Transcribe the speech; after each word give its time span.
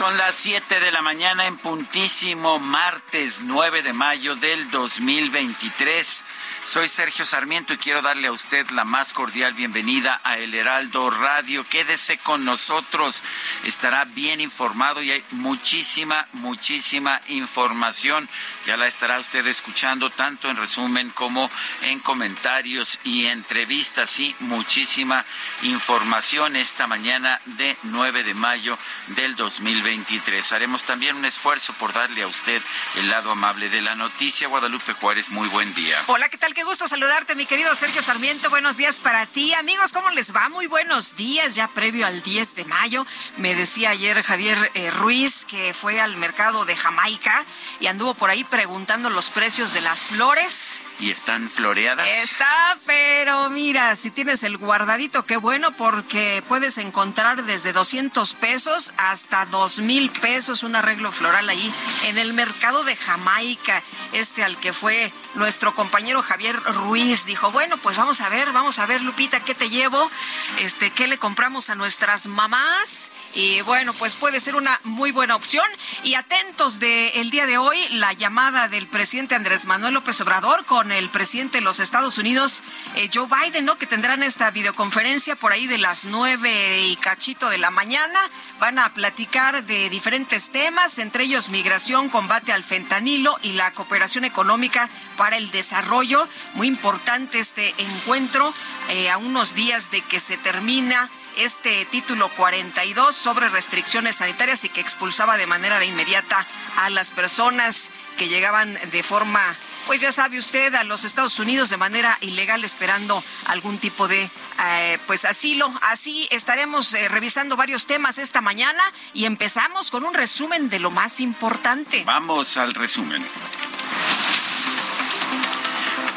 Son 0.00 0.16
las 0.16 0.34
7 0.36 0.80
de 0.80 0.92
la 0.92 1.02
mañana 1.02 1.46
en 1.46 1.58
puntísimo 1.58 2.58
martes 2.58 3.42
9 3.42 3.82
de 3.82 3.92
mayo 3.92 4.34
del 4.34 4.70
2023. 4.70 6.24
Soy 6.64 6.88
Sergio 6.88 7.24
Sarmiento 7.24 7.72
y 7.72 7.78
quiero 7.78 8.00
darle 8.00 8.28
a 8.28 8.32
usted 8.32 8.68
la 8.70 8.84
más 8.84 9.12
cordial 9.12 9.54
bienvenida 9.54 10.20
a 10.22 10.38
El 10.38 10.54
Heraldo 10.54 11.10
Radio. 11.10 11.64
Quédese 11.64 12.18
con 12.18 12.44
nosotros, 12.44 13.22
estará 13.64 14.04
bien 14.04 14.40
informado 14.40 15.02
y 15.02 15.10
hay 15.10 15.24
muchísima, 15.32 16.28
muchísima 16.32 17.20
información. 17.28 18.28
Ya 18.66 18.76
la 18.76 18.86
estará 18.86 19.18
usted 19.18 19.44
escuchando 19.48 20.10
tanto 20.10 20.48
en 20.48 20.56
resumen 20.56 21.10
como 21.10 21.50
en 21.82 21.98
comentarios 21.98 23.00
y 23.02 23.26
entrevistas. 23.26 24.10
Sí, 24.10 24.36
muchísima 24.38 25.24
información 25.62 26.54
esta 26.54 26.86
mañana 26.86 27.40
de 27.46 27.76
9 27.84 28.22
de 28.22 28.34
mayo 28.34 28.78
del 29.08 29.34
2023. 29.34 30.52
Haremos 30.52 30.84
también 30.84 31.16
un 31.16 31.24
esfuerzo 31.24 31.72
por 31.72 31.92
darle 31.92 32.22
a 32.22 32.28
usted 32.28 32.62
el 32.96 33.08
lado 33.08 33.32
amable 33.32 33.70
de 33.70 33.82
la 33.82 33.96
noticia. 33.96 34.46
Guadalupe 34.46 34.92
Juárez, 34.92 35.30
muy 35.30 35.48
buen 35.48 35.74
día. 35.74 35.96
Hola, 36.06 36.28
¿qué 36.28 36.38
tal? 36.38 36.49
Qué 36.54 36.64
gusto 36.64 36.88
saludarte, 36.88 37.36
mi 37.36 37.46
querido 37.46 37.74
Sergio 37.76 38.02
Sarmiento. 38.02 38.50
Buenos 38.50 38.76
días 38.76 38.98
para 38.98 39.24
ti. 39.26 39.54
Amigos, 39.54 39.92
¿cómo 39.92 40.10
les 40.10 40.34
va? 40.34 40.48
Muy 40.48 40.66
buenos 40.66 41.14
días, 41.14 41.54
ya 41.54 41.68
previo 41.68 42.06
al 42.06 42.22
10 42.22 42.56
de 42.56 42.64
mayo. 42.64 43.06
Me 43.36 43.54
decía 43.54 43.90
ayer 43.90 44.20
Javier 44.22 44.70
eh, 44.74 44.90
Ruiz 44.90 45.44
que 45.44 45.72
fue 45.74 46.00
al 46.00 46.16
mercado 46.16 46.64
de 46.64 46.74
Jamaica 46.74 47.44
y 47.78 47.86
anduvo 47.86 48.14
por 48.14 48.30
ahí 48.30 48.42
preguntando 48.42 49.10
los 49.10 49.30
precios 49.30 49.72
de 49.74 49.80
las 49.80 50.06
flores. 50.06 50.80
¿Y 51.00 51.10
están 51.10 51.48
floreadas? 51.48 52.06
Está, 52.06 52.78
pero 52.84 53.48
mira, 53.48 53.96
si 53.96 54.10
tienes 54.10 54.42
el 54.42 54.58
guardadito, 54.58 55.24
qué 55.24 55.38
bueno, 55.38 55.72
porque 55.72 56.44
puedes 56.46 56.76
encontrar 56.76 57.44
desde 57.44 57.72
200 57.72 58.34
pesos 58.34 58.92
hasta 58.98 59.46
2 59.46 59.80
mil 59.80 60.10
pesos 60.10 60.62
un 60.62 60.76
arreglo 60.76 61.10
floral 61.10 61.48
ahí 61.48 61.72
en 62.04 62.18
el 62.18 62.34
mercado 62.34 62.84
de 62.84 62.96
Jamaica. 62.96 63.82
Este 64.12 64.44
al 64.44 64.60
que 64.60 64.74
fue 64.74 65.10
nuestro 65.34 65.74
compañero 65.74 66.22
Javier 66.22 66.62
Ruiz 66.62 67.24
dijo, 67.24 67.50
bueno, 67.50 67.78
pues 67.78 67.96
vamos 67.96 68.20
a 68.20 68.28
ver, 68.28 68.52
vamos 68.52 68.78
a 68.78 68.84
ver, 68.84 69.00
Lupita, 69.00 69.40
¿qué 69.40 69.54
te 69.54 69.70
llevo? 69.70 70.10
Este, 70.58 70.90
¿qué 70.90 71.06
le 71.06 71.16
compramos 71.16 71.70
a 71.70 71.76
nuestras 71.76 72.26
mamás? 72.26 73.10
Y 73.34 73.60
bueno, 73.62 73.92
pues 73.94 74.16
puede 74.16 74.40
ser 74.40 74.56
una 74.56 74.80
muy 74.82 75.12
buena 75.12 75.36
opción. 75.36 75.66
Y 76.02 76.14
atentos 76.14 76.80
de 76.80 77.20
el 77.20 77.30
día 77.30 77.46
de 77.46 77.58
hoy, 77.58 77.78
la 77.90 78.12
llamada 78.12 78.68
del 78.68 78.88
presidente 78.88 79.34
Andrés 79.34 79.66
Manuel 79.66 79.94
López 79.94 80.20
Obrador 80.20 80.64
con 80.64 80.90
el 80.90 81.10
presidente 81.10 81.58
de 81.58 81.64
los 81.64 81.78
Estados 81.78 82.18
Unidos, 82.18 82.62
eh, 82.96 83.08
Joe 83.12 83.28
Biden, 83.28 83.64
¿no? 83.64 83.78
Que 83.78 83.86
tendrán 83.86 84.22
esta 84.22 84.50
videoconferencia 84.50 85.36
por 85.36 85.52
ahí 85.52 85.66
de 85.66 85.78
las 85.78 86.04
nueve 86.04 86.82
y 86.86 86.96
cachito 86.96 87.48
de 87.48 87.58
la 87.58 87.70
mañana. 87.70 88.18
Van 88.58 88.78
a 88.78 88.92
platicar 88.92 89.64
de 89.64 89.88
diferentes 89.90 90.50
temas, 90.50 90.98
entre 90.98 91.24
ellos 91.24 91.50
migración, 91.50 92.08
combate 92.08 92.52
al 92.52 92.64
fentanilo 92.64 93.38
y 93.42 93.52
la 93.52 93.72
cooperación 93.72 94.24
económica 94.24 94.88
para 95.16 95.36
el 95.36 95.50
desarrollo. 95.50 96.28
Muy 96.54 96.66
importante 96.66 97.38
este 97.38 97.74
encuentro 97.78 98.52
eh, 98.88 99.08
a 99.08 99.18
unos 99.18 99.54
días 99.54 99.90
de 99.90 100.02
que 100.02 100.18
se 100.18 100.36
termina 100.36 101.10
este 101.36 101.84
título 101.86 102.28
42 102.30 103.14
sobre 103.14 103.48
restricciones 103.48 104.16
sanitarias 104.16 104.64
y 104.64 104.68
que 104.68 104.80
expulsaba 104.80 105.36
de 105.36 105.46
manera 105.46 105.84
inmediata 105.84 106.46
a 106.76 106.90
las 106.90 107.10
personas 107.10 107.90
que 108.16 108.28
llegaban 108.28 108.78
de 108.90 109.02
forma, 109.02 109.56
pues 109.86 110.00
ya 110.00 110.12
sabe 110.12 110.38
usted, 110.38 110.74
a 110.74 110.84
los 110.84 111.04
Estados 111.04 111.38
Unidos 111.38 111.70
de 111.70 111.76
manera 111.76 112.16
ilegal 112.20 112.64
esperando 112.64 113.22
algún 113.46 113.78
tipo 113.78 114.08
de 114.08 114.30
eh, 114.62 114.98
pues 115.06 115.24
asilo. 115.24 115.72
Así 115.82 116.28
estaremos 116.30 116.92
eh, 116.94 117.08
revisando 117.08 117.56
varios 117.56 117.86
temas 117.86 118.18
esta 118.18 118.40
mañana 118.40 118.82
y 119.14 119.24
empezamos 119.24 119.90
con 119.90 120.04
un 120.04 120.14
resumen 120.14 120.68
de 120.68 120.80
lo 120.80 120.90
más 120.90 121.20
importante. 121.20 122.04
Vamos 122.04 122.56
al 122.56 122.74
resumen. 122.74 123.24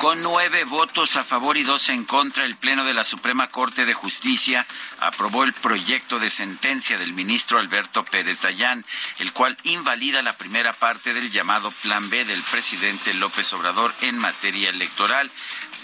Con 0.04 0.22
nueve 0.22 0.66
votos 0.66 1.16
a 1.16 1.24
favor 1.24 1.56
y 1.56 1.64
dos 1.64 1.88
en 1.88 2.04
contra, 2.04 2.44
el 2.44 2.58
Pleno 2.58 2.84
de 2.84 2.94
la 2.94 3.06
Suprema 3.06 3.48
Corte 3.48 3.86
de 3.86 3.94
Justicia 3.94 4.68
aprobó 5.00 5.46
el 5.46 5.54
proyecto 5.54 6.20
de 6.20 6.30
sentencia 6.30 6.98
del 6.98 7.14
ministro 7.14 7.58
Alberto 7.58 8.04
Pérez 8.04 8.42
Dayán, 8.42 8.84
el 9.20 9.32
cual 9.32 9.58
invalida 9.64 10.22
la 10.22 10.34
primera 10.34 10.74
parte 10.74 11.14
del 11.14 11.32
llamado 11.32 11.72
Plan 11.84 12.10
B 12.10 12.26
del 12.26 12.42
presidente 12.52 13.14
López 13.14 13.54
Obrador 13.54 13.94
en 14.02 14.18
materia 14.18 14.72
electoral 14.72 15.32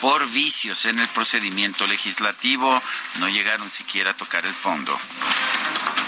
por 0.01 0.27
vicios 0.29 0.85
en 0.85 0.99
el 0.99 1.07
procedimiento 1.09 1.85
legislativo. 1.87 2.81
No 3.19 3.29
llegaron 3.29 3.69
siquiera 3.69 4.11
a 4.11 4.13
tocar 4.13 4.45
el 4.45 4.53
fondo. 4.53 4.97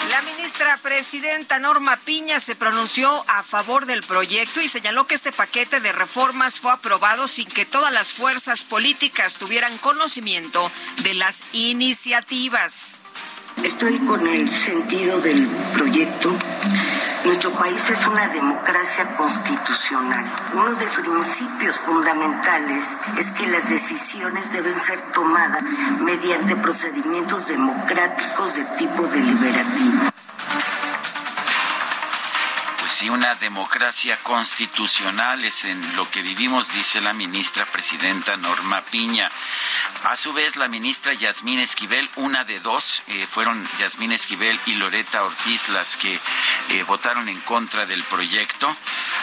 La 0.10 0.22
ministra 0.24 0.78
presidenta 0.78 1.60
Norma 1.60 1.98
Piña 1.98 2.40
se 2.40 2.56
pronunció 2.56 3.24
a 3.30 3.44
favor 3.44 3.86
del 3.86 4.04
proyecto 4.04 4.60
y 4.62 4.68
señaló 4.68 5.08
que 5.08 5.16
este 5.16 5.32
paquete 5.32 5.80
de 5.80 5.92
reformas 5.92 6.60
fue 6.60 6.72
aprobado 6.72 7.28
sin 7.28 7.48
que 7.48 7.66
todas 7.66 7.94
las 7.94 8.12
fuerzas 8.12 8.64
políticas 8.64 9.38
tuvieran 9.38 9.78
conocimiento 9.78 10.72
de 11.04 11.14
las 11.14 11.44
iniciativas. 11.54 13.02
Estoy 13.64 14.00
con 14.00 14.28
el 14.28 14.52
sentido 14.52 15.20
del 15.22 15.48
proyecto. 15.74 16.38
Nuestro 17.24 17.54
país 17.54 17.88
es 17.92 18.08
una 18.08 18.30
democracia 18.30 19.16
constitucional. 19.16 20.26
Uno 20.54 20.74
de 20.74 20.88
sus 20.88 21.06
principios 21.06 21.78
fundamentales 21.78 22.98
es 23.16 23.32
que 23.32 23.46
las 23.48 23.70
decisiones 23.70 24.52
deben 24.52 24.74
ser 24.74 25.00
tomadas 25.12 25.62
mediante 26.00 26.56
procedimientos 26.56 27.48
democráticos 27.48 28.56
de 28.56 28.64
tipo 28.76 29.04
deliberativo. 29.04 30.02
Sí, 32.92 33.10
una 33.10 33.36
democracia 33.36 34.20
constitucional 34.22 35.44
es 35.46 35.64
en 35.64 35.96
lo 35.96 36.12
que 36.12 36.22
vivimos, 36.22 36.74
dice 36.74 37.00
la 37.00 37.14
ministra 37.14 37.66
presidenta 37.66 38.36
Norma 38.36 38.82
Piña. 38.82 39.32
A 40.04 40.18
su 40.18 40.34
vez, 40.34 40.58
la 40.58 40.68
ministra 40.68 41.14
Yasmín 41.14 41.60
Esquivel, 41.60 42.10
una 42.18 42.44
de 42.44 42.60
dos, 42.60 43.02
eh, 43.08 43.26
fueron 43.26 43.66
Yasmín 43.80 44.12
Esquivel 44.12 44.60
y 44.66 44.76
Loreta 44.76 45.24
Ortiz 45.24 45.70
las 45.70 45.96
que 45.96 46.20
eh, 46.70 46.84
votaron 46.84 47.30
en 47.30 47.40
contra 47.40 47.86
del 47.86 48.04
proyecto, 48.04 48.76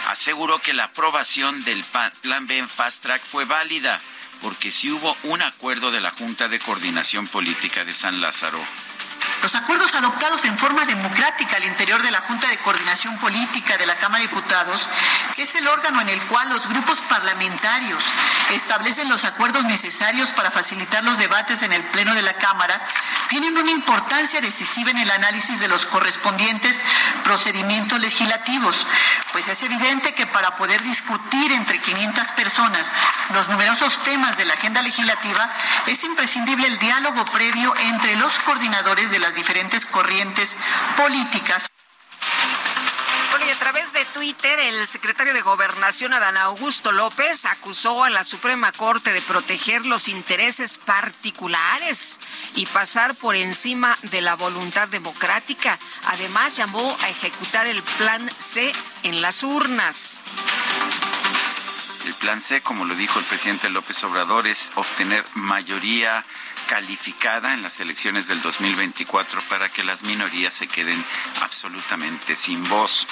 aseguró 0.09 0.59
que 0.59 0.73
la 0.73 0.85
aprobación 0.85 1.63
del 1.63 1.85
Plan 2.21 2.47
B 2.47 2.57
en 2.57 2.67
Fast 2.67 3.03
Track 3.03 3.21
fue 3.23 3.45
válida 3.45 4.01
porque 4.41 4.71
sí 4.71 4.89
hubo 4.91 5.15
un 5.23 5.43
acuerdo 5.43 5.91
de 5.91 6.01
la 6.01 6.11
Junta 6.11 6.47
de 6.47 6.59
Coordinación 6.59 7.27
Política 7.27 7.85
de 7.85 7.91
San 7.91 8.19
Lázaro. 8.19 8.59
Los 9.41 9.55
acuerdos 9.55 9.95
adoptados 9.95 10.43
en 10.43 10.57
forma 10.57 10.85
democrática 10.85 11.57
al 11.57 11.63
interior 11.63 12.01
de 12.03 12.11
la 12.11 12.21
Junta 12.21 12.47
de 12.47 12.57
Coordinación 12.57 13.17
Política 13.19 13.77
de 13.77 13.85
la 13.85 13.95
Cámara 13.95 14.21
de 14.21 14.27
Diputados, 14.27 14.89
que 15.33 15.43
es 15.43 15.55
el 15.55 15.67
órgano 15.67 16.01
en 16.01 16.09
el 16.09 16.19
cual 16.23 16.49
los 16.49 16.67
grupos 16.67 17.01
parlamentarios 17.01 18.03
establecen 18.51 19.07
los 19.07 19.23
acuerdos 19.23 19.63
necesarios 19.63 20.31
para 20.31 20.51
facilitar 20.51 21.05
los 21.05 21.17
debates 21.17 21.61
en 21.61 21.71
el 21.71 21.83
Pleno 21.85 22.13
de 22.15 22.21
la 22.21 22.33
Cámara, 22.33 22.85
tienen 23.29 23.57
una 23.57 23.71
importancia 23.71 24.41
decisiva 24.41 24.91
en 24.91 24.97
el 24.97 25.11
análisis 25.11 25.59
de 25.59 25.69
los 25.69 25.85
correspondientes 25.85 26.79
procedimientos 27.23 27.99
legislativos, 27.99 28.87
pues 29.31 29.47
es 29.47 29.63
evidente 29.63 30.13
que 30.13 30.27
para 30.27 30.57
poder 30.57 30.81
discutir 30.83 31.51
entre 31.53 31.79
500 31.79 32.31
personas 32.31 32.93
los 33.33 33.47
numerosos 33.47 34.03
temas 34.03 34.35
de 34.37 34.45
la 34.45 34.55
agenda 34.55 34.81
legislativa, 34.81 35.49
es 35.87 36.03
imprescindible 36.03 36.67
el 36.67 36.79
diálogo 36.79 37.23
previo 37.25 37.73
entre 37.77 38.17
los 38.17 38.33
coordinadores 38.39 39.11
de 39.11 39.19
las 39.29 39.35
diferentes 39.35 39.85
corrientes 39.85 40.57
políticas. 40.97 41.67
Bueno, 43.29 43.45
y 43.45 43.51
a 43.51 43.59
través 43.59 43.93
de 43.93 44.03
Twitter, 44.05 44.59
el 44.59 44.87
secretario 44.87 45.35
de 45.35 45.41
Gobernación, 45.41 46.13
Adán 46.13 46.35
Augusto 46.35 46.91
López, 46.91 47.45
acusó 47.45 48.03
a 48.03 48.09
la 48.09 48.23
Suprema 48.23 48.71
Corte 48.71 49.13
de 49.13 49.21
proteger 49.21 49.85
los 49.85 50.07
intereses 50.07 50.79
particulares 50.79 52.19
y 52.55 52.65
pasar 52.65 53.13
por 53.13 53.35
encima 53.35 53.99
de 54.01 54.21
la 54.21 54.35
voluntad 54.35 54.87
democrática. 54.87 55.77
Además, 56.05 56.57
llamó 56.57 56.97
a 56.99 57.09
ejecutar 57.09 57.67
el 57.67 57.83
Plan 57.83 58.31
C 58.39 58.71
en 59.03 59.21
las 59.21 59.43
urnas. 59.43 60.23
El 62.03 62.15
Plan 62.15 62.41
C, 62.41 62.61
como 62.61 62.85
lo 62.85 62.95
dijo 62.95 63.19
el 63.19 63.25
presidente 63.25 63.69
López 63.69 64.03
Obrador, 64.03 64.47
es 64.47 64.71
obtener 64.73 65.23
mayoría 65.35 66.25
calificada 66.69 67.55
en 67.55 67.63
las 67.63 67.79
elecciones 67.79 68.27
del 68.27 68.43
2024 68.43 69.41
para 69.49 69.69
que 69.69 69.83
las 69.83 70.03
minorías 70.03 70.53
se 70.53 70.67
queden 70.67 71.03
absolutamente 71.41 72.35
sin 72.35 72.63
voz. 72.69 73.07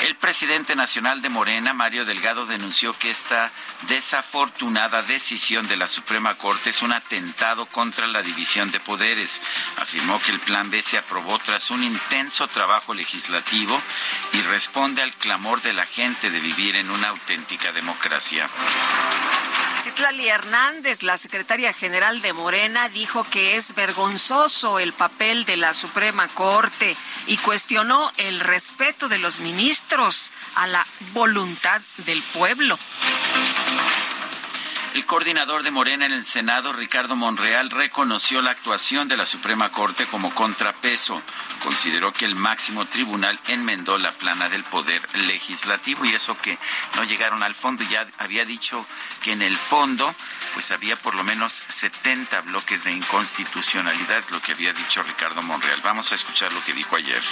El 0.00 0.16
presidente 0.16 0.74
nacional 0.74 1.20
de 1.20 1.28
Morena, 1.28 1.74
Mario 1.74 2.06
Delgado, 2.06 2.46
denunció 2.46 2.98
que 2.98 3.10
esta 3.10 3.52
desafortunada 3.88 5.02
decisión 5.02 5.68
de 5.68 5.76
la 5.76 5.86
Suprema 5.86 6.34
Corte 6.36 6.70
es 6.70 6.80
un 6.80 6.94
atentado 6.94 7.66
contra 7.66 8.06
la 8.06 8.22
división 8.22 8.70
de 8.70 8.80
poderes. 8.80 9.42
Afirmó 9.76 10.18
que 10.20 10.32
el 10.32 10.40
Plan 10.40 10.70
B 10.70 10.82
se 10.82 10.96
aprobó 10.96 11.38
tras 11.40 11.70
un 11.70 11.84
intenso 11.84 12.48
trabajo 12.48 12.94
legislativo 12.94 13.78
y 14.32 14.40
responde 14.42 15.02
al 15.02 15.12
clamor 15.12 15.60
de 15.60 15.74
la 15.74 15.84
gente 15.84 16.30
de 16.30 16.40
vivir 16.40 16.76
en 16.76 16.90
una 16.90 17.10
auténtica 17.10 17.70
democracia. 17.70 18.48
Citlali 19.82 20.28
Hernández, 20.28 21.02
la 21.02 21.16
secretaria 21.16 21.72
general 21.72 22.22
de 22.22 22.32
Morena, 22.32 22.88
dijo 22.88 23.24
que 23.24 23.56
es 23.56 23.74
vergonzoso 23.74 24.78
el 24.78 24.92
papel 24.92 25.44
de 25.44 25.56
la 25.56 25.72
Suprema 25.72 26.28
Corte 26.28 26.96
y 27.26 27.36
cuestionó 27.38 28.12
el 28.16 28.38
respeto 28.38 29.08
de 29.08 29.18
los 29.18 29.40
ministros 29.40 30.30
a 30.54 30.68
la 30.68 30.86
voluntad 31.12 31.80
del 31.96 32.22
pueblo. 32.22 32.78
El 34.94 35.06
coordinador 35.06 35.62
de 35.62 35.70
Morena 35.70 36.04
en 36.04 36.12
el 36.12 36.22
Senado, 36.22 36.74
Ricardo 36.74 37.16
Monreal, 37.16 37.70
reconoció 37.70 38.42
la 38.42 38.50
actuación 38.50 39.08
de 39.08 39.16
la 39.16 39.24
Suprema 39.24 39.70
Corte 39.70 40.04
como 40.04 40.34
contrapeso. 40.34 41.22
Consideró 41.62 42.12
que 42.12 42.26
el 42.26 42.34
máximo 42.34 42.84
tribunal 42.84 43.40
enmendó 43.48 43.96
la 43.96 44.12
plana 44.12 44.50
del 44.50 44.64
poder 44.64 45.00
legislativo 45.26 46.04
y 46.04 46.10
eso 46.10 46.36
que 46.36 46.58
no 46.94 47.04
llegaron 47.04 47.42
al 47.42 47.54
fondo. 47.54 47.82
Ya 47.84 48.06
había 48.18 48.44
dicho 48.44 48.84
que 49.22 49.32
en 49.32 49.40
el 49.40 49.56
fondo 49.56 50.14
pues 50.52 50.70
había 50.72 50.96
por 50.96 51.14
lo 51.14 51.24
menos 51.24 51.64
70 51.68 52.42
bloques 52.42 52.84
de 52.84 52.92
inconstitucionalidad, 52.92 54.18
es 54.18 54.30
lo 54.30 54.42
que 54.42 54.52
había 54.52 54.74
dicho 54.74 55.02
Ricardo 55.02 55.40
Monreal. 55.40 55.80
Vamos 55.82 56.12
a 56.12 56.16
escuchar 56.16 56.52
lo 56.52 56.62
que 56.64 56.74
dijo 56.74 56.96
ayer. 56.96 57.22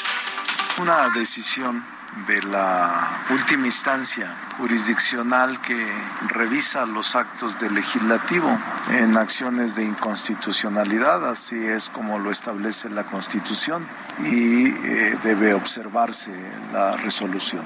Una 0.78 1.10
decisión 1.10 1.84
de 2.26 2.42
la 2.42 3.24
última 3.30 3.66
instancia 3.66 4.36
jurisdiccional 4.58 5.60
que 5.60 5.86
revisa 6.28 6.84
los 6.86 7.14
actos 7.14 7.58
del 7.60 7.74
legislativo 7.74 8.48
en 8.90 9.16
acciones 9.16 9.76
de 9.76 9.84
inconstitucionalidad, 9.84 11.28
así 11.28 11.56
es 11.56 11.88
como 11.88 12.18
lo 12.18 12.30
establece 12.30 12.90
la 12.90 13.04
Constitución 13.04 13.86
y 14.24 14.68
eh, 14.68 15.18
debe 15.22 15.54
observarse 15.54 16.32
la 16.72 16.96
resolución. 16.96 17.62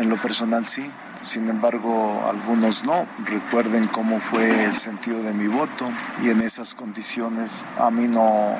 En 0.00 0.08
lo 0.08 0.16
personal 0.16 0.64
sí, 0.64 0.90
sin 1.20 1.48
embargo, 1.48 2.24
algunos 2.30 2.84
no. 2.84 3.06
Recuerden 3.24 3.88
cómo 3.88 4.20
fue 4.20 4.64
el 4.64 4.74
sentido 4.74 5.22
de 5.22 5.32
mi 5.32 5.48
voto 5.48 5.88
y 6.22 6.30
en 6.30 6.40
esas 6.40 6.74
condiciones 6.74 7.66
a 7.78 7.90
mí 7.90 8.06
no 8.06 8.54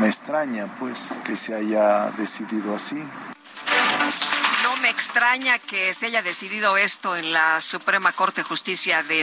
me 0.00 0.06
extraña 0.06 0.66
pues 0.80 1.16
que 1.24 1.36
se 1.36 1.54
haya 1.54 2.10
decidido 2.18 2.74
así 2.74 3.02
me 4.82 4.90
extraña 4.90 5.60
que 5.60 5.94
se 5.94 6.06
haya 6.06 6.22
decidido 6.22 6.76
esto 6.76 7.14
en 7.14 7.32
la 7.32 7.60
Suprema 7.60 8.12
Corte 8.12 8.40
de 8.40 8.48
Justicia 8.48 9.04
de, 9.04 9.22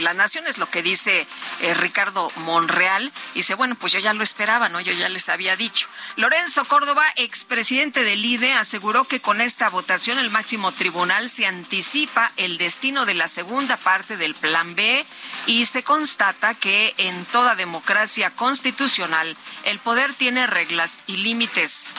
la 0.00 0.14
Nación, 0.14 0.48
es 0.48 0.58
lo 0.58 0.68
que 0.68 0.82
dice 0.82 1.28
eh, 1.60 1.74
Ricardo 1.74 2.28
Monreal. 2.36 3.12
Dice, 3.34 3.54
bueno, 3.54 3.76
pues 3.76 3.92
yo 3.92 4.00
ya 4.00 4.12
lo 4.12 4.24
esperaba, 4.24 4.68
¿no? 4.68 4.80
Yo 4.80 4.92
ya 4.92 5.08
les 5.08 5.28
había 5.28 5.54
dicho. 5.54 5.86
Lorenzo 6.16 6.64
Córdoba, 6.64 7.04
expresidente 7.14 8.02
del 8.02 8.24
IDE, 8.24 8.52
aseguró 8.52 9.04
que 9.04 9.20
con 9.20 9.40
esta 9.40 9.70
votación 9.70 10.18
el 10.18 10.30
máximo 10.30 10.72
tribunal 10.72 11.28
se 11.28 11.46
anticipa 11.46 12.32
el 12.36 12.58
destino 12.58 13.06
de 13.06 13.14
la 13.14 13.28
segunda 13.28 13.76
parte 13.76 14.16
del 14.16 14.34
Plan 14.34 14.74
B 14.74 15.06
y 15.46 15.66
se 15.66 15.84
constata 15.84 16.54
que 16.54 16.94
en 16.98 17.24
toda 17.26 17.54
democracia 17.54 18.34
constitucional 18.34 19.36
el 19.62 19.78
poder 19.78 20.14
tiene 20.14 20.48
reglas 20.48 21.02
y 21.06 21.18
límites. 21.18 21.90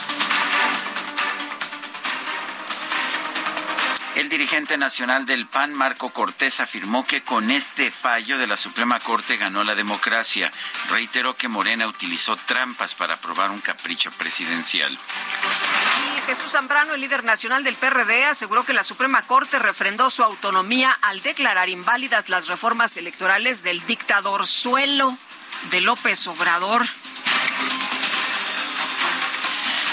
El 4.16 4.30
dirigente 4.30 4.78
nacional 4.78 5.26
del 5.26 5.44
PAN, 5.44 5.74
Marco 5.74 6.08
Cortés, 6.08 6.60
afirmó 6.60 7.04
que 7.04 7.20
con 7.20 7.50
este 7.50 7.90
fallo 7.90 8.38
de 8.38 8.46
la 8.46 8.56
Suprema 8.56 8.98
Corte 8.98 9.36
ganó 9.36 9.62
la 9.62 9.74
democracia. 9.74 10.50
Reiteró 10.88 11.36
que 11.36 11.48
Morena 11.48 11.86
utilizó 11.86 12.34
trampas 12.34 12.94
para 12.94 13.14
aprobar 13.14 13.50
un 13.50 13.60
capricho 13.60 14.10
presidencial. 14.12 14.90
Y 16.16 16.20
Jesús 16.30 16.52
Zambrano, 16.52 16.94
el 16.94 17.02
líder 17.02 17.24
nacional 17.24 17.62
del 17.62 17.74
PRD, 17.74 18.24
aseguró 18.24 18.64
que 18.64 18.72
la 18.72 18.84
Suprema 18.84 19.20
Corte 19.26 19.58
refrendó 19.58 20.08
su 20.08 20.22
autonomía 20.22 20.96
al 21.02 21.20
declarar 21.20 21.68
inválidas 21.68 22.30
las 22.30 22.48
reformas 22.48 22.96
electorales 22.96 23.62
del 23.62 23.84
dictador 23.86 24.46
suelo 24.46 25.14
de 25.70 25.82
López 25.82 26.26
Obrador. 26.26 26.86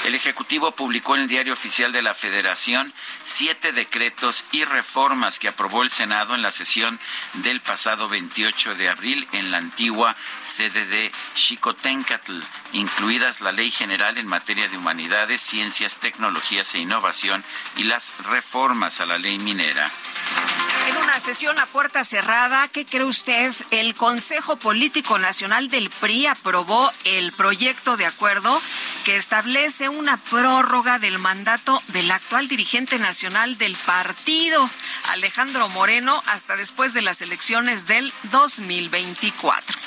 El 0.03 0.15
Ejecutivo 0.15 0.71
publicó 0.71 1.15
en 1.15 1.21
el 1.21 1.27
Diario 1.29 1.53
Oficial 1.53 1.93
de 1.93 2.01
la 2.01 2.13
Federación 2.13 2.91
siete 3.23 3.71
decretos 3.71 4.43
y 4.51 4.65
reformas 4.65 5.39
que 5.39 5.47
aprobó 5.47 5.81
el 5.81 5.89
Senado 5.89 6.35
en 6.35 6.41
la 6.41 6.51
sesión 6.51 6.99
del 7.35 7.61
pasado 7.61 8.09
28 8.09 8.75
de 8.75 8.89
abril 8.89 9.25
en 9.31 9.49
la 9.49 9.59
antigua 9.59 10.15
sede 10.43 10.85
de 10.85 11.09
Xicoténcatl, 11.35 12.41
incluidas 12.73 13.39
la 13.39 13.53
Ley 13.53 13.71
General 13.71 14.17
en 14.17 14.27
materia 14.27 14.67
de 14.67 14.77
humanidades, 14.77 15.39
ciencias, 15.39 15.97
tecnologías 15.97 16.75
e 16.75 16.79
innovación 16.79 17.41
y 17.77 17.83
las 17.85 18.11
reformas 18.25 18.99
a 18.99 19.05
la 19.05 19.17
ley 19.17 19.39
minera. 19.39 19.89
En 20.87 20.97
una 20.97 21.19
sesión 21.19 21.57
a 21.59 21.65
puerta 21.67 22.03
cerrada, 22.03 22.67
¿qué 22.67 22.85
cree 22.85 23.05
usted? 23.05 23.53
El 23.71 23.95
Consejo 23.95 24.57
Político 24.57 25.17
Nacional 25.17 25.69
del 25.69 25.89
PRI 25.89 26.25
aprobó 26.27 26.91
el 27.05 27.31
proyecto 27.31 27.95
de 27.95 28.05
acuerdo 28.05 28.61
que 29.05 29.15
establece 29.15 29.87
una 29.87 30.17
prórroga 30.17 30.99
del 30.99 31.19
mandato 31.19 31.81
del 31.89 32.11
actual 32.11 32.47
dirigente 32.47 32.99
nacional 32.99 33.57
del 33.57 33.75
partido, 33.77 34.69
Alejandro 35.09 35.69
Moreno, 35.69 36.21
hasta 36.25 36.57
después 36.57 36.93
de 36.93 37.01
las 37.01 37.21
elecciones 37.21 37.87
del 37.87 38.13
2024. 38.31 39.77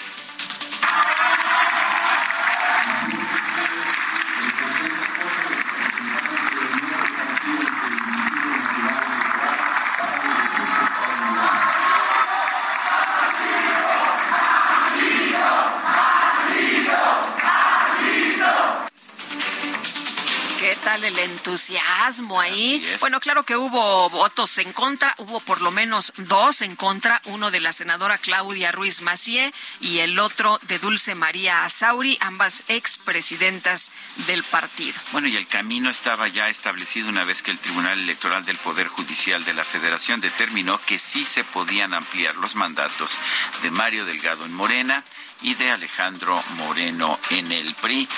El 21.04 21.18
entusiasmo 21.18 22.40
ahí. 22.40 22.84
Bueno, 23.00 23.20
claro 23.20 23.44
que 23.44 23.56
hubo 23.56 24.08
votos 24.10 24.58
en 24.58 24.72
contra, 24.72 25.14
hubo 25.18 25.40
por 25.40 25.60
lo 25.60 25.70
menos 25.70 26.12
dos 26.16 26.62
en 26.62 26.76
contra, 26.76 27.20
uno 27.26 27.50
de 27.50 27.60
la 27.60 27.72
senadora 27.72 28.18
Claudia 28.18 28.72
Ruiz 28.72 29.02
Macié 29.02 29.52
y 29.80 29.98
el 29.98 30.18
otro 30.18 30.58
de 30.62 30.78
Dulce 30.78 31.14
María 31.14 31.64
Azauri, 31.64 32.16
ambas 32.20 32.64
expresidentas 32.68 33.92
del 34.26 34.42
partido. 34.44 34.94
Bueno, 35.12 35.28
y 35.28 35.36
el 35.36 35.46
camino 35.46 35.90
estaba 35.90 36.28
ya 36.28 36.48
establecido 36.48 37.08
una 37.08 37.24
vez 37.24 37.42
que 37.42 37.50
el 37.50 37.58
Tribunal 37.58 38.00
Electoral 38.00 38.44
del 38.44 38.58
Poder 38.58 38.88
Judicial 38.88 39.44
de 39.44 39.54
la 39.54 39.64
Federación 39.64 40.20
determinó 40.20 40.80
que 40.86 40.98
sí 40.98 41.24
se 41.24 41.44
podían 41.44 41.94
ampliar 41.94 42.36
los 42.36 42.54
mandatos 42.54 43.18
de 43.62 43.70
Mario 43.70 44.04
Delgado 44.04 44.44
en 44.44 44.54
Morena 44.54 45.04
y 45.42 45.54
de 45.54 45.70
Alejandro 45.70 46.42
Moreno 46.56 47.18
en 47.30 47.52
el 47.52 47.74
PRI. 47.74 48.08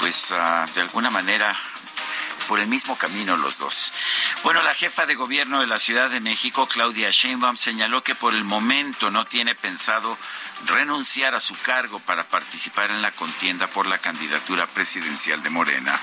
Pues 0.00 0.32
ah, 0.32 0.64
de 0.74 0.80
alguna 0.80 1.10
manera 1.10 1.56
por 2.52 2.60
el 2.60 2.68
mismo 2.68 2.98
camino 2.98 3.34
los 3.38 3.56
dos. 3.56 3.94
Bueno, 4.44 4.62
la 4.62 4.74
jefa 4.74 5.06
de 5.06 5.14
gobierno 5.14 5.60
de 5.60 5.66
la 5.66 5.78
Ciudad 5.78 6.10
de 6.10 6.20
México, 6.20 6.68
Claudia 6.68 7.08
Sheinbaum, 7.08 7.56
señaló 7.56 8.04
que 8.04 8.14
por 8.14 8.34
el 8.34 8.44
momento 8.44 9.10
no 9.10 9.24
tiene 9.24 9.54
pensado 9.54 10.18
renunciar 10.66 11.34
a 11.34 11.40
su 11.40 11.54
cargo 11.62 11.98
para 12.00 12.24
participar 12.24 12.90
en 12.90 13.00
la 13.00 13.10
contienda 13.12 13.68
por 13.68 13.86
la 13.86 13.96
candidatura 13.96 14.66
presidencial 14.66 15.42
de 15.42 15.48
Morena. 15.48 15.98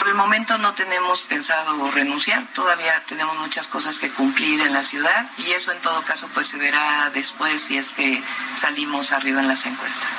Por 0.00 0.08
el 0.08 0.14
momento 0.16 0.58
no 0.58 0.74
tenemos 0.74 1.22
pensado 1.22 1.90
renunciar, 1.92 2.46
todavía 2.52 3.02
tenemos 3.06 3.38
muchas 3.38 3.66
cosas 3.66 3.98
que 3.98 4.10
cumplir 4.10 4.60
en 4.60 4.74
la 4.74 4.82
ciudad 4.82 5.30
y 5.38 5.52
eso 5.52 5.72
en 5.72 5.80
todo 5.80 6.04
caso 6.04 6.28
pues 6.34 6.46
se 6.46 6.58
verá 6.58 7.08
después 7.14 7.62
si 7.62 7.78
es 7.78 7.90
que 7.92 8.22
salimos 8.52 9.12
arriba 9.12 9.40
en 9.40 9.48
las 9.48 9.64
encuestas. 9.64 10.10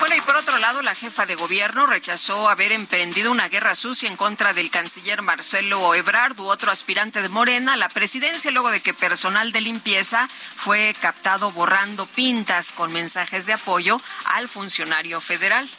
Bueno, 0.00 0.16
y 0.16 0.20
por 0.20 0.36
otro 0.36 0.58
lado, 0.58 0.82
la 0.82 0.94
jefa 0.94 1.24
de 1.24 1.34
gobierno 1.34 1.86
rechazó 1.86 2.48
haber 2.48 2.72
emprendido 2.72 3.30
una 3.30 3.48
guerra 3.48 3.74
sucia 3.74 4.08
en 4.08 4.16
contra 4.16 4.52
del 4.52 4.70
canciller 4.70 5.22
Marcelo 5.22 5.94
Ebrard 5.94 6.38
u 6.40 6.46
otro 6.46 6.70
aspirante 6.70 7.22
de 7.22 7.28
Morena 7.28 7.74
a 7.74 7.76
la 7.76 7.88
presidencia 7.88 8.50
luego 8.50 8.70
de 8.70 8.80
que 8.80 8.92
personal 8.92 9.52
de 9.52 9.60
limpieza 9.60 10.28
fue 10.56 10.94
captado 11.00 11.52
borrando 11.52 12.06
pintas 12.06 12.72
con 12.72 12.92
mensajes 12.92 13.46
de 13.46 13.54
apoyo 13.54 14.00
al 14.24 14.48
funcionario 14.48 15.20
federal 15.20 15.70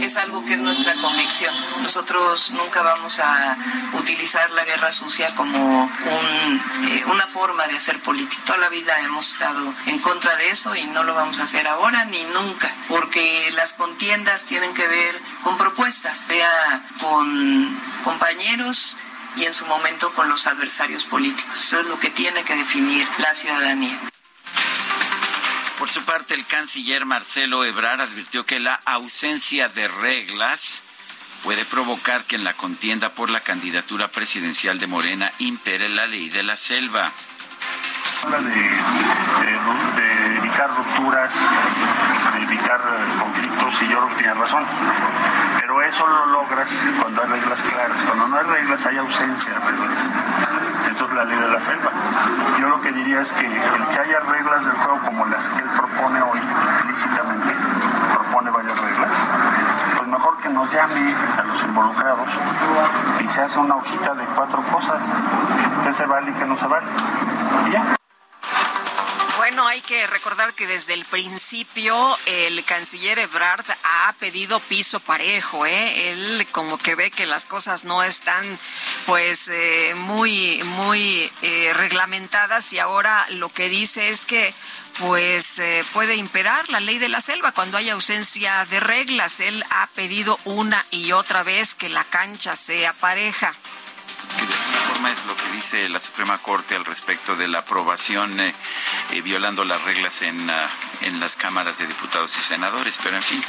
es 0.00 0.16
algo 0.16 0.44
que 0.44 0.54
es 0.54 0.60
nuestra 0.60 0.94
convicción. 0.94 1.54
Nosotros 1.82 2.50
nunca 2.50 2.82
vamos 2.82 3.18
a 3.18 3.56
utilizar 3.94 4.50
la 4.50 4.64
guerra 4.64 4.92
sucia 4.92 5.34
como 5.34 5.90
eh, 6.88 7.04
una 7.06 7.26
forma 7.26 7.66
de 7.66 7.76
hacer 7.76 8.00
política. 8.00 8.42
Toda 8.46 8.58
la 8.58 8.68
vida 8.68 8.98
hemos 9.00 9.32
estado 9.32 9.74
en 9.86 9.98
contra 9.98 10.34
de 10.36 10.50
eso 10.50 10.74
y 10.74 10.84
no 10.86 11.04
lo 11.04 11.14
vamos 11.14 11.40
a 11.40 11.44
hacer 11.44 11.66
ahora 11.66 12.04
ni 12.04 12.22
nunca, 12.24 12.72
porque 12.88 13.50
las 13.54 13.72
contiendas 13.72 14.44
tienen 14.44 14.74
que 14.74 14.86
ver 14.86 15.20
con 15.42 15.56
propuestas, 15.56 16.18
sea 16.18 16.82
con 17.00 17.78
compañeros 18.02 18.96
y 19.36 19.44
en 19.44 19.54
su 19.54 19.66
momento 19.66 20.12
con 20.14 20.28
los 20.28 20.46
adversarios 20.46 21.04
políticos. 21.04 21.60
Eso 21.60 21.80
es 21.80 21.86
lo 21.86 21.98
que 21.98 22.10
tiene 22.10 22.42
que 22.44 22.54
definir 22.54 23.06
la 23.18 23.34
ciudadanía. 23.34 23.98
Por 25.78 25.90
su 25.90 26.04
parte, 26.04 26.34
el 26.34 26.46
canciller 26.46 27.04
Marcelo 27.04 27.64
Ebrard 27.64 28.00
advirtió 28.00 28.46
que 28.46 28.60
la 28.60 28.80
ausencia 28.84 29.68
de 29.68 29.88
reglas 29.88 30.82
puede 31.42 31.64
provocar 31.64 32.24
que 32.24 32.36
en 32.36 32.44
la 32.44 32.54
contienda 32.54 33.10
por 33.10 33.28
la 33.28 33.40
candidatura 33.40 34.08
presidencial 34.08 34.78
de 34.78 34.86
Morena 34.86 35.30
impere 35.40 35.88
la 35.88 36.06
ley 36.06 36.30
de 36.30 36.42
la 36.42 36.56
selva. 36.56 37.10
Habla 38.22 38.38
de, 38.38 40.38
evitar 40.38 40.74
rupturas, 40.74 41.34
de 42.34 42.42
evitar 42.44 42.80
conflictos, 43.18 43.74
y 43.82 43.88
yo 43.88 43.98
creo 43.98 44.08
que 44.08 44.14
tiene 44.14 44.34
razón. 44.34 44.64
Pero 45.74 45.88
eso 45.88 46.06
lo 46.06 46.26
logras 46.26 46.68
cuando 47.00 47.20
hay 47.20 47.28
reglas 47.30 47.62
claras. 47.62 48.00
Cuando 48.02 48.28
no 48.28 48.36
hay 48.36 48.44
reglas, 48.44 48.86
hay 48.86 48.96
ausencia 48.96 49.54
de 49.54 49.58
reglas. 49.58 50.06
Entonces, 50.86 51.16
la 51.16 51.24
ley 51.24 51.36
de 51.36 51.48
la 51.48 51.58
selva. 51.58 51.90
Yo 52.60 52.68
lo 52.68 52.80
que 52.80 52.92
diría 52.92 53.18
es 53.20 53.32
que 53.32 53.46
el 53.46 53.88
que 53.88 53.98
haya 53.98 54.20
reglas 54.20 54.66
del 54.66 54.76
juego 54.76 55.00
como 55.00 55.26
las 55.26 55.48
que 55.48 55.62
él 55.62 55.68
propone 55.70 56.22
hoy, 56.22 56.38
explícitamente, 56.38 57.56
propone 58.12 58.50
varias 58.52 58.80
reglas, 58.80 59.10
pues 59.96 60.08
mejor 60.08 60.38
que 60.38 60.48
nos 60.50 60.72
llame 60.72 61.14
a 61.38 61.42
los 61.42 61.64
involucrados 61.64 62.28
y 63.18 63.26
se 63.26 63.42
hace 63.42 63.58
una 63.58 63.74
hojita 63.74 64.14
de 64.14 64.24
cuatro 64.26 64.62
cosas, 64.70 65.02
que 65.82 65.92
se 65.92 66.06
vale 66.06 66.30
y 66.30 66.34
que 66.34 66.44
no 66.44 66.56
se 66.56 66.68
vale. 66.68 66.86
Y 67.66 67.72
ya. 67.72 67.96
Hay 69.74 69.80
que 69.80 70.06
recordar 70.06 70.54
que 70.54 70.68
desde 70.68 70.94
el 70.94 71.04
principio 71.04 72.16
el 72.26 72.64
canciller 72.64 73.18
Ebrard 73.18 73.66
ha 73.82 74.14
pedido 74.20 74.60
piso 74.60 75.00
parejo, 75.00 75.66
¿eh? 75.66 76.12
Él 76.12 76.46
como 76.52 76.78
que 76.78 76.94
ve 76.94 77.10
que 77.10 77.26
las 77.26 77.44
cosas 77.44 77.82
no 77.82 78.00
están 78.04 78.56
pues 79.04 79.48
eh, 79.52 79.94
muy, 79.96 80.62
muy 80.62 81.28
eh, 81.42 81.72
reglamentadas 81.74 82.72
y 82.72 82.78
ahora 82.78 83.26
lo 83.30 83.48
que 83.48 83.68
dice 83.68 84.10
es 84.10 84.24
que 84.24 84.54
pues 85.00 85.58
eh, 85.58 85.84
puede 85.92 86.14
imperar 86.14 86.68
la 86.68 86.78
ley 86.78 86.98
de 86.98 87.08
la 87.08 87.20
selva 87.20 87.50
cuando 87.50 87.76
hay 87.76 87.90
ausencia 87.90 88.64
de 88.66 88.78
reglas. 88.78 89.40
Él 89.40 89.64
ha 89.70 89.88
pedido 89.88 90.38
una 90.44 90.86
y 90.92 91.10
otra 91.10 91.42
vez 91.42 91.74
que 91.74 91.88
la 91.88 92.04
cancha 92.04 92.54
sea 92.54 92.92
pareja 92.92 93.56
de 94.36 94.54
alguna 94.54 94.78
forma 94.80 95.12
es 95.12 95.24
lo 95.26 95.36
que 95.36 95.48
dice 95.52 95.88
la 95.88 96.00
Suprema 96.00 96.38
Corte 96.38 96.74
al 96.74 96.84
respecto 96.84 97.36
de 97.36 97.48
la 97.48 97.60
aprobación 97.60 98.40
eh, 98.40 98.54
eh, 99.12 99.22
violando 99.22 99.64
las 99.64 99.82
reglas 99.82 100.22
en, 100.22 100.48
ah, 100.50 100.68
en 101.02 101.20
las 101.20 101.36
cámaras 101.36 101.78
de 101.78 101.86
diputados 101.86 102.36
y 102.38 102.42
senadores. 102.42 102.98
Pero 103.02 103.16
en 103.16 103.22
fin, 103.22 103.42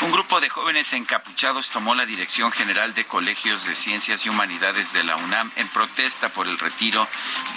un 0.00 0.10
grupo 0.10 0.40
de 0.40 0.48
jóvenes 0.48 0.92
encapuchados 0.92 1.70
tomó 1.70 1.94
la 1.94 2.06
Dirección 2.06 2.50
General 2.50 2.94
de 2.94 3.04
Colegios 3.04 3.66
de 3.66 3.74
Ciencias 3.74 4.24
y 4.26 4.28
Humanidades 4.28 4.92
de 4.92 5.04
la 5.04 5.16
UNAM 5.16 5.50
en 5.56 5.68
protesta 5.68 6.28
por 6.30 6.48
el 6.48 6.58
retiro 6.58 7.06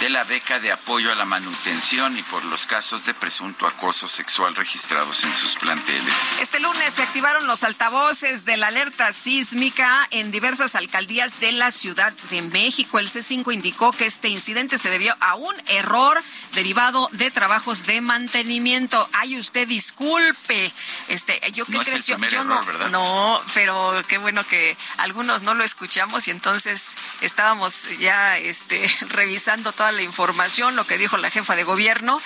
de 0.00 0.10
la 0.10 0.24
beca 0.24 0.60
de 0.60 0.70
apoyo 0.70 1.10
a 1.10 1.14
la 1.14 1.24
manutención 1.24 2.16
y 2.16 2.22
por 2.22 2.44
los 2.44 2.66
casos 2.66 3.06
de 3.06 3.14
presunto 3.14 3.66
acoso 3.66 4.06
sexual 4.08 4.54
registrados 4.54 5.24
en 5.24 5.32
sus 5.32 5.56
planteles. 5.56 6.14
Este 6.40 6.60
lunes 6.60 6.92
se 6.92 7.02
activaron 7.02 7.46
los 7.46 7.64
altavoces 7.64 8.44
de 8.44 8.56
la 8.56 8.68
alerta 8.68 9.12
sísmica 9.12 10.06
en 10.10 10.30
diversas 10.30 10.76
alcaldías 10.76 11.40
de 11.40 11.52
la 11.52 11.70
Ciudad 11.70 12.12
de 12.30 12.42
México. 12.42 12.98
El 12.98 13.10
C5 13.10 13.52
indicó 13.52 13.92
que 13.92 14.06
este 14.06 14.28
incidente 14.28 14.78
se 14.78 14.90
debió 14.90 15.16
a 15.20 15.34
un 15.34 15.54
error 15.66 16.22
derivado 16.54 17.08
de 17.12 17.30
trabajos 17.30 17.86
de 17.86 18.00
mantenimiento. 18.00 19.08
Ay, 19.12 19.38
usted 19.38 19.66
disculpe. 19.68 20.72
Este, 21.08 21.40
yo 21.52 21.64
qué 21.66 21.78
crees, 21.78 22.04
yo, 22.04 22.16
no, 22.44 22.88
no, 22.88 23.42
pero 23.54 24.02
qué 24.08 24.18
bueno 24.18 24.44
que 24.44 24.76
algunos 24.98 25.42
no 25.42 25.54
lo 25.54 25.64
escuchamos 25.64 26.28
y 26.28 26.30
entonces 26.30 26.96
estábamos 27.20 27.88
ya 27.98 28.38
este 28.38 28.90
revisando 29.08 29.72
toda 29.72 29.92
la 29.92 30.02
información, 30.02 30.76
lo 30.76 30.86
que 30.86 30.98
dijo 30.98 31.16
la 31.16 31.30
jefa 31.30 31.56
de 31.56 31.64
gobierno 31.64 32.20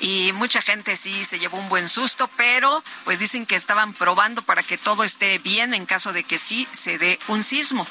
y 0.00 0.32
mucha 0.32 0.62
gente 0.62 0.96
sí 0.96 1.24
se 1.24 1.38
llevó 1.38 1.58
un 1.58 1.68
buen 1.68 1.88
susto, 1.88 2.28
pero 2.36 2.82
pues 3.04 3.18
dicen 3.18 3.46
que 3.46 3.56
estaban 3.56 3.92
probando 3.92 4.42
para 4.42 4.62
que 4.62 4.78
todo 4.78 5.04
esté 5.04 5.38
bien 5.38 5.74
en 5.74 5.86
caso 5.86 6.12
de 6.12 6.24
que 6.24 6.38
sí 6.38 6.68
se 6.72 6.98
dé 6.98 7.18
un 7.28 7.42
sismo. 7.42 7.86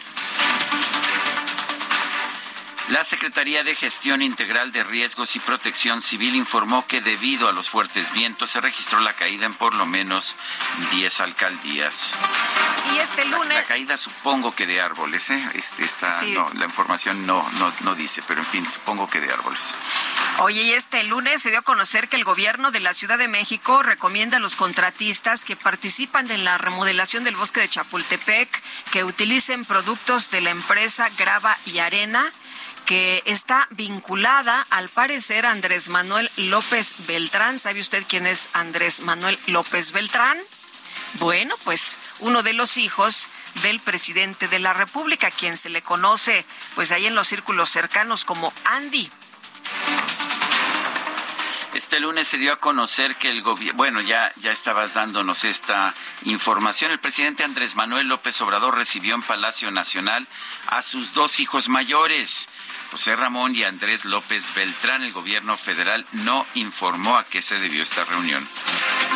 La 2.89 3.03
Secretaría 3.03 3.63
de 3.63 3.73
Gestión 3.73 4.21
Integral 4.21 4.71
de 4.71 4.83
Riesgos 4.83 5.35
y 5.35 5.39
Protección 5.39 6.01
Civil 6.01 6.35
informó 6.35 6.85
que 6.85 7.01
debido 7.01 7.49
a 7.49 7.51
los 7.51 7.67
fuertes 7.67 8.13
vientos 8.13 8.51
se 8.51 8.61
registró 8.61 8.99
la 8.99 9.13
caída 9.13 9.47
en 9.47 9.55
por 9.55 9.73
lo 9.73 9.87
menos 9.87 10.35
10 10.91 11.19
alcaldías. 11.21 12.11
Y 12.93 12.99
este 12.99 13.25
lunes. 13.25 13.57
La, 13.57 13.63
caída 13.63 13.97
supongo 13.97 14.53
que 14.53 14.67
de 14.67 14.81
árboles, 14.81 15.31
¿eh? 15.31 15.49
Este, 15.55 15.83
está, 15.83 16.21
no, 16.33 16.47
la 16.53 16.65
información 16.65 17.25
no, 17.25 17.49
no, 17.53 17.73
no 17.81 17.95
dice, 17.95 18.21
pero 18.27 18.41
en 18.41 18.45
fin, 18.45 18.69
supongo 18.69 19.09
que 19.09 19.19
de 19.19 19.33
árboles. 19.33 19.73
Oye, 20.39 20.61
y 20.61 20.73
este 20.73 21.03
lunes 21.05 21.41
se 21.41 21.49
dio 21.49 21.59
a 21.59 21.63
conocer 21.63 22.07
que 22.07 22.17
el 22.17 22.23
gobierno 22.23 22.69
de 22.69 22.81
la 22.81 22.93
Ciudad 22.93 23.17
de 23.17 23.27
México 23.27 23.81
recomienda 23.81 24.37
a 24.37 24.39
los 24.39 24.55
contratistas 24.55 25.43
que 25.43 25.55
participan 25.55 26.29
en 26.29 26.43
la 26.43 26.59
remodelación 26.59 27.23
del 27.23 27.35
bosque 27.35 27.61
de 27.61 27.67
Chapultepec 27.67 28.61
que 28.91 29.03
utilicen 29.03 29.65
productos 29.65 30.29
de 30.29 30.41
la 30.41 30.51
empresa 30.51 31.09
Grava 31.17 31.57
y 31.65 31.79
Arena 31.79 32.31
que 32.85 33.23
está 33.25 33.67
vinculada, 33.71 34.65
al 34.69 34.89
parecer, 34.89 35.45
a 35.45 35.51
Andrés 35.51 35.89
Manuel 35.89 36.29
López 36.37 36.95
Beltrán. 37.07 37.59
¿Sabe 37.59 37.81
usted 37.81 38.05
quién 38.07 38.27
es 38.27 38.49
Andrés 38.53 39.01
Manuel 39.01 39.39
López 39.47 39.91
Beltrán? 39.91 40.37
Bueno, 41.15 41.55
pues 41.63 41.97
uno 42.19 42.43
de 42.43 42.53
los 42.53 42.77
hijos 42.77 43.29
del 43.63 43.79
presidente 43.79 44.47
de 44.47 44.59
la 44.59 44.73
República, 44.73 45.31
quien 45.31 45.57
se 45.57 45.69
le 45.69 45.81
conoce 45.81 46.45
pues 46.75 46.91
ahí 46.91 47.05
en 47.05 47.15
los 47.15 47.27
círculos 47.27 47.69
cercanos 47.69 48.25
como 48.25 48.53
Andy. 48.65 49.09
Este 51.73 51.99
lunes 51.99 52.29
se 52.29 52.37
dio 52.37 52.53
a 52.53 52.57
conocer 52.57 53.17
que 53.17 53.29
el 53.29 53.41
gobierno, 53.41 53.75
bueno, 53.75 53.99
ya, 53.99 54.31
ya 54.37 54.53
estabas 54.53 54.93
dándonos 54.93 55.43
esta 55.43 55.93
información. 56.23 56.91
El 56.91 56.99
presidente 56.99 57.43
Andrés 57.43 57.75
Manuel 57.75 58.07
López 58.07 58.39
Obrador 58.39 58.75
recibió 58.75 59.13
en 59.13 59.21
Palacio 59.21 59.69
Nacional 59.71 60.25
a 60.67 60.81
sus 60.81 61.13
dos 61.13 61.41
hijos 61.41 61.67
mayores. 61.67 62.47
José 62.95 63.17
Ramón 63.17 63.53
y 63.53 63.65
Andrés 63.65 64.05
López 64.05 64.55
Beltrán, 64.55 65.03
el 65.03 65.11
gobierno 65.11 65.57
federal 65.57 66.05
no 66.13 66.47
informó 66.53 67.17
a 67.17 67.25
qué 67.25 67.41
se 67.41 67.59
debió 67.59 67.83
esta 67.83 68.05
reunión. 68.05 68.41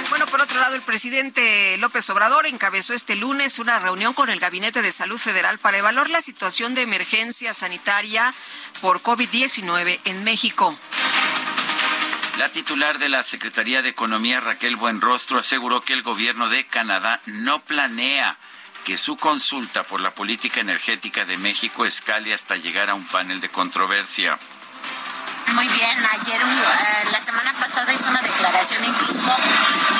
Bueno, 0.09 0.27
por 0.27 0.41
otro 0.41 0.59
lado, 0.59 0.75
el 0.75 0.81
presidente 0.81 1.77
López 1.77 2.09
Obrador 2.09 2.45
encabezó 2.45 2.93
este 2.93 3.15
lunes 3.15 3.57
una 3.57 3.79
reunión 3.79 4.13
con 4.13 4.29
el 4.29 4.41
Gabinete 4.41 4.81
de 4.81 4.91
Salud 4.91 5.17
Federal 5.17 5.59
para 5.59 5.77
evaluar 5.77 6.09
la 6.09 6.19
situación 6.19 6.75
de 6.75 6.81
emergencia 6.81 7.53
sanitaria 7.53 8.33
por 8.81 9.01
COVID-19 9.01 10.01
en 10.03 10.25
México. 10.25 10.77
La 12.37 12.49
titular 12.49 12.99
de 12.99 13.07
la 13.07 13.23
Secretaría 13.23 13.81
de 13.81 13.87
Economía, 13.87 14.41
Raquel 14.41 14.75
Buenrostro, 14.75 15.39
aseguró 15.39 15.79
que 15.79 15.93
el 15.93 16.03
gobierno 16.03 16.49
de 16.49 16.65
Canadá 16.65 17.21
no 17.27 17.61
planea 17.61 18.37
que 18.85 18.97
su 18.97 19.15
consulta 19.17 19.83
por 19.83 20.01
la 20.01 20.11
política 20.11 20.61
energética 20.61 21.25
de 21.25 21.37
México 21.37 21.85
escale 21.85 22.33
hasta 22.33 22.55
llegar 22.55 22.89
a 22.89 22.95
un 22.95 23.05
panel 23.05 23.39
de 23.41 23.49
controversia. 23.49 24.37
Muy 25.53 25.67
bien, 25.67 25.97
ayer, 26.11 26.41
uh, 26.43 27.11
la 27.11 27.19
semana 27.19 27.53
pasada 27.59 27.91
hizo 27.91 28.07
una 28.07 28.21
declaración 28.21 28.83
incluso 28.85 29.35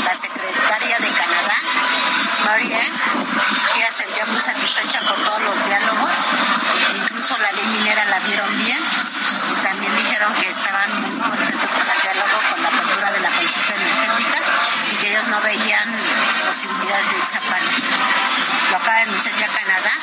la 0.05 0.13
secretaria 0.13 0.99
de 0.99 1.07
Canadá, 1.09 1.57
Marianne, 2.45 2.91
ella 3.75 3.91
sentía 3.91 4.25
muy 4.27 4.39
satisfecha 4.39 4.99
por 5.01 5.17
todos 5.23 5.41
los 5.41 5.65
diálogos, 5.65 6.11
incluso 6.95 7.37
la 7.39 7.51
ley 7.51 7.65
minera 7.65 8.05
la 8.05 8.19
vieron 8.19 8.57
bien 8.63 8.79
y 8.79 9.63
también 9.63 9.95
dijeron 9.97 10.33
que 10.35 10.49
estaban 10.49 11.01
muy 11.01 11.19
contentos 11.19 11.71
con 11.71 11.89
el 11.89 12.01
diálogo 12.01 12.37
con 12.51 12.63
la 12.63 12.69
apertura 12.69 13.11
de 13.11 13.19
la 13.19 13.29
consulta 13.29 13.75
energética 13.75 14.08
ellos 15.09 15.27
no 15.27 15.41
veían 15.41 15.89
posibilidades 16.45 17.11
de 17.11 17.17
irse 17.17 17.37
a 17.37 18.71
Lo 18.71 18.77
acaba 18.77 18.97
de 18.97 19.01
anunciar 19.03 19.35
ya 19.39 19.47
Canadá. 19.47 19.93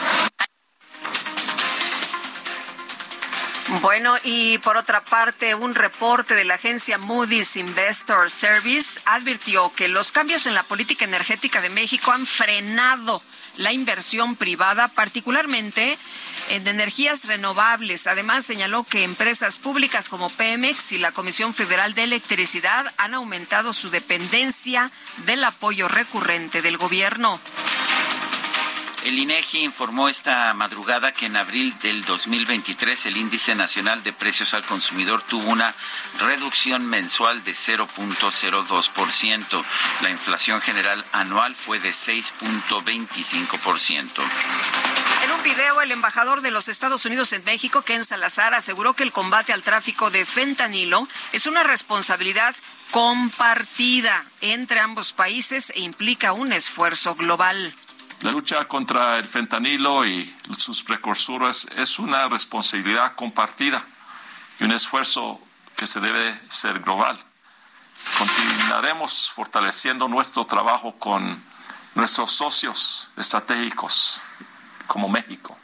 Bueno, 3.82 4.16
y 4.22 4.58
por 4.58 4.76
otra 4.76 5.04
parte, 5.04 5.54
un 5.54 5.74
reporte 5.74 6.34
de 6.34 6.44
la 6.44 6.54
agencia 6.54 6.98
Moody's 6.98 7.56
Investor 7.56 8.30
Service 8.30 9.00
advirtió 9.04 9.72
que 9.74 9.88
los 9.88 10.12
cambios 10.12 10.46
en 10.46 10.54
la 10.54 10.62
política 10.62 11.04
energética 11.04 11.60
de 11.60 11.68
México 11.68 12.12
han 12.12 12.26
frenado 12.26 13.22
la 13.56 13.72
inversión 13.72 14.36
privada, 14.36 14.88
particularmente 14.88 15.98
en 16.50 16.68
energías 16.68 17.26
renovables. 17.26 18.06
Además, 18.06 18.44
señaló 18.44 18.84
que 18.84 19.04
empresas 19.04 19.58
públicas 19.58 20.08
como 20.08 20.30
Pemex 20.30 20.92
y 20.92 20.98
la 20.98 21.12
Comisión 21.12 21.54
Federal 21.54 21.94
de 21.94 22.04
Electricidad 22.04 22.92
han 22.96 23.14
aumentado 23.14 23.72
su 23.72 23.90
dependencia 23.90 24.90
del 25.24 25.44
apoyo 25.44 25.88
recurrente 25.88 26.62
del 26.62 26.76
gobierno. 26.76 27.40
El 29.06 29.18
INEGI 29.20 29.62
informó 29.62 30.08
esta 30.08 30.52
madrugada 30.52 31.12
que 31.12 31.26
en 31.26 31.36
abril 31.36 31.72
del 31.80 32.04
2023 32.04 33.06
el 33.06 33.16
índice 33.16 33.54
nacional 33.54 34.02
de 34.02 34.12
precios 34.12 34.52
al 34.52 34.64
consumidor 34.64 35.22
tuvo 35.22 35.52
una 35.52 35.72
reducción 36.18 36.84
mensual 36.84 37.44
de 37.44 37.52
0.02%. 37.52 39.64
La 40.02 40.10
inflación 40.10 40.60
general 40.60 41.04
anual 41.12 41.54
fue 41.54 41.78
de 41.78 41.90
6.25%. 41.90 44.85
En 45.26 45.32
un 45.32 45.42
video, 45.42 45.80
el 45.80 45.90
embajador 45.90 46.40
de 46.40 46.52
los 46.52 46.68
Estados 46.68 47.04
Unidos 47.04 47.32
en 47.32 47.42
México, 47.42 47.82
Ken 47.82 48.04
Salazar, 48.04 48.54
aseguró 48.54 48.94
que 48.94 49.02
el 49.02 49.10
combate 49.10 49.52
al 49.52 49.64
tráfico 49.64 50.08
de 50.12 50.24
fentanilo 50.24 51.08
es 51.32 51.48
una 51.48 51.64
responsabilidad 51.64 52.54
compartida 52.92 54.24
entre 54.40 54.78
ambos 54.78 55.12
países 55.12 55.72
e 55.74 55.80
implica 55.80 56.32
un 56.32 56.52
esfuerzo 56.52 57.16
global. 57.16 57.74
La 58.20 58.30
lucha 58.30 58.68
contra 58.68 59.18
el 59.18 59.26
fentanilo 59.26 60.06
y 60.06 60.32
sus 60.56 60.84
precursores 60.84 61.66
es 61.76 61.98
una 61.98 62.28
responsabilidad 62.28 63.16
compartida 63.16 63.84
y 64.60 64.64
un 64.64 64.70
esfuerzo 64.70 65.40
que 65.74 65.88
se 65.88 65.98
debe 65.98 66.40
ser 66.46 66.78
global. 66.78 67.18
Continuaremos 68.16 69.32
fortaleciendo 69.34 70.06
nuestro 70.06 70.46
trabajo 70.46 70.94
con 71.00 71.42
nuestros 71.96 72.30
socios 72.30 73.10
estratégicos 73.16 74.20
como 74.86 75.08
México 75.08 75.56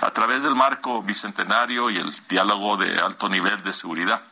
a 0.00 0.10
través 0.10 0.42
del 0.42 0.54
marco 0.54 1.02
bicentenario 1.02 1.90
y 1.90 1.96
el 1.96 2.12
diálogo 2.28 2.76
de 2.76 2.98
alto 2.98 3.28
nivel 3.28 3.62
de 3.62 3.72
seguridad. 3.72 4.22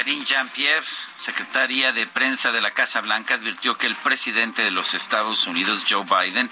Karine 0.00 0.24
Jean-Pierre, 0.24 0.86
secretaria 1.14 1.92
de 1.92 2.06
prensa 2.06 2.52
de 2.52 2.62
la 2.62 2.70
Casa 2.70 3.02
Blanca, 3.02 3.34
advirtió 3.34 3.76
que 3.76 3.86
el 3.86 3.94
presidente 3.96 4.62
de 4.62 4.70
los 4.70 4.94
Estados 4.94 5.46
Unidos, 5.46 5.84
Joe 5.86 6.04
Biden, 6.04 6.48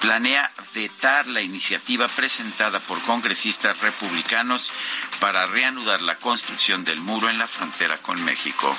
planea 0.00 0.50
vetar 0.72 1.26
la 1.26 1.42
iniciativa 1.42 2.08
presentada 2.08 2.80
por 2.80 2.98
congresistas 3.02 3.78
republicanos 3.80 4.72
para 5.20 5.44
reanudar 5.44 6.00
la 6.00 6.14
construcción 6.14 6.84
del 6.84 6.98
muro 7.00 7.28
en 7.28 7.36
la 7.36 7.46
frontera 7.46 7.98
con 7.98 8.24
México. 8.24 8.74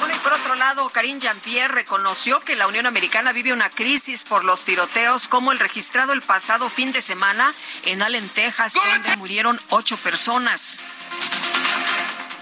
Bueno, 0.00 0.14
y 0.14 0.18
por 0.18 0.34
otro 0.34 0.54
lado, 0.56 0.90
Karine 0.90 1.20
Jean-Pierre 1.20 1.72
reconoció 1.72 2.40
que 2.40 2.56
la 2.56 2.66
Unión 2.66 2.84
Americana 2.84 3.32
vive 3.32 3.54
una 3.54 3.70
crisis 3.70 4.22
por 4.22 4.44
los 4.44 4.66
tiroteos 4.66 5.28
como 5.28 5.50
el 5.50 5.60
registrado 5.60 6.12
el 6.12 6.20
pasado 6.20 6.68
fin 6.68 6.92
de 6.92 7.00
semana 7.00 7.54
en 7.84 8.02
Allen, 8.02 8.28
Texas, 8.28 8.74
donde 8.74 9.16
murieron 9.16 9.58
ocho 9.70 9.96
personas. 9.96 10.82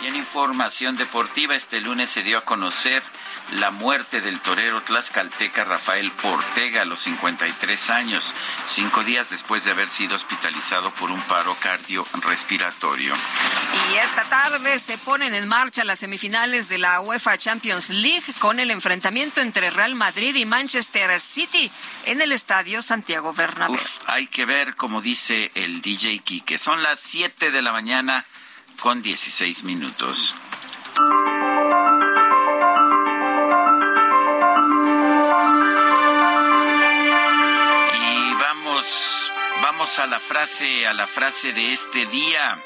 Y 0.00 0.07
en 0.07 0.14
información 0.14 0.97
deportiva, 0.97 1.57
este 1.57 1.81
lunes 1.81 2.09
se 2.11 2.23
dio 2.23 2.38
a 2.38 2.45
conocer 2.45 3.02
la 3.52 3.71
muerte 3.71 4.21
del 4.21 4.38
torero 4.40 4.81
tlaxcalteca 4.83 5.64
Rafael 5.64 6.12
Ortega 6.23 6.83
a 6.83 6.85
los 6.85 7.00
53 7.00 7.90
años, 7.90 8.33
cinco 8.67 9.02
días 9.02 9.31
después 9.31 9.64
de 9.64 9.73
haber 9.73 9.88
sido 9.88 10.14
hospitalizado 10.14 10.93
por 10.95 11.11
un 11.11 11.21
paro 11.23 11.57
cardiorrespiratorio. 11.61 13.14
Y 13.93 13.97
esta 13.97 14.23
tarde 14.25 14.78
se 14.78 14.99
ponen 14.99 15.34
en 15.34 15.49
marcha 15.49 15.82
las 15.82 15.99
semifinales 15.99 16.69
de 16.69 16.78
la 16.78 17.00
UEFA 17.00 17.37
Champions 17.37 17.91
League 17.91 18.34
con 18.39 18.61
el 18.61 18.71
enfrentamiento 18.71 19.41
entre 19.41 19.71
Real 19.71 19.95
Madrid 19.95 20.34
y 20.37 20.45
Manchester 20.45 21.19
City 21.19 21.71
en 22.04 22.21
el 22.21 22.32
estadio 22.32 22.82
Santiago 22.82 23.32
Bernabéu. 23.32 23.75
Uf, 23.75 23.99
hay 24.06 24.26
que 24.28 24.45
ver, 24.45 24.76
como 24.76 25.00
dice 25.00 25.50
el 25.54 25.82
DJ 25.82 26.23
que 26.45 26.58
son 26.58 26.82
las 26.82 27.00
7 27.00 27.50
de 27.50 27.63
la 27.63 27.73
mañana 27.73 28.25
con 28.80 29.02
16 29.02 29.64
minutos. 29.64 30.34
Y 37.95 38.34
vamos, 38.34 39.30
vamos 39.62 39.99
a 39.99 40.06
la 40.06 40.21
frase, 40.21 40.86
a 40.86 40.93
la 40.93 41.06
frase 41.06 41.52
de 41.52 41.73
este 41.73 42.06
día. 42.06 42.62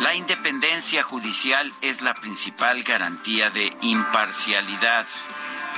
La 0.00 0.14
independencia 0.14 1.02
judicial 1.02 1.72
es 1.82 2.00
la 2.00 2.14
principal 2.14 2.82
garantía 2.82 3.50
de 3.50 3.76
imparcialidad. 3.82 5.06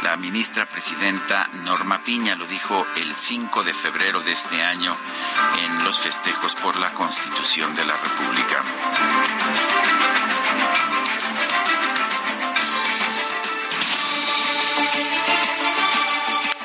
La 0.02 0.16
ministra 0.16 0.64
presidenta 0.64 1.48
Norma 1.64 2.04
Piña 2.04 2.36
lo 2.36 2.46
dijo 2.46 2.86
el 2.96 3.14
5 3.14 3.64
de 3.64 3.74
febrero 3.74 4.20
de 4.20 4.32
este 4.32 4.62
año 4.62 4.96
en 5.58 5.84
los 5.84 5.98
festejos 5.98 6.54
por 6.54 6.76
la 6.76 6.92
Constitución 6.94 7.74
de 7.74 7.84
la 7.84 7.96
República. 7.96 8.62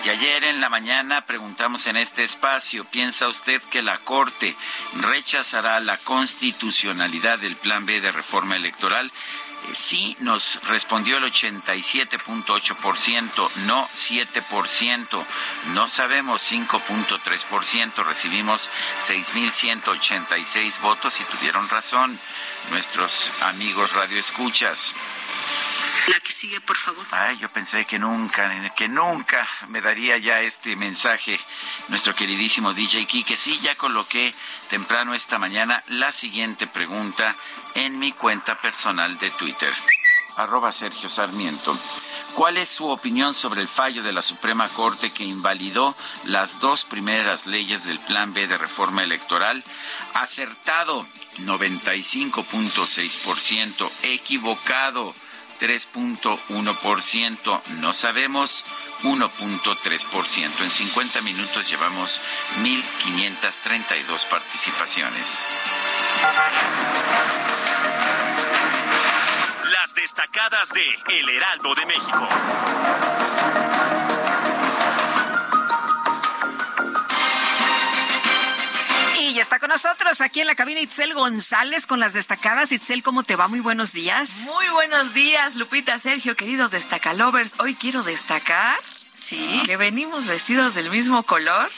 Y 0.06 0.10
ayer 0.10 0.43
en 0.43 0.60
la 0.60 0.67
mañana 0.67 1.26
preguntamos 1.26 1.88
en 1.88 1.96
este 1.96 2.24
espacio, 2.24 2.84
¿piensa 2.84 3.30
usted 3.30 3.62
que 3.63 3.82
la 3.82 3.98
Corte 4.00 4.54
rechazará 5.02 5.80
la 5.80 5.98
constitucionalidad 5.98 7.39
del 7.39 7.56
Plan 7.56 7.86
B 7.86 8.02
de 8.02 8.12
reforma 8.12 8.58
electoral? 8.58 9.12
Sí 9.71 10.17
nos 10.19 10.60
respondió 10.63 11.17
el 11.17 11.23
87.8%, 11.23 13.49
no 13.65 13.88
7%, 13.88 15.26
no 15.73 15.88
sabemos 15.88 16.52
5.3%, 16.52 18.06
recibimos 18.06 18.69
6.186 19.08 20.82
votos 20.82 21.21
y 21.21 21.23
tuvieron 21.23 21.69
razón 21.69 22.19
nuestros 22.71 23.32
amigos 23.41 23.93
radioescuchas. 23.93 24.93
La 26.08 26.20
que 26.20 26.34
sigue, 26.34 26.60
por 26.60 26.76
favor. 26.76 27.06
Ay, 27.12 27.38
yo 27.38 27.50
pensé 27.52 27.86
que 27.86 27.98
nunca, 27.98 28.52
que 28.76 28.89
nunca 28.89 29.48
me 29.70 29.80
daría 29.80 30.18
ya 30.18 30.42
este 30.42 30.76
mensaje 30.76 31.39
nuestro 31.88 32.13
queridísimo 32.13 32.74
DJ 32.74 33.06
Kike. 33.06 33.38
Sí, 33.38 33.58
ya 33.62 33.76
coloqué 33.76 34.36
temprano 34.70 35.13
esta 35.13 35.39
mañana 35.39 35.82
la 35.88 36.12
siguiente 36.12 36.68
pregunta 36.68 37.34
en 37.76 38.00
mi 38.00 38.12
cuenta 38.12 38.60
personal 38.60 39.18
de 39.18 39.32
Twitter, 39.32 39.74
arroba 40.36 40.74
Sergio 40.74 41.08
Sarmiento. 41.08 41.74
¿Cuál 42.34 42.58
es 42.58 42.68
su 42.68 42.89
opinión 42.89 43.34
sobre 43.36 43.62
el 43.62 43.68
fallo 43.68 44.02
de 44.04 44.12
la 44.12 44.24
Suprema 44.24 44.68
Corte 44.68 45.12
que 45.12 45.24
invalidó 45.24 45.96
las 46.26 46.60
dos 46.60 46.84
primeras 46.84 47.46
leyes 47.46 47.86
del 47.86 48.00
Plan 48.00 48.34
B 48.34 48.48
de 48.48 48.58
reforma 48.58 49.04
electoral? 49.04 49.63
Acertado, 50.16 51.06
95.6%. 51.42 53.92
Equivocado, 54.02 55.13
3.1%. 55.60 57.62
No 57.80 57.94
sabemos 57.94 58.66
1.3%. 59.04 60.62
En 60.62 60.72
50 60.72 61.22
minutos 61.22 61.70
llevamos 61.70 62.22
1.532 62.62 64.28
participaciones. 64.28 65.48
Las 69.72 69.96
destacadas 69.96 70.74
de 70.74 71.20
El 71.20 71.30
Heraldo 71.30 71.74
de 71.76 71.86
México. 71.86 72.28
Está 79.43 79.60
con 79.60 79.67
nosotros 79.67 80.21
aquí 80.21 80.39
en 80.39 80.47
la 80.47 80.56
cabina 80.56 80.79
Itzel 80.79 81.13
González 81.13 81.86
con 81.86 81.99
las 81.99 82.13
destacadas. 82.13 82.71
Itzel, 82.71 83.03
¿cómo 83.03 83.23
te 83.23 83.36
va? 83.36 83.49
Muy 83.49 83.60
buenos 83.60 83.91
días. 83.91 84.43
Muy 84.45 84.69
buenos 84.69 85.13
días, 85.13 85.56
Lupita, 85.56 85.99
Sergio, 85.99 86.38
queridos 86.38 86.71
destacalovers. 86.71 87.56
Hoy 87.60 87.75
quiero 87.75 88.03
destacar 88.03 88.79
sí. 89.19 89.62
que 89.65 89.75
venimos 89.75 90.27
vestidos 90.27 90.75
del 90.75 90.89
mismo 90.89 91.23
color. 91.23 91.69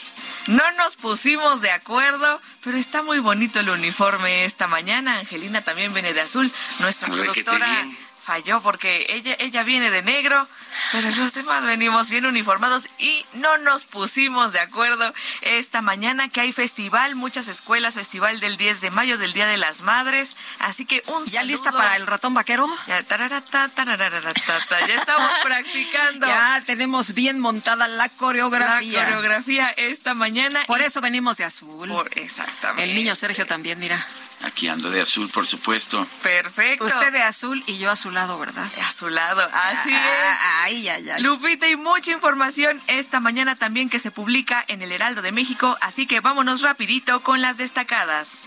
No 0.46 0.62
nos 0.78 0.94
pusimos 0.94 1.60
de 1.60 1.72
acuerdo, 1.72 2.40
pero 2.62 2.78
está 2.78 3.02
muy 3.02 3.18
bonito 3.18 3.58
el 3.58 3.68
uniforme 3.68 4.44
esta 4.44 4.68
mañana. 4.68 5.18
Angelina 5.18 5.60
también 5.62 5.92
viene 5.92 6.14
de 6.14 6.20
azul. 6.20 6.48
Nuestra 6.78 7.08
productora 7.08 7.84
falló 8.26 8.60
porque 8.60 9.06
ella, 9.08 9.36
ella 9.38 9.62
viene 9.62 9.88
de 9.90 10.02
negro, 10.02 10.48
pero 10.90 11.08
los 11.10 11.32
demás 11.32 11.64
venimos 11.64 12.10
bien 12.10 12.26
uniformados 12.26 12.88
y 12.98 13.24
no 13.34 13.56
nos 13.58 13.84
pusimos 13.84 14.52
de 14.52 14.58
acuerdo 14.58 15.14
esta 15.42 15.80
mañana 15.80 16.28
que 16.28 16.40
hay 16.40 16.52
festival, 16.52 17.14
muchas 17.14 17.46
escuelas, 17.46 17.94
festival 17.94 18.40
del 18.40 18.56
10 18.56 18.80
de 18.80 18.90
mayo, 18.90 19.16
del 19.16 19.32
Día 19.32 19.46
de 19.46 19.56
las 19.56 19.82
Madres, 19.82 20.36
así 20.58 20.84
que 20.84 21.02
un 21.06 21.24
¿Ya 21.26 21.44
lista 21.44 21.70
para 21.70 21.94
el 21.94 22.06
ratón 22.06 22.34
vaquero? 22.34 22.66
Ya, 22.88 23.04
tararata, 23.04 23.70
ya 23.76 24.94
estamos 24.94 25.30
practicando. 25.44 26.26
Ya 26.26 26.62
tenemos 26.66 27.14
bien 27.14 27.38
montada 27.38 27.86
la 27.86 28.08
coreografía. 28.08 29.02
La 29.02 29.04
coreografía 29.04 29.68
esta 29.70 30.14
mañana. 30.14 30.64
Por 30.66 30.80
eso 30.80 31.00
venimos 31.00 31.36
de 31.36 31.44
azul. 31.44 31.88
Por, 31.88 32.10
exactamente. 32.18 32.82
El 32.82 32.96
niño 32.96 33.14
Sergio 33.14 33.46
también, 33.46 33.78
mira. 33.78 34.04
Aquí 34.42 34.68
ando 34.68 34.90
de 34.90 35.00
azul, 35.00 35.30
por 35.30 35.46
supuesto. 35.46 36.06
Perfecto. 36.22 36.84
Usted 36.84 37.12
de 37.12 37.22
azul 37.22 37.62
y 37.66 37.78
yo 37.78 37.90
a 37.90 37.96
su 37.96 38.10
lado, 38.10 38.38
¿verdad? 38.38 38.66
A 38.84 38.90
su 38.90 39.08
lado, 39.08 39.42
así 39.42 39.92
ah, 39.92 40.30
es. 40.30 40.38
Ay, 40.64 40.88
ay, 40.88 41.10
ay. 41.10 41.22
Lupita, 41.22 41.66
y 41.68 41.76
mucha 41.76 42.12
información 42.12 42.80
esta 42.86 43.18
mañana 43.18 43.56
también 43.56 43.88
que 43.88 43.98
se 43.98 44.10
publica 44.10 44.64
en 44.68 44.82
el 44.82 44.92
Heraldo 44.92 45.22
de 45.22 45.32
México, 45.32 45.76
así 45.80 46.06
que 46.06 46.20
vámonos 46.20 46.60
rapidito 46.60 47.20
con 47.22 47.40
las 47.40 47.56
destacadas. 47.56 48.44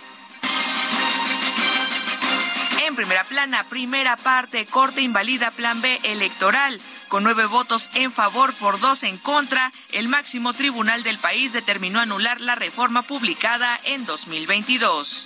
En 2.85 2.95
primera 2.95 3.23
plana, 3.23 3.63
primera 3.65 4.15
parte, 4.15 4.65
corte 4.65 5.01
invalida 5.01 5.51
plan 5.51 5.81
B 5.81 5.99
electoral. 6.03 6.79
Con 7.09 7.23
nueve 7.23 7.47
votos 7.47 7.89
en 7.95 8.11
favor 8.11 8.53
por 8.53 8.79
dos 8.79 9.01
en 9.01 9.17
contra, 9.17 9.71
el 9.93 10.07
máximo 10.07 10.53
tribunal 10.53 11.01
del 11.01 11.17
país 11.17 11.53
determinó 11.53 11.99
anular 11.99 12.39
la 12.39 12.53
reforma 12.53 13.01
publicada 13.01 13.79
en 13.85 14.05
2022. 14.05 15.25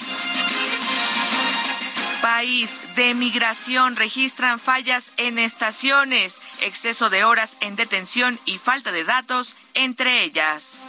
País 2.21 2.79
de 2.95 3.13
migración 3.13 3.97
registran 3.97 4.59
fallas 4.59 5.11
en 5.17 5.37
estaciones, 5.37 6.41
exceso 6.61 7.09
de 7.09 7.25
horas 7.25 7.57
en 7.59 7.75
detención 7.75 8.39
y 8.45 8.59
falta 8.59 8.93
de 8.93 9.03
datos, 9.03 9.57
entre 9.73 10.23
ellas. 10.23 10.79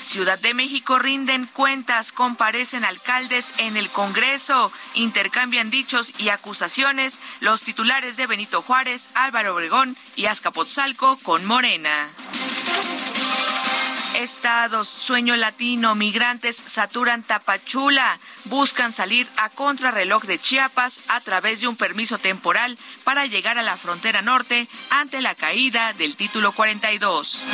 Ciudad 0.00 0.38
de 0.38 0.54
México 0.54 0.98
rinden 0.98 1.46
cuentas, 1.46 2.10
comparecen 2.10 2.84
alcaldes 2.84 3.52
en 3.58 3.76
el 3.76 3.90
Congreso, 3.90 4.72
intercambian 4.94 5.70
dichos 5.70 6.12
y 6.18 6.30
acusaciones 6.30 7.18
los 7.40 7.62
titulares 7.62 8.16
de 8.16 8.26
Benito 8.26 8.62
Juárez, 8.62 9.10
Álvaro 9.14 9.54
Obregón 9.54 9.96
y 10.16 10.26
Azcapotzalco 10.26 11.18
con 11.22 11.44
Morena. 11.44 12.08
Estados, 14.14 14.88
sueño 14.88 15.36
latino, 15.36 15.94
migrantes 15.94 16.56
saturan 16.64 17.22
Tapachula, 17.22 18.18
buscan 18.46 18.92
salir 18.92 19.28
a 19.36 19.50
contrarreloj 19.50 20.24
de 20.24 20.38
Chiapas 20.38 21.02
a 21.08 21.20
través 21.20 21.60
de 21.60 21.68
un 21.68 21.76
permiso 21.76 22.18
temporal 22.18 22.78
para 23.04 23.26
llegar 23.26 23.58
a 23.58 23.62
la 23.62 23.76
frontera 23.76 24.22
norte 24.22 24.66
ante 24.90 25.20
la 25.20 25.34
caída 25.34 25.92
del 25.92 26.16
título 26.16 26.52
42. 26.52 27.44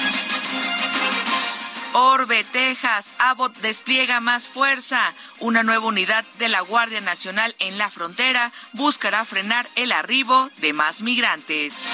Orbe, 1.98 2.44
Texas, 2.44 3.14
Abbott 3.18 3.56
despliega 3.62 4.20
más 4.20 4.46
fuerza. 4.46 5.00
Una 5.40 5.62
nueva 5.62 5.86
unidad 5.86 6.26
de 6.38 6.50
la 6.50 6.60
Guardia 6.60 7.00
Nacional 7.00 7.56
en 7.58 7.78
la 7.78 7.88
frontera 7.88 8.52
buscará 8.74 9.24
frenar 9.24 9.66
el 9.76 9.92
arribo 9.92 10.50
de 10.58 10.74
más 10.74 11.00
migrantes. 11.00 11.88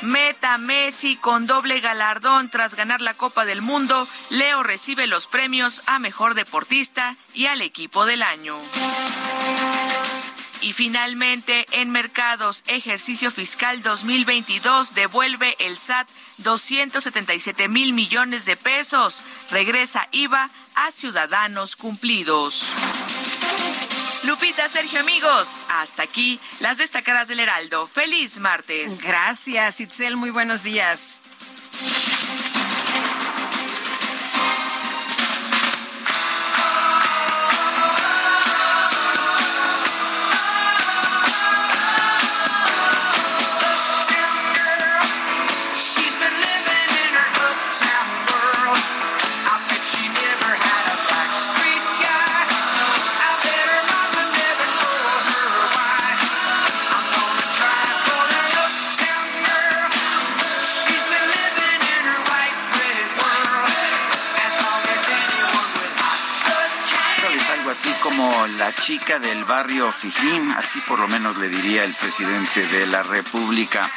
Meta 0.00 0.56
Messi 0.56 1.16
con 1.16 1.46
doble 1.46 1.80
galardón 1.80 2.48
tras 2.48 2.76
ganar 2.76 3.02
la 3.02 3.12
Copa 3.12 3.44
del 3.44 3.60
Mundo. 3.60 4.08
Leo 4.30 4.62
recibe 4.62 5.06
los 5.06 5.26
premios 5.26 5.82
a 5.86 5.98
Mejor 5.98 6.32
Deportista 6.32 7.14
y 7.34 7.44
al 7.44 7.60
Equipo 7.60 8.06
del 8.06 8.22
Año. 8.22 8.56
Y 10.60 10.72
finalmente, 10.72 11.66
en 11.72 11.90
mercados, 11.90 12.62
ejercicio 12.66 13.30
fiscal 13.30 13.82
2022 13.82 14.94
devuelve 14.94 15.56
el 15.60 15.76
SAT 15.76 16.08
277 16.38 17.68
mil 17.68 17.92
millones 17.92 18.44
de 18.44 18.56
pesos. 18.56 19.22
Regresa 19.50 20.08
IVA 20.10 20.50
a 20.74 20.90
ciudadanos 20.90 21.76
cumplidos. 21.76 22.64
Lupita, 24.24 24.68
Sergio, 24.68 25.00
amigos, 25.00 25.48
hasta 25.68 26.02
aquí 26.02 26.40
las 26.60 26.78
destacadas 26.78 27.28
del 27.28 27.40
Heraldo. 27.40 27.86
Feliz 27.86 28.38
martes. 28.38 29.02
Gracias, 29.02 29.80
Itzel, 29.80 30.16
muy 30.16 30.30
buenos 30.30 30.64
días. 30.64 31.20
Como 68.18 68.48
la 68.58 68.72
chica 68.72 69.20
del 69.20 69.44
barrio 69.44 69.92
Fijín, 69.92 70.50
así 70.56 70.80
por 70.88 70.98
lo 70.98 71.06
menos 71.06 71.36
le 71.36 71.48
diría 71.48 71.84
el 71.84 71.94
presidente 71.94 72.66
de 72.66 72.84
la 72.88 73.04
República. 73.04 73.88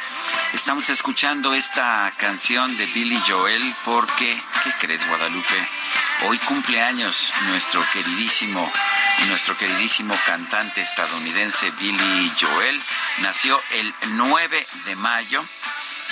Estamos 0.52 0.88
escuchando 0.90 1.54
esta 1.54 2.12
canción 2.18 2.76
de 2.76 2.86
Billy 2.86 3.20
Joel 3.26 3.60
porque, 3.84 4.40
¿qué 4.62 4.70
crees, 4.78 5.04
Guadalupe? 5.08 5.68
Hoy 6.28 6.38
cumpleaños 6.38 7.32
nuestro 7.48 7.82
queridísimo 7.92 8.70
nuestro 9.28 9.56
queridísimo 9.56 10.14
cantante 10.24 10.82
estadounidense 10.82 11.70
Billy 11.72 12.32
Joel 12.40 12.80
nació 13.22 13.60
el 13.72 13.92
9 14.12 14.66
de 14.84 14.96
mayo 14.96 15.44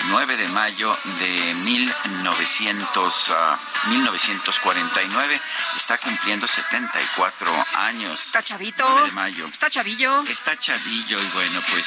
9 0.08 0.36
de 0.36 0.48
mayo 0.48 0.96
de 1.18 1.54
1900, 1.54 3.32
1949. 3.88 5.40
Está 5.76 5.98
cumpliendo 5.98 6.46
74 6.46 7.64
años. 7.76 8.20
Está 8.26 8.42
chavito. 8.42 8.84
9 8.88 9.06
de 9.06 9.12
mayo. 9.12 9.46
Está 9.46 9.70
chavillo. 9.70 10.24
Está 10.26 10.58
chavillo 10.58 11.20
y 11.20 11.26
bueno, 11.34 11.60
pues 11.70 11.86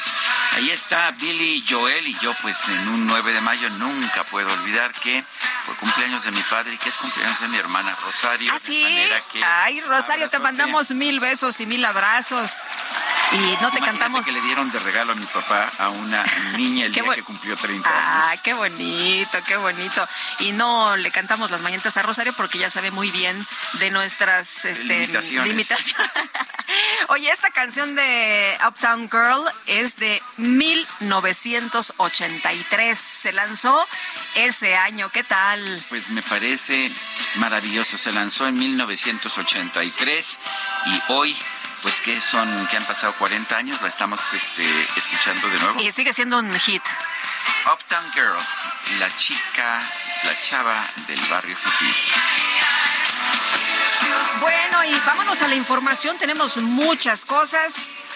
ahí 0.56 0.70
está 0.70 1.10
Billy 1.12 1.64
Joel 1.68 2.06
y 2.06 2.16
yo 2.18 2.32
pues 2.42 2.68
en 2.68 2.88
un 2.88 3.06
9 3.06 3.32
de 3.32 3.40
mayo 3.40 3.68
nunca 3.70 4.24
puedo 4.24 4.52
olvidar 4.52 4.92
que 4.92 5.24
fue 5.64 5.74
cumpleaños 5.76 6.24
de 6.24 6.30
mi 6.32 6.42
padre 6.42 6.74
y 6.74 6.78
que 6.78 6.88
es 6.88 6.96
cumpleaños 6.96 7.40
de 7.40 7.48
mi 7.48 7.56
hermana 7.56 7.96
Rosario. 8.04 8.52
¿Ah, 8.54 8.58
sí? 8.58 8.84
Ay, 9.42 9.80
Rosario, 9.80 10.28
te 10.28 10.38
mandamos 10.38 10.92
mil 10.92 11.20
besos 11.20 11.60
y 11.60 11.66
mil 11.66 11.84
abrazos. 11.84 12.52
Y 13.32 13.56
no 13.60 13.70
te 13.70 13.80
cantamos. 13.80 14.24
que 14.24 14.32
le 14.32 14.40
dieron 14.42 14.70
de 14.70 14.78
regalo 14.78 15.12
a 15.12 15.14
mi 15.16 15.26
papá 15.26 15.70
a 15.78 15.88
una 15.88 16.24
niña 16.56 16.86
el 16.86 16.92
día 16.92 17.14
que 17.14 17.22
cumplió 17.22 17.56
30 17.56 17.88
años. 17.88 18.03
Ah, 18.06 18.34
qué 18.42 18.52
bonito, 18.52 19.38
qué 19.46 19.56
bonito. 19.56 20.06
Y 20.40 20.52
no 20.52 20.94
le 20.96 21.10
cantamos 21.10 21.50
las 21.50 21.62
mañanitas 21.62 21.96
a 21.96 22.02
Rosario 22.02 22.34
porque 22.34 22.58
ya 22.58 22.68
sabe 22.68 22.90
muy 22.90 23.10
bien 23.10 23.46
de 23.74 23.90
nuestras 23.90 24.66
este, 24.66 24.84
limitaciones. 24.84 25.94
Oye, 27.08 27.30
esta 27.30 27.50
canción 27.50 27.94
de 27.94 28.58
Uptown 28.66 29.08
Girl 29.10 29.46
es 29.66 29.96
de 29.96 30.22
1983. 30.36 32.98
Se 32.98 33.32
lanzó 33.32 33.86
ese 34.34 34.76
año. 34.76 35.08
¿Qué 35.10 35.24
tal? 35.24 35.82
Pues 35.88 36.10
me 36.10 36.22
parece 36.22 36.92
maravilloso. 37.36 37.96
Se 37.98 38.12
lanzó 38.12 38.46
en 38.46 38.58
1983 38.58 40.38
y 40.86 41.00
hoy 41.12 41.36
pues 41.82 42.00
que 42.00 42.20
son, 42.20 42.66
que 42.68 42.76
han 42.76 42.84
pasado 42.84 43.14
40 43.14 43.56
años, 43.56 43.82
la 43.82 43.88
estamos 43.88 44.32
este, 44.32 44.64
escuchando 44.96 45.48
de 45.48 45.58
nuevo. 45.60 45.80
Y 45.80 45.90
sigue 45.92 46.12
siendo 46.12 46.38
un 46.38 46.52
hit. 46.60 46.82
Uptown 47.72 48.12
Girl, 48.12 48.36
la 49.00 49.14
chica, 49.16 49.80
la 50.24 50.40
chava 50.42 50.86
del 51.06 51.20
barrio 51.30 51.56
Fifi. 51.56 51.94
Bueno, 54.40 54.84
y 54.84 54.98
vámonos 55.06 55.40
a 55.42 55.48
la 55.48 55.54
información. 55.54 56.18
Tenemos 56.18 56.56
muchas 56.58 57.24
cosas 57.24 57.74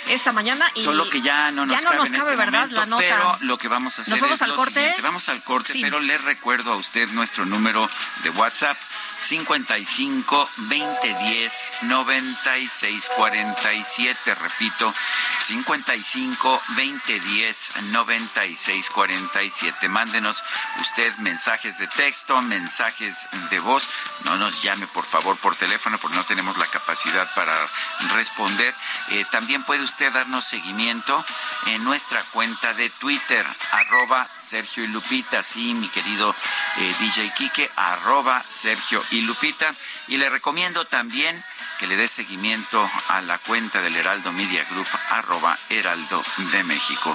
esta 0.08 0.32
mañana. 0.32 0.70
Y 0.74 0.82
Solo 0.82 1.08
que 1.08 1.20
ya 1.20 1.50
no 1.50 1.64
nos 1.66 1.76
ya 1.76 1.82
no 1.82 1.90
cabe 1.90 1.96
nos 1.98 2.08
en 2.08 2.14
cabe, 2.18 2.30
este 2.32 2.36
¿verdad? 2.36 2.52
momento, 2.60 2.76
la 2.80 2.86
nota. 2.86 3.02
Pero 3.04 3.38
lo 3.40 3.58
que 3.58 3.68
vamos 3.68 3.98
a 3.98 4.02
hacer 4.02 4.12
¿Nos 4.12 4.20
vamos 4.20 4.36
es 4.36 4.42
al 4.42 4.50
lo 4.50 4.56
corte? 4.56 4.74
siguiente. 4.74 5.02
Vamos 5.02 5.28
al 5.28 5.42
corte, 5.42 5.72
Sí. 5.72 5.80
pero 5.82 6.00
le 6.00 6.18
recuerdo 6.18 6.72
a 6.72 6.76
usted 6.76 7.08
nuestro 7.10 7.44
número 7.46 7.88
de 8.22 8.30
WhatsApp 8.30 8.76
55 9.18 10.48
2010 10.56 11.72
96 11.82 13.10
47. 13.16 14.34
Repito, 14.34 14.94
55 15.38 16.62
2010 16.68 17.72
96 17.90 18.90
47. 18.90 19.88
Mándenos 19.88 20.44
usted 20.80 21.14
mensajes 21.18 21.78
de 21.78 21.88
texto, 21.88 22.40
mensajes 22.42 23.28
de 23.50 23.58
voz. 23.60 23.88
No 24.24 24.36
nos 24.36 24.62
llame, 24.62 24.86
por 24.86 25.04
favor, 25.04 25.36
por 25.38 25.56
teléfono, 25.56 25.98
porque 25.98 26.16
no 26.16 26.24
tenemos 26.24 26.56
la 26.58 26.66
capacidad 26.66 27.28
para 27.34 27.54
responder. 28.14 28.74
Eh, 29.10 29.24
también 29.30 29.64
puede 29.64 29.82
usted 29.82 30.12
darnos 30.12 30.44
seguimiento 30.44 31.24
en 31.66 31.84
nuestra 31.84 32.22
cuenta 32.32 32.74
de 32.74 32.90
Twitter, 32.90 33.46
arroba 33.72 34.28
Sergio 34.38 34.84
y 34.84 34.88
Lupita. 34.88 35.42
Sí, 35.42 35.74
mi 35.74 35.88
querido 35.88 36.34
eh, 36.78 36.94
DJ 37.00 37.32
Quique, 37.36 37.70
arroba 37.76 38.44
Sergio 38.48 39.02
y 39.10 39.22
Lupita. 39.22 39.74
Y 40.08 40.16
le 40.16 40.30
recomiendo 40.30 40.84
también 40.84 41.42
que 41.78 41.86
le 41.86 41.96
dé 41.96 42.08
seguimiento 42.08 42.90
a 43.08 43.20
la 43.20 43.38
cuenta 43.38 43.80
del 43.80 43.96
Heraldo 43.96 44.32
Media 44.32 44.64
Group, 44.70 44.88
arroba 45.10 45.56
Heraldo 45.68 46.24
de 46.52 46.64
México. 46.64 47.14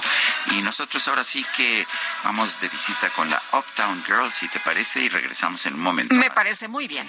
Y 0.52 0.62
nosotros 0.62 1.06
ahora 1.08 1.22
sí 1.24 1.44
que 1.56 1.86
vamos 2.22 2.60
de 2.60 2.68
visita 2.68 3.10
con 3.10 3.28
la 3.28 3.42
Uptown 3.52 4.02
Girl, 4.06 4.32
si 4.32 4.48
te 4.48 4.60
parece, 4.60 5.00
y 5.00 5.08
regresamos 5.08 5.64
en 5.66 5.74
un 5.74 5.80
momento. 5.80 6.14
Me 6.14 6.28
más. 6.28 6.34
parece 6.34 6.68
muy 6.68 6.88
bien. 6.88 7.08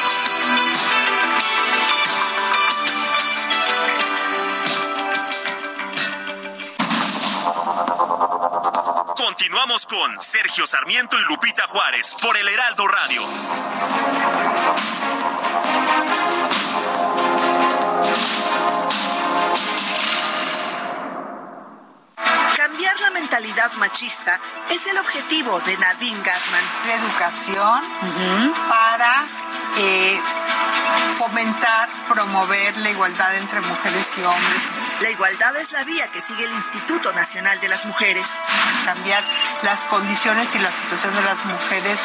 Continuamos 9.71 9.85
con 9.85 10.19
Sergio 10.19 10.67
Sarmiento 10.67 11.17
y 11.17 11.23
Lupita 11.29 11.65
Juárez 11.67 12.13
por 12.21 12.35
el 12.35 12.45
Heraldo 12.45 12.87
Radio. 12.87 13.21
Cambiar 22.57 22.99
la 22.99 23.11
mentalidad 23.11 23.71
machista 23.77 24.41
es 24.69 24.85
el 24.87 24.97
objetivo 24.97 25.61
de 25.61 25.77
Nadine 25.77 26.21
Gassman. 26.21 26.63
La 26.87 26.95
educación 26.95 28.53
para 28.67 29.50
eh, 29.77 30.19
fomentar, 31.15 31.89
promover 32.07 32.77
la 32.77 32.89
igualdad 32.89 33.35
entre 33.35 33.61
mujeres 33.61 34.17
y 34.17 34.23
hombres. 34.23 34.65
La 35.01 35.09
igualdad 35.09 35.55
es 35.57 35.71
la 35.71 35.83
vía 35.83 36.07
que 36.09 36.21
sigue 36.21 36.45
el 36.45 36.51
Instituto 36.51 37.11
Nacional 37.13 37.59
de 37.59 37.67
las 37.67 37.85
Mujeres. 37.85 38.29
Cambiar 38.85 39.23
las 39.63 39.83
condiciones 39.85 40.53
y 40.53 40.59
la 40.59 40.71
situación 40.71 41.15
de 41.15 41.23
las 41.23 41.43
mujeres 41.43 41.99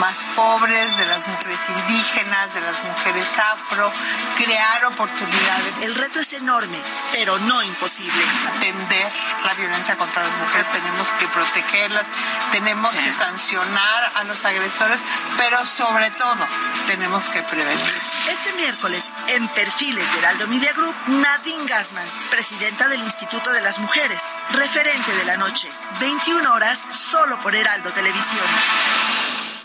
más 0.00 0.24
pobres, 0.34 0.96
de 0.96 1.06
las 1.06 1.26
mujeres 1.28 1.60
indígenas, 1.68 2.52
de 2.52 2.60
las 2.60 2.82
mujeres 2.82 3.38
afro, 3.38 3.92
crear 4.36 4.84
oportunidades. 4.86 5.74
El 5.82 5.94
reto 5.94 6.18
es 6.18 6.32
enorme, 6.32 6.78
pero 7.12 7.38
no 7.38 7.62
imposible. 7.62 8.24
Atender 8.56 9.12
la 9.44 9.54
violencia 9.54 9.96
contra 9.96 10.26
las 10.26 10.36
mujeres, 10.38 10.70
tenemos 10.72 11.08
que 11.20 11.28
protegerlas, 11.28 12.04
tenemos 12.50 12.90
que 12.98 13.12
sancionar 13.12 14.12
a 14.14 14.24
los 14.24 14.44
agresores, 14.44 15.00
pero 15.36 15.64
sobre 15.64 16.10
todo 16.10 16.46
tenemos 16.88 17.09
que 17.10 17.42
prevenir. 17.42 18.00
Este 18.28 18.52
miércoles, 18.52 19.10
en 19.28 19.48
Perfiles 19.48 20.12
de 20.12 20.18
Heraldo 20.20 20.46
Media 20.46 20.72
Group, 20.72 20.94
Nadine 21.08 21.66
Gassman, 21.66 22.06
presidenta 22.30 22.86
del 22.86 23.00
Instituto 23.00 23.50
de 23.50 23.60
las 23.62 23.80
Mujeres, 23.80 24.22
referente 24.50 25.12
de 25.16 25.24
la 25.24 25.36
noche, 25.36 25.68
21 25.98 26.52
horas, 26.52 26.84
solo 26.92 27.40
por 27.40 27.56
Heraldo 27.56 27.92
Televisión. 27.92 28.46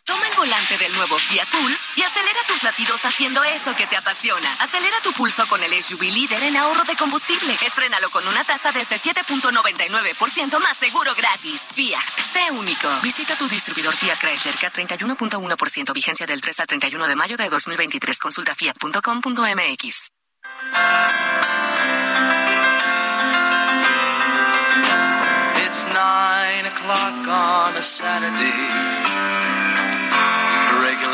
Toma 0.06 0.28
el 0.28 0.36
volante 0.36 0.78
del 0.78 0.94
nuevo 0.94 1.18
Fiat 1.18 1.50
Pulse 1.50 1.84
y 1.96 2.04
acelera 2.04 2.40
tus 2.48 2.62
latidos 2.62 3.04
haciendo 3.06 3.44
eso 3.44 3.76
que 3.76 3.88
te 3.88 3.98
apasiona. 3.98 4.48
Acelera 4.60 4.96
tu 5.02 5.12
pulso 5.14 5.48
con 5.48 5.64
el 5.64 5.82
SUV 5.82 6.04
líder 6.04 6.44
en 6.44 6.58
ahorro 6.58 6.84
de 6.84 6.96
combustible. 6.96 7.58
Estrénalo 7.66 8.12
con 8.12 8.28
una 8.28 8.44
tasa 8.44 8.72
desde 8.72 9.00
7.99% 9.00 10.60
más 10.62 10.78
seguro 10.78 11.16
gratis. 11.16 11.64
Fiat, 11.74 12.04
sé 12.32 12.52
único. 12.52 12.88
Visita 13.02 13.36
tu 13.36 13.48
distribuidor 13.48 13.96
Fiat 13.96 14.20
Chrysler 14.20 14.56
K 14.56 14.72
31.1% 14.72 15.92
vigencia 15.92 16.28
del 16.28 16.40
3 16.40 16.60
al 16.60 16.68
31 16.68 17.08
de 17.08 17.16
mayo 17.16 17.36
de 17.36 17.50
2023. 17.50 18.20
Consulta 18.20 18.54
fiat.com.mx. 18.54 20.12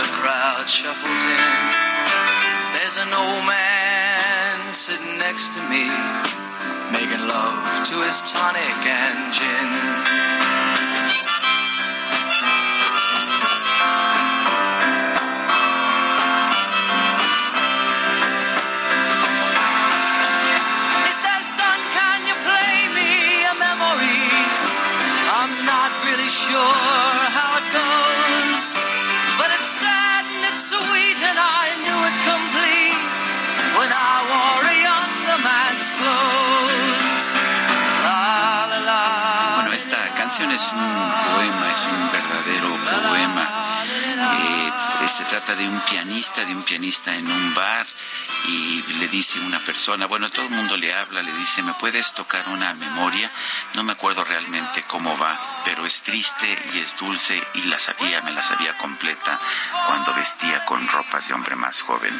Regular 0.01 0.21
crowd 0.21 0.69
shuffles 0.69 1.23
in. 1.25 1.51
There's 2.73 2.97
an 2.97 3.13
old 3.13 3.45
man 3.45 4.73
sitting 4.73 5.17
next 5.19 5.53
to 5.53 5.61
me, 5.69 5.89
making 6.91 7.21
love 7.27 7.85
to 7.85 8.01
his 8.01 8.21
tonic 8.23 8.81
and 8.85 9.33
gin. 9.33 9.69
He 21.05 21.13
says, 21.13 21.45
son, 21.57 21.79
can 21.93 22.19
you 22.25 22.35
play 22.41 22.73
me 22.97 23.45
a 23.45 23.55
memory? 23.59 24.25
I'm 25.37 25.53
not 25.65 25.91
really 26.05 26.29
sure 26.29 26.90
es 40.49 40.71
un 40.73 40.79
poema, 40.79 41.71
es 41.71 41.85
un 41.85 42.11
verdadero 42.11 42.69
poema. 43.09 43.47
Eh, 43.83 44.71
se 45.11 45.25
trata 45.25 45.55
de 45.55 45.67
un 45.67 45.79
pianista, 45.81 46.45
de 46.45 46.55
un 46.55 46.63
pianista 46.63 47.13
en 47.13 47.29
un 47.29 47.53
bar 47.53 47.85
y 48.47 48.81
le 48.93 49.07
dice 49.09 49.39
una 49.39 49.59
persona, 49.59 50.05
bueno, 50.05 50.29
todo 50.29 50.45
el 50.45 50.51
mundo 50.51 50.77
le 50.77 50.93
habla, 50.93 51.21
le 51.21 51.33
dice, 51.33 51.61
¿me 51.61 51.73
puedes 51.73 52.13
tocar 52.13 52.47
una 52.47 52.73
memoria? 52.73 53.29
No 53.73 53.83
me 53.83 53.91
acuerdo 53.91 54.23
realmente 54.23 54.83
cómo 54.83 55.17
va, 55.17 55.61
pero 55.65 55.85
es 55.85 56.01
triste 56.03 56.57
y 56.73 56.79
es 56.79 56.97
dulce 56.97 57.41
y 57.55 57.63
la 57.63 57.77
sabía, 57.77 58.21
me 58.21 58.31
la 58.31 58.41
sabía 58.41 58.77
completa 58.77 59.37
cuando 59.85 60.13
vestía 60.13 60.63
con 60.65 60.87
ropas 60.87 61.27
de 61.27 61.33
hombre 61.33 61.55
más 61.55 61.81
joven. 61.81 62.19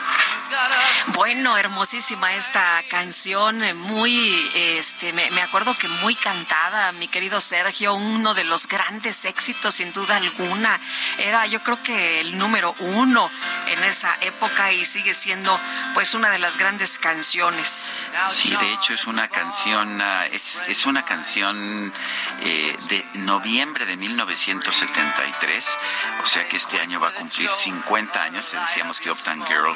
Bueno, 1.13 1.58
hermosísima 1.58 2.36
esta 2.36 2.84
canción, 2.89 3.63
eh, 3.63 3.73
muy, 3.73 4.51
este, 4.54 5.13
me, 5.13 5.32
me 5.32 5.41
acuerdo 5.41 5.77
que 5.77 5.88
muy 5.88 6.15
cantada, 6.15 6.91
mi 6.91 7.08
querido 7.08 7.39
Sergio, 7.39 7.93
uno 7.93 8.34
de 8.34 8.43
los 8.43 8.67
grandes 8.67 9.23
éxitos 9.25 9.75
sin 9.75 9.93
duda 9.93 10.17
alguna. 10.17 10.80
Era, 11.17 11.45
yo 11.47 11.63
creo 11.63 11.82
que 11.82 12.19
el 12.19 12.38
número 12.38 12.75
uno 12.82 13.30
en 13.67 13.84
esa 13.84 14.15
época 14.22 14.72
y 14.72 14.86
sigue 14.86 15.13
siendo 15.13 15.60
pues 15.94 16.13
una 16.13 16.30
de 16.30 16.39
las 16.39 16.58
grandes 16.58 17.00
canciones. 17.00 17.96
Sí, 18.32 18.56
de 18.56 18.74
hecho 18.74 18.94
es 18.94 19.08
una 19.08 19.30
canción, 19.30 20.02
ah, 20.02 20.26
es, 20.28 20.62
es 20.67 20.86
una 20.86 21.06
canción 21.06 21.94
eh, 22.41 22.76
de 22.89 23.06
noviembre 23.20 23.86
de 23.86 23.96
1973, 23.96 25.80
o 26.24 26.28
sea 26.28 26.48
que 26.48 26.58
este 26.58 26.80
año 26.80 27.00
va 27.00 27.10
a 27.10 27.13
cumplir 27.13 27.50
50 27.50 28.22
años, 28.22 28.52
decíamos 28.52 29.00
que 29.00 29.12
Uptown 29.12 29.46
Girl 29.46 29.76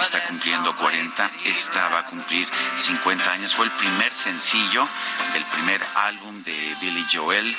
está 0.00 0.24
cumpliendo 0.26 0.76
40, 0.76 1.30
esta 1.44 1.88
va 1.88 2.00
a 2.00 2.04
cumplir 2.06 2.48
50 2.76 3.30
años, 3.30 3.54
fue 3.54 3.66
el 3.66 3.72
primer 3.72 4.12
sencillo 4.12 4.88
del 5.32 5.44
primer 5.44 5.84
álbum 5.94 6.42
de 6.42 6.76
Billy 6.80 7.04
Joel 7.12 7.56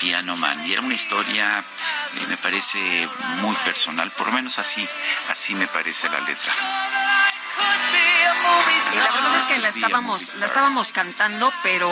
Piano 0.00 0.36
Man. 0.36 0.66
Y 0.66 0.72
era 0.72 0.82
una 0.82 0.94
historia, 0.94 1.58
eh, 1.58 2.26
me 2.28 2.36
parece 2.36 3.08
muy 3.40 3.54
personal, 3.56 4.10
por 4.12 4.28
lo 4.28 4.32
menos 4.32 4.58
así, 4.58 4.86
así 5.28 5.54
me 5.54 5.66
parece 5.66 6.08
la 6.08 6.20
letra. 6.20 6.52
Y 8.90 8.96
la 8.96 9.12
verdad 9.12 9.36
es 9.36 9.44
que 9.44 9.58
la 9.58 9.68
estábamos, 9.68 10.36
la 10.36 10.46
estábamos 10.46 10.92
cantando, 10.92 11.52
pero 11.62 11.88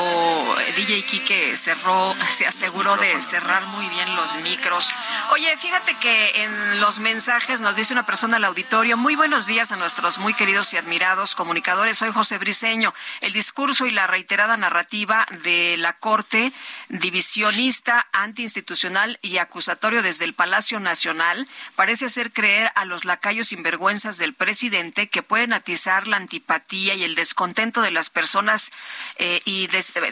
DJ 0.76 1.04
Kike 1.04 1.56
cerró, 1.56 2.14
se 2.30 2.46
aseguró 2.46 2.96
de 2.96 3.20
cerrar 3.20 3.66
muy 3.66 3.88
bien 3.90 4.16
los 4.16 4.34
micros. 4.36 4.94
Oye, 5.30 5.54
fíjate 5.58 5.94
que 5.98 6.42
en 6.42 6.80
los 6.80 7.00
mensajes 7.00 7.60
nos 7.60 7.76
dice 7.76 7.92
una 7.92 8.06
persona 8.06 8.38
al 8.38 8.44
auditorio, 8.44 8.96
muy 8.96 9.14
buenos 9.14 9.46
días 9.46 9.72
a 9.72 9.76
nuestros 9.76 10.18
muy 10.18 10.32
queridos 10.32 10.72
y 10.72 10.78
admirados 10.78 11.34
comunicadores. 11.34 11.98
Soy 11.98 12.12
José 12.12 12.38
Briceño. 12.38 12.94
El 13.20 13.34
discurso 13.34 13.86
y 13.86 13.90
la 13.90 14.06
reiterada 14.06 14.56
narrativa 14.56 15.26
de 15.42 15.76
la 15.78 15.94
Corte 15.94 16.52
divisionista, 16.88 18.06
antiinstitucional 18.12 19.18
y 19.20 19.36
acusatorio 19.38 20.02
desde 20.02 20.24
el 20.24 20.34
Palacio 20.34 20.80
Nacional 20.80 21.46
parece 21.74 22.06
hacer 22.06 22.32
creer 22.32 22.70
a 22.74 22.84
los 22.86 23.04
lacayos 23.04 23.48
sinvergüenzas 23.48 24.16
del 24.16 24.32
presidente 24.32 25.08
que 25.08 25.22
pueden 25.22 25.52
atizar 25.56 26.06
la 26.06 26.16
antipatía 26.16 26.94
y 26.94 27.04
el 27.04 27.14
descontento 27.14 27.82
de 27.82 27.90
las 27.90 28.10
personas 28.10 28.72
eh, 29.16 29.40
y 29.44 29.68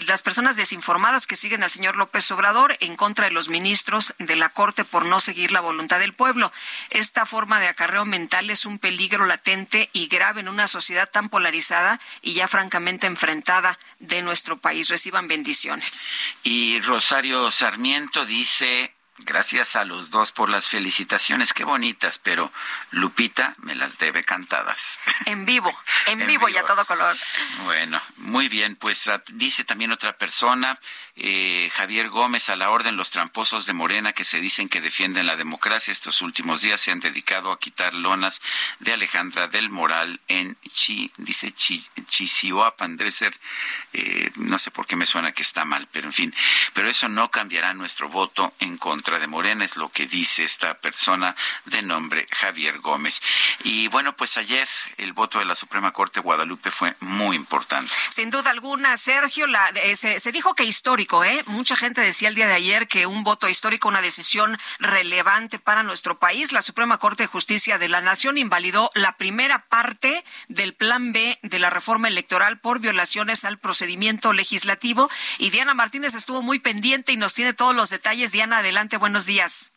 las 0.06 0.22
personas 0.22 0.56
desinformadas 0.56 1.26
que 1.26 1.36
siguen 1.36 1.62
al 1.62 1.70
señor 1.70 1.96
López 1.96 2.30
Obrador 2.30 2.76
en 2.80 2.96
contra 2.96 3.26
de 3.26 3.30
los 3.30 3.48
ministros 3.48 4.14
de 4.18 4.36
la 4.36 4.48
Corte 4.48 4.84
por 4.84 5.06
no 5.06 5.20
seguir 5.20 5.52
la 5.52 5.60
voluntad 5.60 5.98
del 5.98 6.12
pueblo. 6.12 6.52
Esta 6.90 7.26
forma 7.26 7.60
de 7.60 7.68
acarreo 7.68 8.04
mental 8.04 8.50
es 8.50 8.66
un 8.66 8.78
peligro 8.78 9.26
latente 9.26 9.90
y 9.92 10.08
grave 10.08 10.40
en 10.40 10.48
una 10.48 10.68
sociedad 10.68 11.08
tan 11.10 11.28
polarizada 11.28 12.00
y 12.22 12.34
ya 12.34 12.48
francamente 12.48 13.06
enfrentada 13.06 13.78
de 13.98 14.22
nuestro 14.22 14.58
país. 14.58 14.88
Reciban 14.88 15.28
bendiciones. 15.28 16.02
Y 16.42 16.80
Rosario 16.80 17.50
Sarmiento 17.50 18.24
dice 18.24 18.94
Gracias 19.18 19.76
a 19.76 19.84
los 19.84 20.10
dos 20.10 20.32
por 20.32 20.48
las 20.48 20.66
felicitaciones, 20.66 21.52
qué 21.52 21.62
bonitas, 21.62 22.18
pero 22.18 22.50
Lupita 22.90 23.54
me 23.58 23.76
las 23.76 23.98
debe 23.98 24.24
cantadas. 24.24 24.98
En 25.26 25.46
vivo, 25.46 25.72
en, 26.06 26.26
vivo, 26.26 26.48
y 26.48 26.56
a 26.56 26.64
todo 26.64 26.84
color. 26.84 27.16
Bueno, 27.64 28.00
muy 28.16 28.48
bien, 28.48 28.76
pues 28.76 29.08
ah, 29.08 29.22
dice 29.28 29.64
también 29.64 29.90
otra 29.90 30.18
persona, 30.18 30.78
eh, 31.16 31.70
Javier 31.72 32.08
Gómez, 32.08 32.50
a 32.50 32.56
la 32.56 32.70
orden 32.70 32.96
los 32.96 33.10
tramposos 33.10 33.64
de 33.66 33.72
Morena 33.72 34.12
que 34.12 34.24
se 34.24 34.40
dicen 34.40 34.68
que 34.68 34.80
defienden 34.80 35.26
la 35.26 35.36
democracia 35.36 35.92
estos 35.92 36.20
últimos 36.20 36.60
días 36.60 36.80
se 36.80 36.90
han 36.90 37.00
dedicado 37.00 37.52
a 37.52 37.58
quitar 37.58 37.94
lonas 37.94 38.42
de 38.80 38.92
Alejandra 38.92 39.48
del 39.48 39.70
Moral 39.70 40.20
en 40.28 40.56
Chi, 40.72 41.10
dice 41.16 41.52
Chi, 41.52 41.82
Chisioapan, 42.04 42.96
debe 42.96 43.10
ser, 43.10 43.38
eh, 43.92 44.30
no 44.36 44.58
sé 44.58 44.70
por 44.70 44.86
qué 44.86 44.96
me 44.96 45.06
suena 45.06 45.32
que 45.32 45.42
está 45.42 45.64
mal, 45.64 45.88
pero 45.90 46.06
en 46.06 46.12
fin, 46.12 46.34
pero 46.74 46.88
eso 46.88 47.08
no 47.08 47.30
cambiará 47.30 47.72
nuestro 47.74 48.08
voto 48.08 48.52
en 48.58 48.76
contra 48.76 49.03
de 49.04 49.26
Morena, 49.26 49.66
es 49.66 49.76
lo 49.76 49.90
que 49.90 50.06
dice 50.06 50.44
esta 50.44 50.80
persona 50.80 51.36
de 51.66 51.82
nombre 51.82 52.26
Javier 52.30 52.78
Gómez. 52.80 53.20
Y 53.62 53.88
bueno, 53.88 54.16
pues 54.16 54.38
ayer 54.38 54.66
el 54.96 55.12
voto 55.12 55.38
de 55.38 55.44
la 55.44 55.54
Suprema 55.54 55.92
Corte 55.92 56.20
de 56.20 56.24
Guadalupe 56.24 56.70
fue 56.70 56.96
muy 57.00 57.36
importante. 57.36 57.92
Sin 58.08 58.30
duda 58.30 58.50
alguna, 58.50 58.96
Sergio, 58.96 59.46
la, 59.46 59.68
eh, 59.70 59.94
se, 59.94 60.32
dijo 60.32 60.54
que 60.54 60.64
histórico, 60.64 61.22
¿eh? 61.22 61.42
Mucha 61.46 61.76
gente 61.76 62.00
decía 62.00 62.28
el 62.28 62.34
día 62.34 62.46
de 62.46 62.54
ayer 62.54 62.88
que 62.88 63.06
un 63.06 63.24
voto 63.24 63.46
histórico, 63.46 63.88
una 63.88 64.00
decisión 64.00 64.58
relevante 64.78 65.58
para 65.58 65.82
nuestro 65.82 66.18
país. 66.18 66.52
La 66.52 66.62
Suprema 66.62 66.96
Corte 66.96 67.24
de 67.24 67.28
Justicia 67.28 67.76
de 67.76 67.88
la 67.88 68.00
Nación 68.00 68.38
invalidó 68.38 68.90
la 68.94 69.18
primera 69.18 69.66
parte 69.66 70.24
del 70.48 70.74
Plan 70.74 71.12
B 71.12 71.38
de 71.42 71.58
la 71.58 71.68
reforma 71.68 72.08
electoral 72.08 72.58
por 72.58 72.80
violaciones 72.80 73.44
al 73.44 73.58
procedimiento 73.58 74.32
legislativo. 74.32 75.10
Y 75.38 75.50
Diana 75.50 75.74
Martínez 75.74 76.14
estuvo 76.14 76.40
muy 76.40 76.58
pendiente 76.58 77.12
y 77.12 77.18
nos 77.18 77.34
tiene 77.34 77.52
todos 77.52 77.74
los 77.74 77.90
detalles. 77.90 78.32
Diana, 78.32 78.58
adelante 78.58 78.93
buenos 78.96 79.26
días. 79.26 79.73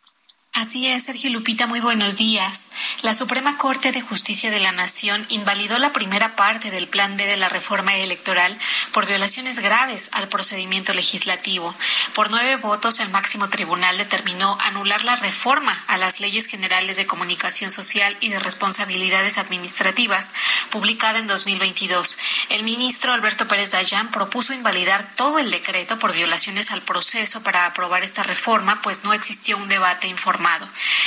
Así 0.53 0.87
es, 0.87 1.05
Sergio 1.05 1.29
Lupita, 1.29 1.67
muy 1.67 1.79
buenos 1.79 2.17
días. 2.17 2.69
La 3.03 3.13
Suprema 3.13 3.59
Corte 3.59 3.91
de 3.91 4.01
Justicia 4.01 4.49
de 4.49 4.59
la 4.59 4.71
Nación 4.71 5.27
invalidó 5.29 5.77
la 5.77 5.91
primera 5.91 6.35
parte 6.35 6.71
del 6.71 6.87
Plan 6.87 7.15
B 7.15 7.27
de 7.27 7.37
la 7.37 7.47
reforma 7.47 7.95
electoral 7.95 8.57
por 8.91 9.05
violaciones 9.05 9.59
graves 9.59 10.09
al 10.13 10.29
procedimiento 10.29 10.95
legislativo. 10.95 11.75
Por 12.15 12.31
nueve 12.31 12.55
votos, 12.55 12.99
el 12.99 13.09
máximo 13.09 13.49
tribunal 13.49 13.99
determinó 13.99 14.57
anular 14.59 15.03
la 15.03 15.15
reforma 15.15 15.83
a 15.85 15.97
las 15.97 16.19
leyes 16.19 16.47
generales 16.47 16.97
de 16.97 17.05
comunicación 17.05 17.69
social 17.69 18.17
y 18.19 18.29
de 18.29 18.39
responsabilidades 18.39 19.37
administrativas, 19.37 20.31
publicada 20.71 21.19
en 21.19 21.27
2022. 21.27 22.17
El 22.49 22.63
ministro 22.63 23.13
Alberto 23.13 23.47
Pérez 23.47 23.73
Dayán 23.73 24.09
propuso 24.09 24.53
invalidar 24.53 25.13
todo 25.15 25.37
el 25.37 25.51
decreto 25.51 25.99
por 25.99 26.13
violaciones 26.13 26.71
al 26.71 26.81
proceso 26.81 27.43
para 27.43 27.67
aprobar 27.67 28.03
esta 28.03 28.23
reforma, 28.23 28.81
pues 28.81 29.03
no 29.03 29.13
existió 29.13 29.55
un 29.57 29.67
debate 29.67 30.07
informal 30.07 30.46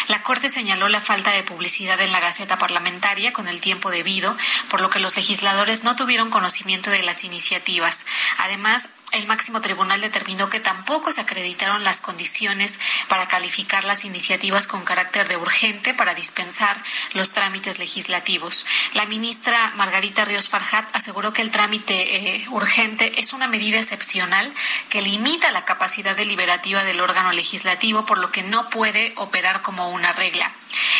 la 0.09 0.23
Corte 0.23 0.49
señaló 0.49 0.89
la 0.89 1.01
falta 1.01 1.31
de 1.31 1.43
publicidad 1.43 2.01
en 2.01 2.13
la 2.13 2.21
Gaceta 2.21 2.59
Parlamentaria 2.59 3.33
con 3.33 3.49
el 3.49 3.61
tiempo 3.61 3.91
debido, 3.91 4.37
por 4.69 4.81
lo 4.81 4.91
que 4.91 4.99
los 4.99 5.17
legisladores 5.17 5.85
no 5.85 5.97
tuvieron 5.97 6.31
conocimiento 6.31 6.91
de 6.91 7.03
las 7.03 7.25
iniciativas. 7.25 8.07
Además, 8.39 8.89
el 9.13 9.27
máximo 9.27 9.61
tribunal 9.61 10.01
determinó 10.01 10.49
que 10.49 10.61
tampoco 10.61 11.13
se 11.13 11.21
acreditaron 11.21 11.85
las 11.85 12.01
condiciones 12.01 12.79
para 13.09 13.29
calificar 13.29 13.85
las 13.85 14.05
iniciativas 14.05 14.67
con 14.67 14.85
carácter 14.85 15.29
de 15.29 15.37
urgente 15.37 15.95
para 15.95 16.15
dispensar 16.15 16.83
los 17.13 17.33
trámites 17.33 17.79
legislativos. 17.79 18.67
La 18.95 19.07
ministra 19.07 19.73
Margarita 19.77 20.25
Ríos 20.25 20.49
Farjat 20.49 20.89
aseguró 20.95 21.33
que 21.33 21.43
el 21.43 21.51
trámite 21.51 22.17
eh, 22.17 22.49
urgente 22.51 23.21
es 23.21 23.33
una 23.33 23.49
medida 23.49 23.79
excepcional 23.79 24.55
que 24.89 25.03
limita 25.03 25.51
la 25.51 25.65
capacidad 25.65 26.17
deliberativa 26.17 26.85
del 26.85 27.01
órgano 27.01 27.33
legislativo, 27.33 28.07
por 28.07 28.19
lo 28.19 28.31
que 28.31 28.43
no 28.43 28.71
puede 28.71 29.13
operar 29.17 29.63
como 29.63 29.91
una 29.91 30.13
regla. 30.13 30.53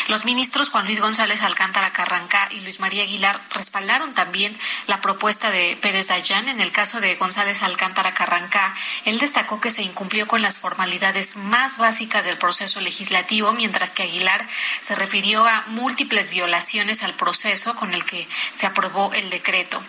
Los 0.07 0.25
ministros 0.25 0.69
Juan 0.69 0.85
Luis 0.85 0.99
González 0.99 1.41
Alcántara 1.41 1.91
Carrancá 1.91 2.49
y 2.51 2.59
Luis 2.61 2.79
María 2.79 3.03
Aguilar 3.03 3.41
respaldaron 3.51 4.13
también 4.13 4.57
la 4.87 5.01
propuesta 5.01 5.51
de 5.51 5.77
Pérez 5.81 6.11
Ayán. 6.11 6.49
En 6.49 6.59
el 6.59 6.71
caso 6.71 6.99
de 6.99 7.15
González 7.15 7.61
Alcántara 7.63 8.13
Carrancá, 8.13 8.73
él 9.05 9.19
destacó 9.19 9.61
que 9.61 9.69
se 9.69 9.83
incumplió 9.83 10.27
con 10.27 10.41
las 10.41 10.57
formalidades 10.57 11.35
más 11.35 11.77
básicas 11.77 12.25
del 12.25 12.37
proceso 12.37 12.81
legislativo, 12.81 13.53
mientras 13.53 13.93
que 13.93 14.03
Aguilar 14.03 14.47
se 14.81 14.95
refirió 14.95 15.45
a 15.45 15.65
múltiples 15.67 16.29
violaciones 16.29 17.03
al 17.03 17.13
proceso 17.13 17.75
con 17.75 17.93
el 17.93 18.03
que 18.05 18.27
se 18.53 18.65
aprobó 18.65 19.13
el 19.13 19.29
decreto. 19.29 19.81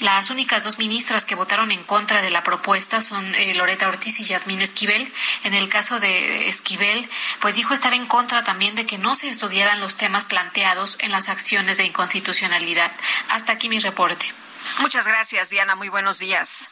Las 0.00 0.30
únicas 0.30 0.64
dos 0.64 0.78
ministras 0.78 1.24
que 1.24 1.34
votaron 1.34 1.72
en 1.72 1.84
contra 1.84 2.22
de 2.22 2.30
la 2.30 2.42
propuesta 2.42 3.00
son 3.00 3.34
eh, 3.34 3.54
Loreta 3.54 3.88
Ortiz 3.88 4.20
y 4.20 4.24
Yasmín 4.24 4.60
Esquivel. 4.60 5.12
En 5.44 5.54
el 5.54 5.68
caso 5.68 6.00
de 6.00 6.48
Esquivel, 6.48 7.08
pues 7.40 7.56
dijo 7.56 7.74
estar 7.74 7.94
en 7.94 8.06
contra 8.06 8.44
también 8.44 8.74
de 8.74 8.86
que 8.86 8.98
no 8.98 9.14
se 9.14 9.28
estudiaran 9.28 9.80
los 9.80 9.96
temas 9.96 10.24
planteados 10.24 10.96
en 11.00 11.12
las 11.12 11.28
acciones 11.28 11.76
de 11.76 11.86
inconstitucionalidad. 11.86 12.92
Hasta 13.28 13.52
aquí 13.52 13.68
mi 13.68 13.78
reporte. 13.78 14.41
Muchas 14.80 15.06
gracias, 15.06 15.50
Diana. 15.50 15.74
Muy 15.74 15.88
buenos 15.88 16.18
días. 16.18 16.68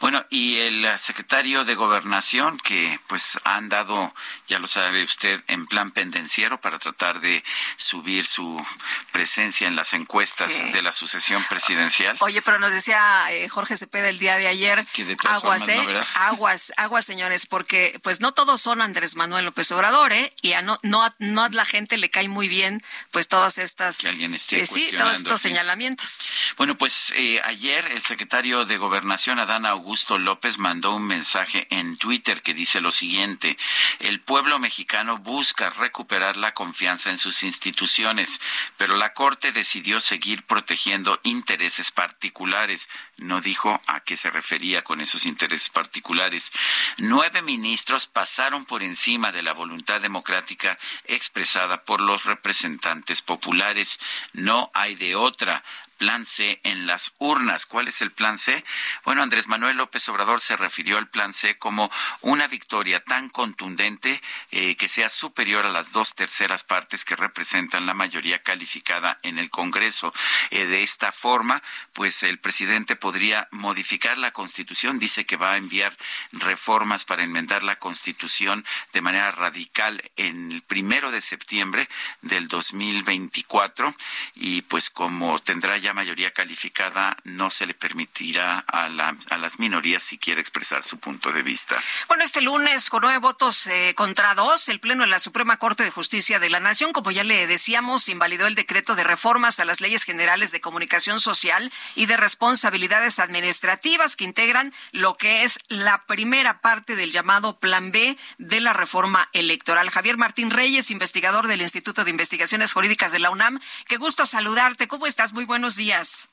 Bueno, 0.00 0.24
y 0.30 0.58
el 0.58 0.98
secretario 0.98 1.64
de 1.64 1.74
Gobernación, 1.74 2.58
que 2.58 2.98
pues 3.06 3.38
ha 3.44 3.56
andado, 3.56 4.14
ya 4.48 4.58
lo 4.58 4.66
sabe 4.66 5.04
usted, 5.04 5.42
en 5.48 5.66
plan 5.66 5.90
pendenciero 5.90 6.60
para 6.60 6.78
tratar 6.78 7.20
de 7.20 7.44
subir 7.76 8.26
su 8.26 8.64
presencia 9.12 9.68
en 9.68 9.76
las 9.76 9.92
encuestas 9.92 10.62
de 10.72 10.82
la 10.82 10.92
sucesión 10.92 11.44
presidencial. 11.48 12.16
Oye, 12.20 12.42
pero 12.42 12.58
nos 12.58 12.72
decía 12.72 13.26
eh, 13.30 13.48
Jorge 13.48 13.76
Cepeda 13.76 14.08
el 14.08 14.18
día 14.18 14.36
de 14.36 14.48
ayer, 14.48 14.86
que 14.92 15.04
de 15.04 15.16
aguas, 15.24 15.68
¿eh? 15.68 15.80
aguas, 16.14 16.72
aguas, 16.76 17.04
señores, 17.04 17.46
porque 17.46 17.98
pues 18.02 18.20
no 18.20 18.32
todos 18.32 18.60
son 18.60 18.80
Andrés 18.80 19.16
Manuel 19.16 19.44
López 19.44 19.70
Obrador, 19.72 20.12
¿eh? 20.12 20.32
Y 20.42 20.52
a 20.52 20.62
no, 20.62 20.78
no, 20.82 21.02
no 21.18 21.42
a 21.42 21.48
la 21.50 21.64
gente 21.64 21.96
le 21.96 22.10
cae 22.10 22.28
muy 22.28 22.48
bien 22.48 22.82
pues 23.10 23.28
todas 23.28 23.58
estas, 23.58 23.98
que 23.98 24.08
alguien 24.08 24.34
esté 24.34 24.60
eh, 24.60 24.66
sí, 24.66 24.90
todos 24.96 25.18
estos 25.18 25.40
señalamientos. 25.40 26.22
Bueno, 26.56 26.76
pues 26.76 27.12
eh, 27.24 27.40
ayer 27.44 27.84
el 27.92 28.02
secretario 28.02 28.64
de 28.64 28.78
Gobernación, 28.78 29.38
Adán 29.38 29.64
Augusto 29.64 30.18
López, 30.18 30.58
mandó 30.58 30.92
un 30.92 31.06
mensaje 31.06 31.68
en 31.70 31.96
Twitter 31.96 32.42
que 32.42 32.52
dice 32.52 32.80
lo 32.80 32.90
siguiente, 32.90 33.56
el 34.00 34.20
pueblo 34.20 34.58
mexicano 34.58 35.18
busca 35.18 35.70
recuperar 35.70 36.36
la 36.36 36.52
confianza 36.52 37.10
en 37.10 37.18
sus 37.18 37.44
instituciones, 37.44 38.40
pero 38.76 38.96
la 38.96 39.12
Corte 39.12 39.52
decidió 39.52 40.00
seguir 40.00 40.42
protegiendo 40.42 41.20
intereses 41.22 41.92
particulares. 41.92 42.88
No 43.18 43.40
dijo 43.40 43.80
a 43.86 44.00
qué 44.00 44.16
se 44.16 44.30
refería 44.30 44.82
con 44.82 45.00
esos 45.00 45.24
intereses 45.24 45.70
particulares. 45.70 46.50
Nueve 46.98 47.40
ministros 47.42 48.08
pasaron 48.08 48.64
por 48.64 48.82
encima 48.82 49.30
de 49.30 49.42
la 49.42 49.52
voluntad 49.52 50.00
democrática 50.00 50.76
expresada 51.04 51.84
por 51.84 52.00
los 52.00 52.24
representantes 52.24 53.22
populares. 53.22 54.00
No 54.32 54.72
hay 54.74 54.96
de 54.96 55.14
otra 55.14 55.62
plan 56.02 56.26
C 56.26 56.60
en 56.64 56.88
las 56.88 57.12
urnas. 57.18 57.64
¿Cuál 57.64 57.86
es 57.86 58.02
el 58.02 58.10
plan 58.10 58.36
C? 58.36 58.64
Bueno, 59.04 59.22
Andrés 59.22 59.46
Manuel 59.46 59.76
López 59.76 60.08
Obrador 60.08 60.40
se 60.40 60.56
refirió 60.56 60.98
al 60.98 61.08
plan 61.08 61.32
C 61.32 61.58
como 61.58 61.92
una 62.22 62.48
victoria 62.48 63.04
tan 63.04 63.28
contundente 63.28 64.20
eh, 64.50 64.74
que 64.74 64.88
sea 64.88 65.08
superior 65.08 65.64
a 65.64 65.70
las 65.70 65.92
dos 65.92 66.16
terceras 66.16 66.64
partes 66.64 67.04
que 67.04 67.14
representan 67.14 67.86
la 67.86 67.94
mayoría 67.94 68.42
calificada 68.42 69.20
en 69.22 69.38
el 69.38 69.48
Congreso. 69.48 70.12
Eh, 70.50 70.66
de 70.66 70.82
esta 70.82 71.12
forma, 71.12 71.62
pues 71.92 72.24
el 72.24 72.40
presidente 72.40 72.96
podría 72.96 73.46
modificar 73.52 74.18
la 74.18 74.32
Constitución. 74.32 74.98
Dice 74.98 75.24
que 75.24 75.36
va 75.36 75.52
a 75.52 75.56
enviar 75.56 75.96
reformas 76.32 77.04
para 77.04 77.22
enmendar 77.22 77.62
la 77.62 77.78
Constitución 77.78 78.66
de 78.92 79.02
manera 79.02 79.30
radical 79.30 80.02
en 80.16 80.50
el 80.50 80.62
primero 80.62 81.12
de 81.12 81.20
septiembre 81.20 81.88
del 82.22 82.48
2024 82.48 83.94
y 84.34 84.62
pues 84.62 84.90
como 84.90 85.38
tendrá 85.38 85.78
ya 85.78 85.91
mayoría 85.92 86.32
calificada 86.32 87.16
no 87.24 87.50
se 87.50 87.66
le 87.66 87.74
permitirá 87.74 88.58
a, 88.58 88.88
la, 88.88 89.16
a 89.30 89.38
las 89.38 89.58
minorías 89.58 90.02
siquiera 90.02 90.40
expresar 90.40 90.82
su 90.82 90.98
punto 90.98 91.32
de 91.32 91.42
vista. 91.42 91.82
Bueno, 92.08 92.24
este 92.24 92.40
lunes, 92.40 92.90
con 92.90 93.02
nueve 93.02 93.18
votos 93.18 93.66
eh, 93.66 93.94
contra 93.96 94.34
dos, 94.34 94.68
el 94.68 94.80
Pleno 94.80 95.04
de 95.04 95.10
la 95.10 95.18
Suprema 95.18 95.56
Corte 95.56 95.82
de 95.82 95.90
Justicia 95.90 96.38
de 96.38 96.50
la 96.50 96.60
Nación, 96.60 96.92
como 96.92 97.10
ya 97.10 97.24
le 97.24 97.46
decíamos, 97.46 98.08
invalidó 98.08 98.46
el 98.46 98.54
decreto 98.54 98.94
de 98.94 99.04
reformas 99.04 99.60
a 99.60 99.64
las 99.64 99.80
leyes 99.80 100.04
generales 100.04 100.52
de 100.52 100.60
comunicación 100.60 101.20
social 101.20 101.72
y 101.94 102.06
de 102.06 102.16
responsabilidades 102.16 103.18
administrativas 103.18 104.16
que 104.16 104.24
integran 104.24 104.72
lo 104.92 105.16
que 105.16 105.44
es 105.44 105.58
la 105.68 106.02
primera 106.02 106.60
parte 106.60 106.96
del 106.96 107.10
llamado 107.10 107.58
Plan 107.58 107.92
B 107.92 108.16
de 108.38 108.60
la 108.60 108.72
reforma 108.72 109.28
electoral. 109.32 109.90
Javier 109.90 110.16
Martín 110.16 110.50
Reyes, 110.50 110.90
investigador 110.90 111.46
del 111.46 111.62
Instituto 111.62 112.04
de 112.04 112.10
Investigaciones 112.10 112.72
Jurídicas 112.72 113.12
de 113.12 113.18
la 113.18 113.30
UNAM, 113.30 113.60
qué 113.86 113.96
gusto 113.96 114.26
saludarte. 114.26 114.88
¿Cómo 114.88 115.06
estás? 115.06 115.32
Muy 115.32 115.44
buenos 115.44 115.71
días 115.76 115.92
días. 115.92 116.28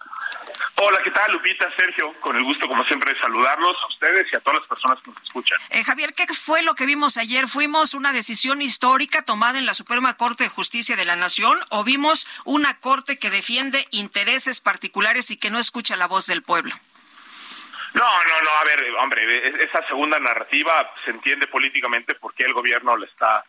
Hola, 0.76 1.00
¿qué 1.04 1.12
tal, 1.12 1.32
Lupita, 1.34 1.70
Sergio? 1.76 2.14
Con 2.22 2.38
el 2.38 2.44
gusto, 2.44 2.68
como 2.68 2.86
siempre, 2.86 3.14
de 3.14 3.20
saludarlos 3.20 3.78
a 3.82 3.88
ustedes 3.88 4.28
y 4.32 4.36
a 4.36 4.40
todas 4.40 4.60
las 4.60 4.68
personas 4.68 5.02
que 5.02 5.12
nos 5.12 5.22
escuchan. 5.24 5.58
Eh, 5.72 5.84
Javier, 5.84 6.14
¿qué 6.14 6.26
fue 6.28 6.64
lo 6.64 6.74
que 6.74 6.86
vimos 6.86 7.18
ayer? 7.18 7.48
¿Fuimos 7.48 7.94
una 7.94 8.14
decisión 8.14 8.62
histórica 8.62 9.24
tomada 9.24 9.60
en 9.60 9.66
la 9.66 9.74
Suprema 9.74 10.16
Corte 10.16 10.46
de 10.46 10.50
Justicia 10.50 10.96
de 10.96 11.04
la 11.04 11.18
Nación 11.18 11.58
o 11.70 11.84
vimos 11.84 12.28
una 12.46 12.80
Corte 12.80 13.20
que 13.20 13.30
defiende 13.30 13.86
intereses 13.92 14.62
particulares 14.62 15.32
y 15.32 15.38
que 15.38 15.50
no 15.50 15.60
escucha 15.60 15.98
la 15.98 16.08
voz 16.08 16.28
del 16.28 16.44
pueblo? 16.44 16.74
No, 17.94 18.04
no, 18.04 18.42
no, 18.42 18.50
a 18.62 18.64
ver, 18.66 18.86
hombre, 19.00 19.64
esa 19.64 19.86
segunda 19.88 20.20
narrativa 20.20 20.94
se 21.04 21.12
entiende 21.12 21.48
políticamente 21.48 22.16
porque 22.16 22.44
el 22.44 22.54
gobierno 22.54 22.96
la 22.96 23.06
está 23.06 23.44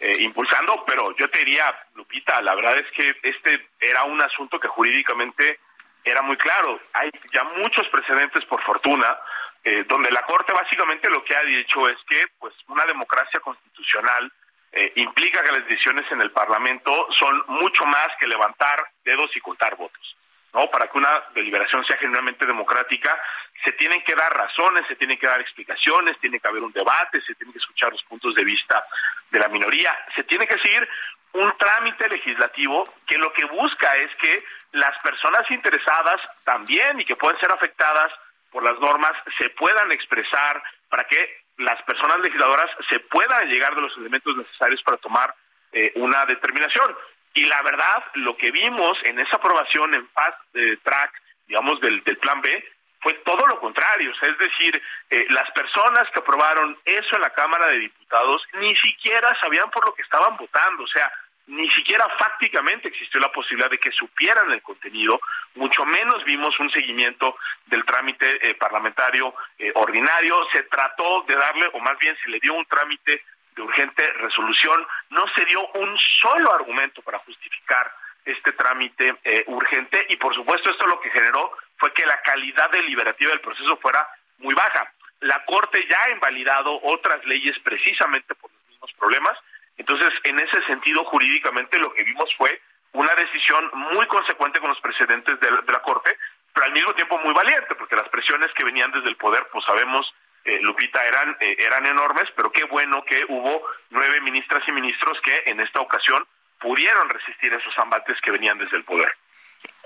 eh, 0.00 0.12
impulsando, 0.20 0.84
pero 0.86 1.14
yo 1.16 1.28
te 1.30 1.38
diría, 1.38 1.74
Lupita, 1.94 2.40
la 2.42 2.54
verdad 2.54 2.76
es 2.78 2.90
que 2.92 3.16
este 3.22 3.68
era 3.80 4.04
un 4.04 4.20
asunto 4.20 4.60
que 4.60 4.68
jurídicamente 4.68 5.60
era 6.04 6.22
muy 6.22 6.36
claro. 6.36 6.78
Hay 6.92 7.10
ya 7.32 7.44
muchos 7.44 7.88
precedentes, 7.88 8.44
por 8.44 8.62
fortuna, 8.62 9.18
eh, 9.64 9.84
donde 9.88 10.10
la 10.10 10.22
Corte 10.22 10.52
básicamente 10.52 11.10
lo 11.10 11.24
que 11.24 11.34
ha 11.34 11.42
dicho 11.42 11.88
es 11.88 11.96
que 12.08 12.26
pues 12.38 12.54
una 12.68 12.84
democracia 12.86 13.40
constitucional 13.40 14.30
eh, 14.72 14.92
implica 14.96 15.42
que 15.42 15.52
las 15.52 15.66
decisiones 15.66 16.04
en 16.12 16.20
el 16.20 16.30
Parlamento 16.30 17.08
son 17.18 17.42
mucho 17.48 17.84
más 17.86 18.08
que 18.20 18.28
levantar 18.28 18.86
dedos 19.04 19.34
y 19.34 19.40
contar 19.40 19.74
votos. 19.76 20.16
¿no? 20.52 20.70
Para 20.70 20.88
que 20.88 20.98
una 20.98 21.24
deliberación 21.34 21.84
sea 21.84 21.96
genuinamente 21.96 22.46
democrática, 22.46 23.20
se 23.64 23.72
tienen 23.72 24.02
que 24.04 24.14
dar 24.14 24.32
razones, 24.32 24.86
se 24.86 24.96
tienen 24.96 25.18
que 25.18 25.26
dar 25.26 25.40
explicaciones, 25.40 26.18
tiene 26.20 26.40
que 26.40 26.48
haber 26.48 26.62
un 26.62 26.72
debate, 26.72 27.20
se 27.22 27.34
tienen 27.34 27.52
que 27.52 27.58
escuchar 27.58 27.92
los 27.92 28.02
puntos 28.04 28.34
de 28.34 28.44
vista 28.44 28.84
de 29.30 29.38
la 29.38 29.48
minoría, 29.48 29.96
se 30.14 30.24
tiene 30.24 30.46
que 30.46 30.58
seguir 30.58 30.88
un 31.32 31.52
trámite 31.58 32.08
legislativo 32.08 32.84
que 33.06 33.18
lo 33.18 33.32
que 33.32 33.44
busca 33.46 33.94
es 33.96 34.10
que 34.16 34.42
las 34.72 34.96
personas 35.02 35.50
interesadas 35.50 36.20
también 36.44 37.00
y 37.00 37.04
que 37.04 37.16
pueden 37.16 37.38
ser 37.40 37.50
afectadas 37.50 38.12
por 38.50 38.62
las 38.62 38.78
normas 38.78 39.12
se 39.36 39.50
puedan 39.50 39.92
expresar 39.92 40.62
para 40.88 41.04
que 41.04 41.44
las 41.58 41.82
personas 41.82 42.18
legisladoras 42.20 42.70
se 42.88 43.00
puedan 43.00 43.48
llegar 43.48 43.74
de 43.74 43.82
los 43.82 43.96
elementos 43.96 44.36
necesarios 44.36 44.82
para 44.82 44.96
tomar 44.98 45.34
eh, 45.72 45.92
una 45.96 46.24
determinación. 46.26 46.96
Y 47.34 47.44
la 47.44 47.60
verdad, 47.62 48.04
lo 48.14 48.36
que 48.36 48.50
vimos 48.50 48.98
en 49.04 49.18
esa 49.18 49.36
aprobación 49.36 49.94
en 49.94 50.08
fast 50.08 50.38
eh, 50.54 50.78
track, 50.82 51.12
digamos, 51.46 51.80
del, 51.80 52.02
del 52.04 52.16
plan 52.18 52.40
B, 52.40 52.64
fue 53.06 53.14
todo 53.24 53.46
lo 53.46 53.60
contrario. 53.60 54.10
es 54.20 54.38
decir, 54.38 54.82
eh, 55.10 55.26
las 55.30 55.48
personas 55.52 56.10
que 56.12 56.18
aprobaron 56.18 56.76
eso 56.84 57.14
en 57.14 57.20
la 57.20 57.30
Cámara 57.30 57.68
de 57.68 57.78
Diputados 57.78 58.42
ni 58.54 58.74
siquiera 58.78 59.32
sabían 59.40 59.70
por 59.70 59.86
lo 59.86 59.94
que 59.94 60.02
estaban 60.02 60.36
votando. 60.36 60.82
O 60.82 60.88
sea, 60.88 61.12
ni 61.46 61.70
siquiera 61.70 62.04
fácticamente 62.18 62.88
existió 62.88 63.20
la 63.20 63.30
posibilidad 63.30 63.70
de 63.70 63.78
que 63.78 63.92
supieran 63.92 64.50
el 64.50 64.60
contenido, 64.60 65.20
mucho 65.54 65.86
menos 65.86 66.24
vimos 66.24 66.58
un 66.58 66.68
seguimiento 66.72 67.36
del 67.66 67.84
trámite 67.84 68.26
eh, 68.44 68.54
parlamentario 68.54 69.32
ordinario. 69.74 70.44
Se 70.52 70.64
trató 70.64 71.24
de 71.28 71.36
darle, 71.36 71.70
o 71.74 71.78
más 71.78 71.96
bien 72.00 72.16
se 72.24 72.28
le 72.28 72.40
dio 72.40 72.54
un 72.54 72.66
trámite 72.66 73.22
de 73.54 73.62
urgente 73.62 74.04
resolución, 74.14 74.84
no 75.10 75.24
se 75.36 75.44
dio 75.44 75.64
un 75.74 75.96
solo 76.20 76.52
argumento 76.52 77.02
para 77.02 77.20
justificar 77.20 77.88
este 78.26 78.52
trámite 78.52 79.14
eh, 79.22 79.44
urgente 79.46 80.04
y 80.08 80.16
por 80.16 80.34
supuesto 80.34 80.70
esto 80.70 80.86
lo 80.86 81.00
que 81.00 81.10
generó 81.10 81.52
fue 81.78 81.92
que 81.92 82.06
la 82.06 82.20
calidad 82.22 82.70
deliberativa 82.70 83.30
del 83.30 83.40
proceso 83.40 83.76
fuera 83.78 84.06
muy 84.38 84.54
baja. 84.54 84.92
La 85.20 85.44
Corte 85.44 85.86
ya 85.88 86.02
ha 86.04 86.10
invalidado 86.10 86.78
otras 86.82 87.24
leyes 87.24 87.56
precisamente 87.64 88.34
por 88.34 88.50
los 88.50 88.68
mismos 88.68 88.92
problemas, 88.98 89.38
entonces 89.76 90.10
en 90.24 90.38
ese 90.38 90.62
sentido 90.66 91.04
jurídicamente 91.04 91.78
lo 91.78 91.92
que 91.92 92.04
vimos 92.04 92.28
fue 92.36 92.60
una 92.92 93.14
decisión 93.14 93.70
muy 93.74 94.06
consecuente 94.06 94.60
con 94.60 94.70
los 94.70 94.80
precedentes 94.80 95.38
de 95.40 95.50
la 95.50 95.82
Corte, 95.82 96.16
pero 96.54 96.66
al 96.66 96.72
mismo 96.72 96.94
tiempo 96.94 97.18
muy 97.18 97.34
valiente, 97.34 97.74
porque 97.74 97.96
las 97.96 98.08
presiones 98.08 98.50
que 98.54 98.64
venían 98.64 98.90
desde 98.90 99.08
el 99.08 99.16
poder, 99.16 99.46
pues 99.52 99.64
sabemos 99.66 100.10
eh, 100.46 100.60
Lupita, 100.62 101.04
eran, 101.04 101.36
eh, 101.40 101.56
eran 101.58 101.84
enormes, 101.86 102.24
pero 102.36 102.50
qué 102.52 102.64
bueno 102.64 103.02
que 103.04 103.24
hubo 103.28 103.62
nueve 103.90 104.20
ministras 104.20 104.62
y 104.66 104.72
ministros 104.72 105.20
que 105.22 105.42
en 105.46 105.60
esta 105.60 105.80
ocasión 105.80 106.24
pudieron 106.60 107.10
resistir 107.10 107.52
esos 107.52 107.74
embates 107.82 108.16
que 108.22 108.30
venían 108.30 108.56
desde 108.56 108.76
el 108.76 108.84
poder. 108.84 109.12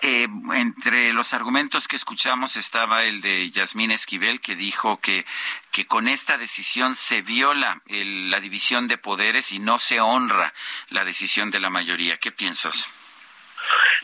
Eh, 0.03 0.27
entre 0.55 1.13
los 1.13 1.35
argumentos 1.35 1.87
que 1.87 1.97
escuchamos 1.97 2.57
estaba 2.57 3.05
el 3.05 3.21
de 3.21 3.51
Yasmín 3.51 3.91
Esquivel, 3.91 4.41
que 4.41 4.57
dijo 4.57 4.99
que, 4.99 5.27
que 5.73 5.85
con 5.87 6.09
esta 6.09 6.39
decisión 6.39 6.95
se 6.95 7.21
viola 7.21 7.83
la 7.87 8.41
división 8.41 8.89
de 8.89 8.97
poderes 8.97 9.53
y 9.53 9.59
no 9.59 9.79
se 9.79 10.01
honra 10.01 10.55
la 10.89 11.05
decisión 11.05 11.51
de 11.51 11.61
la 11.61 11.69
mayoría. 11.69 12.17
¿Qué 12.17 12.33
piensas? 12.33 12.91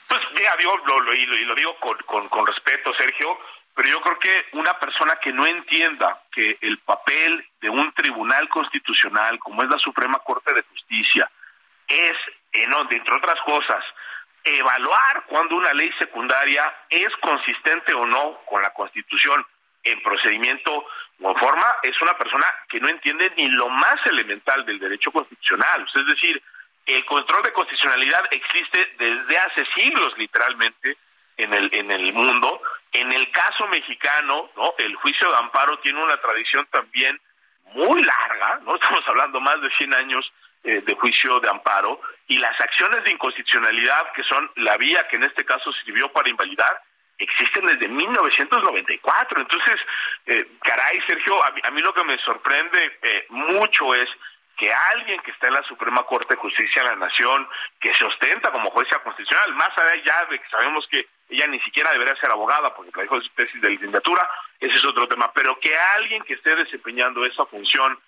Pues 0.06 0.20
mira, 0.34 0.54
digo, 0.58 0.76
lo, 0.76 1.14
y 1.14 1.26
lo, 1.26 1.54
digo 1.54 1.76
con, 1.80 1.96
con, 2.04 2.28
con 2.28 2.46
respeto, 2.46 2.92
Sergio, 2.98 3.38
pero 3.74 3.88
yo 3.88 4.00
creo 4.00 4.18
que 4.18 4.46
una 4.52 4.78
persona 4.78 5.16
que 5.22 5.32
no 5.32 5.46
entienda 5.46 6.22
que 6.30 6.58
el 6.60 6.78
papel 6.78 7.46
de 7.60 7.70
un 7.70 7.92
tribunal 7.92 8.48
constitucional 8.50 9.38
como 9.38 9.62
es 9.62 9.70
la 9.70 9.78
Suprema 9.78 10.18
Corte 10.18 10.52
de 10.52 10.62
Justicia 10.62 11.30
es, 11.88 12.16
entre 12.52 13.14
otras 13.14 13.40
cosas, 13.46 13.84
evaluar 14.46 15.24
cuando 15.26 15.56
una 15.56 15.72
ley 15.74 15.90
secundaria 15.98 16.72
es 16.88 17.08
consistente 17.20 17.92
o 17.94 18.06
no 18.06 18.40
con 18.46 18.62
la 18.62 18.72
Constitución 18.72 19.44
en 19.82 20.02
procedimiento 20.02 20.86
o 21.20 21.30
en 21.30 21.36
forma, 21.36 21.66
es 21.82 22.00
una 22.00 22.12
persona 22.14 22.46
que 22.68 22.80
no 22.80 22.88
entiende 22.88 23.32
ni 23.36 23.48
lo 23.48 23.68
más 23.68 23.96
elemental 24.06 24.64
del 24.66 24.78
derecho 24.78 25.10
constitucional. 25.10 25.86
Es 25.94 26.06
decir, 26.06 26.42
el 26.86 27.04
control 27.04 27.42
de 27.42 27.52
constitucionalidad 27.52 28.22
existe 28.30 28.94
desde 28.98 29.36
hace 29.38 29.64
siglos, 29.74 30.16
literalmente, 30.18 30.96
en 31.36 31.52
el, 31.52 31.72
en 31.74 31.90
el 31.90 32.12
mundo. 32.12 32.60
En 32.92 33.12
el 33.12 33.30
caso 33.30 33.66
mexicano, 33.68 34.50
¿no? 34.56 34.74
El 34.78 34.94
juicio 34.96 35.30
de 35.30 35.36
amparo 35.36 35.78
tiene 35.80 36.02
una 36.02 36.16
tradición 36.18 36.66
también 36.70 37.20
muy 37.74 38.02
larga, 38.02 38.60
¿no? 38.64 38.74
Estamos 38.76 39.04
hablando 39.08 39.40
más 39.40 39.60
de 39.60 39.70
100 39.76 39.94
años 39.94 40.32
eh, 40.64 40.82
de 40.84 40.94
juicio 40.94 41.40
de 41.40 41.48
amparo 41.48 42.00
y 42.28 42.38
las 42.38 42.60
acciones 42.60 43.04
de 43.04 43.12
inconstitucionalidad, 43.12 44.12
que 44.12 44.24
son 44.24 44.50
la 44.56 44.76
vía 44.76 45.06
que 45.08 45.16
en 45.16 45.24
este 45.24 45.44
caso 45.44 45.72
sirvió 45.84 46.10
para 46.12 46.28
invalidar, 46.28 46.82
existen 47.18 47.66
desde 47.66 47.88
1994. 47.88 49.40
Entonces, 49.40 49.76
eh, 50.26 50.46
caray, 50.62 51.00
Sergio, 51.06 51.34
a 51.44 51.70
mí, 51.70 51.80
lo 51.80 51.94
que 51.94 52.04
me 52.04 52.18
sorprende 52.18 52.98
eh, 53.02 53.26
mucho 53.30 53.94
es 53.94 54.08
que 54.56 54.72
alguien 54.72 55.20
que 55.20 55.30
está 55.30 55.48
en 55.48 55.54
la 55.54 55.62
Suprema 55.64 56.02
Corte 56.04 56.34
de 56.34 56.40
Justicia 56.40 56.82
de 56.82 56.88
la 56.88 56.96
Nación, 56.96 57.46
que 57.78 57.94
se 57.94 58.04
ostenta 58.04 58.50
como 58.50 58.70
jueza 58.70 58.98
constitucional, 59.02 59.54
más 59.54 59.70
allá 59.76 60.26
de 60.30 60.38
que 60.38 60.48
sabemos 60.48 60.86
que 60.90 61.06
ella 61.28 61.46
ni 61.46 61.60
siquiera 61.60 61.92
debería 61.92 62.16
ser 62.16 62.30
abogada 62.30 62.74
porque 62.74 62.90
de 62.90 63.08
su 63.08 63.28
tesis 63.34 63.60
de 63.60 63.70
licenciatura, 63.70 64.28
ese 64.58 64.74
es 64.74 64.84
otro 64.84 65.06
tema, 65.08 65.30
pero 65.34 65.58
que 65.60 65.76
alguien 65.98 66.22
que 66.22 66.34
esté 66.34 66.56
desempeñando 66.56 67.24
esa 67.26 67.44
función 67.46 67.98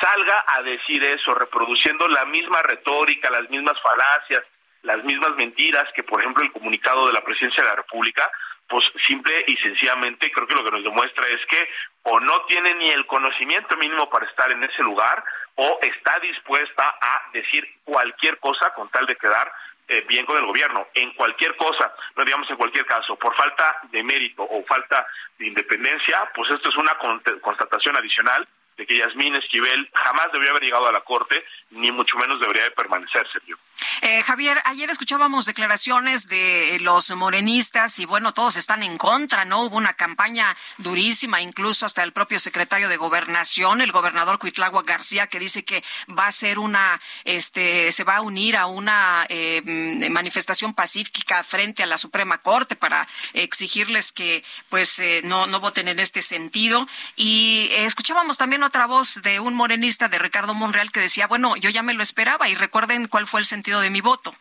salga 0.00 0.44
a 0.48 0.62
decir 0.62 1.02
eso, 1.04 1.34
reproduciendo 1.34 2.06
la 2.08 2.24
misma 2.26 2.62
retórica, 2.62 3.30
las 3.30 3.48
mismas 3.50 3.80
falacias, 3.80 4.44
las 4.82 5.02
mismas 5.04 5.36
mentiras 5.36 5.84
que, 5.94 6.02
por 6.02 6.20
ejemplo, 6.20 6.44
el 6.44 6.52
comunicado 6.52 7.06
de 7.06 7.12
la 7.12 7.24
Presidencia 7.24 7.62
de 7.62 7.70
la 7.70 7.76
República, 7.76 8.30
pues 8.68 8.84
simple 9.06 9.44
y 9.46 9.56
sencillamente 9.58 10.30
creo 10.30 10.46
que 10.46 10.54
lo 10.54 10.64
que 10.64 10.72
nos 10.72 10.82
demuestra 10.82 11.26
es 11.28 11.40
que 11.46 11.68
o 12.02 12.18
no 12.20 12.44
tiene 12.46 12.74
ni 12.74 12.90
el 12.90 13.06
conocimiento 13.06 13.76
mínimo 13.76 14.08
para 14.10 14.26
estar 14.26 14.50
en 14.50 14.62
ese 14.64 14.82
lugar 14.82 15.22
o 15.54 15.78
está 15.82 16.18
dispuesta 16.20 16.96
a 17.00 17.30
decir 17.32 17.64
cualquier 17.84 18.38
cosa 18.38 18.72
con 18.74 18.88
tal 18.90 19.06
de 19.06 19.16
quedar 19.16 19.52
eh, 19.88 20.04
bien 20.08 20.26
con 20.26 20.36
el 20.36 20.46
gobierno, 20.46 20.88
en 20.94 21.12
cualquier 21.12 21.54
cosa, 21.56 21.94
no 22.16 22.24
digamos 22.24 22.50
en 22.50 22.56
cualquier 22.56 22.84
caso, 22.86 23.14
por 23.16 23.36
falta 23.36 23.82
de 23.84 24.02
mérito 24.02 24.42
o 24.42 24.64
falta 24.64 25.06
de 25.38 25.46
independencia, 25.46 26.28
pues 26.34 26.50
esto 26.50 26.70
es 26.70 26.76
una 26.76 26.94
constatación 27.40 27.96
adicional 27.96 28.44
de 28.76 28.86
que 28.86 28.98
Yasmín 28.98 29.34
Esquivel 29.36 29.88
jamás 29.92 30.26
debería 30.32 30.50
haber 30.50 30.64
llegado 30.64 30.86
a 30.86 30.92
la 30.92 31.00
Corte, 31.00 31.44
ni 31.70 31.90
mucho 31.90 32.16
menos 32.16 32.40
debería 32.40 32.64
de 32.64 32.70
permanecer, 32.72 33.26
Sergio. 33.32 33.58
Eh, 34.02 34.22
Javier, 34.22 34.60
ayer 34.64 34.90
escuchábamos 34.90 35.46
declaraciones 35.46 36.28
de 36.28 36.78
los 36.82 37.10
morenistas 37.16 37.98
y 37.98 38.04
bueno, 38.04 38.32
todos 38.32 38.56
están 38.56 38.82
en 38.82 38.98
contra, 38.98 39.44
¿no? 39.44 39.62
Hubo 39.62 39.76
una 39.76 39.94
campaña 39.94 40.54
durísima, 40.78 41.40
incluso 41.40 41.86
hasta 41.86 42.02
el 42.02 42.12
propio 42.12 42.38
secretario 42.38 42.88
de 42.88 42.98
Gobernación, 42.98 43.80
el 43.80 43.92
gobernador 43.92 44.38
Cuitlagua 44.38 44.82
García, 44.82 45.26
que 45.28 45.38
dice 45.38 45.64
que 45.64 45.82
va 46.16 46.26
a 46.26 46.32
ser 46.32 46.58
una, 46.58 47.00
este, 47.24 47.90
se 47.92 48.04
va 48.04 48.16
a 48.16 48.20
unir 48.20 48.56
a 48.56 48.66
una 48.66 49.24
eh, 49.28 49.62
manifestación 50.10 50.74
pacífica 50.74 51.42
frente 51.42 51.82
a 51.82 51.86
la 51.86 51.98
Suprema 51.98 52.38
Corte 52.38 52.76
para 52.76 53.06
exigirles 53.32 54.12
que 54.12 54.44
pues 54.68 54.98
eh, 54.98 55.22
no, 55.24 55.46
no 55.46 55.60
voten 55.60 55.88
en 55.88 56.00
este 56.00 56.20
sentido. 56.20 56.86
Y 57.16 57.68
escuchábamos 57.72 58.36
también 58.36 58.62
otra 58.66 58.86
voz 58.86 59.22
de 59.22 59.40
un 59.40 59.54
morenista, 59.54 60.08
de 60.08 60.18
Ricardo 60.18 60.54
Monreal, 60.54 60.92
que 60.92 61.00
decía, 61.00 61.26
bueno, 61.26 61.56
yo 61.56 61.70
ya 61.70 61.82
me 61.82 61.94
lo 61.94 62.02
esperaba 62.02 62.48
y 62.48 62.54
recuerden 62.54 63.08
cuál 63.08 63.26
fue 63.26 63.40
el 63.40 63.46
sentido 63.46 63.80
de 63.80 63.90
mi 63.90 64.00
voto. 64.00 64.34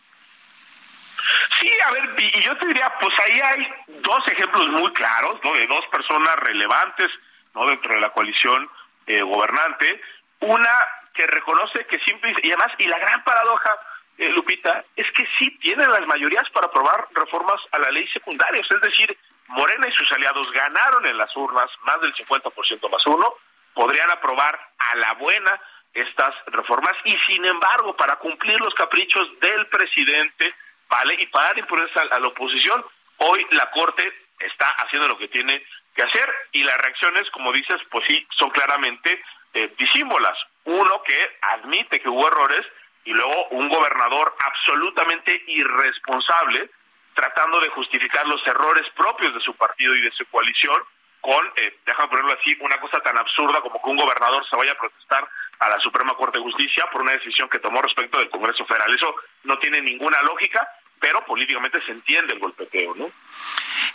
Sí, 1.60 1.72
a 1.86 1.92
ver, 1.92 2.16
y 2.18 2.42
yo 2.42 2.56
te 2.58 2.68
diría, 2.68 2.92
pues 3.00 3.14
ahí 3.26 3.40
hay 3.40 3.68
dos 4.02 4.20
ejemplos 4.28 4.68
muy 4.70 4.92
claros, 4.94 5.40
¿no? 5.44 5.54
De 5.54 5.66
dos 5.68 5.86
personas 5.92 6.36
relevantes, 6.38 7.12
¿no? 7.54 7.66
Dentro 7.68 7.96
de 7.96 8.02
la 8.02 8.10
coalición 8.10 8.70
eh, 9.08 9.22
gobernante. 9.22 10.02
Una 10.42 10.72
que 11.14 11.26
reconoce 11.26 11.86
que 11.86 12.00
simple, 12.00 12.36
y 12.44 12.50
además, 12.50 12.72
y 12.78 12.86
la 12.88 13.00
gran 13.00 13.24
paradoja, 13.24 13.72
eh, 14.18 14.30
Lupita, 14.30 14.84
es 14.96 15.08
que 15.12 15.26
sí 15.40 15.50
tienen 15.62 15.92
las 15.92 16.06
mayorías 16.08 16.50
para 16.52 16.68
aprobar 16.68 17.08
reformas 17.14 17.62
a 17.72 17.80
la 17.80 17.90
ley 17.90 18.08
secundaria. 18.10 18.62
Es 18.62 18.82
decir, 18.82 19.18
Morena 19.48 19.88
y 19.88 19.92
sus 19.94 20.12
aliados 20.12 20.52
ganaron 20.52 21.06
en 21.06 21.18
las 21.18 21.36
urnas 21.36 21.70
más 21.84 22.02
del 22.02 22.14
50% 22.14 22.90
más 22.90 23.06
uno, 23.08 23.36
podrían 23.76 24.10
aprobar 24.10 24.60
a 24.80 24.96
la 24.96 25.14
buena 25.14 25.62
estas 25.94 26.34
reformas 26.48 26.94
y 27.04 27.16
sin 27.28 27.46
embargo 27.46 27.96
para 27.96 28.16
cumplir 28.16 28.60
los 28.60 28.74
caprichos 28.74 29.40
del 29.40 29.68
presidente, 29.68 30.54
¿vale? 30.90 31.16
Y 31.20 31.28
para 31.28 31.58
imponerse 31.60 32.00
a, 32.00 32.20
la 32.20 32.28
oposición, 32.28 32.84
hoy 33.18 33.46
la 33.52 33.70
Corte 33.72 34.12
está 34.40 34.68
haciendo 34.70 35.08
lo 35.08 35.18
que 35.18 35.28
tiene 35.28 35.64
que 35.96 36.04
hacer 36.04 36.30
y 36.52 36.64
las 36.64 36.78
reacciones, 36.78 37.30
como 37.32 37.54
dices, 37.54 37.80
pues 37.90 38.06
sí, 38.08 38.26
son 38.38 38.50
claramente 38.50 39.22
eh, 39.54 39.74
disímbolas. 39.78 40.38
Uno 40.66 41.02
que 41.04 41.38
admite 41.42 42.02
que 42.02 42.10
hubo 42.10 42.28
errores 42.28 42.66
y 43.06 43.14
luego 43.14 43.48
un 43.52 43.70
gobernador 43.70 44.36
absolutamente 44.40 45.44
irresponsable 45.48 46.70
tratando 47.14 47.62
de 47.62 47.70
justificar 47.70 48.28
los 48.28 48.46
errores 48.46 48.84
propios 48.96 49.34
de 49.34 49.40
su 49.40 49.56
partido 49.56 49.96
y 49.96 50.02
de 50.02 50.12
su 50.12 50.26
coalición 50.26 50.84
con, 51.26 51.44
eh, 51.56 51.80
déjame 51.84 52.08
ponerlo 52.08 52.34
así, 52.40 52.56
una 52.60 52.80
cosa 52.80 53.00
tan 53.00 53.18
absurda 53.18 53.60
como 53.60 53.82
que 53.82 53.90
un 53.90 53.98
gobernador 53.98 54.46
se 54.48 54.56
vaya 54.56 54.74
a 54.74 54.76
protestar 54.76 55.28
a 55.58 55.70
la 55.70 55.78
Suprema 55.80 56.14
Corte 56.14 56.38
de 56.38 56.44
Justicia 56.44 56.86
por 56.92 57.02
una 57.02 57.14
decisión 57.14 57.50
que 57.50 57.58
tomó 57.58 57.82
respecto 57.82 58.20
del 58.20 58.30
Congreso 58.30 58.64
Federal. 58.66 58.94
Eso 58.94 59.16
no 59.46 59.58
tiene 59.58 59.82
ninguna 59.82 60.22
lógica, 60.22 60.68
pero 61.00 61.26
políticamente 61.26 61.84
se 61.84 61.94
entiende 61.94 62.34
el 62.34 62.40
golpeteo, 62.40 62.94
¿no? 62.94 63.10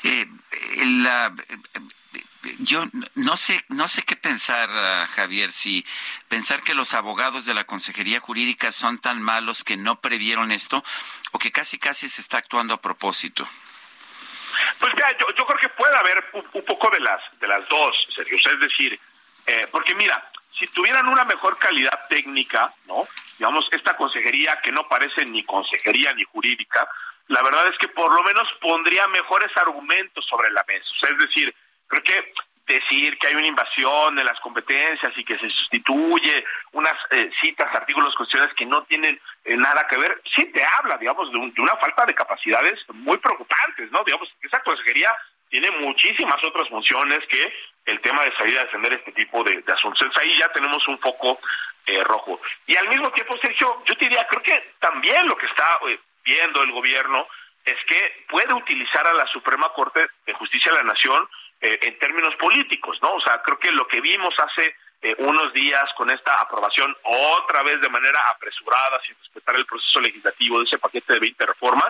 Eh, 0.02 0.26
la, 0.86 1.32
yo 2.58 2.82
no 3.14 3.36
sé, 3.36 3.64
no 3.68 3.86
sé 3.86 4.02
qué 4.02 4.16
pensar, 4.16 4.68
ah, 4.68 5.06
Javier, 5.14 5.52
si 5.52 5.86
pensar 6.26 6.64
que 6.64 6.74
los 6.74 6.94
abogados 6.94 7.44
de 7.44 7.54
la 7.54 7.62
Consejería 7.62 8.18
Jurídica 8.18 8.72
son 8.72 8.98
tan 8.98 9.22
malos 9.22 9.62
que 9.62 9.76
no 9.76 10.00
previeron 10.00 10.50
esto 10.50 10.82
o 11.30 11.38
que 11.38 11.52
casi 11.52 11.78
casi 11.78 12.08
se 12.08 12.22
está 12.22 12.38
actuando 12.38 12.74
a 12.74 12.80
propósito. 12.80 13.46
Pues 14.78 14.94
mira, 14.94 15.16
yo, 15.18 15.26
yo 15.36 15.46
creo 15.46 15.58
que 15.60 15.68
puede 15.70 15.96
haber 15.96 16.24
un, 16.32 16.64
poco 16.64 16.90
de 16.90 17.00
las 17.00 17.20
de 17.38 17.48
las 17.48 17.68
dos, 17.68 17.94
Sergio. 18.14 18.36
es 18.36 18.60
decir, 18.60 18.98
eh, 19.46 19.66
porque 19.70 19.94
mira, 19.94 20.22
si 20.58 20.66
tuvieran 20.66 21.08
una 21.08 21.24
mejor 21.24 21.58
calidad 21.58 22.06
técnica, 22.08 22.72
¿no? 22.86 23.08
Digamos, 23.38 23.68
esta 23.72 23.96
consejería 23.96 24.60
que 24.62 24.72
no 24.72 24.86
parece 24.88 25.24
ni 25.24 25.44
consejería 25.44 26.12
ni 26.12 26.24
jurídica, 26.24 26.88
la 27.28 27.42
verdad 27.42 27.68
es 27.68 27.78
que 27.78 27.88
por 27.88 28.12
lo 28.12 28.22
menos 28.22 28.46
pondría 28.60 29.06
mejores 29.08 29.50
argumentos 29.56 30.26
sobre 30.26 30.50
la 30.50 30.64
mesa. 30.66 30.90
es 31.10 31.18
decir, 31.18 31.54
creo 31.86 32.02
que 32.02 32.32
decir 32.74 33.18
que 33.18 33.28
hay 33.28 33.34
una 33.34 33.46
invasión 33.46 34.14
de 34.16 34.24
las 34.24 34.38
competencias 34.40 35.12
y 35.16 35.24
que 35.24 35.38
se 35.38 35.48
sustituye 35.50 36.44
unas 36.72 36.94
eh, 37.10 37.30
citas, 37.40 37.68
artículos, 37.74 38.14
cuestiones 38.14 38.52
que 38.54 38.66
no 38.66 38.82
tienen 38.84 39.20
eh, 39.44 39.56
nada 39.56 39.86
que 39.88 39.98
ver, 39.98 40.20
sí 40.36 40.46
te 40.52 40.62
habla, 40.64 40.96
digamos, 40.98 41.30
de, 41.30 41.38
una 41.38 41.76
falta 41.76 42.04
de 42.06 42.14
capacidades 42.14 42.78
muy 42.92 43.18
preocupantes, 43.18 43.90
¿no? 43.90 44.02
Digamos, 44.04 44.28
esa 44.42 44.62
consejería 44.62 45.10
tiene 45.48 45.70
muchísimas 45.70 46.42
otras 46.44 46.68
funciones 46.68 47.20
que 47.28 47.52
el 47.86 48.00
tema 48.00 48.22
de 48.22 48.36
salir 48.36 48.58
a 48.58 48.64
defender 48.64 48.92
este 48.92 49.12
tipo 49.12 49.42
de, 49.42 49.62
asuntos. 49.72 50.00
Entonces 50.02 50.22
ahí 50.22 50.36
ya 50.38 50.48
tenemos 50.52 50.86
un 50.86 50.98
foco 51.00 51.40
eh, 51.86 52.02
rojo. 52.04 52.40
Y 52.66 52.76
al 52.76 52.88
mismo 52.88 53.10
tiempo, 53.10 53.36
Sergio, 53.42 53.82
yo 53.84 53.96
te 53.96 54.04
diría, 54.04 54.26
creo 54.28 54.42
que 54.42 54.74
también 54.78 55.26
lo 55.26 55.36
que 55.36 55.46
está 55.46 55.78
viendo 56.24 56.62
el 56.62 56.72
gobierno 56.72 57.26
es 57.64 57.76
que 57.86 58.24
puede 58.28 58.52
utilizar 58.54 59.06
a 59.06 59.12
la 59.12 59.26
Suprema 59.26 59.68
Corte 59.74 60.06
de 60.26 60.32
Justicia 60.34 60.72
de 60.72 60.78
la 60.78 60.92
Nación 60.92 61.28
eh, 61.60 61.78
en 61.82 61.98
términos 61.98 62.34
políticos, 62.36 62.98
¿no? 63.02 63.12
O 63.12 63.20
sea, 63.20 63.42
creo 63.42 63.58
que 63.58 63.70
lo 63.70 63.86
que 63.86 64.00
vimos 64.00 64.34
hace 64.38 64.74
eh, 65.02 65.14
unos 65.18 65.52
días 65.52 65.84
con 65.96 66.10
esta 66.10 66.34
aprobación 66.34 66.94
otra 67.04 67.62
vez 67.62 67.80
de 67.80 67.88
manera 67.88 68.20
apresurada, 68.34 69.00
sin 69.06 69.16
respetar 69.18 69.56
el 69.56 69.66
proceso 69.66 70.00
legislativo 70.00 70.58
de 70.58 70.64
ese 70.64 70.78
paquete 70.78 71.14
de 71.14 71.20
20 71.20 71.46
reformas, 71.46 71.88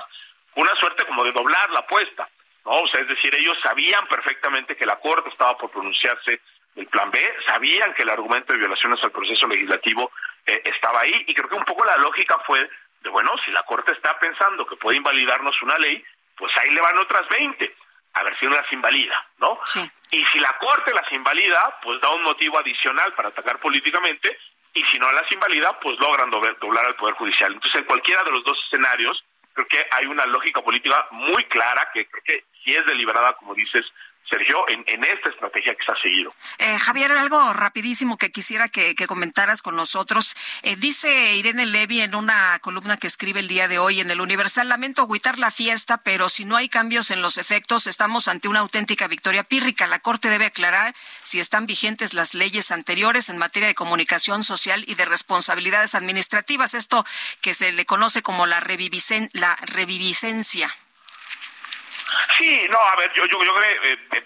una 0.57 0.75
suerte 0.77 1.07
como 1.07 1.25
de 1.25 1.33
doblar 1.33 1.71
la 1.71 1.81
apuesta, 1.81 2.29
¿no? 2.65 2.73
O 2.83 2.89
sea, 2.89 3.01
es 3.01 3.09
decir, 3.09 3.35
ellos 3.35 3.57
sabían 3.63 4.07
perfectamente 4.09 4.77
que 4.77 4.87
la 4.87 4.99
Corte 4.99 5.29
estaba 5.29 5.57
por 5.57 5.71
pronunciarse 5.71 6.41
del 6.75 6.87
plan 6.87 7.11
B, 7.11 7.21
sabían 7.49 7.95
que 7.95 8.03
el 8.03 8.11
argumento 8.11 8.53
de 8.53 8.59
violaciones 8.59 9.03
al 9.03 9.13
proceso 9.13 9.47
legislativo 9.49 10.11
eh, 10.47 10.63
estaba 10.65 11.01
ahí 11.01 11.25
y 11.27 11.35
creo 11.35 11.49
que 11.49 11.57
un 11.57 11.65
poco 11.65 11.85
la 11.85 11.97
lógica 11.97 12.39
fue 12.47 12.69
de, 13.03 13.09
bueno, 13.09 13.31
si 13.45 13.51
la 13.51 13.63
Corte 13.65 13.93
está 13.93 14.19
pensando 14.19 14.67
que 14.67 14.77
puede 14.77 14.99
invalidarnos 14.99 15.61
una 15.63 15.77
ley, 15.79 16.03
pues 16.37 16.53
ahí 16.57 16.71
le 16.71 16.81
van 16.81 16.99
otras 16.99 17.29
20 17.29 17.75
a 18.13 18.23
ver 18.23 18.39
si 18.39 18.47
no 18.47 18.53
las 18.53 18.71
invalida, 18.73 19.15
¿no? 19.39 19.59
Sí. 19.65 19.81
Y 20.11 20.25
si 20.33 20.39
la 20.41 20.57
Corte 20.59 20.93
las 20.93 21.11
invalida, 21.13 21.79
pues 21.83 22.01
da 22.01 22.11
un 22.11 22.23
motivo 22.23 22.59
adicional 22.59 23.13
para 23.15 23.29
atacar 23.29 23.59
políticamente, 23.61 24.39
y 24.75 24.85
si 24.85 24.99
no 24.99 25.11
las 25.13 25.31
invalida, 25.33 25.79
pues 25.81 25.99
logran 25.99 26.31
doblar 26.31 26.87
al 26.87 26.95
Poder 26.95 27.15
Judicial. 27.15 27.53
Entonces, 27.53 27.81
en 27.81 27.87
cualquiera 27.87 28.23
de 28.25 28.33
los 28.33 28.45
dos 28.45 28.59
escenarios, 28.67 29.25
creo 29.53 29.67
que 29.67 29.85
hay 29.91 30.07
una 30.07 30.27
lógica 30.27 30.63
política 30.63 31.07
muy 31.11 31.45
clara 31.47 31.91
que 31.93 32.07
creo 32.07 32.23
que 32.25 32.45
si 32.63 32.71
es 32.71 32.85
deliberada, 32.87 33.33
como 33.35 33.55
dices, 33.55 33.85
Sergio, 34.31 34.65
en, 34.69 35.05
esta 35.05 35.29
estrategia 35.29 35.75
que 35.75 35.85
se 35.85 35.93
ha 35.93 36.01
seguido. 36.01 36.33
Eh, 36.59 36.79
Javier, 36.79 37.11
algo 37.13 37.53
rapidísimo 37.53 38.17
que 38.17 38.31
quisiera 38.31 38.69
que, 38.69 38.95
comentaras 39.07 39.61
con 39.61 39.75
nosotros. 39.75 40.37
Eh, 40.63 40.77
dice 40.77 41.35
Irene 41.35 41.67
Levy 41.67 42.01
en 42.01 42.15
una 42.15 42.59
columna 42.61 42.97
que 42.97 43.09
escribe 43.09 43.41
el 43.41 43.49
día 43.49 43.67
de 43.67 43.79
hoy 43.79 44.01
en 44.01 44.11
el 44.11 44.21
Universal, 44.21 44.69
lamento 44.69 45.03
agüitar 45.03 45.39
la 45.39 45.51
fiesta, 45.51 45.99
pero 45.99 46.29
si 46.29 46.45
no 46.45 46.57
hay 46.57 46.69
cambios 46.69 47.11
en 47.11 47.23
los 47.23 47.39
efectos, 47.39 47.89
estamos 47.89 48.29
ante 48.29 48.47
una 48.47 48.61
auténtica 48.61 49.09
victoria 49.09 49.43
pírrica. 49.43 49.89
La 49.89 49.99
Corte 49.99 50.31
debe 50.31 50.47
aclarar 50.47 50.95
si 51.23 51.41
están 51.41 51.67
vigentes 51.67 52.15
las 52.15 52.35
leyes 52.35 52.71
anteriores 52.71 53.31
en 53.31 53.39
materia 53.39 53.69
de 53.69 53.75
comunicación 53.75 54.45
social 54.45 54.85
y 54.87 54.95
de 54.95 55.07
responsabilidades 55.07 55.95
administrativas, 55.97 56.75
esto 56.75 57.05
que 57.41 57.53
se 57.55 57.73
le 57.73 57.85
conoce 57.85 58.23
como 58.23 58.47
la, 58.47 58.61
la 59.33 59.57
reviviscencia. 59.57 60.73
Sí, 62.39 62.67
no, 62.71 62.79
a 62.79 62.97
ver, 62.97 63.11
yo, 63.15 63.25
yo, 63.25 63.43
yo 63.43 63.55
creo, 63.55 63.85
eh, 63.85 63.99
eh, 64.13 64.25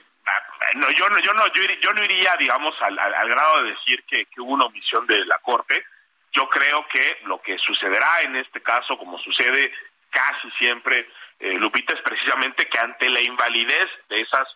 no, 0.75 0.91
yo, 0.91 1.09
no, 1.09 1.19
yo, 1.19 1.33
no, 1.35 1.45
yo, 1.53 1.93
no 1.93 2.05
iría, 2.05 2.35
digamos, 2.39 2.75
al, 2.81 2.97
grado 2.97 3.63
de 3.63 3.71
decir 3.71 4.05
que, 4.05 4.27
que, 4.27 4.41
hubo 4.41 4.53
una 4.53 4.67
omisión 4.67 5.07
de 5.07 5.25
la 5.27 5.39
Corte. 5.39 5.85
Yo 6.33 6.49
creo 6.49 6.87
que 6.89 7.19
lo 7.25 7.41
que 7.41 7.59
sucederá 7.59 8.21
en 8.23 8.37
este 8.37 8.61
caso, 8.61 8.97
como 8.99 9.19
sucede 9.19 9.73
casi 10.11 10.51
siempre, 10.59 11.09
eh, 11.39 11.55
Lupita, 11.55 11.95
es 11.95 12.03
precisamente 12.03 12.67
que 12.67 12.79
ante 12.79 13.09
la 13.11 13.23
invalidez 13.23 13.89
de 14.09 14.21
esas 14.21 14.49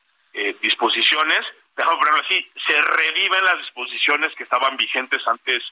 disposiciones, 0.61 1.41
déjame 1.77 1.99
ponerlo 1.99 2.23
así, 2.23 2.51
se 2.67 2.81
reviven 2.81 3.45
las 3.45 3.59
disposiciones 3.59 4.35
que 4.35 4.45
estaban 4.45 4.77
vigentes 4.77 5.27
antes 5.27 5.63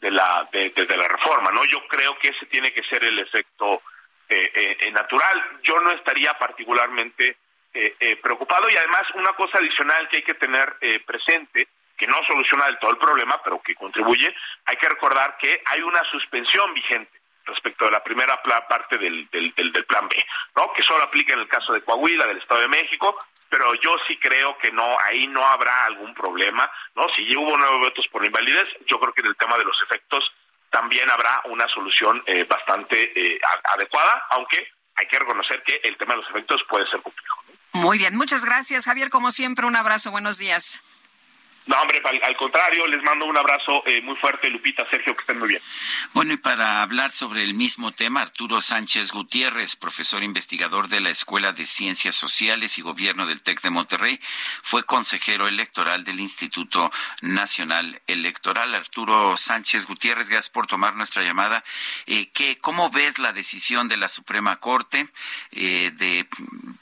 de 0.00 0.10
la 0.10 0.48
de, 0.52 0.72
la 0.96 1.08
reforma, 1.08 1.50
¿no? 1.50 1.64
Yo 1.64 1.86
creo 1.88 2.18
que 2.18 2.28
ese 2.28 2.46
tiene 2.46 2.72
que 2.72 2.82
ser 2.84 3.04
el 3.04 3.18
efecto 3.18 3.82
natural. 4.92 5.60
Yo 5.62 5.80
no 5.80 5.90
estaría 5.92 6.34
particularmente 6.34 7.36
preocupado 8.22 8.68
y 8.70 8.76
además 8.76 9.02
una 9.14 9.32
cosa 9.34 9.58
adicional 9.58 10.08
que 10.08 10.18
hay 10.18 10.22
que 10.22 10.34
tener 10.34 10.76
presente 11.06 11.68
que 11.98 12.06
no 12.06 12.16
soluciona 12.26 12.66
del 12.66 12.78
todo 12.78 12.92
el 12.92 12.98
problema, 12.98 13.42
pero 13.42 13.60
que 13.60 13.74
contribuye, 13.74 14.32
hay 14.64 14.76
que 14.76 14.88
recordar 14.88 15.36
que 15.36 15.60
hay 15.66 15.82
una 15.82 16.00
suspensión 16.10 16.72
vigente 16.72 17.18
respecto 17.44 17.86
de 17.86 17.90
la 17.90 18.04
primera 18.04 18.40
parte 18.42 18.98
del, 18.98 19.28
del, 19.30 19.52
del, 19.54 19.84
plan 19.84 20.06
B, 20.08 20.16
¿no? 20.54 20.72
que 20.72 20.82
solo 20.82 21.02
aplica 21.02 21.32
en 21.32 21.40
el 21.40 21.48
caso 21.48 21.72
de 21.72 21.82
Coahuila, 21.82 22.26
del 22.26 22.38
Estado 22.38 22.60
de 22.60 22.68
México, 22.68 23.18
pero 23.48 23.74
yo 23.74 23.96
sí 24.06 24.18
creo 24.18 24.56
que 24.58 24.70
no, 24.70 24.96
ahí 25.02 25.26
no 25.26 25.44
habrá 25.44 25.86
algún 25.86 26.12
problema, 26.14 26.70
¿no? 26.94 27.06
Si 27.16 27.34
hubo 27.34 27.56
nueve 27.56 27.78
votos 27.78 28.06
por 28.08 28.24
invalidez, 28.24 28.66
yo 28.86 29.00
creo 29.00 29.14
que 29.14 29.22
en 29.22 29.28
el 29.28 29.36
tema 29.36 29.56
de 29.56 29.64
los 29.64 29.80
efectos 29.82 30.22
también 30.70 31.10
habrá 31.10 31.42
una 31.46 31.66
solución 31.68 32.22
eh, 32.26 32.44
bastante 32.44 33.12
eh, 33.14 33.40
adecuada, 33.74 34.26
aunque 34.30 34.68
hay 34.96 35.06
que 35.06 35.18
reconocer 35.18 35.62
que 35.62 35.80
el 35.84 35.96
tema 35.96 36.14
de 36.14 36.20
los 36.20 36.30
efectos 36.30 36.60
puede 36.68 36.88
ser 36.90 37.00
complejo. 37.02 37.42
Muy 37.72 37.98
bien, 37.98 38.16
muchas 38.16 38.44
gracias, 38.44 38.86
Javier. 38.86 39.10
Como 39.10 39.30
siempre, 39.30 39.66
un 39.66 39.76
abrazo, 39.76 40.10
buenos 40.10 40.38
días. 40.38 40.82
No, 41.68 41.78
hombre, 41.82 42.00
al, 42.22 42.36
contrario, 42.38 42.86
les 42.86 43.02
mando 43.02 43.26
un 43.26 43.36
abrazo 43.36 43.86
eh, 43.86 44.00
muy 44.00 44.16
fuerte, 44.16 44.48
Lupita, 44.48 44.88
Sergio, 44.90 45.14
que 45.14 45.20
estén 45.20 45.38
muy 45.38 45.48
bien. 45.48 45.62
Bueno, 46.14 46.32
y 46.32 46.38
para 46.38 46.80
hablar 46.80 47.10
sobre 47.10 47.42
el 47.42 47.52
mismo 47.52 47.92
tema, 47.92 48.22
Arturo 48.22 48.62
Sánchez 48.62 49.12
Gutiérrez, 49.12 49.76
profesor 49.76 50.22
investigador 50.22 50.88
de 50.88 51.00
la 51.00 51.10
Escuela 51.10 51.52
de 51.52 51.66
Ciencias 51.66 52.14
Sociales 52.14 52.78
y 52.78 52.82
Gobierno 52.82 53.26
del 53.26 53.42
TEC 53.42 53.60
de 53.60 53.68
Monterrey, 53.68 54.18
fue 54.62 54.82
consejero 54.84 55.46
electoral 55.46 56.04
del 56.04 56.20
Instituto 56.20 56.90
Nacional 57.20 58.00
Electoral. 58.06 58.74
Arturo 58.74 59.36
Sánchez 59.36 59.88
Gutiérrez, 59.88 60.30
gracias 60.30 60.50
por 60.50 60.66
tomar 60.66 60.96
nuestra 60.96 61.22
llamada. 61.22 61.64
Eh, 62.06 62.30
¿qué, 62.32 62.56
¿Cómo 62.56 62.88
ves 62.88 63.18
la 63.18 63.34
decisión 63.34 63.88
de 63.88 63.98
la 63.98 64.08
Suprema 64.08 64.56
Corte 64.56 65.06
eh, 65.52 65.90
de 65.92 66.26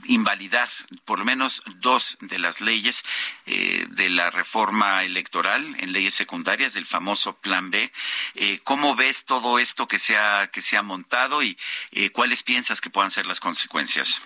invalidar 0.05 0.69
por 1.05 1.19
lo 1.19 1.25
menos 1.25 1.65
dos 1.81 2.19
de 2.21 2.39
las 2.39 2.61
leyes 2.61 3.05
eh, 3.47 3.87
de 3.91 4.11
la 4.11 4.31
reforma 4.31 5.05
electoral 5.05 5.65
en 5.79 5.93
leyes 5.93 6.15
secundarias 6.15 6.75
del 6.75 6.85
famoso 6.85 7.37
Plan 7.37 7.71
B. 7.71 7.93
Eh, 8.35 8.59
¿Cómo 8.65 8.97
ves 8.97 9.25
todo 9.25 9.59
esto 9.59 9.87
que 9.87 9.99
se 9.99 10.17
ha, 10.17 10.49
que 10.49 10.63
se 10.63 10.77
ha 10.77 10.83
montado 10.83 11.43
y 11.43 11.57
eh, 11.93 12.11
cuáles 12.11 12.43
piensas 12.43 12.81
que 12.81 12.91
puedan 12.91 13.11
ser 13.11 13.27
las 13.27 13.39
consecuencias? 13.39 14.21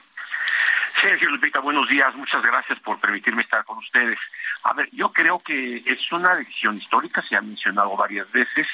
Sergio 1.00 1.30
Lupita, 1.30 1.60
buenos 1.60 1.88
días. 1.88 2.14
Muchas 2.14 2.42
gracias 2.42 2.78
por 2.80 2.98
permitirme 2.98 3.42
estar 3.42 3.64
con 3.64 3.78
ustedes. 3.78 4.18
A 4.62 4.74
ver, 4.74 4.88
yo 4.92 5.12
creo 5.12 5.38
que 5.38 5.82
es 5.86 6.12
una 6.12 6.34
decisión 6.34 6.76
histórica, 6.76 7.22
se 7.22 7.36
ha 7.36 7.40
mencionado 7.40 7.96
varias 7.96 8.30
veces. 8.30 8.66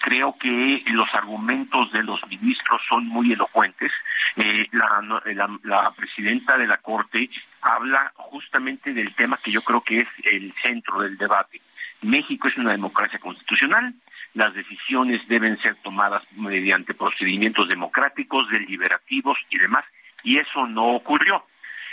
Creo 0.00 0.36
que 0.38 0.82
los 0.86 1.12
argumentos 1.14 1.90
de 1.92 2.02
los 2.02 2.20
ministros 2.28 2.80
son 2.88 3.06
muy 3.06 3.32
elocuentes. 3.32 3.92
Eh, 4.36 4.68
la, 4.72 5.92
presidenta 5.96 6.56
de 6.56 6.66
la 6.66 6.78
Corte 6.78 7.28
habla 7.60 8.12
justamente 8.16 8.94
del 8.94 9.14
tema 9.14 9.38
que 9.42 9.50
yo 9.50 9.62
creo 9.62 9.80
que 9.82 10.00
es 10.00 10.08
el 10.24 10.52
centro 10.62 11.02
del 11.02 11.18
debate. 11.18 11.60
México 12.02 12.48
es 12.48 12.56
una 12.56 12.72
democracia 12.72 13.18
constitucional, 13.18 13.94
las 14.34 14.54
decisiones 14.54 15.26
deben 15.28 15.58
ser 15.58 15.76
tomadas 15.76 16.22
mediante 16.36 16.94
procedimientos 16.94 17.68
democráticos, 17.68 18.48
deliberativos 18.48 19.38
y 19.50 19.58
demás, 19.58 19.84
y 20.24 20.38
eso 20.38 20.66
no 20.66 20.86
ocurrió. 20.86 21.44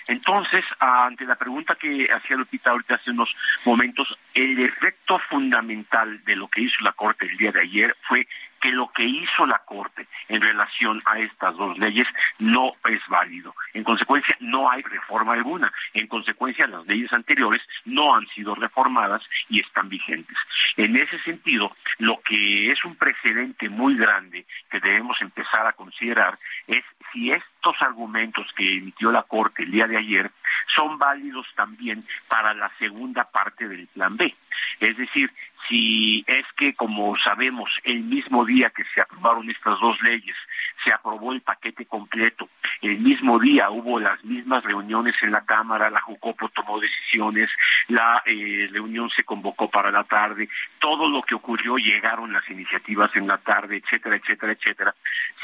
Entonces, 0.09 0.65
ante 0.79 1.23
la 1.23 1.35
pregunta 1.35 1.75
que 1.75 2.11
hacía 2.11 2.35
Lupita 2.35 2.71
ahorita 2.71 2.95
hace 2.95 3.11
unos 3.11 3.29
momentos, 3.63 4.07
el 4.33 4.59
efecto 4.59 5.19
fundamental 5.19 6.23
de 6.25 6.35
lo 6.35 6.47
que 6.47 6.61
hizo 6.61 6.83
la 6.83 6.93
Corte 6.93 7.27
el 7.27 7.37
día 7.37 7.51
de 7.51 7.61
ayer 7.61 7.95
fue 8.07 8.27
que 8.59 8.71
lo 8.71 8.91
que 8.91 9.03
hizo 9.03 9.45
la 9.45 9.59
Corte 9.59 10.07
en 10.27 10.41
relación 10.41 11.01
a 11.05 11.19
estas 11.19 11.55
dos 11.55 11.77
leyes 11.77 12.07
no 12.39 12.71
es 12.89 13.01
válido. 13.07 13.55
En 13.73 13.83
consecuencia, 13.83 14.35
no 14.39 14.69
hay 14.69 14.81
reforma 14.81 15.33
alguna. 15.33 15.71
En 15.93 16.07
consecuencia, 16.07 16.67
las 16.67 16.85
leyes 16.85 17.11
anteriores 17.13 17.61
no 17.85 18.15
han 18.15 18.27
sido 18.27 18.55
reformadas 18.55 19.21
y 19.49 19.59
están 19.61 19.89
vigentes. 19.89 20.37
En 20.77 20.95
ese 20.95 21.19
sentido, 21.23 21.75
lo 21.97 22.19
que 22.21 22.71
es 22.71 22.83
un 22.85 22.95
precedente 22.95 23.69
muy 23.69 23.95
grande 23.95 24.45
que 24.69 24.79
debemos 24.79 25.21
empezar 25.21 25.65
a 25.65 25.73
considerar 25.73 26.37
es 26.67 26.83
si 27.11 27.31
estos 27.31 27.75
argumentos 27.81 28.51
que 28.55 28.77
emitió 28.77 29.11
la 29.11 29.23
Corte 29.23 29.63
el 29.63 29.71
día 29.71 29.87
de 29.87 29.97
ayer 29.97 30.31
son 30.75 30.97
válidos 30.97 31.47
también 31.55 32.03
para 32.27 32.53
la 32.53 32.71
segunda 32.77 33.29
parte 33.29 33.67
del 33.67 33.87
Plan 33.87 34.15
B. 34.17 34.33
Es 34.79 34.97
decir, 34.97 35.31
si 35.69 36.23
es 36.27 36.45
que, 36.57 36.73
como 36.73 37.15
sabemos, 37.15 37.69
el 37.83 38.01
mismo 38.03 38.43
día 38.43 38.71
que 38.71 38.83
se 38.93 39.01
aprobaron 39.01 39.49
estas 39.49 39.79
dos 39.79 40.01
leyes, 40.01 40.35
se 40.83 40.91
aprobó 40.91 41.31
el 41.31 41.41
paquete 41.41 41.85
completo. 41.85 42.49
El 42.81 42.99
mismo 42.99 43.39
día 43.39 43.69
hubo 43.69 43.99
las 43.99 44.23
mismas 44.23 44.63
reuniones 44.63 45.15
en 45.21 45.31
la 45.31 45.45
Cámara, 45.45 45.89
la 45.89 46.01
Jucopo 46.01 46.49
tomó 46.49 46.79
decisiones, 46.79 47.49
la 47.87 48.23
eh, 48.25 48.69
reunión 48.71 49.09
se 49.09 49.23
convocó 49.23 49.69
para 49.69 49.91
la 49.91 50.03
tarde, 50.03 50.49
todo 50.79 51.09
lo 51.09 51.21
que 51.21 51.35
ocurrió 51.35 51.77
llegaron 51.77 52.33
las 52.33 52.49
iniciativas 52.49 53.15
en 53.15 53.27
la 53.27 53.37
tarde, 53.37 53.77
etcétera, 53.77 54.15
etcétera, 54.15 54.53
etcétera. 54.53 54.95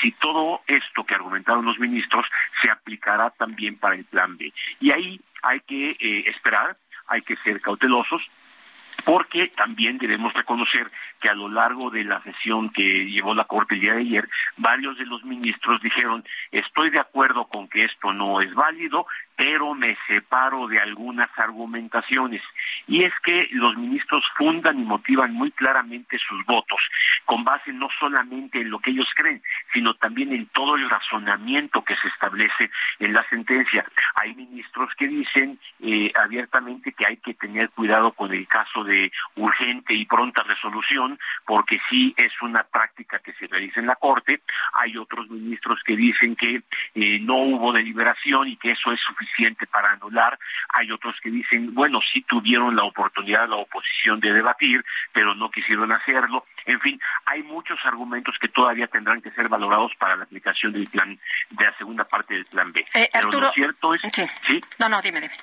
Si 0.01 0.11
todo 0.13 0.61
esto 0.65 1.05
que 1.05 1.15
argumentaron 1.15 1.65
los 1.65 1.77
ministros 1.77 2.25
se 2.61 2.69
aplicará 2.69 3.29
también 3.29 3.77
para 3.77 3.95
el 3.95 4.05
plan 4.05 4.37
B. 4.37 4.51
Y 4.79 4.91
ahí 4.91 5.21
hay 5.43 5.59
que 5.61 5.91
eh, 5.91 6.23
esperar, 6.27 6.75
hay 7.07 7.21
que 7.21 7.35
ser 7.35 7.61
cautelosos, 7.61 8.27
porque 9.03 9.47
también 9.55 9.97
debemos 9.97 10.33
reconocer 10.33 10.87
que 11.19 11.29
a 11.29 11.33
lo 11.33 11.49
largo 11.49 11.89
de 11.89 12.03
la 12.03 12.21
sesión 12.21 12.69
que 12.69 13.05
llevó 13.05 13.33
la 13.33 13.45
Corte 13.45 13.75
el 13.75 13.81
día 13.81 13.93
de 13.93 14.01
ayer, 14.01 14.29
varios 14.57 14.97
de 14.97 15.05
los 15.05 15.23
ministros 15.23 15.81
dijeron, 15.81 16.23
estoy 16.51 16.89
de 16.89 16.99
acuerdo 16.99 17.45
con 17.45 17.67
que 17.67 17.85
esto 17.85 18.13
no 18.13 18.41
es 18.41 18.53
válido, 18.53 19.07
pero 19.35 19.73
me 19.73 19.97
separo 20.07 20.67
de 20.67 20.79
algunas 20.79 21.29
argumentaciones. 21.37 22.41
Y 22.87 23.03
es 23.03 23.13
que 23.21 23.47
los 23.51 23.75
ministros 23.75 24.23
fundan 24.37 24.79
y 24.79 24.83
motivan 24.83 25.33
muy 25.33 25.51
claramente 25.51 26.17
sus 26.19 26.45
votos, 26.45 26.79
con 27.25 27.43
base 27.43 27.73
no 27.73 27.89
solamente 27.99 28.61
en 28.61 28.69
lo 28.69 28.79
que 28.79 28.91
ellos 28.91 29.07
creen, 29.15 29.41
sino 29.73 29.93
también 29.95 30.31
en 30.31 30.45
todo 30.47 30.75
el 30.75 30.89
razonamiento 30.89 31.83
que 31.83 31.95
se 31.97 32.07
establece 32.07 32.69
en 32.99 33.13
la 33.13 33.27
sentencia. 33.29 33.85
Hay 34.15 34.33
ministros 34.35 34.89
que 34.97 35.07
dicen 35.07 35.59
eh, 35.81 36.11
abiertamente 36.15 36.93
que 36.93 37.05
hay 37.05 37.17
que 37.17 37.33
tener 37.33 37.69
cuidado 37.69 38.11
con 38.11 38.31
el 38.33 38.47
caso 38.47 38.83
de 38.83 39.11
urgente 39.35 39.93
y 39.93 40.05
pronta 40.05 40.43
resolución, 40.43 41.14
porque 41.45 41.79
sí 41.89 42.13
es 42.17 42.31
una 42.41 42.63
práctica 42.63 43.19
que 43.19 43.33
se 43.33 43.47
realiza 43.47 43.79
en 43.79 43.87
la 43.87 43.95
Corte. 43.95 44.41
Hay 44.73 44.97
otros 44.97 45.29
ministros 45.29 45.79
que 45.85 45.95
dicen 45.95 46.35
que 46.35 46.61
eh, 46.95 47.19
no 47.21 47.37
hubo 47.37 47.73
deliberación 47.73 48.47
y 48.47 48.57
que 48.57 48.71
eso 48.71 48.91
es 48.91 48.99
suficiente 49.01 49.67
para 49.67 49.91
anular. 49.91 50.37
Hay 50.73 50.91
otros 50.91 51.15
que 51.21 51.29
dicen, 51.29 51.73
bueno, 51.73 51.99
sí 52.13 52.21
tuvieron 52.21 52.75
la 52.75 52.83
oportunidad 52.83 53.47
la 53.47 53.55
oposición 53.55 54.19
de 54.19 54.33
debatir, 54.33 54.83
pero 55.11 55.35
no 55.35 55.49
quisieron 55.49 55.91
hacerlo. 55.91 56.45
En 56.65 56.79
fin, 56.79 56.99
hay 57.25 57.43
muchos 57.43 57.77
argumentos 57.83 58.35
que 58.39 58.47
todavía 58.47 58.87
tendrán 58.87 59.21
que 59.21 59.31
ser 59.31 59.49
valorados 59.49 59.91
para 59.97 60.15
la 60.15 60.23
aplicación 60.23 60.73
del 60.73 60.87
plan, 60.87 61.17
de 61.49 61.65
la 61.65 61.77
segunda 61.77 62.03
parte 62.05 62.33
del 62.33 62.45
plan 62.45 62.71
B. 62.71 62.85
Eh, 62.93 63.09
pero 63.11 63.31
lo 63.31 63.51
cierto 63.51 63.93
es... 63.93 64.01
¿sí? 64.41 64.61
No, 64.79 64.89
no, 64.89 65.01
dime, 65.01 65.21
dime. 65.21 65.33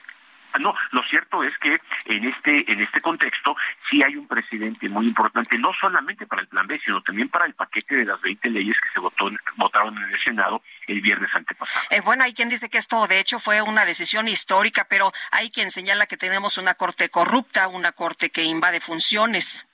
Ah, 0.53 0.59
no, 0.59 0.74
lo 0.90 1.03
cierto 1.05 1.42
es 1.42 1.57
que 1.59 1.80
en 2.07 2.24
este 2.24 2.70
en 2.70 2.80
este 2.80 3.00
contexto 3.00 3.57
sí 3.90 4.03
hay 4.03 4.16
un 4.16 4.26
presidente 4.26 4.88
muy 4.88 5.07
importante, 5.07 5.59
no 5.59 5.72
solamente 5.80 6.26
para 6.26 6.42
el 6.42 6.48
Plan 6.48 6.66
B, 6.66 6.80
sino 6.84 7.03
también 7.03 7.28
para 7.28 7.46
el 7.46 7.55
paquete 7.55 7.96
de 7.96 8.05
las 8.05 8.20
20 8.20 8.50
leyes 8.50 8.76
que 8.80 8.90
se 8.90 9.00
votó, 9.00 9.30
votaron 9.57 9.96
en 9.96 10.11
el 10.11 10.22
Senado 10.22 10.62
el 10.86 11.00
viernes 11.00 11.30
antepasado. 11.34 11.86
Eh, 11.90 12.00
bueno, 12.00 12.24
hay 12.24 12.34
quien 12.34 12.48
dice 12.48 12.68
que 12.68 12.78
esto 12.78 13.07
de 13.07 13.20
hecho 13.20 13.38
fue 13.38 13.62
una 13.62 13.84
decisión 13.84 14.28
histórica, 14.28 14.86
pero 14.88 15.12
hay 15.30 15.50
quien 15.50 15.70
señala 15.70 16.07
que 16.07 16.16
tenemos 16.16 16.59
una 16.59 16.74
corte 16.74 17.09
corrupta, 17.09 17.68
una 17.68 17.92
corte 17.92 18.30
que 18.30 18.44
invade 18.44 18.80
funciones. 18.80 19.66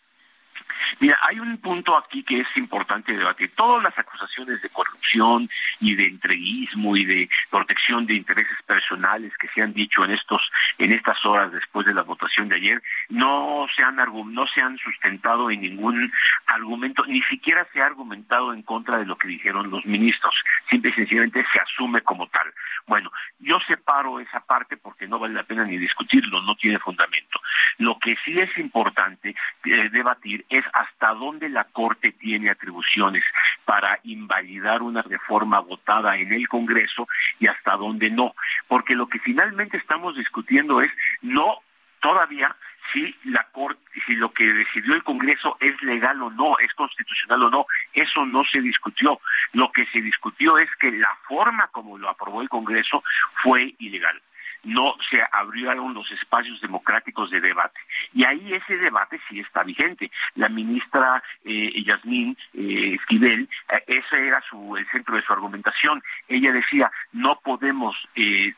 Mira, 1.01 1.18
hay 1.22 1.39
un 1.39 1.59
punto 1.59 1.97
aquí 1.97 2.22
que 2.22 2.41
es 2.41 2.49
importante 2.57 3.16
debatir. 3.16 3.53
Todas 3.55 3.83
las 3.83 3.99
acusaciones 3.99 4.61
de 4.62 4.68
corrupción 4.68 5.49
y 5.81 5.95
de 5.95 6.07
entreguismo 6.07 6.97
y 6.97 7.05
de 7.05 7.29
protección 7.51 8.07
de 8.07 8.14
intereses 8.14 8.57
personales 8.66 9.33
que 9.39 9.49
se 9.49 9.62
han 9.62 9.72
dicho 9.72 10.05
en 10.05 10.12
estos 10.12 10.43
en 10.79 10.93
estas 10.93 11.24
horas 11.24 11.53
después 11.53 11.87
de 11.87 11.95
la 11.95 12.03
votación 12.03 12.49
de 12.49 12.57
ayer 12.57 12.83
no 13.09 13.66
se 13.74 13.83
han 13.83 13.97
no 13.97 14.47
se 14.47 14.61
han 14.61 14.79
sustentado 14.79 15.51
en 15.51 15.61
ningún 15.61 16.12
argumento, 16.47 17.05
ni 17.07 17.20
siquiera 17.22 17.66
se 17.72 17.83
ha 17.83 17.87
argumentado 17.87 18.53
en 18.53 18.62
contra 18.62 18.99
de 18.99 19.07
lo 19.07 19.16
que 19.16 19.29
dijeron 19.29 19.70
los 19.70 19.85
ministros. 19.87 20.35
Simple 20.70 20.91
y 20.91 20.95
sencillamente 20.95 21.45
se 21.53 21.61
asume 21.61 22.03
como 22.03 22.26
tal. 22.29 22.53
Bueno, 22.87 23.11
yo 23.39 23.59
separo 23.66 24.20
esa 24.20 24.41
parte 24.41 24.76
porque 24.76 25.07
no 25.07 25.18
vale 25.18 25.35
la 25.35 25.43
pena 25.43 25.64
ni 25.64 25.76
discutirlo, 25.76 26.43
no 26.43 26.55
tiene 26.57 26.79
fundamento. 26.79 27.41
Lo 27.79 27.99
que 27.99 28.16
sí 28.24 28.39
es 28.39 28.57
importante 28.59 29.35
eh, 29.64 29.89
debatir 29.91 30.45
es 30.49 30.64
hasta 30.73 31.14
dónde 31.14 31.49
la 31.49 31.64
Corte 31.64 32.12
tiene 32.12 32.51
atribuciones 32.51 33.25
para 33.64 33.99
invalidar 34.05 34.83
una 34.83 35.03
reforma 35.03 35.61
votada 35.61 36.16
en 36.16 36.33
el 36.33 36.49
Congreso 36.49 37.07
y 37.39 37.47
hasta 37.47 37.77
dónde 37.77 38.11
no. 38.11 38.35
Porque 38.66 38.95
lo 38.95 39.09
que 39.09 39.19
finalmente 39.19 39.77
estamos 39.77 40.16
discutiendo 40.16 40.81
es 40.81 40.91
no 41.23 41.59
todavía 42.01 42.55
si 42.93 43.14
la 43.25 43.45
corte 43.53 43.81
si 44.07 44.14
lo 44.14 44.33
que 44.33 44.45
decidió 44.45 44.95
el 44.95 45.03
Congreso 45.03 45.57
es 45.61 45.81
legal 45.83 46.23
o 46.23 46.31
no, 46.31 46.59
es 46.59 46.73
constitucional 46.75 47.43
o 47.43 47.51
no, 47.51 47.66
eso 47.93 48.25
no 48.25 48.45
se 48.45 48.61
discutió. 48.61 49.21
Lo 49.53 49.71
que 49.73 49.85
se 49.87 50.01
discutió 50.01 50.57
es 50.57 50.71
que 50.81 50.91
la 50.93 51.14
forma 51.27 51.69
como 51.69 51.99
lo 51.99 52.09
aprobó 52.09 52.41
el 52.41 52.49
Congreso 52.49 53.03
fue 53.43 53.75
ilegal 53.79 54.23
no 54.69 54.95
se 55.11 55.23
abrieron 55.33 55.95
los 55.95 56.11
espacios 56.12 56.61
democráticos 56.61 57.31
de 57.31 57.41
debate. 57.41 57.81
Y 58.12 58.25
ahí 58.25 58.53
ese 58.53 58.77
debate 58.77 59.19
sí 59.29 59.41
está 59.41 59.62
vigente. 59.62 60.11
La 60.35 60.49
ministra 60.49 61.23
eh, 61.45 61.83
Yasmín 61.85 62.37
eh, 62.53 62.95
Esquivel, 62.95 63.49
eh, 63.71 63.85
ese 63.87 64.27
era 64.27 64.43
su, 64.43 64.77
el 64.77 64.87
centro 64.91 65.16
de 65.16 65.23
su 65.23 65.33
argumentación. 65.33 66.03
Ella 66.29 66.53
decía, 66.53 66.93
no 67.12 67.41
podemos 67.41 67.97
eh, 68.14 68.53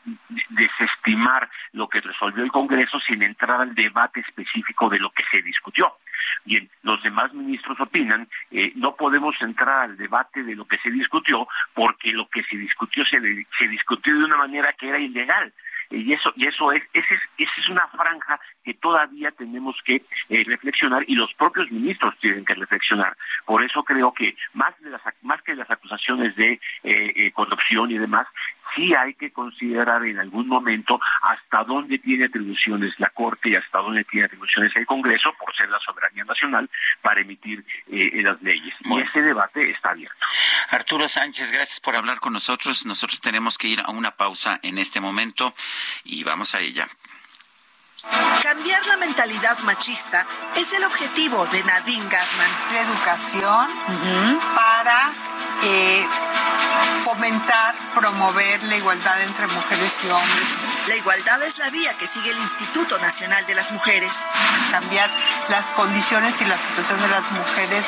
desestimar 0.49 1.49
lo 1.71 1.87
que 1.87 2.01
resolvió 2.01 2.43
el 2.43 2.51
Congreso 2.51 2.99
sin 2.99 3.23
entrar 3.23 3.61
al 3.61 3.73
debate 3.73 4.19
específico 4.19 4.89
de 4.89 4.99
lo 4.99 5.11
que 5.11 5.23
se 5.31 5.41
discutió. 5.41 5.95
Bien, 6.43 6.69
los 6.83 7.01
demás 7.03 7.33
ministros 7.33 7.79
opinan, 7.79 8.27
no 8.75 8.95
podemos 8.95 9.35
entrar 9.41 9.89
al 9.89 9.97
debate 9.97 10.43
de 10.43 10.55
lo 10.55 10.65
que 10.65 10.77
se 10.79 10.89
discutió 10.89 11.47
porque 11.73 12.11
lo 12.11 12.27
que 12.29 12.43
se 12.43 12.57
discutió 12.57 13.03
se, 13.05 13.19
se 13.57 13.67
discutió 13.67 14.17
de 14.17 14.25
una 14.25 14.37
manera 14.37 14.73
que 14.73 14.89
era 14.89 14.99
ilegal 14.99 15.53
y 15.91 16.13
eso 16.13 16.31
y 16.35 16.47
eso 16.47 16.71
es 16.71 16.83
esa 16.93 17.13
es, 17.13 17.21
esa 17.37 17.51
es 17.57 17.69
una 17.69 17.87
franja 17.87 18.39
que 18.63 18.73
todavía 18.73 19.31
tenemos 19.31 19.75
que 19.83 20.03
eh, 20.29 20.43
reflexionar 20.45 21.03
y 21.07 21.15
los 21.15 21.33
propios 21.33 21.71
ministros 21.71 22.17
tienen 22.19 22.45
que 22.45 22.53
reflexionar 22.53 23.15
por 23.45 23.63
eso 23.63 23.83
creo 23.83 24.13
que 24.13 24.35
más 24.53 24.79
de 24.81 24.89
las 24.89 25.01
más 25.21 25.41
que 25.41 25.55
las 25.55 25.69
acusaciones 25.69 26.35
de 26.35 26.53
eh, 26.53 26.59
eh, 26.83 27.31
corrupción 27.31 27.91
y 27.91 27.97
demás 27.97 28.27
sí 28.75 28.93
hay 28.93 29.13
que 29.13 29.31
considerar 29.31 30.05
en 30.05 30.19
algún 30.19 30.47
momento 30.47 30.99
hasta 31.23 31.63
dónde 31.63 31.97
tiene 31.99 32.25
atribuciones 32.25 32.93
la 32.99 33.09
Corte 33.09 33.49
y 33.49 33.55
hasta 33.55 33.79
dónde 33.79 34.03
tiene 34.03 34.25
atribuciones 34.25 34.75
el 34.75 34.85
Congreso, 34.85 35.33
por 35.39 35.55
ser 35.55 35.69
la 35.69 35.79
soberanía 35.79 36.23
nacional, 36.23 36.69
para 37.01 37.21
emitir 37.21 37.63
eh, 37.91 38.21
las 38.23 38.41
leyes. 38.41 38.73
Y 38.81 38.99
ese 38.99 39.21
debate 39.21 39.69
está 39.69 39.91
abierto. 39.91 40.25
Arturo 40.69 41.07
Sánchez, 41.07 41.51
gracias 41.51 41.79
por 41.79 41.95
hablar 41.95 42.19
con 42.19 42.33
nosotros. 42.33 42.85
Nosotros 42.85 43.21
tenemos 43.21 43.57
que 43.57 43.67
ir 43.67 43.81
a 43.81 43.91
una 43.91 44.15
pausa 44.15 44.59
en 44.63 44.77
este 44.77 44.99
momento 44.99 45.53
y 46.03 46.23
vamos 46.23 46.55
a 46.55 46.59
ella. 46.59 46.87
Cambiar 48.41 48.85
la 48.87 48.97
mentalidad 48.97 49.59
machista 49.59 50.25
es 50.55 50.73
el 50.73 50.83
objetivo 50.83 51.45
de 51.47 51.63
Nadine 51.63 52.09
Gassman. 52.09 52.73
La 52.73 52.81
educación 52.81 53.69
para 54.55 55.40
eh, 55.63 56.07
fomentar, 57.03 57.75
promover 57.95 58.63
la 58.63 58.77
igualdad 58.77 59.21
entre 59.21 59.47
mujeres 59.47 60.03
y 60.03 60.09
hombres. 60.09 60.51
La 60.87 60.95
igualdad 60.95 61.41
es 61.43 61.57
la 61.57 61.69
vía 61.69 61.93
que 61.97 62.07
sigue 62.07 62.31
el 62.31 62.39
Instituto 62.39 62.97
Nacional 62.99 63.45
de 63.45 63.55
las 63.55 63.71
Mujeres. 63.71 64.13
Cambiar 64.71 65.09
las 65.49 65.69
condiciones 65.69 66.41
y 66.41 66.45
la 66.45 66.57
situación 66.57 66.99
de 67.01 67.07
las 67.07 67.29
mujeres 67.31 67.85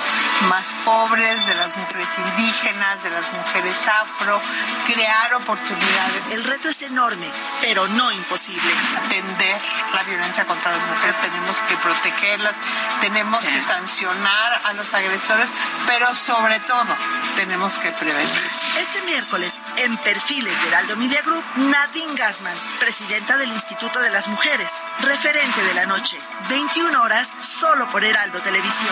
más 0.50 0.76
pobres, 0.86 1.48
de 1.48 1.56
las 1.56 1.76
mujeres 1.76 2.10
indígenas, 2.18 3.02
de 3.04 3.10
las 3.10 3.32
mujeres 3.34 3.88
afro, 3.88 4.42
crear 4.86 5.34
oportunidades. 5.36 6.24
El 6.32 6.44
reto 6.44 6.70
es 6.70 6.82
enorme, 6.84 7.28
pero 7.62 7.88
no 7.88 8.12
imposible. 8.12 8.74
Atender 9.06 9.62
la 9.94 10.04
violencia 10.04 10.46
contra 10.46 10.72
las 10.72 10.86
mujeres, 10.88 11.20
tenemos 11.22 11.58
que 11.68 11.78
protegerlas, 11.78 12.56
tenemos 13.02 13.40
que 13.40 13.62
sancionar 13.62 14.62
a 14.66 14.74
los 14.74 14.94
agresores, 14.94 15.50
pero 15.88 16.14
sobre 16.14 16.60
todo 16.60 16.96
tenemos 17.36 17.63
que 17.64 17.90
prevenir. 17.94 18.44
Este 18.78 19.02
miércoles, 19.04 19.62
en 19.78 19.98
Perfiles 20.00 20.54
de 20.62 20.68
Heraldo 20.68 20.98
Media 20.98 21.22
Group, 21.22 21.46
Nadine 21.56 22.14
Gassman, 22.14 22.58
presidenta 22.78 23.38
del 23.38 23.54
Instituto 23.54 24.02
de 24.02 24.10
las 24.10 24.28
Mujeres, 24.28 24.70
referente 25.00 25.64
de 25.64 25.74
la 25.74 25.86
noche, 25.86 26.20
21 26.50 27.02
horas, 27.02 27.32
solo 27.40 27.90
por 27.90 28.04
Heraldo 28.04 28.42
Televisión. 28.42 28.92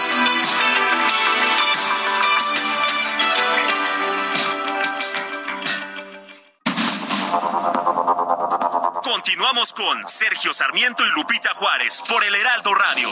Continuamos 9.23 9.71
con 9.73 10.07
Sergio 10.07 10.51
Sarmiento 10.51 11.05
y 11.05 11.09
Lupita 11.09 11.51
Juárez 11.53 12.01
por 12.09 12.23
el 12.23 12.33
Heraldo 12.33 12.73
Radio. 12.73 13.07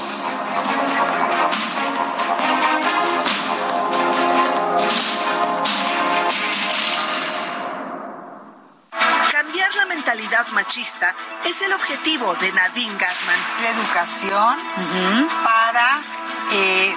Cambiar 9.32 9.76
la 9.76 9.86
mentalidad 9.86 10.48
machista 10.48 11.16
es 11.46 11.62
el 11.62 11.74
objetivo 11.74 12.34
de 12.38 12.54
Nadine 12.54 12.98
Gassman. 12.98 13.40
La 13.62 13.70
educación 13.70 14.58
para 15.44 16.02
eh, 16.52 16.96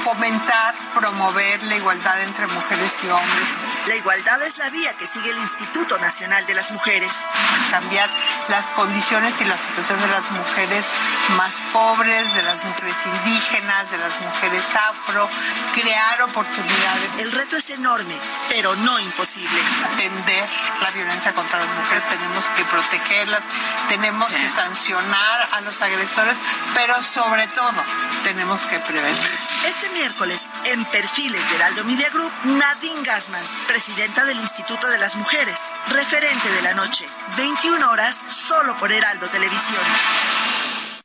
fomentar, 0.00 0.74
promover 0.94 1.62
la 1.62 1.76
igualdad 1.76 2.20
entre 2.20 2.46
mujeres 2.48 3.02
y 3.02 3.08
hombres. 3.08 3.48
La 3.86 3.96
igualdad 3.96 4.42
es 4.42 4.58
la 4.58 4.68
vía 4.70 4.92
que 4.94 5.06
sigue 5.06 5.30
el 5.30 5.38
Instituto 5.38 5.98
Nacional 5.98 6.44
de 6.46 6.54
las 6.54 6.70
Mujeres. 6.70 7.16
Cambiar 7.70 8.10
las 8.48 8.68
condiciones 8.70 9.40
y 9.40 9.44
la 9.44 9.56
situación 9.56 10.00
de 10.00 10.08
las 10.08 10.30
mujeres 10.30 10.86
más 11.36 11.62
pobres, 11.72 12.34
de 12.34 12.42
las 12.42 12.62
mujeres 12.64 12.96
indígenas, 13.06 13.90
de 13.90 13.98
las 13.98 14.20
mujeres 14.20 14.74
afro, 14.74 15.28
crear 15.72 16.22
oportunidades. 16.22 17.10
El 17.18 17.32
reto 17.32 17.56
es 17.56 17.70
enorme, 17.70 18.16
pero 18.50 18.76
no 18.76 18.98
imposible. 19.00 19.60
Atender 19.92 20.48
la 20.82 20.90
violencia 20.90 21.32
contra 21.32 21.58
las 21.58 21.74
mujeres, 21.74 22.06
tenemos 22.08 22.44
que 22.56 22.64
protegerlas, 22.64 23.42
tenemos 23.88 24.28
que 24.28 24.48
sancionar 24.48 25.48
a 25.52 25.60
los 25.62 25.80
agresores, 25.80 26.38
pero 26.74 27.02
sobre 27.02 27.46
todo 27.48 27.82
tenemos 28.24 28.66
que 28.66 28.78
prevenir. 28.80 29.38
Este 29.66 29.88
miércoles, 29.90 30.48
en 30.64 30.84
Perfiles 30.90 31.48
de 31.50 31.56
Heraldo 31.56 31.84
Media 31.84 32.08
Group, 32.10 32.32
Nadine 32.44 33.02
Gassman, 33.02 33.44
presidenta 33.66 34.24
del 34.24 34.38
Instituto 34.38 34.88
de 34.88 34.98
las 34.98 35.16
Mujeres, 35.16 35.58
referente 35.88 36.50
de 36.52 36.62
la 36.62 36.74
noche, 36.74 37.08
21 37.36 37.90
horas, 37.90 38.20
solo 38.26 38.76
por 38.76 38.92
Heraldo 38.92 39.28
Televisión. 39.30 39.80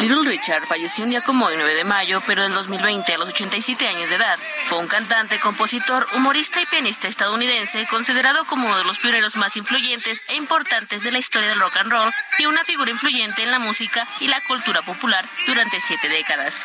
Little 0.00 0.24
Richard 0.24 0.66
falleció 0.66 1.04
un 1.04 1.10
día 1.10 1.22
como 1.22 1.48
el 1.48 1.56
9 1.56 1.74
de 1.74 1.84
mayo, 1.84 2.22
pero 2.26 2.42
del 2.42 2.52
2020 2.52 3.14
a 3.14 3.18
los 3.18 3.30
87 3.30 3.88
años 3.88 4.10
de 4.10 4.16
edad. 4.16 4.38
Fue 4.66 4.78
un 4.78 4.88
cantante, 4.88 5.40
compositor, 5.40 6.06
humorista 6.14 6.60
y 6.60 6.66
pianista 6.66 7.08
estadounidense, 7.08 7.86
considerado 7.86 8.44
como 8.44 8.66
uno 8.66 8.76
de 8.76 8.84
los 8.84 8.98
pioneros 8.98 9.36
más 9.36 9.56
influyentes 9.56 10.22
e 10.28 10.36
importantes 10.36 11.02
de 11.02 11.12
la 11.12 11.18
historia 11.18 11.48
del 11.48 11.60
rock 11.60 11.78
and 11.78 11.90
roll 11.90 12.12
y 12.38 12.44
una 12.44 12.62
figura 12.64 12.90
influyente 12.90 13.42
en 13.42 13.50
la 13.50 13.58
música 13.58 14.06
y 14.20 14.28
la 14.28 14.40
cultura 14.42 14.82
popular 14.82 15.24
durante 15.46 15.80
siete 15.80 16.08
décadas. 16.10 16.64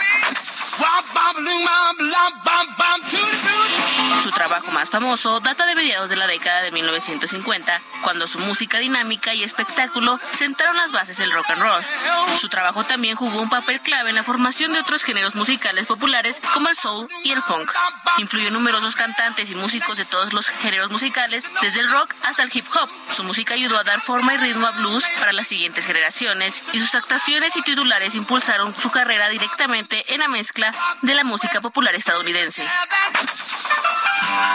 Su 4.24 4.30
trabajo 4.30 4.72
más 4.72 4.90
famoso 4.90 5.40
data 5.40 5.66
de 5.66 5.76
mediados 5.76 6.10
de 6.10 6.16
la 6.16 6.28
década 6.28 6.62
de 6.62 6.72
1950, 6.72 7.82
cuando 8.04 8.28
su 8.28 8.38
música 8.40 8.78
dinámica 8.78 9.34
y 9.34 9.44
espectáculo 9.44 10.20
sentaron 10.32 10.78
las 10.78 10.92
bases 10.92 11.18
del 11.18 11.32
rock 11.32 11.50
and 11.50 11.62
roll. 11.62 11.84
Su 12.40 12.48
trabajo 12.50 12.84
también 12.84 13.16
jugó 13.16 13.42
un 13.42 13.50
papel 13.50 13.82
clave 13.82 14.10
en 14.10 14.16
la 14.16 14.24
formación 14.24 14.74
de 14.74 14.80
otros 14.80 15.04
géneros 15.04 15.36
musicales 15.36 15.88
populares 15.88 16.42
como 16.54 16.70
el 16.70 16.76
soul 16.76 17.08
y 17.24 17.32
el 17.32 17.42
funk. 17.42 17.72
Influyó 18.18 18.48
en 18.48 18.54
numerosos 18.54 18.96
cantantes 18.96 19.50
y 19.50 19.56
músicos 19.56 19.98
de 19.98 20.06
todos 20.06 20.34
los 20.34 20.50
géneros 20.50 20.92
musicales, 20.92 21.46
desde 21.62 21.80
el 21.80 21.90
rock 21.90 22.14
hasta 22.24 22.44
el 22.44 22.52
hip 22.54 22.66
hop. 22.76 22.90
Su 23.10 23.24
música 23.24 23.56
ayudó 23.56 23.78
a 23.78 23.84
dar 23.84 24.02
forma 24.02 24.34
y 24.36 24.38
ritmo 24.38 24.68
a 24.68 24.72
blues 24.72 25.04
para 25.20 25.34
las 25.34 25.48
siguientes 25.48 25.86
generaciones 25.86 26.62
y 26.74 26.80
sus 26.80 26.94
actuaciones 26.94 27.56
y 27.56 27.62
titulares 27.64 28.16
impulsaron 28.16 28.76
su 28.80 28.92
carrera 28.92 29.30
directamente 29.30 30.04
en 30.14 30.20
la 30.20 30.28
mezcla 30.28 30.71
de 31.02 31.16
la 31.16 31.24
música 31.24 31.62
popular 31.62 31.96
estadounidense. 31.96 32.64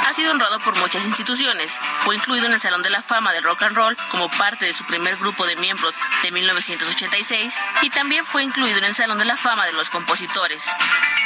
ha 0.07 0.13
sido 0.15 0.31
honrado 0.31 0.59
por 0.61 0.77
muchas 0.79 1.05
instituciones. 1.05 1.79
Fue 1.99 2.15
incluido 2.17 2.47
en 2.47 2.53
el 2.53 2.61
Salón 2.61 2.83
de 2.83 2.91
la 2.91 3.03
Fama 3.03 3.33
del 3.33 3.43
Rock 3.43 3.63
and 3.63 3.77
Roll 3.77 3.97
como 4.11 4.31
parte 4.31 4.67
de 4.67 4.73
su 4.73 4.85
primer 4.85 5.17
grupo 5.17 5.47
de 5.47 5.57
miembros 5.57 5.95
de 6.23 6.31
1986 6.31 7.55
y 7.83 7.91
también 7.91 8.25
fue 8.25 8.43
incluido 8.43 8.79
en 8.79 8.85
el 8.85 8.95
Salón 8.95 9.19
de 9.19 9.25
la 9.25 9.37
Fama 9.37 9.67
de 9.67 9.73
los 9.73 9.91
Compositores. 9.91 10.65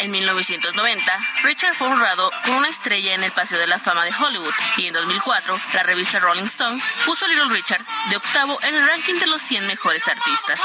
En 0.00 0.10
1990, 0.10 1.18
Richard 1.42 1.74
fue 1.74 1.88
honrado 1.88 2.30
con 2.44 2.54
una 2.54 2.68
estrella 2.68 3.14
en 3.14 3.22
el 3.22 3.32
Paseo 3.32 3.58
de 3.58 3.66
la 3.66 3.78
Fama 3.78 4.04
de 4.04 4.14
Hollywood 4.14 4.54
y 4.78 4.86
en 4.86 4.94
2004, 4.94 5.60
la 5.74 5.82
revista 5.82 6.18
Rolling 6.18 6.44
Stone 6.44 6.82
puso 7.04 7.26
a 7.26 7.28
Little 7.28 7.50
Richard 7.50 7.84
de 8.08 8.16
octavo 8.16 8.58
en 8.62 8.74
el 8.74 8.86
ranking 8.86 9.16
de 9.16 9.26
los 9.26 9.42
100 9.42 9.66
mejores 9.66 10.08
artistas. 10.08 10.60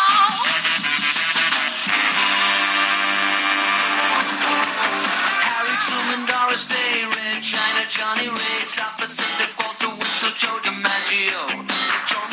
Truman, 5.86 6.26
Doris 6.26 6.66
Day, 6.66 7.06
Red 7.06 7.44
China, 7.44 7.86
Johnny 7.90 8.28
Ray, 8.28 8.60
South 8.66 8.98
Pacific, 8.98 9.54
Walter 9.60 9.94
Winchell, 9.94 10.34
Joe 10.34 10.58
DiMaggio, 10.66 11.46
Joe 12.10 12.26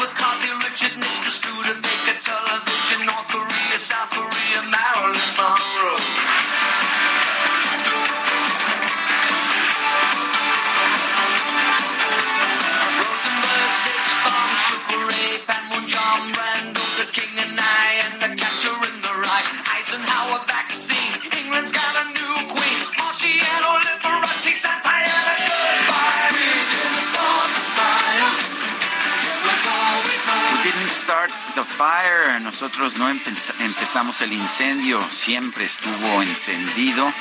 start 31.13 31.42
the 31.55 31.63
fire. 31.65 32.41
Nosotros 32.41 32.97
no 32.97 33.09
empe- 33.11 33.53
empezamos 33.61 34.21
el 34.23 34.33
incendio. 34.33 35.01
Siempre 35.11 35.65
estuvo 35.65 36.23
encendido 36.23 37.13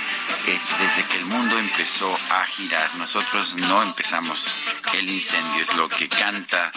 es 0.47 0.61
desde 0.79 1.03
que 1.07 1.17
el 1.17 1.25
mundo 1.25 1.57
empezó 1.59 2.13
a 2.31 2.45
girar. 2.45 2.93
Nosotros 2.95 3.55
no 3.57 3.83
empezamos 3.83 4.47
el 4.93 5.09
incendio. 5.09 5.61
Es 5.61 5.73
lo 5.75 5.87
que 5.89 6.07
canta 6.09 6.71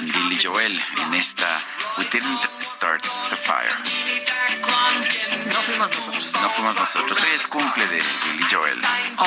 Billy 0.00 0.38
Joel 0.42 0.82
en 1.02 1.14
esta 1.14 1.60
We 1.98 2.04
didn't 2.12 2.40
start 2.62 3.02
the 3.30 3.36
fire. 3.36 3.74
No 5.46 5.60
fuimos 5.62 5.90
nosotros. 5.90 6.32
No 6.40 6.48
fuimos 6.50 6.74
nosotros. 6.76 7.18
Hoy 7.22 7.30
es 7.34 7.46
cumple 7.46 7.86
de 7.88 7.96
Billy 7.96 8.44
Joel. 8.50 8.78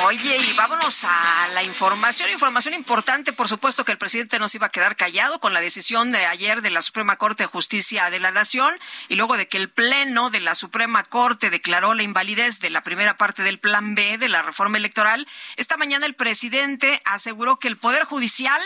Oye, 0.04 0.36
y 0.38 0.52
vámonos 0.54 1.04
a 1.04 1.48
la 1.52 1.62
información. 1.62 2.30
Información 2.30 2.74
importante, 2.74 3.32
por 3.32 3.48
supuesto 3.48 3.84
que 3.84 3.92
el 3.92 3.98
presidente 3.98 4.38
no 4.38 4.48
se 4.48 4.56
iba 4.58 4.66
a 4.68 4.70
quedar 4.70 4.96
callado 4.96 5.38
con 5.40 5.52
la 5.52 5.60
decisión 5.60 6.12
de 6.12 6.24
ayer 6.26 6.62
de 6.62 6.70
la 6.70 6.80
Suprema 6.82 7.16
Corte 7.16 7.42
de 7.42 7.48
Justicia 7.48 7.71
de 7.72 8.20
la 8.20 8.30
Nación 8.30 8.78
y 9.08 9.14
luego 9.14 9.38
de 9.38 9.48
que 9.48 9.56
el 9.56 9.70
Pleno 9.70 10.28
de 10.28 10.40
la 10.40 10.54
Suprema 10.54 11.04
Corte 11.04 11.48
declaró 11.48 11.94
la 11.94 12.02
invalidez 12.02 12.60
de 12.60 12.68
la 12.68 12.82
primera 12.82 13.16
parte 13.16 13.42
del 13.42 13.58
Plan 13.58 13.94
B 13.94 14.18
de 14.18 14.28
la 14.28 14.42
reforma 14.42 14.76
electoral. 14.76 15.26
Esta 15.56 15.78
mañana 15.78 16.04
el 16.04 16.14
presidente 16.14 17.00
aseguró 17.06 17.58
que 17.58 17.68
el 17.68 17.78
Poder 17.78 18.04
Judicial 18.04 18.60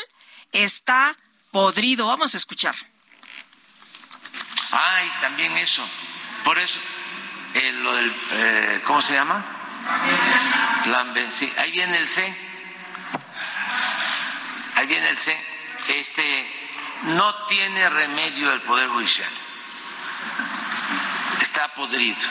está 0.51 1.17
podrido. 1.53 2.09
Vamos 2.09 2.35
a 2.35 2.37
escuchar. 2.37 2.75
Ah, 4.73 5.05
y 5.05 5.21
también 5.21 5.57
eso. 5.57 5.89
Por 6.43 6.59
eso, 6.59 6.81
eh, 7.55 7.73
lo 7.83 7.95
del, 7.95 8.13
eh, 8.33 8.81
¿cómo 8.87 9.01
se 9.01 9.15
llama? 9.15 9.45
Plan 10.83 11.15
B. 11.15 11.29
Sí, 11.31 11.53
ahí 11.59 11.71
viene 11.71 11.97
el 11.97 12.09
C. 12.09 12.37
Ahí 14.75 14.87
viene 14.89 15.11
el 15.11 15.19
C. 15.19 15.39
Este, 15.91 16.56
no 17.05 17.35
tiene 17.47 17.89
remedio 17.89 18.53
el 18.53 18.61
Poder 18.63 18.89
Judicial. 18.89 19.31
Está 21.41 21.73
podrido. 21.75 22.29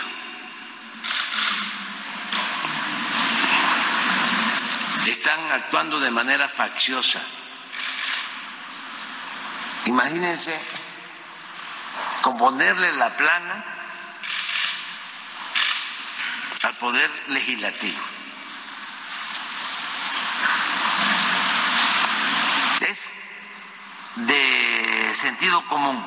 Están 5.05 5.51
actuando 5.51 5.99
de 5.99 6.11
manera 6.11 6.47
facciosa. 6.49 7.21
Imagínense 9.85 10.59
componerle 12.21 12.91
la 12.93 13.15
plana 13.15 13.65
al 16.63 16.75
poder 16.77 17.09
legislativo. 17.27 18.01
Es 22.81 23.13
de 24.15 25.11
sentido 25.13 25.65
común, 25.67 26.03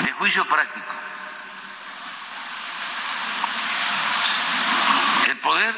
de 0.00 0.12
juicio 0.12 0.44
práctico. 0.46 0.94
El 5.26 5.38
poder 5.38 5.74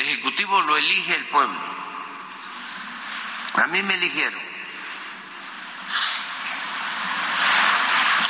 ejecutivo 0.00 0.60
lo 0.62 0.76
elige 0.76 1.14
el 1.14 1.28
pueblo. 1.28 1.58
A 3.54 3.66
mí 3.66 3.82
me 3.82 3.94
eligieron. 3.94 4.40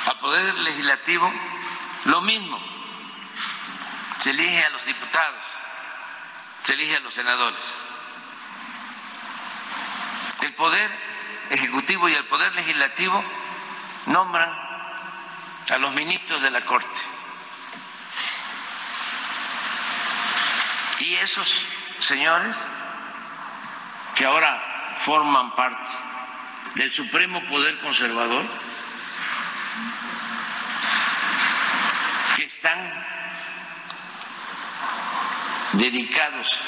Al 0.06 0.18
Poder 0.18 0.54
Legislativo, 0.54 1.32
lo 2.06 2.20
mismo. 2.22 2.58
Se 4.18 4.30
elige 4.30 4.64
a 4.64 4.70
los 4.70 4.84
diputados, 4.86 5.44
se 6.64 6.74
elige 6.74 6.96
a 6.96 7.00
los 7.00 7.14
senadores. 7.14 7.78
El 10.42 10.54
Poder 10.54 10.90
Ejecutivo 11.50 12.08
y 12.08 12.14
el 12.14 12.24
Poder 12.26 12.54
Legislativo 12.54 13.24
nombran 14.06 14.50
a 15.70 15.78
los 15.78 15.94
ministros 15.94 16.42
de 16.42 16.50
la 16.50 16.60
Corte. 16.62 16.88
Y 21.00 21.14
esos 21.14 21.66
señores 21.98 22.54
que 24.14 24.24
ahora 24.24 24.92
forman 24.94 25.54
parte 25.54 25.96
del 26.74 26.90
Supremo 26.90 27.42
Poder 27.46 27.78
Conservador, 27.80 28.44
que 32.36 32.44
están 32.44 32.78
dedicados 35.72 36.62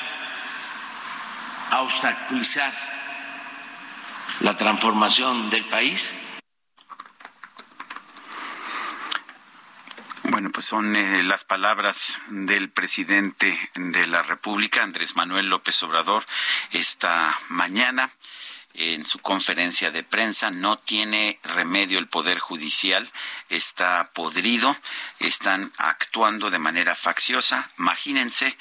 a 1.70 1.82
obstaculizar 1.82 2.72
la 4.40 4.55
transformación 4.55 5.50
del 5.50 5.64
país, 5.66 6.14
Bueno, 10.32 10.50
pues 10.50 10.64
son 10.64 10.96
eh, 10.96 11.22
las 11.22 11.44
palabras 11.44 12.18
del 12.28 12.70
presidente 12.70 13.59
de 13.74 14.07
la 14.07 14.22
República, 14.22 14.82
Andrés 14.82 15.14
Manuel 15.14 15.50
López 15.50 15.82
Obrador, 15.82 16.24
esta 16.70 17.38
mañana 17.50 18.11
en 18.75 19.05
su 19.05 19.18
conferencia 19.18 19.91
de 19.91 20.03
prensa. 20.03 20.51
No 20.51 20.79
tiene 20.79 21.39
remedio 21.43 21.99
el 21.99 22.09
Poder 22.09 22.39
Judicial, 22.39 23.11
está 23.49 24.11
podrido, 24.12 24.77
están 25.18 25.73
actuando 25.79 26.51
de 26.51 26.59
manera 26.59 26.95
facciosa. 26.95 27.70
Imagínense 27.79 28.57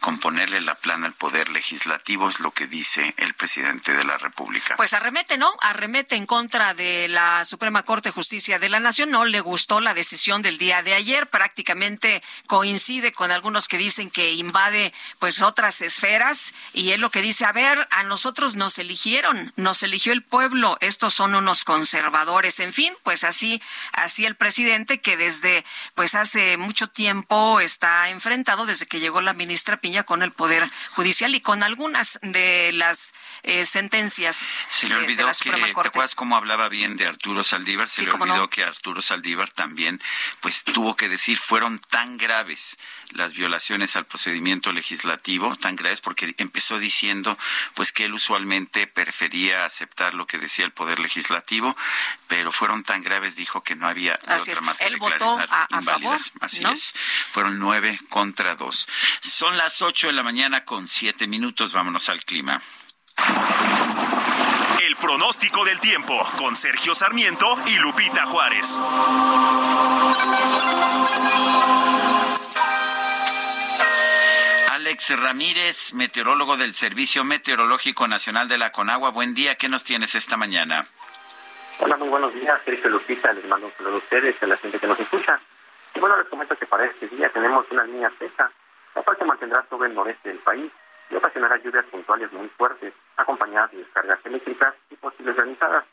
componerle 0.00 0.60
la 0.60 0.74
plana 0.74 1.06
al 1.06 1.14
Poder 1.14 1.48
Legislativo, 1.48 2.28
es 2.28 2.40
lo 2.40 2.50
que 2.50 2.66
dice 2.66 3.14
el 3.16 3.34
presidente 3.34 3.94
de 3.94 4.04
la 4.04 4.18
República. 4.18 4.76
Pues 4.76 4.94
arremete, 4.94 5.38
¿no? 5.38 5.52
Arremete 5.60 6.16
en 6.16 6.26
contra 6.26 6.74
de 6.74 7.08
la 7.08 7.44
Suprema 7.44 7.82
Corte 7.82 8.08
de 8.08 8.12
Justicia 8.12 8.58
de 8.58 8.68
la 8.68 8.80
Nación. 8.80 9.10
No 9.10 9.24
le 9.24 9.40
gustó 9.40 9.80
la 9.80 9.94
decisión 9.94 10.42
del 10.42 10.58
día 10.58 10.82
de 10.82 10.94
ayer. 10.94 11.28
Prácticamente 11.28 12.22
coincide 12.46 13.12
con 13.12 13.30
algunos 13.30 13.68
que 13.68 13.78
dicen 13.78 14.10
que 14.10 14.32
invade 14.32 14.92
pues 15.18 15.42
otras 15.42 15.80
esferas. 15.82 16.54
Y 16.72 16.92
él 16.92 17.00
lo 17.00 17.10
que 17.10 17.22
dice, 17.22 17.44
a 17.44 17.52
ver, 17.52 17.88
a 17.90 18.02
nosotros 18.04 18.56
nos 18.56 18.78
eligieron, 18.78 19.52
nos 19.56 19.82
eligió 19.82 20.12
el 20.12 20.22
pueblo. 20.22 20.78
Estos 20.80 21.14
son 21.14 21.34
unos 21.34 21.64
conservadores. 21.64 22.60
En 22.60 22.72
fin, 22.72 22.94
pues 23.02 23.24
así, 23.24 23.60
así 23.92 24.24
el 24.24 24.36
presidente 24.36 25.00
que 25.00 25.16
desde 25.16 25.64
pues 25.94 26.14
hace 26.14 26.56
mucho 26.56 26.88
tiempo 26.88 27.60
está 27.60 28.10
enfrentado, 28.10 28.66
desde 28.66 28.86
que 28.86 29.00
llegó 29.00 29.20
la 29.20 29.32
ministra 29.32 29.78
piña 29.86 30.02
con 30.02 30.24
el 30.24 30.32
Poder 30.32 30.68
Judicial 30.96 31.36
y 31.36 31.40
con 31.40 31.62
algunas 31.62 32.18
de 32.20 32.72
las 32.72 33.14
eh, 33.44 33.64
sentencias. 33.64 34.40
Se 34.66 34.88
le 34.88 34.96
olvidó 34.96 35.30
que, 35.40 35.48
¿te 35.48 35.62
acuerdas 35.62 36.16
cómo 36.16 36.34
hablaba 36.36 36.68
bien 36.68 36.96
de 36.96 37.06
Arturo 37.06 37.44
Saldívar? 37.44 37.88
Se 37.88 38.04
le 38.04 38.10
olvidó 38.10 38.50
que 38.50 38.64
Arturo 38.64 39.00
Saldívar 39.00 39.52
también, 39.52 40.02
pues 40.40 40.64
tuvo 40.64 40.96
que 40.96 41.08
decir, 41.08 41.38
fueron 41.38 41.78
tan 41.78 42.18
graves 42.18 42.78
las 43.12 43.34
violaciones 43.34 43.94
al 43.94 44.06
procedimiento 44.06 44.72
legislativo, 44.72 45.54
tan 45.54 45.76
graves 45.76 46.00
porque 46.00 46.34
empezó 46.38 46.80
diciendo, 46.80 47.38
pues 47.74 47.92
que 47.92 48.06
él 48.06 48.14
usualmente 48.14 48.88
prefería 48.88 49.64
aceptar 49.64 50.14
lo 50.14 50.26
que 50.26 50.38
decía 50.38 50.64
el 50.64 50.72
Poder 50.72 50.98
Legislativo, 50.98 51.76
pero 52.26 52.50
fueron 52.50 52.82
tan 52.82 53.04
graves, 53.04 53.36
dijo 53.36 53.62
que 53.62 53.76
no 53.76 53.86
había 53.86 54.18
otra 54.26 54.60
más 54.62 54.78
que 54.78 54.86
él 54.86 54.96
votó 54.96 55.38
a, 55.38 55.80
favor, 55.82 56.16
Así 56.40 56.64
es. 56.64 56.92
Fueron 57.30 57.60
nueve 57.60 58.00
contra 58.08 58.56
dos. 58.56 58.88
Son 59.20 59.56
las 59.56 59.75
ocho 59.82 60.06
de 60.08 60.12
la 60.12 60.22
mañana 60.22 60.64
con 60.64 60.88
siete 60.88 61.26
minutos. 61.26 61.72
Vámonos 61.72 62.08
al 62.08 62.24
clima. 62.24 62.60
El 64.82 64.96
pronóstico 64.96 65.64
del 65.64 65.80
tiempo 65.80 66.20
con 66.38 66.54
Sergio 66.56 66.94
Sarmiento 66.94 67.56
y 67.66 67.78
Lupita 67.78 68.26
Juárez. 68.26 68.78
Alex 74.70 75.18
Ramírez, 75.18 75.94
meteorólogo 75.94 76.56
del 76.56 76.72
Servicio 76.72 77.24
Meteorológico 77.24 78.06
Nacional 78.06 78.48
de 78.48 78.58
la 78.58 78.70
Conagua. 78.72 79.10
Buen 79.10 79.34
día, 79.34 79.56
¿qué 79.56 79.68
nos 79.68 79.84
tienes 79.84 80.14
esta 80.14 80.36
mañana? 80.36 80.86
Hola, 81.80 81.96
muy 81.96 82.08
buenos 82.08 82.32
días, 82.34 82.60
Sergio 82.64 82.88
Lupita, 82.88 83.32
les 83.32 83.44
mando 83.46 83.66
un 83.66 83.72
saludo 83.76 83.96
a 83.96 83.98
ustedes 83.98 84.36
y 84.40 84.44
a 84.44 84.48
la 84.48 84.56
gente 84.56 84.78
que 84.78 84.86
nos 84.86 84.98
escucha. 85.00 85.40
Y 85.94 86.00
bueno, 86.00 86.16
les 86.16 86.28
comento 86.28 86.56
que 86.56 86.66
para 86.66 86.86
este 86.86 87.08
día 87.08 87.28
tenemos 87.30 87.66
una 87.70 87.84
línea 87.84 88.10
seca, 88.18 88.50
la 88.96 89.02
cual 89.02 89.16
se 89.18 89.24
mantendrá 89.26 89.64
sobre 89.68 89.90
el 89.90 89.94
noreste 89.94 90.30
del 90.30 90.38
país 90.38 90.72
y 91.10 91.14
ocasionará 91.14 91.58
lluvias 91.58 91.84
puntuales 91.84 92.32
muy 92.32 92.48
fuertes, 92.48 92.94
acompañadas 93.16 93.70
de 93.70 93.78
descargas 93.78 94.18
eléctricas 94.24 94.74
y 94.90 94.96
posibles 94.96 95.36
granizadas, 95.36 95.84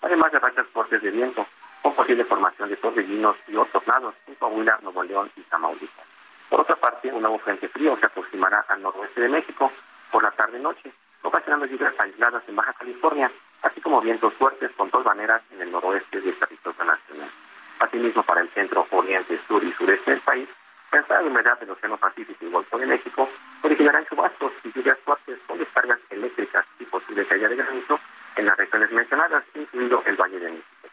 además 0.00 0.30
de 0.32 0.38
rachas 0.38 0.66
fuertes 0.68 1.02
de 1.02 1.10
viento, 1.10 1.44
con 1.82 1.94
posible 1.94 2.24
formación 2.24 2.68
de 2.68 2.76
torbellinos 2.76 3.36
y 3.48 3.56
otros 3.56 3.84
tornados 3.84 4.14
en 4.28 4.36
Coahuila, 4.36 4.78
Nuevo 4.82 5.02
León 5.02 5.30
y 5.36 5.40
Tamaulipas. 5.42 6.06
Por 6.48 6.60
otra 6.60 6.76
parte, 6.76 7.12
un 7.12 7.20
nuevo 7.20 7.38
frente 7.40 7.68
frío 7.68 7.96
se 7.98 8.06
aproximará 8.06 8.64
al 8.68 8.80
noroeste 8.80 9.22
de 9.22 9.28
México 9.28 9.72
por 10.12 10.22
la 10.22 10.30
tarde-noche, 10.30 10.92
ocasionando 11.22 11.66
lluvias 11.66 11.94
aisladas 11.98 12.44
en 12.46 12.54
Baja 12.54 12.72
California, 12.74 13.30
así 13.62 13.80
como 13.80 14.00
vientos 14.00 14.32
fuertes 14.34 14.70
con 14.76 14.88
tolvaneras 14.88 15.42
en 15.50 15.62
el 15.62 15.72
noroeste 15.72 16.20
del 16.20 16.38
territorio 16.38 16.84
nacional. 16.84 17.30
Asimismo, 17.80 18.22
para 18.22 18.42
el 18.42 18.48
centro, 18.50 18.86
oriente, 18.90 19.38
sur 19.48 19.64
y 19.64 19.72
sureste 19.72 20.12
del 20.12 20.20
país, 20.20 20.48
la 20.92 20.98
entrada 20.98 21.22
de 21.22 21.28
humedad 21.28 21.58
del 21.58 21.70
Océano 21.70 21.96
Pacífico 21.96 22.44
y 22.44 22.50
Golfo 22.50 22.78
de 22.78 22.86
México 22.86 23.28
originarán 23.62 24.04
chubascos 24.06 24.52
y 24.62 24.72
lluvias 24.72 24.98
fuertes 24.98 25.38
con 25.46 25.58
descargas 25.58 25.98
eléctricas 26.10 26.66
y 26.78 26.84
posible 26.84 27.24
caída 27.24 27.48
de 27.48 27.56
granizo 27.56 27.98
en 28.36 28.44
las 28.44 28.56
regiones 28.58 28.92
mencionadas, 28.92 29.42
incluido 29.54 30.02
el 30.04 30.16
Valle 30.16 30.38
de 30.38 30.50
México. 30.50 30.88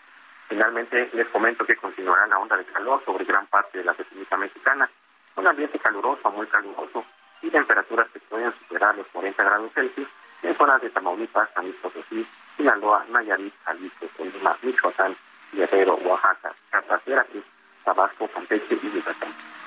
Finalmente, 0.48 1.10
les 1.14 1.28
comento 1.28 1.66
que 1.66 1.76
continuará 1.76 2.28
la 2.28 2.40
onda 2.40 2.56
de 2.56 2.64
calor 2.66 3.04
sobre 3.06 3.26
gran 3.26 3.46
parte 3.48 3.78
de 3.78 3.84
la 3.84 3.94
República 3.94 4.38
Mexicana, 4.38 4.90
un 5.36 5.48
ambiente 5.48 5.78
caluroso, 5.80 6.32
muy 6.32 6.48
caluroso, 6.48 7.06
y 7.42 7.50
temperaturas 7.50 8.08
que 8.12 8.20
pueden 8.22 8.54
superar 8.54 8.96
los 8.96 9.08
40 9.08 9.44
grados 9.44 9.72
Celsius 9.74 10.08
en 10.44 10.56
zonas 10.56 10.82
de 10.82 10.90
Tamaulipas, 10.90 11.50
San 11.54 11.66
Luis 11.66 11.76
Potosí, 11.76 12.26
Sinaloa, 12.56 13.06
Nayarit, 13.10 13.54
Jalisco, 13.66 14.08
Colima, 14.16 14.58
Michoacán, 14.62 15.16
Guerrero, 15.52 15.96
Oaxaca, 15.96 16.54
Chiapas, 16.72 17.04
Veracruz, 17.06 17.44
Tabasco, 17.84 18.28
Campeche 18.30 18.80
y 18.82 18.92
Yucatán. 18.92 19.59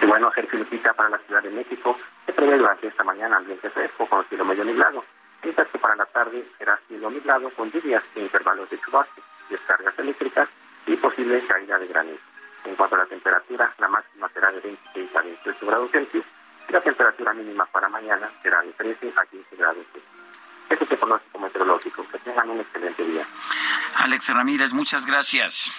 Y 0.00 0.06
bueno, 0.06 0.30
Sergio 0.34 0.58
Lupita 0.58 0.92
para 0.92 1.08
la 1.08 1.18
Ciudad 1.18 1.42
de 1.42 1.50
México 1.50 1.96
se 2.26 2.32
prevé 2.32 2.58
durante 2.58 2.86
esta 2.88 3.04
mañana 3.04 3.36
ambiente 3.36 3.70
fresco 3.70 4.06
con 4.06 4.24
cielo 4.28 4.44
medio 4.44 4.64
nublado, 4.64 5.04
mientras 5.42 5.68
que 5.68 5.78
para 5.78 5.96
la 5.96 6.06
tarde 6.06 6.44
será 6.58 6.78
cielo 6.86 7.10
nublado 7.10 7.50
con 7.50 7.70
lluvias 7.70 8.02
e 8.14 8.20
intervalos 8.20 8.68
de 8.70 8.80
chubascos, 8.80 9.24
descargas 9.48 9.98
eléctricas 9.98 10.48
y 10.86 10.96
posible 10.96 11.44
caída 11.46 11.78
de 11.78 11.86
granizo. 11.86 12.22
En 12.64 12.74
cuanto 12.74 12.96
a 12.96 12.98
la 12.98 13.06
temperatura, 13.06 13.72
la 13.78 13.88
máxima 13.88 14.28
será 14.30 14.50
de 14.50 14.60
26 14.60 15.16
a 15.16 15.22
28 15.22 15.66
grados 15.66 15.90
Celsius 15.90 16.24
y 16.68 16.72
la 16.72 16.80
temperatura 16.80 17.32
mínima 17.32 17.64
para 17.66 17.88
mañana 17.88 18.28
será 18.42 18.60
de 18.62 18.72
13 18.72 19.12
a 19.16 19.26
15 19.26 19.56
grados 19.56 19.86
Celsius. 19.92 20.16
Este 20.68 20.84
es 20.84 20.90
el 20.90 20.98
pronóstico 20.98 21.38
meteorológico. 21.38 22.06
Que 22.10 22.18
tengan 22.18 22.50
un 22.50 22.60
excelente 22.60 23.04
día. 23.04 23.26
Alex 23.98 24.34
Ramírez, 24.34 24.72
muchas 24.72 25.06
gracias. 25.06 25.72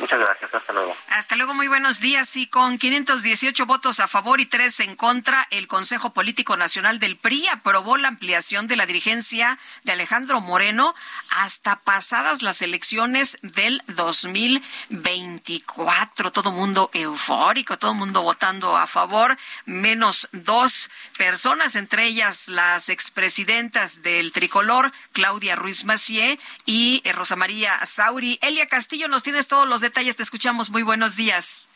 Muchas 0.00 0.18
gracias, 0.18 0.52
hasta 0.54 0.72
luego. 0.72 0.96
Hasta 1.08 1.36
luego, 1.36 1.54
muy 1.54 1.68
buenos 1.68 2.00
días. 2.00 2.34
Y 2.36 2.46
con 2.46 2.78
518 2.78 3.66
votos 3.66 4.00
a 4.00 4.08
favor 4.08 4.40
y 4.40 4.46
tres 4.46 4.80
en 4.80 4.96
contra, 4.96 5.46
el 5.50 5.68
Consejo 5.68 6.14
Político 6.14 6.56
Nacional 6.56 6.98
del 6.98 7.18
PRI 7.18 7.48
aprobó 7.48 7.98
la 7.98 8.08
ampliación 8.08 8.66
de 8.66 8.76
la 8.76 8.86
dirigencia 8.86 9.58
de 9.84 9.92
Alejandro 9.92 10.40
Moreno 10.40 10.94
hasta 11.30 11.80
pasadas 11.80 12.40
las 12.42 12.62
elecciones 12.62 13.36
del 13.42 13.82
2024. 13.88 16.32
Todo 16.32 16.52
mundo 16.52 16.88
eufórico, 16.94 17.76
todo 17.78 17.92
mundo 17.92 18.22
votando 18.22 18.74
a 18.76 18.86
favor, 18.86 19.36
menos 19.66 20.30
dos 20.32 20.88
personas, 21.18 21.76
entre 21.76 22.06
ellas 22.06 22.48
las 22.48 22.88
expresidentas 22.88 24.00
del 24.02 24.32
tricolor, 24.32 24.92
Claudia 25.12 25.56
Ruiz 25.56 25.84
Macié 25.84 26.38
y 26.64 27.02
eh, 27.04 27.12
Rosa 27.12 27.36
María 27.36 27.84
Sauri. 27.84 28.38
Elia 28.40 28.66
Castillo, 28.66 29.08
nos 29.08 29.22
tienes 29.22 29.46
todos 29.46 29.68
los 29.68 29.80
detalles, 29.80 29.89
te 30.16 30.22
escuchamos. 30.22 30.70
Muy 30.70 30.82
buenos 30.82 31.16
días. 31.16 31.69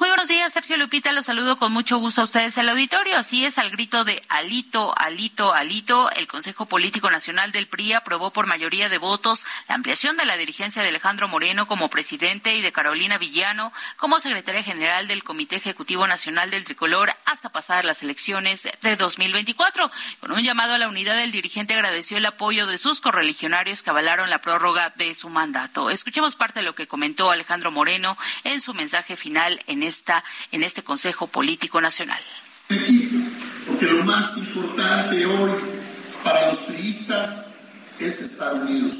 Muy 0.00 0.08
buenos 0.08 0.28
días, 0.28 0.50
Sergio 0.54 0.78
Lupita. 0.78 1.12
Los 1.12 1.26
saludo 1.26 1.58
con 1.58 1.72
mucho 1.72 1.98
gusto 1.98 2.22
a 2.22 2.24
ustedes 2.24 2.56
el 2.56 2.70
auditorio. 2.70 3.18
Así 3.18 3.44
es, 3.44 3.58
al 3.58 3.68
grito 3.68 4.02
de 4.02 4.22
alito, 4.30 4.94
alito, 4.96 5.52
alito, 5.52 6.10
el 6.12 6.26
Consejo 6.26 6.64
Político 6.64 7.10
Nacional 7.10 7.52
del 7.52 7.68
PRI 7.68 7.92
aprobó 7.92 8.30
por 8.30 8.46
mayoría 8.46 8.88
de 8.88 8.96
votos 8.96 9.44
la 9.68 9.74
ampliación 9.74 10.16
de 10.16 10.24
la 10.24 10.38
dirigencia 10.38 10.82
de 10.82 10.88
Alejandro 10.88 11.28
Moreno 11.28 11.66
como 11.66 11.90
presidente 11.90 12.56
y 12.56 12.62
de 12.62 12.72
Carolina 12.72 13.18
Villano 13.18 13.74
como 13.98 14.20
secretaria 14.20 14.62
general 14.62 15.06
del 15.06 15.22
Comité 15.22 15.56
Ejecutivo 15.56 16.06
Nacional 16.06 16.50
del 16.50 16.64
Tricolor 16.64 17.12
hasta 17.26 17.52
pasar 17.52 17.84
las 17.84 18.02
elecciones 18.02 18.70
de 18.80 18.96
2024. 18.96 19.90
Con 20.20 20.32
un 20.32 20.42
llamado 20.42 20.72
a 20.72 20.78
la 20.78 20.88
unidad, 20.88 21.22
el 21.22 21.30
dirigente 21.30 21.74
agradeció 21.74 22.16
el 22.16 22.24
apoyo 22.24 22.66
de 22.66 22.78
sus 22.78 23.02
correligionarios 23.02 23.82
que 23.82 23.90
avalaron 23.90 24.30
la 24.30 24.40
prórroga 24.40 24.94
de 24.96 25.12
su 25.12 25.28
mandato. 25.28 25.90
Escuchemos 25.90 26.36
parte 26.36 26.60
de 26.60 26.64
lo 26.64 26.74
que 26.74 26.88
comentó 26.88 27.30
Alejandro 27.30 27.70
Moreno 27.70 28.16
en 28.44 28.62
su 28.62 28.72
mensaje 28.72 29.14
final 29.14 29.62
en 29.66 29.89
está 29.90 30.24
en 30.52 30.62
este 30.62 30.82
Consejo 30.82 31.26
Político 31.26 31.80
Nacional. 31.80 32.22
Porque 33.66 33.86
lo 33.86 34.04
más 34.04 34.38
importante 34.38 35.26
hoy 35.26 35.50
para 36.24 36.46
los 36.46 36.58
priistas 36.58 37.56
es 37.98 38.20
estar 38.22 38.54
unidos. 38.54 38.96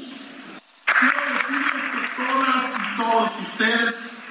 Quiero 0.85 1.17
decirles 1.33 1.83
que 1.93 2.23
todas 2.23 2.75
y 2.75 2.97
todos 2.97 3.31
ustedes 3.41 4.23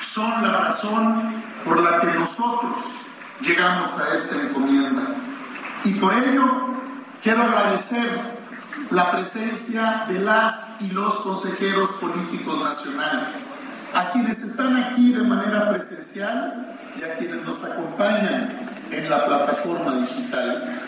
son 0.00 0.42
la 0.42 0.58
razón 0.60 1.42
por 1.64 1.82
la 1.82 2.00
que 2.00 2.06
nosotros 2.18 2.78
llegamos 3.40 3.90
a 3.98 4.14
esta 4.14 4.48
encomienda. 4.48 5.02
Y 5.84 5.92
por 5.94 6.14
ello 6.14 6.72
quiero 7.22 7.42
agradecer 7.42 8.08
la 8.90 9.10
presencia 9.10 10.04
de 10.08 10.20
las 10.20 10.80
y 10.80 10.90
los 10.90 11.16
consejeros 11.16 11.90
políticos 11.92 12.62
nacionales 12.62 13.53
a 13.94 14.10
quienes 14.12 14.42
están 14.42 14.74
aquí 14.76 15.12
de 15.12 15.22
manera 15.22 15.70
presencial 15.70 16.66
y 16.96 17.02
a 17.02 17.16
quienes 17.16 17.44
nos 17.44 17.64
acompañan 17.64 18.50
en 18.90 19.10
la 19.10 19.24
plataforma 19.26 19.92
digital. 19.94 20.78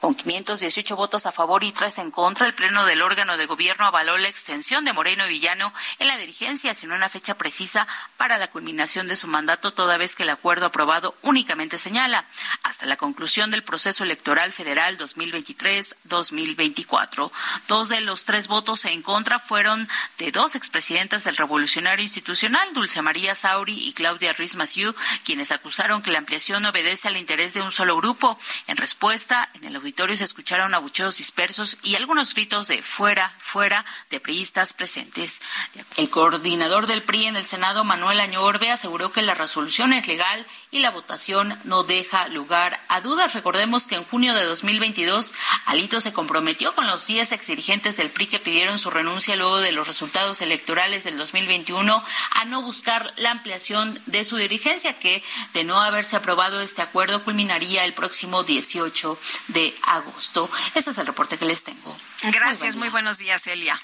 Con 0.00 0.14
518 0.14 0.96
votos 0.96 1.26
a 1.26 1.32
favor 1.32 1.62
y 1.62 1.72
tres 1.72 1.98
en 1.98 2.10
contra, 2.10 2.46
el 2.46 2.54
Pleno 2.54 2.86
del 2.86 3.02
órgano 3.02 3.36
de 3.36 3.44
gobierno 3.44 3.84
avaló 3.84 4.16
la 4.16 4.28
extensión 4.28 4.86
de 4.86 4.94
Moreno 4.94 5.26
Villano 5.26 5.74
en 5.98 6.08
la 6.08 6.16
dirigencia 6.16 6.74
sin 6.74 6.90
una 6.90 7.10
fecha 7.10 7.36
precisa 7.36 7.86
para 8.16 8.38
la 8.38 8.48
culminación 8.48 9.08
de 9.08 9.16
su 9.16 9.26
mandato, 9.26 9.74
toda 9.74 9.98
vez 9.98 10.16
que 10.16 10.22
el 10.22 10.30
acuerdo 10.30 10.64
aprobado 10.64 11.14
únicamente 11.20 11.76
señala 11.76 12.24
hasta 12.62 12.86
la 12.86 12.96
conclusión 12.96 13.50
del 13.50 13.62
proceso 13.62 14.04
electoral 14.04 14.54
federal 14.54 14.96
2023-2024. 14.96 17.30
Dos 17.68 17.90
de 17.90 18.00
los 18.00 18.24
tres 18.24 18.48
votos 18.48 18.86
en 18.86 19.02
contra 19.02 19.38
fueron 19.38 19.86
de 20.16 20.32
dos 20.32 20.54
expresidentas 20.54 21.24
del 21.24 21.36
Revolucionario 21.36 22.02
Institucional, 22.02 22.72
Dulce 22.72 23.02
María 23.02 23.34
Sauri 23.34 23.86
y 23.86 23.92
Claudia 23.92 24.32
Ruiz 24.32 24.56
Massieu, 24.56 24.94
quienes 25.24 25.52
acusaron 25.52 26.00
que 26.00 26.10
la 26.10 26.20
ampliación 26.20 26.64
obedece 26.64 27.08
al 27.08 27.18
interés 27.18 27.52
de 27.52 27.60
un 27.60 27.70
solo 27.70 27.98
grupo. 27.98 28.38
En 28.66 28.78
respuesta, 28.78 29.50
en 29.52 29.64
el 29.64 29.76
se 29.96 30.24
escucharon 30.24 30.74
abucheos 30.74 31.18
dispersos 31.18 31.76
y 31.82 31.94
algunos 31.94 32.34
gritos 32.34 32.68
de 32.68 32.82
fuera, 32.82 33.34
fuera 33.38 33.84
de 34.08 34.18
priistas 34.18 34.72
presentes. 34.72 35.40
El 35.96 36.08
coordinador 36.08 36.86
del 36.86 37.02
PRI 37.02 37.26
en 37.26 37.36
el 37.36 37.44
Senado, 37.44 37.84
Manuel 37.84 38.20
Añorbe, 38.20 38.70
aseguró 38.70 39.12
que 39.12 39.22
la 39.22 39.34
resolución 39.34 39.92
es 39.92 40.06
legal 40.06 40.46
y 40.70 40.78
la 40.78 40.90
votación 40.90 41.58
no 41.64 41.82
deja 41.82 42.28
lugar 42.28 42.80
a 42.88 43.00
dudas. 43.00 43.34
Recordemos 43.34 43.86
que 43.86 43.96
en 43.96 44.04
junio 44.04 44.32
de 44.34 44.44
2022, 44.44 45.34
Alito 45.66 46.00
se 46.00 46.12
comprometió 46.12 46.74
con 46.74 46.86
los 46.86 47.06
10 47.06 47.32
exdirigentes 47.32 47.98
del 47.98 48.10
PRI 48.10 48.26
que 48.28 48.38
pidieron 48.38 48.78
su 48.78 48.90
renuncia 48.90 49.36
luego 49.36 49.58
de 49.58 49.72
los 49.72 49.86
resultados 49.86 50.40
electorales 50.40 51.04
del 51.04 51.18
2021 51.18 52.02
a 52.30 52.44
no 52.46 52.62
buscar 52.62 53.12
la 53.16 53.32
ampliación 53.32 54.00
de 54.06 54.24
su 54.24 54.36
dirigencia, 54.36 54.98
que 54.98 55.22
de 55.52 55.64
no 55.64 55.80
haberse 55.80 56.16
aprobado 56.16 56.60
este 56.60 56.82
acuerdo 56.82 57.22
culminaría 57.22 57.84
el 57.84 57.92
próximo 57.92 58.44
18 58.44 59.18
de 59.48 59.74
agosto. 59.82 60.48
Ese 60.74 60.90
es 60.90 60.98
el 60.98 61.06
reporte 61.06 61.38
que 61.38 61.44
les 61.44 61.64
tengo. 61.64 61.96
Gracias, 62.22 62.76
muy, 62.76 62.90
buenos 62.90 63.16
días, 63.16 63.46
Elia. 63.46 63.80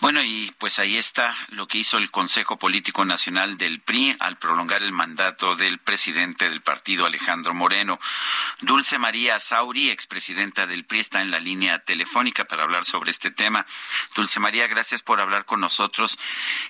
Bueno, 0.00 0.22
y 0.24 0.52
pues 0.58 0.80
ahí 0.80 0.96
está 0.96 1.36
lo 1.50 1.68
que 1.68 1.78
hizo 1.78 1.96
el 1.96 2.10
Consejo 2.10 2.58
Político 2.58 3.04
Nacional 3.04 3.56
del 3.56 3.80
PRI 3.80 4.16
al 4.18 4.36
prolongar 4.36 4.82
el 4.82 4.90
mandato 4.90 5.54
del 5.54 5.78
presidente 5.78 6.50
del 6.50 6.60
partido, 6.60 7.06
Alejandro 7.06 7.54
Moreno. 7.54 8.00
Dulce 8.62 8.98
María 8.98 9.38
Sauri, 9.38 9.90
expresidenta 9.90 10.66
del 10.66 10.84
PRI, 10.84 11.00
está 11.00 11.22
en 11.22 11.30
la 11.30 11.38
línea 11.38 11.78
telefónica 11.78 12.46
para 12.46 12.64
hablar 12.64 12.84
sobre 12.84 13.12
este 13.12 13.30
tema. 13.30 13.64
Dulce 14.16 14.40
María, 14.40 14.66
gracias 14.66 15.02
por 15.02 15.20
hablar 15.20 15.44
con 15.44 15.60
nosotros. 15.60 16.18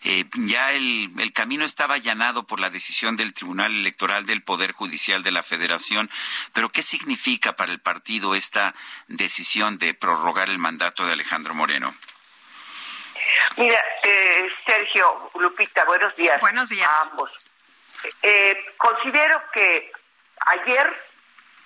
Eh, 0.02 0.26
ya 0.34 0.72
el, 0.72 1.10
el 1.18 1.32
camino 1.32 1.64
estaba 1.64 1.94
allanado 1.94 2.46
por 2.46 2.60
la 2.60 2.68
decisión 2.68 3.16
del 3.16 3.32
Tribunal 3.32 3.72
Electoral 3.72 4.26
del 4.26 4.42
Poder 4.42 4.72
Judicial 4.72 5.22
de 5.22 5.32
la 5.32 5.42
Federación, 5.42 6.10
pero 6.52 6.70
¿qué 6.70 6.82
significa 6.82 7.56
para 7.56 7.72
el 7.72 7.80
partido 7.80 8.34
esta 8.34 8.74
decisión 9.08 9.78
de 9.78 9.94
prorrogar 9.94 10.50
el 10.50 10.58
mandato? 10.58 10.81
De 10.90 11.12
Alejandro 11.12 11.54
Moreno? 11.54 11.94
Mira, 13.56 13.78
eh, 14.02 14.48
Sergio, 14.66 15.30
Lupita, 15.34 15.84
buenos 15.84 16.14
días. 16.16 16.40
Buenos 16.40 16.68
días. 16.68 16.90
A 16.90 17.10
ambos. 17.10 17.30
Eh, 18.22 18.66
considero 18.76 19.40
que 19.52 19.92
ayer 20.46 20.92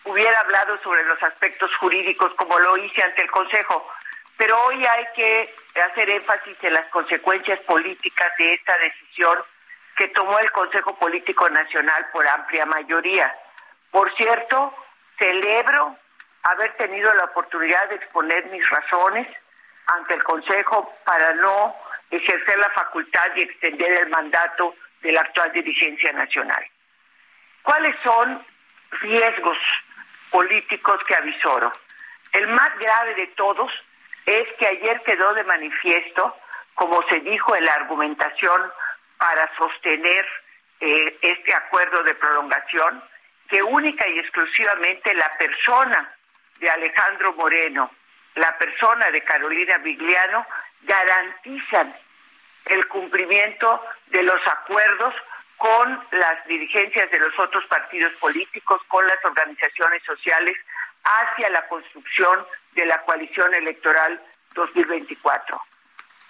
hubiera 0.05 0.39
hablado 0.41 0.79
sobre 0.83 1.03
los 1.05 1.21
aspectos 1.23 1.75
jurídicos 1.77 2.35
como 2.35 2.59
lo 2.59 2.77
hice 2.77 3.03
ante 3.03 3.23
el 3.23 3.31
Consejo, 3.31 3.89
pero 4.37 4.55
hoy 4.65 4.85
hay 4.85 5.07
que 5.15 5.55
hacer 5.81 6.11
énfasis 6.11 6.57
en 6.63 6.75
las 6.75 6.87
consecuencias 6.89 7.59
políticas 7.61 8.31
de 8.37 8.53
esta 8.53 8.77
decisión 8.77 9.39
que 9.97 10.09
tomó 10.09 10.39
el 10.39 10.53
Consejo 10.53 10.95
Político 10.99 11.49
Nacional 11.49 12.07
por 12.13 12.29
amplia 12.29 12.67
mayoría. 12.67 13.35
Por 13.91 14.15
cierto, 14.17 14.75
celebro 15.19 15.97
haber 16.47 16.73
tenido 16.77 17.13
la 17.15 17.25
oportunidad 17.25 17.89
de 17.89 17.97
exponer 17.97 18.47
mis 18.47 18.69
razones 18.71 19.27
ante 19.87 20.15
el 20.15 20.23
Consejo 20.23 20.95
para 21.05 21.33
no 21.35 21.75
ejercer 22.11 22.59
la 22.59 22.71
facultad 22.71 23.27
y 23.35 23.43
extender 23.43 23.91
el 24.03 24.09
mandato 24.11 24.75
de 25.03 25.13
la 25.13 25.21
actual 25.21 25.53
dirigencia 25.53 26.13
nacional. 26.13 26.65
¿Cuáles 27.63 27.97
son 28.05 28.45
riesgos 29.03 29.59
políticos 30.31 31.01
que 31.07 31.17
avisoro? 31.17 31.73
El 32.33 32.47
más 32.49 32.79
grave 32.79 33.15
de 33.15 33.27
todos 33.29 33.73
es 34.25 34.53
que 34.59 34.67
ayer 34.67 35.03
quedó 35.03 35.35
de 35.35 35.45
manifiesto, 35.45 36.37
como 36.75 37.03
se 37.09 37.21
dijo 37.21 37.57
en 37.57 37.65
la 37.65 37.75
argumentación 37.75 38.73
para 39.19 39.51
sostener 39.57 40.27
eh, 40.79 41.19
este 41.23 41.55
acuerdo 41.55 42.03
de 42.05 42.15
prolongación, 42.15 43.03
que 43.49 43.63
única 43.63 44.07
y 44.09 44.19
exclusivamente 44.19 45.15
la 45.15 45.31
persona 45.39 46.16
de 46.59 46.71
Alejandro 46.71 47.33
Moreno, 47.35 47.91
la 48.35 48.57
persona 48.59 49.11
de 49.11 49.23
Carolina 49.23 49.79
Vigliano, 49.79 50.47
garantizan 50.83 51.95
el 52.67 52.87
cumplimiento 52.89 53.83
de 54.09 54.23
los 54.23 54.41
acuerdos 54.47 55.15
con 55.57 56.05
las 56.13 56.47
dirigencias 56.47 57.11
de 57.11 57.19
los 57.19 57.39
otros 57.39 57.65
partidos 57.67 58.13
políticos, 58.15 58.83
con 58.89 59.07
las 59.07 59.25
organizaciones 59.25 60.03
sociales, 60.05 60.57
hacia 61.03 61.49
la 61.51 61.67
construcción 61.69 62.47
de 62.73 62.85
la 62.85 63.01
coalición 63.03 63.55
electoral 63.55 64.21
2024. 64.55 65.61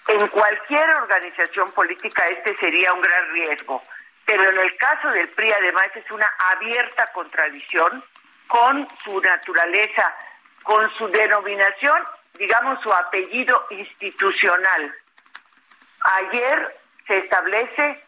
En 0.08 0.28
cualquier 0.28 0.88
organización 0.90 1.68
política 1.70 2.24
este 2.26 2.56
sería 2.58 2.92
un 2.92 3.00
gran 3.00 3.32
riesgo, 3.32 3.82
pero 4.24 4.48
en 4.48 4.58
el 4.58 4.76
caso 4.76 5.08
del 5.10 5.28
PRI 5.30 5.52
además 5.52 5.88
es 5.94 6.08
una 6.10 6.32
abierta 6.52 7.06
contradicción 7.12 8.04
con 8.46 8.86
su 9.04 9.20
naturaleza, 9.20 10.14
con 10.62 10.92
su 10.94 11.08
denominación, 11.08 12.02
digamos 12.34 12.80
su 12.82 12.92
apellido 12.92 13.66
institucional. 13.70 14.94
Ayer 16.00 16.76
se 17.06 17.18
establece 17.18 18.04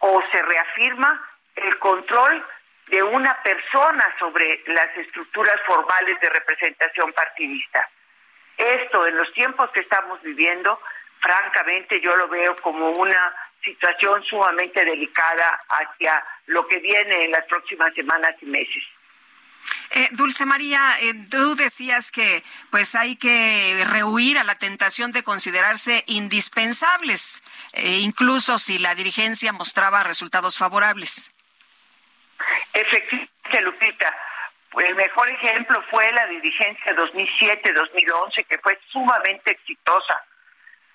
o 0.00 0.22
se 0.30 0.42
reafirma 0.42 1.22
el 1.56 1.78
control 1.78 2.44
de 2.88 3.02
una 3.02 3.34
persona 3.42 4.14
sobre 4.18 4.62
las 4.66 4.96
estructuras 4.96 5.60
formales 5.66 6.18
de 6.20 6.30
representación 6.30 7.12
partidista. 7.12 7.88
Esto, 8.56 9.06
en 9.06 9.16
los 9.16 9.32
tiempos 9.32 9.70
que 9.70 9.80
estamos 9.80 10.20
viviendo, 10.22 10.80
francamente 11.20 12.00
yo 12.00 12.16
lo 12.16 12.28
veo 12.28 12.56
como 12.56 12.90
una 12.90 13.34
situación 13.62 14.22
sumamente 14.24 14.84
delicada 14.84 15.60
hacia 15.68 16.24
lo 16.46 16.66
que 16.66 16.78
viene 16.78 17.24
en 17.24 17.30
las 17.32 17.44
próximas 17.46 17.92
semanas 17.94 18.34
y 18.40 18.46
meses. 18.46 18.82
Eh, 19.90 20.08
Dulce 20.12 20.44
María, 20.44 20.80
eh, 21.00 21.14
tú 21.30 21.54
decías 21.54 22.12
que 22.12 22.42
pues 22.70 22.94
hay 22.94 23.16
que 23.16 23.84
rehuir 23.88 24.38
a 24.38 24.44
la 24.44 24.54
tentación 24.54 25.12
de 25.12 25.24
considerarse 25.24 26.04
indispensables, 26.06 27.42
eh, 27.72 27.98
incluso 28.00 28.58
si 28.58 28.78
la 28.78 28.94
dirigencia 28.94 29.52
mostraba 29.52 30.02
resultados 30.02 30.58
favorables. 30.58 31.30
Efectivamente, 32.72 33.62
Lupita. 33.62 34.14
El 34.76 34.94
mejor 34.94 35.28
ejemplo 35.30 35.82
fue 35.90 36.12
la 36.12 36.26
dirigencia 36.26 36.94
2007-2011, 36.94 38.44
que 38.46 38.58
fue 38.58 38.78
sumamente 38.92 39.52
exitosa. 39.52 40.22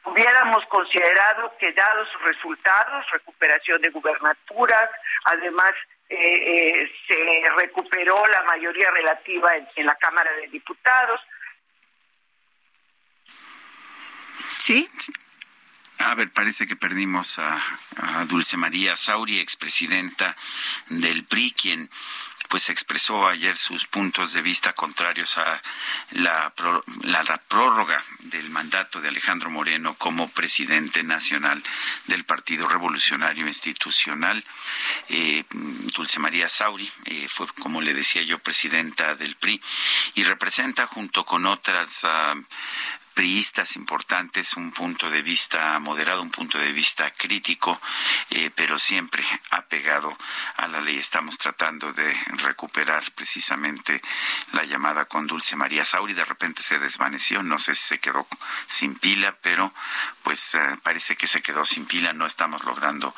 Hubiéramos 0.05 0.63
considerado 0.67 1.53
que 1.57 1.73
dados 1.73 2.07
sus 2.11 2.21
resultados, 2.21 3.05
recuperación 3.11 3.81
de 3.81 3.89
gubernaturas, 3.89 4.89
además 5.25 5.71
eh, 6.09 6.91
se 7.07 7.49
recuperó 7.57 8.25
la 8.27 8.43
mayoría 8.43 8.89
relativa 8.91 9.49
en, 9.75 9.85
la 9.85 9.95
Cámara 9.95 10.31
de 10.37 10.47
Diputados. 10.47 11.19
Sí. 14.47 14.89
A 16.05 16.15
ver, 16.15 16.31
parece 16.31 16.67
que 16.67 16.75
perdimos 16.75 17.39
a, 17.39 17.57
Dulce 18.27 18.57
María 18.57 18.95
Sauri, 18.95 19.39
expresidenta 19.39 20.35
del 20.89 21.23
PRI, 21.23 21.51
quien 21.51 21.89
pues 22.49 22.69
expresó 22.69 23.27
ayer 23.27 23.57
sus 23.57 23.87
puntos 23.87 24.33
de 24.33 24.41
vista 24.41 24.73
contrarios 24.73 25.37
a 25.37 25.61
la, 26.11 26.53
la, 27.01 27.37
prórroga 27.47 28.03
del 28.19 28.49
mandato 28.49 29.01
de 29.01 29.07
Alejandro 29.07 29.49
Moreno 29.49 29.95
como 29.95 30.29
presidente 30.29 31.03
nacional 31.03 31.63
del 32.07 32.25
Partido 32.25 32.67
Revolucionario 32.67 33.47
Institucional. 33.47 34.43
Eh, 35.09 35.45
Dulce 35.95 36.19
María 36.19 36.47
Sauri 36.47 36.91
eh, 37.05 37.27
fue, 37.27 37.47
como 37.59 37.81
le 37.81 37.93
decía 37.93 38.21
yo, 38.21 38.37
presidenta 38.39 39.15
del 39.15 39.35
PRI 39.35 39.59
y 40.15 40.23
representa 40.23 40.85
junto 40.85 41.25
con 41.25 41.45
otras 41.47 42.03
ah, 42.03 42.35
priistas 43.13 43.75
importantes, 43.75 44.55
un 44.55 44.71
punto 44.71 45.09
de 45.09 45.21
vista 45.21 45.77
moderado, 45.79 46.21
un 46.21 46.31
punto 46.31 46.57
de 46.57 46.71
vista 46.71 47.11
crítico, 47.11 47.79
eh, 48.29 48.49
pero 48.55 48.79
siempre 48.79 49.23
apegado 49.51 50.17
a 50.57 50.67
la 50.67 50.81
ley. 50.81 50.97
Estamos 50.97 51.37
tratando 51.37 51.93
de 51.93 52.13
recuperar 52.37 53.03
precisamente 53.11 54.01
la 54.51 54.65
llamada 54.65 55.05
con 55.05 55.27
Dulce 55.27 55.55
María 55.55 55.85
Sauri. 55.85 56.13
De 56.13 56.25
repente 56.25 56.63
se 56.63 56.79
desvaneció, 56.79 57.43
no 57.43 57.59
sé 57.59 57.75
si 57.75 57.83
se 57.83 57.99
quedó 57.99 58.27
sin 58.67 58.95
pila, 58.95 59.35
pero 59.41 59.73
pues 60.23 60.55
eh, 60.55 60.59
parece 60.81 61.15
que 61.15 61.27
se 61.27 61.41
quedó 61.41 61.65
sin 61.65 61.85
pila. 61.85 62.13
No 62.13 62.25
estamos 62.25 62.63
logrando 62.63 63.15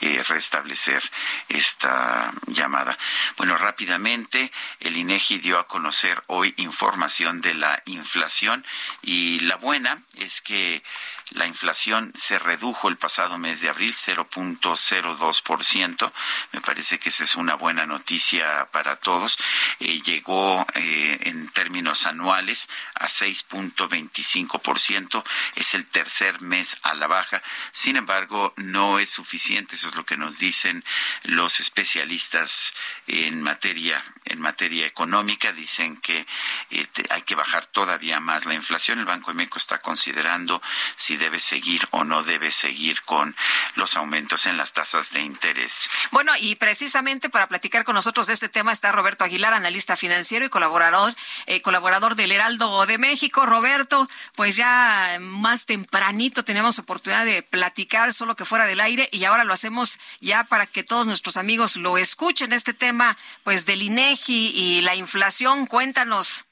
eh, 0.00 0.22
restablecer 0.26 1.02
esta 1.48 2.32
llamada. 2.46 2.98
Bueno, 3.36 3.56
rápidamente, 3.58 4.50
el 4.80 4.96
INEGI 4.96 5.38
dio 5.38 5.58
a 5.58 5.66
conocer 5.66 6.22
hoy 6.28 6.54
información 6.56 7.40
de 7.40 7.54
la 7.54 7.82
inflación 7.86 8.64
y 9.02 9.33
y 9.34 9.40
la 9.40 9.56
buena 9.56 10.00
es 10.18 10.40
que 10.40 10.82
La 11.30 11.46
inflación 11.46 12.12
se 12.14 12.38
redujo 12.38 12.88
el 12.88 12.98
pasado 12.98 13.38
mes 13.38 13.62
de 13.62 13.70
abril 13.70 13.94
0.02%. 13.94 16.12
Me 16.52 16.60
parece 16.60 16.98
que 16.98 17.08
esa 17.08 17.24
es 17.24 17.34
una 17.34 17.54
buena 17.54 17.86
noticia 17.86 18.68
para 18.70 18.96
todos. 18.96 19.38
Eh, 19.80 20.02
llegó 20.02 20.66
eh, 20.74 21.18
en 21.22 21.48
términos 21.48 22.04
anuales 22.06 22.68
a 22.94 23.06
6.25%. 23.06 25.24
Es 25.56 25.72
el 25.74 25.86
tercer 25.86 26.42
mes 26.42 26.76
a 26.82 26.92
la 26.94 27.06
baja. 27.06 27.42
Sin 27.72 27.96
embargo, 27.96 28.52
no 28.56 28.98
es 28.98 29.08
suficiente. 29.08 29.76
Eso 29.76 29.88
es 29.88 29.94
lo 29.94 30.04
que 30.04 30.18
nos 30.18 30.38
dicen 30.38 30.84
los 31.22 31.58
especialistas 31.58 32.74
en 33.06 33.40
materia 33.42 34.04
en 34.26 34.40
materia 34.40 34.86
económica. 34.86 35.52
Dicen 35.52 35.96
que 35.98 36.26
eh, 36.70 36.86
hay 37.10 37.22
que 37.22 37.34
bajar 37.34 37.66
todavía 37.66 38.20
más 38.20 38.46
la 38.46 38.54
inflación. 38.54 38.98
El 38.98 39.06
Banco 39.06 39.30
de 39.30 39.36
México 39.36 39.58
está 39.58 39.78
considerando 39.78 40.62
si 40.96 41.13
debe 41.16 41.38
seguir 41.38 41.86
o 41.90 42.04
no 42.04 42.22
debe 42.22 42.50
seguir 42.50 43.02
con 43.02 43.36
los 43.74 43.96
aumentos 43.96 44.46
en 44.46 44.56
las 44.56 44.72
tasas 44.72 45.12
de 45.12 45.20
interés. 45.20 45.88
Bueno, 46.10 46.32
y 46.38 46.56
precisamente 46.56 47.30
para 47.30 47.48
platicar 47.48 47.84
con 47.84 47.94
nosotros 47.94 48.26
de 48.26 48.34
este 48.34 48.48
tema 48.48 48.72
está 48.72 48.92
Roberto 48.92 49.24
Aguilar, 49.24 49.54
analista 49.54 49.96
financiero 49.96 50.44
y 50.44 50.50
colaborador, 50.50 51.14
eh, 51.46 51.62
colaborador 51.62 52.14
del 52.14 52.32
Heraldo 52.32 52.86
de 52.86 52.98
México. 52.98 53.46
Roberto, 53.46 54.08
pues 54.34 54.56
ya 54.56 55.18
más 55.20 55.66
tempranito 55.66 56.44
tenemos 56.44 56.78
oportunidad 56.78 57.24
de 57.24 57.42
platicar, 57.42 58.12
solo 58.12 58.36
que 58.36 58.44
fuera 58.44 58.66
del 58.66 58.80
aire, 58.80 59.08
y 59.12 59.24
ahora 59.24 59.44
lo 59.44 59.52
hacemos 59.52 59.98
ya 60.20 60.44
para 60.44 60.66
que 60.66 60.84
todos 60.84 61.06
nuestros 61.06 61.36
amigos 61.36 61.76
lo 61.76 61.98
escuchen, 61.98 62.52
este 62.52 62.74
tema 62.74 63.16
pues 63.42 63.66
del 63.66 63.82
INEGI 63.82 64.52
y 64.54 64.80
la 64.82 64.94
inflación. 64.94 65.66
Cuéntanos. 65.66 66.46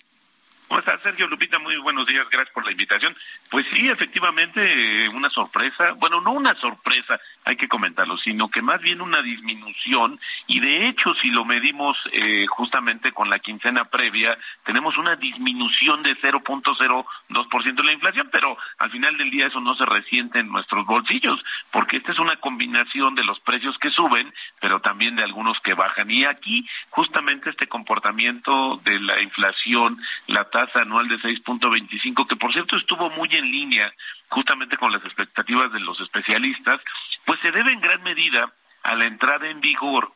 ¿Cómo 0.68 0.80
estás, 0.80 1.02
Sergio 1.02 1.26
Lupita? 1.26 1.58
Muy 1.58 1.76
buenos 1.76 2.06
días, 2.06 2.26
gracias 2.30 2.54
por 2.54 2.64
la 2.64 2.70
invitación. 2.70 3.14
Pues 3.53 3.66
sí, 3.70 3.86
efectivamente, 3.86 5.11
una 5.11 5.28
sorpresa, 5.28 5.92
bueno, 5.98 6.22
no 6.22 6.32
una 6.32 6.55
sorpresa, 6.55 7.20
hay 7.44 7.55
que 7.57 7.68
comentarlo, 7.68 8.16
sino 8.16 8.48
que 8.48 8.62
más 8.62 8.80
bien 8.80 9.03
una 9.03 9.20
disminución 9.20 10.18
y 10.46 10.61
de 10.61 10.88
hecho 10.88 11.14
si 11.16 11.28
lo 11.28 11.44
medimos 11.44 11.98
eh, 12.12 12.46
justamente 12.48 13.12
con 13.12 13.28
la 13.28 13.40
quincena 13.40 13.84
previa, 13.84 14.38
tenemos 14.64 14.96
una 14.96 15.16
disminución 15.16 16.03
de 16.03 16.16
0.02% 16.16 17.74
de 17.74 17.82
la 17.82 17.92
inflación, 17.92 18.30
pero 18.32 18.57
al 18.78 18.90
final 18.90 19.18
del 19.18 19.30
día 19.30 19.48
eso 19.48 19.61
no 19.61 19.74
se 19.74 19.84
resiente 19.84 20.38
en 20.38 20.48
nuestros 20.48 20.86
bolsillos, 20.86 21.38
porque 21.70 21.98
esta 21.98 22.12
es 22.12 22.18
una 22.18 22.36
combinación 22.36 23.14
de 23.14 23.24
los 23.24 23.38
precios 23.40 23.76
que 23.76 23.90
suben, 23.90 24.32
pero 24.62 24.80
también 24.80 25.16
de 25.16 25.24
algunos 25.24 25.59
que 25.61 25.74
bajan. 25.74 26.11
Y 26.11 26.24
aquí 26.24 26.66
justamente 26.88 27.50
este 27.50 27.66
comportamiento 27.66 28.80
de 28.84 28.98
la 28.98 29.20
inflación, 29.20 29.98
la 30.26 30.48
tasa 30.48 30.80
anual 30.80 31.09
de 31.09 31.18
6.25, 31.18 32.26
que 32.26 32.36
por 32.36 32.50
cierto 32.53 32.76
estuvo 32.76 33.10
muy 33.10 33.28
en 33.32 33.41
línea 33.51 33.93
justamente 34.28 34.77
con 34.77 34.93
las 34.93 35.05
expectativas 35.05 35.73
de 35.73 35.81
los 35.81 36.01
especialistas, 36.01 36.81
pues 37.24 37.40
se 37.40 37.52
debe 37.52 37.73
en 37.73 37.81
gran 37.81 38.02
medida 38.02 38.52
a 38.82 38.94
la 38.94 39.06
entrada 39.06 39.48
en 39.48 39.60
vigor 39.60 40.12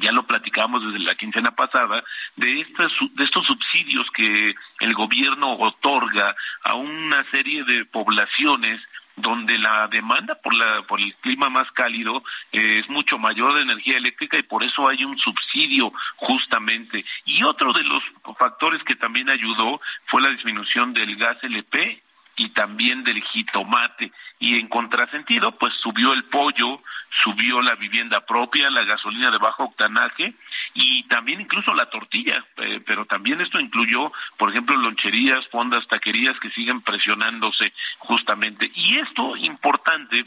ya 0.00 0.12
lo 0.12 0.26
platicamos 0.26 0.84
desde 0.84 1.04
la 1.04 1.14
quincena 1.14 1.52
pasada, 1.52 2.04
de, 2.36 2.60
estos, 2.60 2.92
de 3.14 3.24
estos 3.24 3.46
subsidios 3.46 4.06
que 4.12 4.54
el 4.80 4.94
gobierno 4.94 5.54
otorga 5.54 6.34
a 6.64 6.74
una 6.74 7.28
serie 7.30 7.64
de 7.64 7.84
poblaciones 7.84 8.80
donde 9.16 9.58
la 9.58 9.88
demanda 9.88 10.36
por 10.36 10.54
la 10.54 10.82
por 10.82 11.00
el 11.00 11.12
clima 11.16 11.50
más 11.50 11.68
cálido 11.72 12.22
eh, 12.52 12.78
es 12.78 12.88
mucho 12.88 13.18
mayor 13.18 13.54
de 13.54 13.62
energía 13.62 13.96
eléctrica 13.96 14.38
y 14.38 14.44
por 14.44 14.62
eso 14.62 14.88
hay 14.88 15.04
un 15.04 15.18
subsidio 15.18 15.92
justamente. 16.14 17.04
Y 17.24 17.42
otro 17.42 17.72
de 17.72 17.82
los 17.82 18.02
factores 18.38 18.82
que 18.84 18.94
también 18.94 19.28
ayudó 19.28 19.80
fue 20.06 20.22
la 20.22 20.30
disminución 20.30 20.94
del 20.94 21.16
gas 21.16 21.36
LP 21.42 22.00
y 22.38 22.48
también 22.50 23.04
del 23.04 23.22
jitomate. 23.22 24.12
Y 24.38 24.58
en 24.58 24.68
contrasentido, 24.68 25.52
pues 25.58 25.74
subió 25.82 26.12
el 26.12 26.24
pollo, 26.24 26.80
subió 27.22 27.60
la 27.60 27.74
vivienda 27.74 28.24
propia, 28.24 28.70
la 28.70 28.84
gasolina 28.84 29.30
de 29.30 29.38
bajo 29.38 29.64
octanaje 29.64 30.34
y 30.72 31.02
también 31.08 31.40
incluso 31.40 31.74
la 31.74 31.90
tortilla. 31.90 32.44
Eh, 32.58 32.80
pero 32.86 33.04
también 33.04 33.40
esto 33.40 33.58
incluyó, 33.58 34.12
por 34.36 34.50
ejemplo, 34.50 34.76
loncherías, 34.76 35.46
fondas, 35.48 35.86
taquerías 35.88 36.38
que 36.38 36.50
siguen 36.50 36.80
presionándose 36.80 37.72
justamente. 37.98 38.70
Y 38.74 38.98
esto 38.98 39.36
importante 39.36 40.24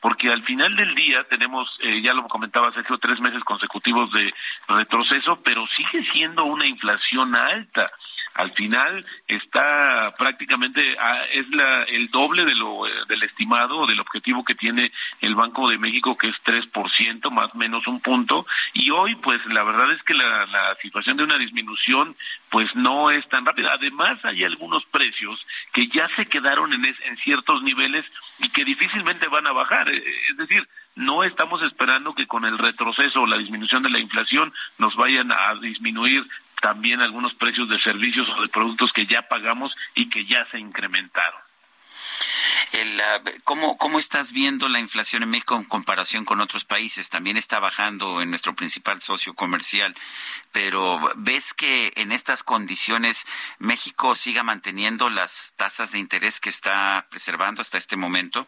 porque 0.00 0.32
al 0.32 0.42
final 0.42 0.74
del 0.74 0.96
día 0.96 1.22
tenemos, 1.28 1.78
eh, 1.80 2.02
ya 2.02 2.12
lo 2.12 2.24
comentaba 2.24 2.72
Sergio, 2.72 2.98
tres 2.98 3.20
meses 3.20 3.38
consecutivos 3.44 4.10
de 4.12 4.32
retroceso, 4.66 5.40
pero 5.44 5.62
sigue 5.76 6.04
siendo 6.10 6.44
una 6.44 6.66
inflación 6.66 7.36
alta 7.36 7.88
al 8.34 8.52
final 8.52 9.04
está 9.26 10.14
prácticamente 10.18 10.96
ah, 10.98 11.24
es 11.32 11.48
la, 11.50 11.84
el 11.84 12.08
doble 12.10 12.44
de 12.44 12.54
lo 12.54 12.86
eh, 12.86 12.90
del 13.08 13.22
estimado 13.22 13.86
del 13.86 14.00
objetivo 14.00 14.44
que 14.44 14.54
tiene 14.54 14.92
el 15.20 15.34
Banco 15.34 15.68
de 15.68 15.78
México 15.78 16.16
que 16.16 16.28
es 16.28 16.36
3% 16.44 17.30
más 17.30 17.54
menos 17.54 17.86
un 17.86 18.00
punto. 18.00 18.46
Y 18.72 18.90
hoy 18.90 19.16
pues 19.16 19.44
la 19.46 19.62
verdad 19.64 19.92
es 19.92 20.02
que 20.02 20.14
la, 20.14 20.46
situación 20.80 21.16
de 21.16 21.24
una 21.24 21.38
disminución 21.38 22.16
pues 22.50 22.74
no 22.74 23.10
es 23.10 23.26
tan 23.28 23.46
rápida. 23.46 23.72
Además 23.74 24.18
hay 24.24 24.44
algunos 24.44 24.84
precios 24.86 25.38
que 25.72 25.86
ya 25.88 26.08
se 26.16 26.26
quedaron 26.26 26.72
en, 26.72 26.82
ciertos 27.22 27.62
niveles 27.62 28.04
y 28.38 28.48
que 28.48 28.64
difícilmente 28.64 29.28
van 29.28 29.46
a 29.46 29.52
bajar. 29.52 29.88
Eh, 29.88 30.02
es 30.30 30.36
decir 30.36 30.66
no 30.94 31.24
estamos 31.24 31.62
esperando 31.62 32.14
que 32.14 32.26
con 32.26 32.44
el 32.44 32.58
retroceso 32.58 33.22
o 33.22 33.26
la 33.26 33.38
disminución 33.38 33.82
de 33.82 33.90
la 33.90 33.98
inflación 33.98 34.52
nos 34.78 34.94
vayan 34.96 35.32
a 35.32 35.54
disminuir 35.54 36.24
también 36.62 37.02
algunos 37.02 37.34
precios 37.34 37.68
de 37.68 37.78
servicios 37.82 38.28
o 38.30 38.40
de 38.40 38.48
productos 38.48 38.92
que 38.92 39.04
ya 39.04 39.22
pagamos 39.22 39.74
y 39.94 40.08
que 40.08 40.24
ya 40.24 40.46
se 40.50 40.58
incrementaron. 40.58 41.40
¿cómo, 43.44 43.76
¿Cómo 43.76 43.98
estás 43.98 44.32
viendo 44.32 44.68
la 44.68 44.78
inflación 44.78 45.22
en 45.22 45.30
México 45.30 45.56
en 45.56 45.64
comparación 45.64 46.24
con 46.24 46.40
otros 46.40 46.64
países? 46.64 47.10
También 47.10 47.36
está 47.36 47.58
bajando 47.58 48.22
en 48.22 48.30
nuestro 48.30 48.54
principal 48.54 49.00
socio 49.00 49.34
comercial, 49.34 49.94
pero 50.52 51.00
¿ves 51.16 51.52
que 51.52 51.92
en 51.96 52.12
estas 52.12 52.42
condiciones 52.42 53.26
México 53.58 54.14
siga 54.14 54.42
manteniendo 54.42 55.10
las 55.10 55.52
tasas 55.56 55.92
de 55.92 55.98
interés 55.98 56.40
que 56.40 56.48
está 56.48 57.06
preservando 57.10 57.60
hasta 57.60 57.76
este 57.76 57.96
momento? 57.96 58.46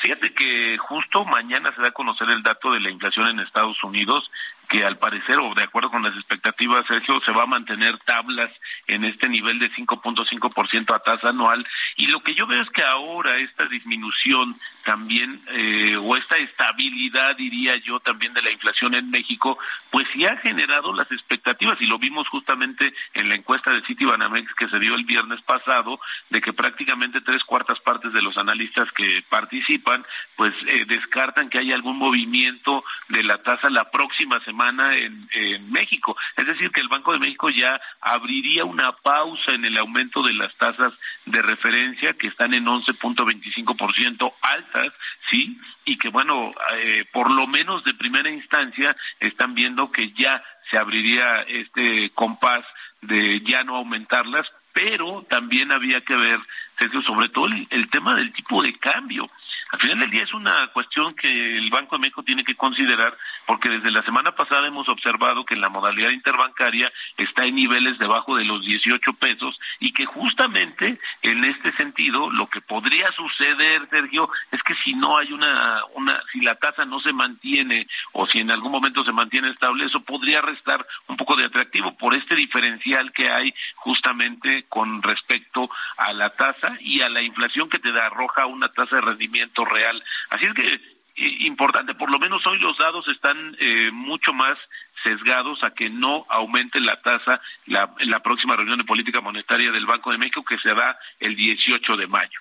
Fíjate 0.00 0.32
que 0.34 0.76
justo 0.78 1.24
mañana 1.24 1.74
se 1.74 1.82
da 1.82 1.88
a 1.88 1.92
conocer 1.92 2.28
el 2.30 2.42
dato 2.42 2.72
de 2.72 2.80
la 2.80 2.90
inflación 2.90 3.28
en 3.28 3.40
Estados 3.40 3.82
Unidos 3.82 4.30
que 4.68 4.84
al 4.84 4.98
parecer, 4.98 5.38
o 5.38 5.54
de 5.54 5.62
acuerdo 5.62 5.90
con 5.90 6.02
las 6.02 6.14
expectativas, 6.14 6.86
Sergio, 6.86 7.20
se 7.24 7.32
va 7.32 7.44
a 7.44 7.46
mantener 7.46 7.96
tablas 7.98 8.52
en 8.86 9.04
este 9.04 9.28
nivel 9.28 9.58
de 9.58 9.70
5.5% 9.70 10.94
a 10.94 10.98
tasa 10.98 11.30
anual. 11.30 11.66
Y 11.96 12.08
lo 12.08 12.22
que 12.22 12.34
yo 12.34 12.46
veo 12.46 12.62
es 12.62 12.68
que 12.68 12.84
ahora 12.84 13.38
esta 13.38 13.64
disminución 13.64 14.54
también, 14.84 15.40
eh, 15.52 15.96
o 15.96 16.16
esta 16.16 16.36
estabilidad, 16.36 17.36
diría 17.36 17.76
yo, 17.76 17.98
también 18.00 18.34
de 18.34 18.42
la 18.42 18.50
inflación 18.50 18.94
en 18.94 19.10
México, 19.10 19.58
pues 19.90 20.06
sí 20.12 20.26
ha 20.26 20.36
generado 20.36 20.92
las 20.92 21.10
expectativas, 21.10 21.80
y 21.80 21.86
lo 21.86 21.98
vimos 21.98 22.28
justamente 22.28 22.92
en 23.14 23.30
la 23.30 23.36
encuesta 23.36 23.70
de 23.70 23.82
Citibanamex 23.82 24.54
que 24.54 24.68
se 24.68 24.78
dio 24.78 24.94
el 24.94 25.04
viernes 25.04 25.40
pasado, 25.42 25.98
de 26.28 26.42
que 26.42 26.52
prácticamente 26.52 27.22
tres 27.22 27.42
cuartas 27.44 27.80
partes 27.80 28.12
de 28.12 28.20
los 28.20 28.36
analistas 28.36 28.92
que 28.92 29.24
participan, 29.30 30.04
pues 30.36 30.54
eh, 30.66 30.84
descartan 30.86 31.48
que 31.48 31.58
haya 31.58 31.74
algún 31.74 31.96
movimiento 31.96 32.84
de 33.08 33.22
la 33.22 33.38
tasa 33.38 33.70
la 33.70 33.90
próxima 33.90 34.38
semana 34.44 34.57
en, 34.66 35.72
México. 35.72 36.16
Es 36.36 36.46
decir, 36.46 36.70
que 36.70 36.80
el 36.80 36.88
Banco 36.88 37.12
de 37.12 37.18
México 37.18 37.50
ya 37.50 37.80
abriría 38.00 38.64
una 38.64 38.92
pausa 38.92 39.52
en 39.52 39.64
el 39.64 39.76
aumento 39.78 40.22
de 40.22 40.32
las 40.32 40.54
tasas 40.56 40.92
de 41.26 41.42
referencia 41.42 42.14
que 42.14 42.28
están 42.28 42.54
en 42.54 42.66
11.25% 42.66 44.32
altas, 44.42 44.92
¿sí? 45.30 45.58
Y 45.84 45.96
que, 45.96 46.08
bueno, 46.08 46.50
eh, 46.76 47.04
por 47.12 47.30
lo 47.30 47.46
menos 47.46 47.84
de 47.84 47.94
primera 47.94 48.30
instancia 48.30 48.96
están 49.20 49.54
viendo 49.54 49.90
que 49.90 50.10
ya 50.12 50.42
se 50.70 50.78
abriría 50.78 51.42
este 51.42 52.10
compás 52.10 52.64
de 53.00 53.40
ya 53.40 53.64
no 53.64 53.76
aumentarlas, 53.76 54.46
pero 54.72 55.24
también 55.28 55.72
había 55.72 56.00
que 56.02 56.14
ver, 56.14 56.40
Sergio, 56.78 57.02
sobre 57.02 57.28
todo 57.28 57.46
el 57.46 57.90
tema 57.90 58.14
del 58.14 58.32
tipo 58.32 58.62
de 58.62 58.74
cambio. 58.78 59.26
Al 59.70 59.80
final 59.80 59.98
del 59.98 60.10
día 60.10 60.22
es 60.22 60.32
una 60.32 60.68
cuestión 60.68 61.14
que 61.14 61.58
el 61.58 61.68
Banco 61.70 61.96
de 61.96 62.00
México 62.00 62.22
tiene 62.22 62.44
que 62.44 62.54
considerar 62.54 63.14
porque 63.46 63.68
desde 63.68 63.90
la 63.90 64.02
semana 64.02 64.32
pasada 64.32 64.66
hemos 64.66 64.88
observado 64.88 65.44
que 65.44 65.56
la 65.56 65.68
modalidad 65.68 66.10
interbancaria 66.10 66.90
está 67.16 67.44
en 67.44 67.56
niveles 67.56 67.98
debajo 67.98 68.36
de 68.36 68.44
los 68.44 68.64
18 68.64 69.12
pesos 69.14 69.58
y 69.78 69.92
que 69.92 70.06
justamente 70.06 70.98
en 71.22 71.44
este 71.44 71.72
sentido 71.72 72.30
lo 72.30 72.46
que 72.46 72.62
podría 72.62 73.12
suceder, 73.12 73.86
Sergio, 73.90 74.30
es 74.50 74.62
que 74.62 74.74
si 74.84 74.94
no 74.94 75.18
hay 75.18 75.32
una, 75.32 75.82
una 75.94 76.22
si 76.32 76.40
la 76.40 76.54
tasa 76.54 76.86
no 76.86 77.00
se 77.00 77.12
mantiene 77.12 77.86
o 78.12 78.26
si 78.26 78.40
en 78.40 78.50
algún 78.50 78.72
momento 78.72 79.04
se 79.04 79.12
mantiene 79.12 79.50
estable, 79.50 79.84
eso 79.84 80.00
podría 80.00 80.40
restar 80.40 80.84
un 81.08 81.16
poco 81.16 81.36
de 81.36 81.44
atractivo 81.44 81.96
por 81.96 82.14
este 82.14 82.34
diferencial 82.34 83.12
que 83.12 83.30
hay 83.30 83.52
justamente 83.76 84.64
con 84.68 85.02
respecto 85.02 85.68
a 85.98 86.12
la 86.14 86.30
tasa 86.30 86.67
y 86.80 87.00
a 87.00 87.08
la 87.08 87.22
inflación 87.22 87.68
que 87.68 87.78
te 87.78 87.90
arroja 87.90 88.46
una 88.46 88.68
tasa 88.68 88.96
de 88.96 89.02
rendimiento 89.02 89.64
real. 89.64 90.02
Así 90.30 90.46
es 90.46 90.54
que 90.54 90.98
importante, 91.18 91.94
por 91.94 92.10
lo 92.10 92.18
menos 92.18 92.46
hoy 92.46 92.58
los 92.58 92.78
dados 92.78 93.06
están 93.08 93.56
eh, 93.58 93.90
mucho 93.92 94.32
más 94.32 94.56
sesgados 95.02 95.62
a 95.64 95.70
que 95.70 95.90
no 95.90 96.24
aumente 96.28 96.80
la 96.80 97.00
tasa 97.00 97.40
la, 97.66 97.92
la 98.00 98.20
próxima 98.20 98.56
reunión 98.56 98.78
de 98.78 98.84
política 98.84 99.20
monetaria 99.20 99.72
del 99.72 99.86
Banco 99.86 100.12
de 100.12 100.18
México 100.18 100.44
que 100.44 100.58
se 100.58 100.74
da 100.74 100.98
el 101.18 101.34
18 101.36 101.96
de 101.96 102.06
mayo. 102.06 102.40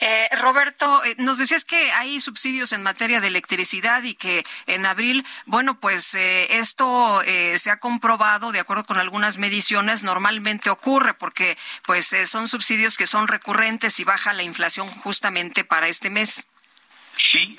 Eh, 0.00 0.28
Roberto, 0.40 1.04
eh, 1.04 1.14
nos 1.18 1.38
decías 1.38 1.64
que 1.64 1.92
hay 1.92 2.20
subsidios 2.20 2.72
en 2.72 2.82
materia 2.82 3.20
de 3.20 3.28
electricidad 3.28 4.02
y 4.02 4.14
que 4.14 4.44
en 4.66 4.86
abril, 4.86 5.24
bueno, 5.46 5.78
pues 5.80 6.14
eh, 6.14 6.58
esto 6.58 7.22
se 7.56 7.70
ha 7.70 7.76
comprobado 7.78 8.52
de 8.52 8.60
acuerdo 8.60 8.84
con 8.84 8.98
algunas 8.98 9.38
mediciones, 9.38 10.02
normalmente 10.02 10.70
ocurre 10.70 11.14
porque 11.14 11.56
pues 11.84 12.14
son 12.26 12.48
subsidios 12.48 12.96
que 12.96 13.06
son 13.06 13.28
recurrentes 13.28 13.98
y 14.00 14.04
baja 14.04 14.32
la 14.32 14.42
inflación 14.42 14.88
justamente 14.88 15.64
para 15.64 15.88
este 15.88 16.10
mes. 16.10 16.46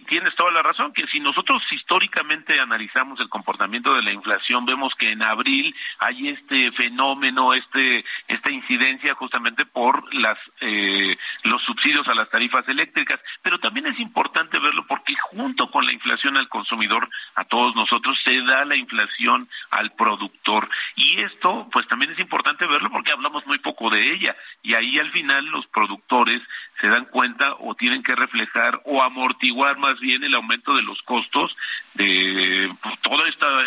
Tienes 0.07 0.36
toda 0.36 0.52
la 0.52 0.61
razón, 0.61 0.94
que 0.94 1.07
si 1.07 1.19
nosotros 1.19 1.64
históricamente 1.72 2.60
analizamos 2.60 3.19
el 3.19 3.30
comportamiento 3.30 3.94
de 3.95 4.03
la 4.03 4.11
inflación, 4.11 4.65
vemos 4.65 4.94
que 4.95 5.11
en 5.11 5.23
abril 5.23 5.76
hay 5.99 6.30
este 6.30 6.72
fenómeno, 6.73 7.53
este 7.53 8.06
esta 8.27 8.52
incidencia 8.52 9.15
justamente 9.15 9.65
por 9.65 10.14
las 10.14 10.38
eh, 10.61 11.18
los 11.44 11.61
subsidios 11.64 12.07
a 12.07 12.14
las 12.15 12.30
tarifas 12.30 12.68
eléctricas, 12.68 13.19
pero 13.41 13.60
también 13.60 13.88
es 13.88 13.99
importante 13.99 14.60
verlo 14.60 14.86
porque 14.88 15.15
junto 15.32 15.72
con 15.72 15.86
la 15.86 15.94
inflación 15.94 16.38
al 16.38 16.49
consumidor, 16.49 17.10
a 17.36 17.44
todos 17.45 17.76
nosotros 17.76 18.18
se 18.23 18.41
da 18.41 18.64
la 18.65 18.76
inflación 18.76 19.49
al 19.72 19.91
productor. 19.94 20.69
Y 20.95 21.22
esto 21.22 21.68
pues 21.72 21.88
también 21.88 22.11
es 22.11 22.19
importante 22.19 22.68
verlo 22.68 22.90
porque 22.91 23.11
hablamos 23.11 23.45
muy 23.48 23.60
poco 23.60 23.90
de 23.90 24.14
ella. 24.14 24.36
Y 24.61 24.76
ahí 24.76 24.99
al 24.99 25.11
final 25.11 25.45
los 25.45 25.65
productores 25.68 26.41
se 26.80 26.88
dan 26.88 27.06
cuenta 27.06 27.56
o 27.60 27.76
tienen 27.76 28.03
que 28.03 28.15
reflejar 28.15 28.82
o 28.86 29.02
amortiguar 29.02 29.77
más 29.77 29.94
bien 29.99 30.23
el 30.23 30.35
aumento 30.35 30.76
de 30.76 30.81
los 30.81 31.01
costos 31.03 31.55
de 31.93 32.69
pues, 32.81 32.99
todos 33.01 33.23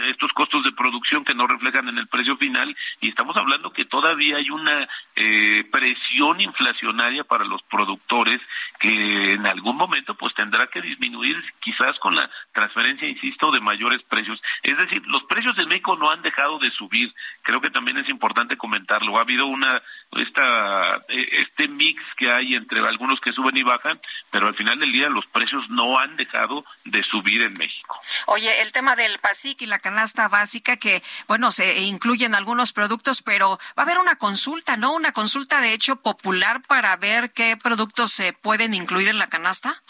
estos 0.09 0.33
costos 0.33 0.63
de 0.65 0.73
producción 0.73 1.25
que 1.25 1.35
no 1.35 1.47
reflejan 1.47 1.89
en 1.89 1.99
el 1.99 2.07
precio 2.09 2.37
final 2.37 2.77
y 3.01 3.09
estamos 3.09 3.37
hablando 3.37 3.73
que 3.73 3.85
todavía 3.85 4.37
hay 4.37 4.51
una 4.51 4.89
eh, 5.17 5.65
presión 5.71 6.41
inflacionaria 6.41 7.25
para 7.25 7.45
los 7.45 7.63
productores 7.63 8.41
que 8.79 9.33
en 9.33 9.47
algún 9.47 9.77
momento 9.77 10.15
pues 10.15 10.35
tendrá 10.35 10.67
que 10.67 10.83
disminuir 10.83 11.37
quizás 11.61 11.99
con 11.99 12.17
la 12.17 12.31
transferencia 12.53 13.09
insisto 13.09 13.51
de 13.51 13.61
mayores 13.61 14.03
precios. 14.03 14.41
Es 14.63 14.77
decir 14.77 15.03
los 15.07 15.25
precios 15.25 15.59
en 15.59 15.69
México 15.69 15.97
no 15.97 16.11
han 16.11 16.23
dejado 16.23 16.59
de 16.59 16.71
subir. 16.71 17.13
Creo 17.43 17.61
que 17.61 17.71
también 17.71 17.99
es 17.99 18.09
importante 18.09 18.57
comentarlo. 18.57 19.19
Ha 19.19 19.23
habido 19.23 19.47
una 19.47 19.83
esta 20.13 20.97
eh, 21.09 21.29
este 21.49 21.69
mix 21.69 22.03
que 22.17 22.31
hay 22.31 22.55
entre 22.55 22.81
algunos 22.81 23.21
que 23.21 23.33
suben 23.33 23.57
y 23.57 23.63
bajan 23.63 23.99
pero 24.31 24.49
al 24.49 24.55
final 24.55 24.79
del 24.79 24.93
día 24.93 25.09
los 25.09 25.27
precios 25.27 25.69
no 25.71 25.99
han 25.99 26.17
dejado 26.19 26.65
de 26.85 27.03
subir 27.05 27.41
en 27.41 27.55
México 27.55 27.99
Oye, 28.27 28.63
el 28.63 28.73
tema 28.73 28.97
del 28.97 29.19
PASIC 29.19 29.63
y 29.63 29.67
la 29.67 29.79
canasta 29.79 30.29
básica, 30.29 30.77
que, 30.77 31.03
bueno, 31.27 31.51
se 31.51 31.81
incluyen 31.81 32.35
algunos 32.35 32.73
productos, 32.73 33.23
pero 33.23 33.59
va 33.79 33.83
a 33.83 33.83
haber 33.83 33.99
una 33.99 34.17
consulta, 34.17 34.77
¿no? 34.77 34.93
Una 34.93 35.13
consulta, 35.13 35.61
de 35.61 35.73
hecho, 35.73 35.97
popular 35.97 36.63
para 36.63 36.97
ver 36.97 37.33
qué 37.33 37.57
productos 37.57 38.13
se 38.13 38.33
pueden 38.33 38.75
incluir 38.75 39.09
en 39.09 39.19
la 39.19 39.29
canasta. 39.29 39.83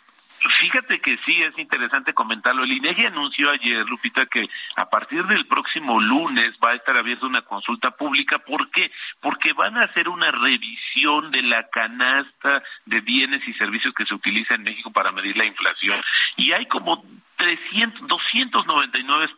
Fíjate 0.60 1.00
que 1.00 1.18
sí, 1.24 1.42
es 1.42 1.58
interesante 1.58 2.14
comentarlo. 2.14 2.64
El 2.64 2.72
INEGI 2.72 3.06
anunció 3.06 3.50
ayer, 3.50 3.86
Lupita, 3.86 4.26
que 4.26 4.48
a 4.76 4.88
partir 4.88 5.24
del 5.24 5.46
próximo 5.46 6.00
lunes 6.00 6.54
va 6.62 6.70
a 6.70 6.74
estar 6.74 6.96
abierta 6.96 7.26
una 7.26 7.42
consulta 7.42 7.90
pública. 7.92 8.38
¿Por 8.38 8.70
qué? 8.70 8.90
Porque 9.20 9.52
van 9.52 9.76
a 9.76 9.84
hacer 9.84 10.08
una 10.08 10.30
revisión 10.30 11.30
de 11.30 11.42
la 11.42 11.68
canasta 11.68 12.62
de 12.86 13.00
bienes 13.00 13.46
y 13.48 13.54
servicios 13.54 13.94
que 13.94 14.06
se 14.06 14.14
utiliza 14.14 14.54
en 14.54 14.62
México 14.62 14.92
para 14.92 15.12
medir 15.12 15.36
la 15.36 15.44
inflación. 15.44 16.00
Y 16.36 16.52
hay 16.52 16.66
como 16.66 17.04
300, 17.38 18.08
299 18.08 19.28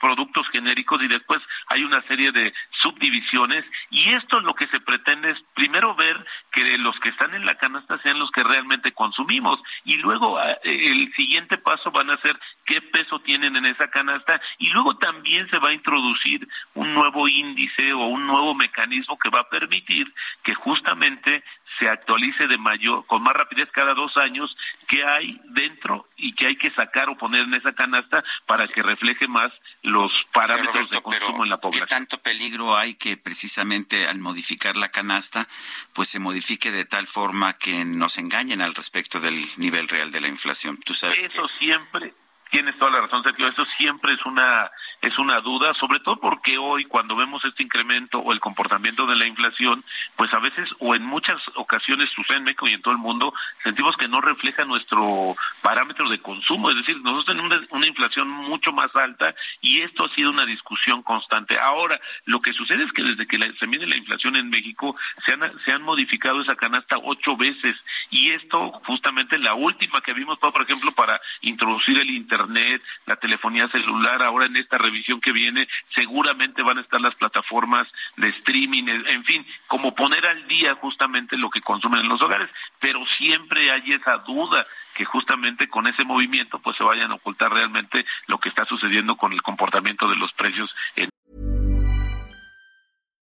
productos 0.00 0.48
genéricos 0.48 1.00
y 1.02 1.08
después 1.08 1.40
hay 1.68 1.84
una 1.84 2.00
serie 2.02 2.32
de 2.32 2.52
subdivisiones 2.82 3.64
y 3.90 4.14
esto 4.14 4.40
lo 4.40 4.54
que 4.54 4.66
se 4.68 4.80
pretende 4.80 5.30
es 5.30 5.38
primero 5.54 5.94
ver 5.94 6.24
que 6.52 6.78
los 6.78 6.98
que 7.00 7.10
están 7.10 7.34
en 7.34 7.44
la 7.44 7.56
canasta 7.56 7.98
sean 7.98 8.18
los 8.18 8.30
que 8.30 8.42
realmente 8.42 8.92
consumimos 8.92 9.60
y 9.84 9.98
luego 9.98 10.38
el 10.62 11.12
siguiente 11.14 11.58
paso 11.58 11.90
van 11.90 12.10
a 12.10 12.20
ser 12.20 12.38
qué 12.66 12.80
peso 12.80 13.20
tienen 13.20 13.56
en 13.56 13.66
esa 13.66 13.88
canasta 13.88 14.40
y 14.58 14.68
luego 14.70 14.96
también 14.96 15.48
se 15.50 15.58
va 15.58 15.70
a 15.70 15.74
introducir 15.74 16.46
un 16.74 16.94
nuevo 16.94 17.28
índice 17.28 17.92
o 17.92 18.06
un 18.06 18.26
nuevo 18.26 18.54
mecanismo 18.54 19.18
que 19.18 19.30
va 19.30 19.40
a 19.40 19.48
permitir 19.48 20.12
que 20.42 20.54
justamente 20.54 21.42
se 21.78 21.88
actualice 21.88 22.46
de 22.46 22.58
mayor, 22.58 23.06
con 23.06 23.22
más 23.22 23.34
rapidez 23.34 23.68
cada 23.72 23.94
dos 23.94 24.16
años 24.16 24.54
qué 24.86 25.04
hay 25.04 25.40
dentro 25.46 26.08
y 26.16 26.34
qué 26.34 26.48
hay 26.48 26.56
que 26.56 26.70
sacar 26.72 27.08
o 27.08 27.16
poner 27.16 27.42
en 27.42 27.54
esa 27.54 27.72
canasta 27.72 28.22
para 28.46 28.68
que 28.68 28.82
refleje 28.82 29.28
más 29.28 29.52
los 29.82 30.12
parámetros 30.32 30.90
de 30.90 31.00
consumo 31.00 31.44
en 31.44 31.50
la 31.50 31.58
población. 31.58 31.86
¿Qué 31.86 31.94
tanto 31.94 32.18
peligro 32.18 32.76
hay 32.76 32.94
que 32.94 33.16
precisamente 33.16 34.06
al 34.06 34.18
modificar 34.18 34.76
la 34.76 34.90
canasta, 34.90 35.46
pues 35.94 36.08
se 36.08 36.18
modifique 36.18 36.70
de 36.70 36.84
tal 36.84 37.06
forma 37.06 37.54
que 37.54 37.84
nos 37.84 38.18
engañen 38.18 38.60
al 38.62 38.74
respecto 38.74 39.20
del 39.20 39.44
nivel 39.56 39.88
real 39.88 40.10
de 40.12 40.20
la 40.20 40.28
inflación? 40.28 40.78
Tú 40.78 40.94
sabes 40.94 41.28
Eso 41.28 41.48
siempre, 41.48 42.12
tienes 42.50 42.76
toda 42.78 42.90
la 42.90 43.00
razón, 43.02 43.22
Sergio, 43.22 43.48
eso 43.48 43.64
siempre 43.76 44.14
es 44.14 44.24
una 44.26 44.70
es 45.02 45.18
una 45.18 45.40
duda, 45.40 45.72
sobre 45.74 46.00
todo 46.00 46.16
porque 46.16 46.58
hoy 46.58 46.84
cuando 46.84 47.16
vemos 47.16 47.42
este 47.44 47.62
incremento 47.62 48.18
o 48.18 48.32
el 48.32 48.40
comportamiento 48.40 49.06
de 49.06 49.16
la 49.16 49.26
inflación, 49.26 49.82
pues 50.16 50.32
a 50.34 50.38
veces 50.40 50.68
o 50.78 50.94
en 50.94 51.04
muchas 51.04 51.40
ocasiones 51.54 52.10
sucede 52.10 52.38
en 52.38 52.44
México 52.44 52.68
y 52.68 52.74
en 52.74 52.82
todo 52.82 52.92
el 52.92 52.98
mundo, 52.98 53.32
sentimos 53.62 53.96
que 53.96 54.08
no 54.08 54.20
refleja 54.20 54.64
nuestro 54.64 55.34
parámetro 55.62 56.08
de 56.08 56.20
consumo, 56.20 56.70
es 56.70 56.76
decir, 56.76 57.00
nosotros 57.00 57.36
tenemos 57.36 57.66
una, 57.70 57.86
inflación 57.86 58.28
mucho 58.28 58.72
más 58.72 58.94
alta 58.94 59.34
y 59.60 59.80
esto 59.80 60.04
ha 60.04 60.14
sido 60.14 60.30
una 60.30 60.46
discusión 60.46 61.02
constante. 61.02 61.58
Ahora, 61.58 62.00
lo 62.26 62.40
que 62.40 62.52
sucede 62.52 62.84
es 62.84 62.92
que 62.92 63.02
desde 63.02 63.26
que 63.26 63.52
se 63.58 63.66
mide 63.66 63.86
la 63.86 63.96
inflación 63.96 64.36
en 64.36 64.48
México, 64.48 64.94
se 65.24 65.32
han, 65.32 65.58
se 65.64 65.72
han 65.72 65.82
modificado 65.82 66.40
esa 66.40 66.54
canasta 66.54 66.98
ocho 67.02 67.36
veces 67.36 67.76
y 68.10 68.30
esto 68.30 68.72
justamente 68.86 69.38
la 69.38 69.54
última 69.54 70.00
que 70.02 70.12
vimos, 70.12 70.38
por 70.38 70.62
ejemplo, 70.62 70.92
para 70.92 71.20
introducir 71.40 71.98
el 71.98 72.10
Internet, 72.10 72.39
la 72.48 73.16
telefonía 73.16 73.68
celular, 73.68 74.22
ahora 74.22 74.46
en 74.46 74.56
esta 74.56 74.78
visión 74.78 75.20
que 75.20 75.32
viene, 75.32 75.68
seguramente 75.94 76.62
van 76.62 76.78
a 76.78 76.80
estar 76.82 77.00
las 77.00 77.14
plataformas 77.14 77.88
de 78.16 78.28
streaming, 78.28 78.84
en 78.88 79.24
fin, 79.24 79.46
como 79.66 79.94
poner 79.94 80.24
al 80.26 80.46
día 80.48 80.74
justamente 80.76 81.36
lo 81.36 81.50
que 81.50 81.60
consumen 81.60 82.00
en 82.00 82.08
los 82.08 82.22
hogares, 82.22 82.50
pero 82.80 83.04
siempre 83.06 83.70
hay 83.70 83.92
esa 83.92 84.18
duda 84.18 84.66
que 84.94 85.04
justamente 85.04 85.68
con 85.68 85.86
ese 85.86 86.04
movimiento 86.04 86.58
pues 86.58 86.76
se 86.76 86.84
vayan 86.84 87.10
a 87.10 87.14
ocultar 87.14 87.52
realmente 87.52 88.04
lo 88.26 88.38
que 88.38 88.48
está 88.48 88.64
sucediendo 88.64 89.16
con 89.16 89.32
el 89.32 89.42
comportamiento 89.42 90.08
de 90.08 90.16
los 90.16 90.32
precios 90.32 90.74
en 90.96 91.08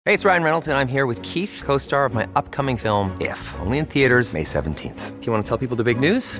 Hey, 0.04 0.16
it's 0.16 0.26
Ryan 0.26 0.42
Reynolds 0.42 0.68
and 0.68 0.76
I'm 0.76 0.88
here 0.88 1.06
with 1.06 1.22
Keith, 1.22 1.62
co-star 1.64 2.06
of 2.06 2.14
my 2.16 2.28
upcoming 2.36 2.76
film 2.76 3.16
If, 3.22 3.40
only 3.60 3.78
in 3.78 3.86
theaters 3.86 4.34
May 4.34 4.42
17th. 4.44 5.20
Do 5.20 5.26
you 5.28 5.32
want 5.32 5.46
to 5.46 5.48
tell 5.48 5.60
people 5.60 5.78
the 5.78 5.84
big 5.84 6.00
news? 6.00 6.40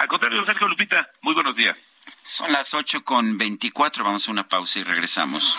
Al 0.00 0.08
contrario, 0.08 0.42
Sergio 0.46 0.66
Lupita, 0.66 1.10
muy 1.20 1.34
buenos 1.34 1.54
días. 1.54 1.76
Son 2.22 2.50
las 2.50 2.72
8 2.72 3.04
con 3.04 3.36
24, 3.36 4.02
vamos 4.02 4.26
a 4.26 4.30
una 4.30 4.48
pausa 4.48 4.78
y 4.78 4.82
regresamos. 4.82 5.58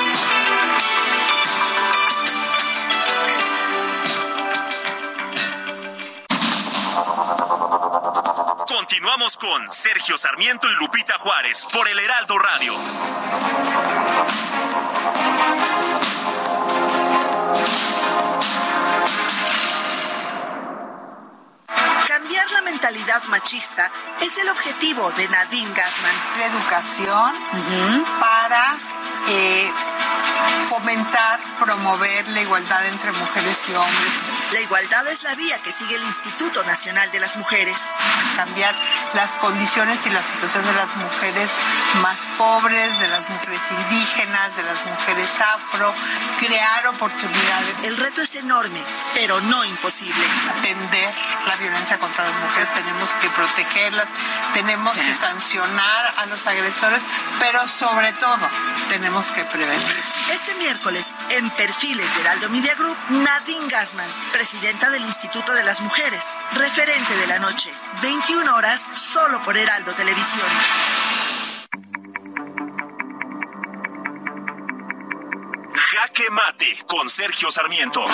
Continuamos 8.81 9.37
con 9.37 9.71
Sergio 9.71 10.17
Sarmiento 10.17 10.67
y 10.67 10.73
Lupita 10.73 11.13
Juárez 11.19 11.67
por 11.71 11.87
el 11.87 11.99
Heraldo 11.99 12.39
Radio. 12.39 12.73
Cambiar 22.07 22.51
la 22.51 22.61
mentalidad 22.63 23.23
machista 23.25 23.91
es 24.19 24.35
el 24.39 24.49
objetivo 24.49 25.11
de 25.11 25.27
Nadine 25.29 25.73
Gassman. 25.75 26.51
Educación 26.51 27.35
para 28.19 28.79
eh, 29.27 29.71
fomentar, 30.67 31.39
promover 31.59 32.27
la 32.29 32.41
igualdad 32.41 32.85
entre 32.87 33.11
mujeres 33.11 33.67
y 33.69 33.73
hombres. 33.73 34.15
La 34.53 34.59
igualdad 34.59 35.07
es 35.07 35.23
la 35.23 35.35
vía 35.35 35.61
que 35.63 35.71
sigue 35.71 35.95
el 35.95 36.03
Instituto 36.03 36.63
Nacional 36.63 37.09
de 37.11 37.19
las 37.19 37.37
Mujeres. 37.37 37.79
Cambiar 38.35 38.75
las 39.13 39.33
condiciones 39.35 40.05
y 40.05 40.09
la 40.09 40.21
situación 40.21 40.65
de 40.65 40.73
las 40.73 40.93
mujeres 40.95 41.51
más 42.01 42.27
pobres, 42.37 42.99
de 42.99 43.07
las 43.07 43.29
mujeres 43.29 43.61
indígenas, 43.71 44.55
de 44.57 44.63
las 44.63 44.85
mujeres 44.85 45.39
afro, 45.39 45.93
crear 46.39 46.87
oportunidades. 46.87 47.75
El 47.83 47.97
reto 47.97 48.21
es 48.21 48.35
enorme, 48.35 48.81
pero 49.13 49.39
no 49.41 49.63
imposible. 49.63 50.25
Atender 50.57 51.13
la 51.47 51.55
violencia 51.55 51.97
contra 51.97 52.29
las 52.29 52.37
mujeres, 52.41 52.73
tenemos 52.73 53.09
que 53.21 53.29
protegerlas, 53.29 54.07
tenemos 54.53 54.93
que 54.93 55.13
sancionar 55.13 56.13
a 56.17 56.25
los 56.25 56.45
agresores, 56.47 57.03
pero 57.39 57.67
sobre 57.67 58.11
todo 58.13 58.49
tenemos 58.89 59.10
que 59.11 59.43
prevenir. 59.43 60.03
Este 60.31 60.55
miércoles, 60.55 61.13
en 61.31 61.49
Perfiles 61.51 62.15
de 62.15 62.21
Heraldo 62.21 62.49
Media 62.49 62.73
Group, 62.75 62.97
Nadine 63.09 63.67
Gassman, 63.67 64.09
presidenta 64.31 64.89
del 64.89 65.03
Instituto 65.03 65.53
de 65.53 65.65
las 65.65 65.81
Mujeres, 65.81 66.23
referente 66.53 67.17
de 67.17 67.27
la 67.27 67.39
noche, 67.39 67.73
21 68.01 68.55
horas, 68.55 68.87
solo 68.93 69.43
por 69.43 69.57
Heraldo 69.57 69.93
Televisión. 69.95 70.47
Jaque 75.73 76.29
Mate 76.31 76.83
con 76.87 77.09
Sergio 77.09 77.51
Sarmiento. 77.51 78.05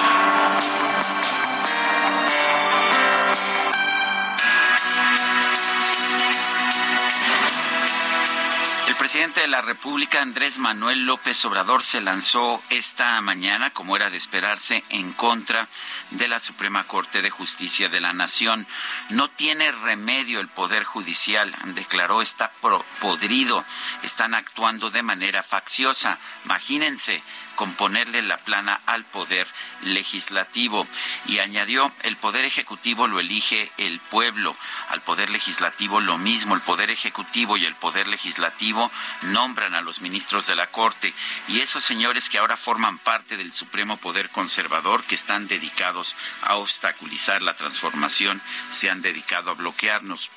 Presidente 9.07 9.39
de 9.39 9.47
la 9.47 9.61
República, 9.61 10.21
Andrés 10.21 10.59
Manuel 10.59 11.05
López 11.05 11.45
Obrador, 11.45 11.81
se 11.81 12.01
lanzó 12.01 12.61
esta 12.69 13.21
mañana, 13.21 13.69
como 13.69 13.95
era 13.95 14.09
de 14.09 14.17
esperarse, 14.17 14.83
en 14.89 15.13
contra 15.13 15.69
de 16.09 16.27
la 16.27 16.39
Suprema 16.39 16.83
Corte 16.83 17.21
de 17.21 17.29
Justicia 17.29 17.87
de 17.87 18.01
la 18.01 18.11
Nación. 18.11 18.67
No 19.11 19.29
tiene 19.29 19.71
remedio 19.71 20.41
el 20.41 20.49
Poder 20.49 20.83
Judicial, 20.83 21.55
declaró, 21.67 22.21
está 22.21 22.51
podrido, 22.99 23.63
están 24.03 24.33
actuando 24.33 24.89
de 24.89 25.03
manera 25.03 25.41
facciosa. 25.41 26.19
Imagínense, 26.43 27.23
componerle 27.57 28.21
la 28.21 28.37
plana 28.37 28.79
al 28.85 29.03
poder 29.03 29.45
legislativo. 29.81 30.87
Y 31.25 31.39
añadió 31.39 31.91
el 32.03 32.15
poder 32.15 32.45
ejecutivo 32.45 33.07
lo 33.07 33.19
elige 33.19 33.69
el 33.77 33.99
pueblo. 33.99 34.55
Al 34.89 35.01
poder 35.01 35.29
legislativo 35.29 35.99
lo 35.99 36.17
mismo 36.17 36.55
el 36.55 36.61
poder 36.61 36.89
ejecutivo 36.89 37.57
y 37.57 37.65
el 37.65 37.75
poder 37.75 38.07
legislativo 38.07 38.89
nombran 39.23 39.75
a 39.75 39.81
los 39.81 39.99
ministros 39.99 40.47
de 40.47 40.55
la 40.55 40.67
corte. 40.67 41.13
Y 41.49 41.59
esos 41.59 41.83
señores 41.83 42.29
que 42.29 42.37
ahora 42.37 42.55
forman 42.55 42.97
parte 42.99 43.35
del 43.35 43.51
supremo 43.51 43.97
poder 43.97 44.29
conservador 44.29 45.03
que 45.03 45.15
están 45.15 45.47
dedicados 45.47 46.15
a 46.43 46.55
obstaculizar 46.55 47.41
la 47.41 47.55
transformación 47.55 48.41
se 48.69 48.89
han 48.89 49.01
dedicado 49.01 49.51
a 49.51 49.55
bloquearnos 49.55 50.29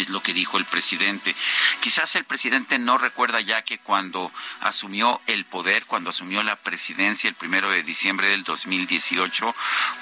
es 0.00 0.08
lo 0.08 0.22
que 0.22 0.32
dijo 0.32 0.58
el 0.58 0.64
presidente. 0.64 1.34
Quizás 1.80 2.14
el 2.16 2.24
presidente 2.24 2.78
no 2.78 2.98
recuerda 2.98 3.40
ya 3.40 3.62
que 3.62 3.78
cuando 3.78 4.30
asumió 4.60 5.20
el 5.26 5.44
poder, 5.44 5.86
cuando 5.86 6.10
asumió 6.10 6.42
la 6.42 6.56
presidencia 6.56 7.28
el 7.28 7.34
primero 7.34 7.70
de 7.70 7.82
diciembre 7.82 8.28
del 8.28 8.44
2018, 8.44 9.54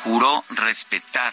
juró 0.04 0.44
respetar 0.50 1.32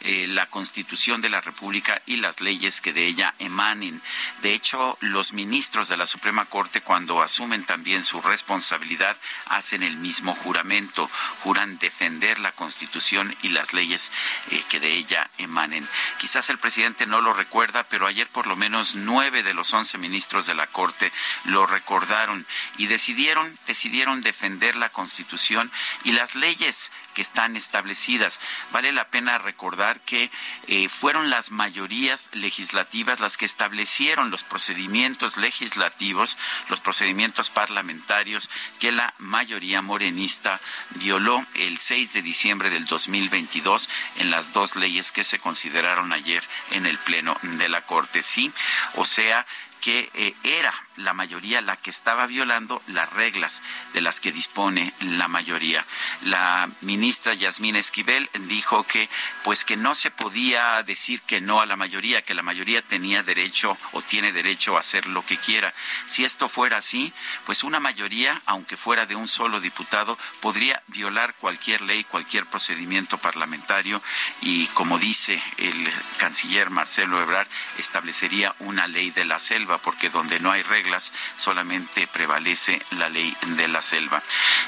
eh, 0.00 0.26
la 0.28 0.46
Constitución 0.46 1.20
de 1.20 1.28
la 1.28 1.40
República 1.40 2.00
y 2.06 2.16
las 2.16 2.40
leyes 2.40 2.80
que 2.80 2.92
de 2.92 3.06
ella 3.06 3.34
emanen. 3.38 4.00
De 4.42 4.54
hecho, 4.54 4.96
los 5.00 5.32
ministros 5.32 5.88
de 5.88 5.96
la 5.96 6.06
Suprema 6.06 6.44
Corte, 6.44 6.80
cuando 6.80 7.22
asumen 7.22 7.64
también 7.64 8.04
su 8.04 8.20
responsabilidad, 8.20 9.16
hacen 9.46 9.82
el 9.82 9.96
mismo 9.96 10.34
juramento, 10.34 11.10
juran 11.42 11.78
defender 11.78 12.38
la 12.38 12.52
Constitución 12.52 13.34
y 13.42 13.48
las 13.48 13.72
leyes 13.72 14.12
eh, 14.50 14.62
que 14.68 14.80
de 14.80 14.94
ella 14.94 15.30
emanen. 15.38 15.88
Quizás 16.18 16.50
el 16.50 16.58
presidente 16.58 17.06
no 17.06 17.20
lo 17.20 17.32
recuerda, 17.32 17.84
pero 17.84 18.06
ayer 18.06 18.28
por 18.28 18.46
lo 18.46 18.56
menos 18.56 18.94
nueve 18.94 19.42
de 19.42 19.54
los 19.54 19.72
once 19.74 19.98
ministros 19.98 20.46
de 20.46 20.54
la 20.54 20.66
Corte 20.66 21.12
lo 21.44 21.66
recordaron 21.66 22.46
y 22.76 22.86
decidieron, 22.86 23.58
decidieron 23.66 24.20
defender 24.20 24.76
la 24.76 24.90
Constitución 24.90 25.70
y 26.04 26.12
las 26.12 26.34
leyes 26.34 26.90
que 27.18 27.22
están 27.22 27.56
establecidas. 27.56 28.38
Vale 28.70 28.92
la 28.92 29.08
pena 29.08 29.38
recordar 29.38 29.98
que 30.02 30.30
eh, 30.68 30.88
fueron 30.88 31.30
las 31.30 31.50
mayorías 31.50 32.30
legislativas 32.32 33.18
las 33.18 33.36
que 33.36 33.44
establecieron 33.44 34.30
los 34.30 34.44
procedimientos 34.44 35.36
legislativos, 35.36 36.38
los 36.68 36.80
procedimientos 36.80 37.50
parlamentarios 37.50 38.48
que 38.78 38.92
la 38.92 39.12
mayoría 39.18 39.82
morenista 39.82 40.60
violó 40.90 41.44
el 41.54 41.78
6 41.78 42.12
de 42.12 42.22
diciembre 42.22 42.70
del 42.70 42.84
2022 42.84 43.88
en 44.18 44.30
las 44.30 44.52
dos 44.52 44.76
leyes 44.76 45.10
que 45.10 45.24
se 45.24 45.40
consideraron 45.40 46.12
ayer 46.12 46.44
en 46.70 46.86
el 46.86 46.98
Pleno 46.98 47.36
de 47.42 47.68
la 47.68 47.82
Corte. 47.82 48.22
Sí, 48.22 48.52
o 48.94 49.04
sea, 49.04 49.44
que 49.80 50.08
eh, 50.14 50.34
era 50.44 50.72
la 50.98 51.14
mayoría 51.14 51.60
la 51.60 51.76
que 51.76 51.90
estaba 51.90 52.26
violando 52.26 52.82
las 52.86 53.10
reglas 53.12 53.62
de 53.94 54.00
las 54.00 54.20
que 54.20 54.32
dispone 54.32 54.92
la 55.00 55.28
mayoría. 55.28 55.84
La 56.22 56.68
ministra 56.80 57.34
Yasmín 57.34 57.76
Esquivel 57.76 58.28
dijo 58.48 58.84
que 58.84 59.08
pues 59.44 59.64
que 59.64 59.76
no 59.76 59.94
se 59.94 60.10
podía 60.10 60.82
decir 60.82 61.20
que 61.22 61.40
no 61.40 61.60
a 61.60 61.66
la 61.66 61.76
mayoría, 61.76 62.22
que 62.22 62.34
la 62.34 62.42
mayoría 62.42 62.82
tenía 62.82 63.22
derecho 63.22 63.76
o 63.92 64.02
tiene 64.02 64.32
derecho 64.32 64.76
a 64.76 64.80
hacer 64.80 65.06
lo 65.06 65.24
que 65.24 65.36
quiera. 65.36 65.72
Si 66.06 66.24
esto 66.24 66.48
fuera 66.48 66.78
así, 66.78 67.12
pues 67.46 67.62
una 67.62 67.80
mayoría, 67.80 68.40
aunque 68.46 68.76
fuera 68.76 69.06
de 69.06 69.14
un 69.14 69.28
solo 69.28 69.60
diputado, 69.60 70.18
podría 70.40 70.82
violar 70.88 71.34
cualquier 71.34 71.82
ley, 71.82 72.04
cualquier 72.04 72.46
procedimiento 72.46 73.18
parlamentario 73.18 74.02
y 74.40 74.66
como 74.68 74.98
dice 74.98 75.42
el 75.58 75.92
canciller 76.18 76.70
Marcelo 76.70 77.22
Ebrard, 77.22 77.48
establecería 77.78 78.54
una 78.60 78.86
ley 78.86 79.10
de 79.10 79.24
la 79.24 79.38
selva 79.38 79.78
porque 79.78 80.10
donde 80.10 80.40
no 80.40 80.50
hay 80.50 80.62
reglas 80.62 80.87
solamente 81.36 82.06
prevalece 82.06 82.80
la 82.92 83.08
ley 83.08 83.36
de 83.56 83.68
la 83.68 83.82
selva. 83.82 84.22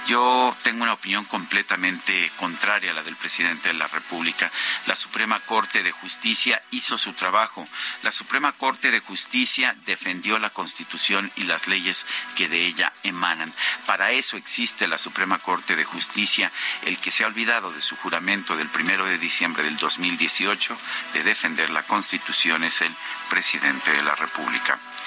Yo 0.06 0.56
tengo 0.62 0.82
una 0.82 0.92
opinión 0.92 1.24
completamente 1.24 2.30
contraria 2.36 2.90
a 2.90 2.94
la 2.94 3.02
del 3.02 3.16
presidente 3.16 3.68
de 3.68 3.74
la 3.74 3.88
República. 3.88 4.50
La 4.86 4.94
Suprema 4.94 5.40
Corte 5.40 5.82
de 5.82 5.92
Justicia 5.92 6.60
hizo 6.70 6.98
su 6.98 7.12
trabajo. 7.12 7.66
La 8.02 8.12
Suprema 8.12 8.52
Corte 8.52 8.90
de 8.90 9.00
Justicia 9.00 9.76
defendió 9.86 10.38
la 10.38 10.50
Constitución 10.50 11.30
y 11.36 11.44
las 11.44 11.66
leyes 11.68 12.06
que 12.36 12.48
de 12.48 12.66
ella 12.66 12.92
emanan. 13.02 13.52
Para 13.86 14.12
eso 14.12 14.36
existe 14.36 14.88
la 14.88 14.98
Suprema 14.98 15.38
Corte 15.38 15.76
de 15.76 15.84
Justicia. 15.84 16.52
El 16.82 16.98
que 16.98 17.10
se 17.10 17.24
ha 17.24 17.26
olvidado 17.26 17.70
de 17.70 17.80
su 17.80 17.96
juramento 17.96 18.56
del 18.56 18.68
primero 18.68 19.06
de 19.06 19.18
diciembre 19.18 19.64
del 19.64 19.76
2018 19.76 20.76
de 21.14 21.22
defender 21.22 21.70
la 21.70 21.82
Constitución 21.82 22.64
es 22.64 22.80
el 22.82 22.94
presidente 23.28 23.92
de 23.92 24.02
la 24.02 24.14
República. 24.14 24.78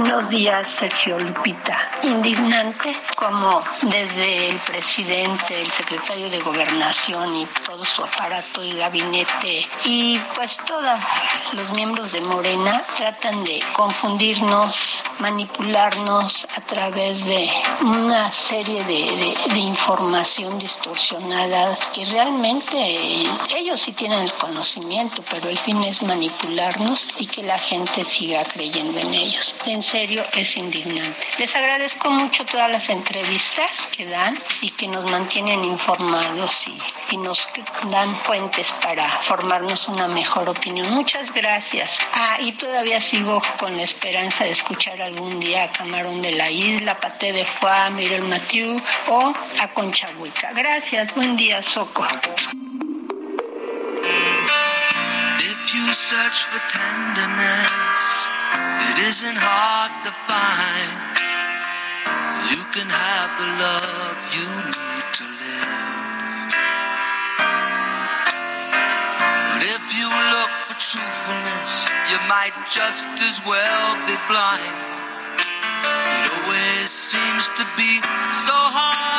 Buenos 0.00 0.30
días, 0.30 0.66
Sergio 0.70 1.18
Lupita. 1.18 1.89
Indignante 2.02 2.96
como 3.14 3.62
desde 3.82 4.48
el 4.48 4.58
presidente, 4.60 5.60
el 5.60 5.70
secretario 5.70 6.30
de 6.30 6.40
Gobernación 6.40 7.36
y 7.36 7.46
todo 7.66 7.84
su 7.84 8.02
aparato 8.02 8.64
y 8.64 8.72
gabinete 8.72 9.68
y 9.84 10.18
pues 10.34 10.56
todos 10.66 10.98
los 11.52 11.70
miembros 11.72 12.12
de 12.12 12.22
Morena 12.22 12.82
tratan 12.96 13.44
de 13.44 13.62
confundirnos, 13.74 15.02
manipularnos 15.18 16.48
a 16.56 16.60
través 16.62 17.26
de 17.26 17.50
una 17.82 18.30
serie 18.30 18.82
de, 18.84 19.36
de 19.52 19.58
información 19.58 20.58
distorsionada 20.58 21.78
que 21.92 22.06
realmente 22.06 22.78
ellos 23.54 23.80
sí 23.80 23.92
tienen 23.92 24.20
el 24.20 24.32
conocimiento, 24.34 25.22
pero 25.30 25.50
el 25.50 25.58
fin 25.58 25.82
es 25.84 26.02
manipularnos 26.02 27.10
y 27.18 27.26
que 27.26 27.42
la 27.42 27.58
gente 27.58 28.04
siga 28.04 28.42
creyendo 28.44 28.98
en 29.00 29.12
ellos. 29.12 29.54
En 29.66 29.82
serio, 29.82 30.24
es 30.32 30.56
indignante. 30.56 31.26
Les 31.38 31.54
agradezco 31.54 31.89
agradezco 31.90 32.10
mucho 32.10 32.44
todas 32.44 32.70
las 32.70 32.88
entrevistas 32.88 33.88
que 33.96 34.06
dan 34.06 34.38
y 34.60 34.70
que 34.70 34.86
nos 34.86 35.04
mantienen 35.10 35.64
informados 35.64 36.68
y, 36.68 36.78
y 37.10 37.16
nos 37.16 37.48
dan 37.90 38.14
fuentes 38.20 38.72
para 38.82 39.02
formarnos 39.02 39.88
una 39.88 40.06
mejor 40.06 40.48
opinión. 40.48 40.90
Muchas 40.90 41.32
gracias. 41.32 41.98
Ah, 42.14 42.38
y 42.40 42.52
todavía 42.52 43.00
sigo 43.00 43.42
con 43.58 43.76
la 43.76 43.82
esperanza 43.82 44.44
de 44.44 44.50
escuchar 44.50 45.02
algún 45.02 45.40
día 45.40 45.64
a 45.64 45.72
Camarón 45.72 46.22
de 46.22 46.32
la 46.32 46.50
Isla, 46.50 46.98
Paté 47.00 47.32
de 47.32 47.44
Foix, 47.44 47.90
Mirel 47.92 48.22
Mathieu 48.22 48.80
o 49.08 49.34
a 49.60 49.68
Concha. 49.68 50.08
Gracias, 50.54 51.14
buen 51.14 51.36
día, 51.36 51.62
Soco. 51.62 52.06
You 55.72 55.92
search 55.94 56.44
for 56.44 56.58
tenderness, 56.68 58.26
it 58.90 58.98
isn't 59.06 59.36
hard 59.36 60.04
to 60.04 60.10
find. 60.10 61.09
You 62.48 62.64
can 62.72 62.88
have 62.88 63.30
the 63.36 63.48
love 63.60 64.16
you 64.32 64.48
need 64.72 65.06
to 65.20 65.24
live. 65.24 66.54
But 69.52 69.62
if 69.76 69.84
you 69.98 70.08
look 70.08 70.52
for 70.64 70.74
truthfulness, 70.80 71.88
you 72.10 72.18
might 72.28 72.56
just 72.70 73.06
as 73.20 73.42
well 73.44 73.94
be 74.06 74.16
blind. 74.28 74.76
It 76.08 76.32
always 76.32 76.90
seems 76.90 77.48
to 77.58 77.64
be 77.76 78.00
so 78.32 78.56
hard 78.56 79.09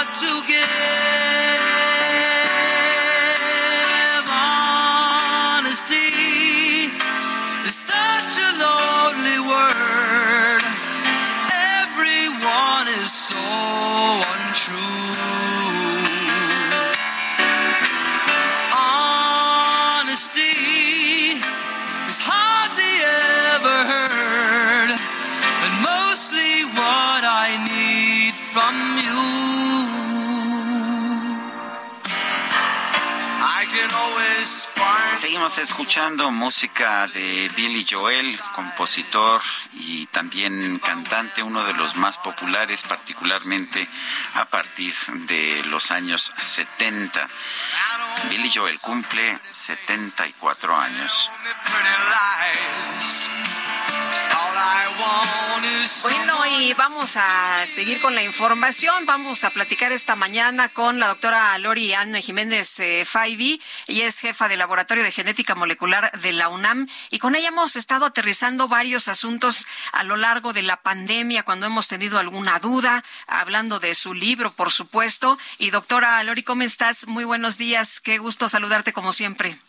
Seguimos 35.22 35.60
escuchando 35.60 36.32
música 36.32 37.08
de 37.10 37.48
Billy 37.56 37.86
Joel, 37.88 38.40
compositor 38.56 39.40
y 39.74 40.08
también 40.08 40.80
cantante, 40.80 41.44
uno 41.44 41.64
de 41.64 41.76
los 41.76 41.96
más 41.96 42.18
populares, 42.18 42.82
particularmente 42.82 43.88
a 44.34 44.46
partir 44.46 44.96
de 45.28 45.62
los 45.66 45.92
años 45.92 46.34
70. 46.40 47.30
Billy 48.32 48.52
Joel 48.52 48.80
cumple 48.80 49.38
74 49.52 50.76
años. 50.76 51.30
Bueno, 56.04 56.46
y 56.46 56.74
vamos 56.74 57.18
a 57.18 57.66
seguir 57.66 58.02
con 58.02 58.16
la 58.16 58.24
información. 58.24 59.06
Vamos 59.06 59.44
a 59.44 59.50
platicar 59.50 59.92
esta 59.92 60.16
mañana 60.16 60.70
con 60.70 61.00
la 61.00 61.08
doctora 61.08 61.58
Lori 61.58 61.94
Anne 61.94 62.22
Jiménez 62.22 62.80
eh, 62.80 63.06
Faibi. 63.06 63.62
Ella 63.88 64.08
es 64.08 64.20
jefa 64.20 64.48
del 64.48 64.60
Laboratorio 64.60 65.04
de 65.04 65.12
Genética 65.12 65.56
Molecular 65.56 66.12
de 66.20 66.32
la 66.34 66.50
UNAM. 66.50 66.88
Y 67.10 67.20
con 67.20 67.36
ella 67.36 67.50
hemos 67.50 67.76
estado 67.76 68.06
aterrizando 68.06 68.68
varios 68.68 69.08
asuntos 69.08 69.66
a 69.92 70.04
lo 70.04 70.16
largo 70.16 70.54
de 70.54 70.64
la 70.64 70.78
pandemia, 70.82 71.44
cuando 71.44 71.66
hemos 71.66 71.88
tenido 71.88 72.20
alguna 72.20 72.60
duda, 72.60 73.04
hablando 73.28 73.80
de 73.80 73.94
su 73.96 74.14
libro, 74.14 74.52
por 74.52 74.72
supuesto. 74.72 75.38
Y 75.58 75.72
doctora 75.72 76.24
Lori, 76.24 76.44
¿cómo 76.44 76.64
estás? 76.64 77.08
Muy 77.08 77.26
buenos 77.26 77.58
días. 77.58 78.02
Qué 78.02 78.18
gusto 78.18 78.50
saludarte 78.50 78.94
como 78.94 79.14
siempre. 79.14 79.60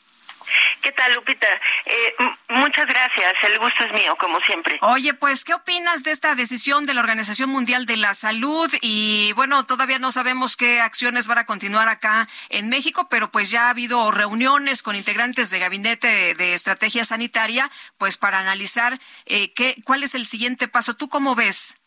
¿Qué 0.82 0.90
tal, 0.92 1.14
Lupita? 1.14 1.46
Eh, 1.86 2.14
muchas 2.48 2.86
gracias. 2.86 3.34
El 3.44 3.58
gusto 3.58 3.84
es 3.84 3.92
mío, 3.92 4.16
como 4.18 4.40
siempre. 4.40 4.78
Oye, 4.80 5.14
pues, 5.14 5.44
¿qué 5.44 5.54
opinas 5.54 6.02
de 6.02 6.10
esta 6.10 6.34
decisión 6.34 6.86
de 6.86 6.94
la 6.94 7.00
Organización 7.00 7.50
Mundial 7.50 7.86
de 7.86 7.96
la 7.96 8.14
Salud? 8.14 8.68
Y 8.80 9.32
bueno, 9.34 9.64
todavía 9.64 10.00
no 10.00 10.10
sabemos 10.10 10.56
qué 10.56 10.80
acciones 10.80 11.28
van 11.28 11.38
a 11.38 11.46
continuar 11.46 11.88
acá 11.88 12.28
en 12.48 12.68
México, 12.68 13.06
pero 13.08 13.30
pues 13.30 13.50
ya 13.50 13.66
ha 13.66 13.70
habido 13.70 14.10
reuniones 14.10 14.82
con 14.82 14.96
integrantes 14.96 15.50
de 15.50 15.60
Gabinete 15.60 16.08
de, 16.08 16.34
de 16.34 16.54
Estrategia 16.54 17.04
Sanitaria, 17.04 17.70
pues 17.96 18.16
para 18.16 18.40
analizar 18.40 18.98
eh, 19.26 19.52
qué, 19.54 19.76
cuál 19.84 20.02
es 20.02 20.16
el 20.16 20.26
siguiente 20.26 20.66
paso. 20.66 20.94
¿Tú 20.94 21.08
cómo 21.08 21.36
ves? 21.36 21.81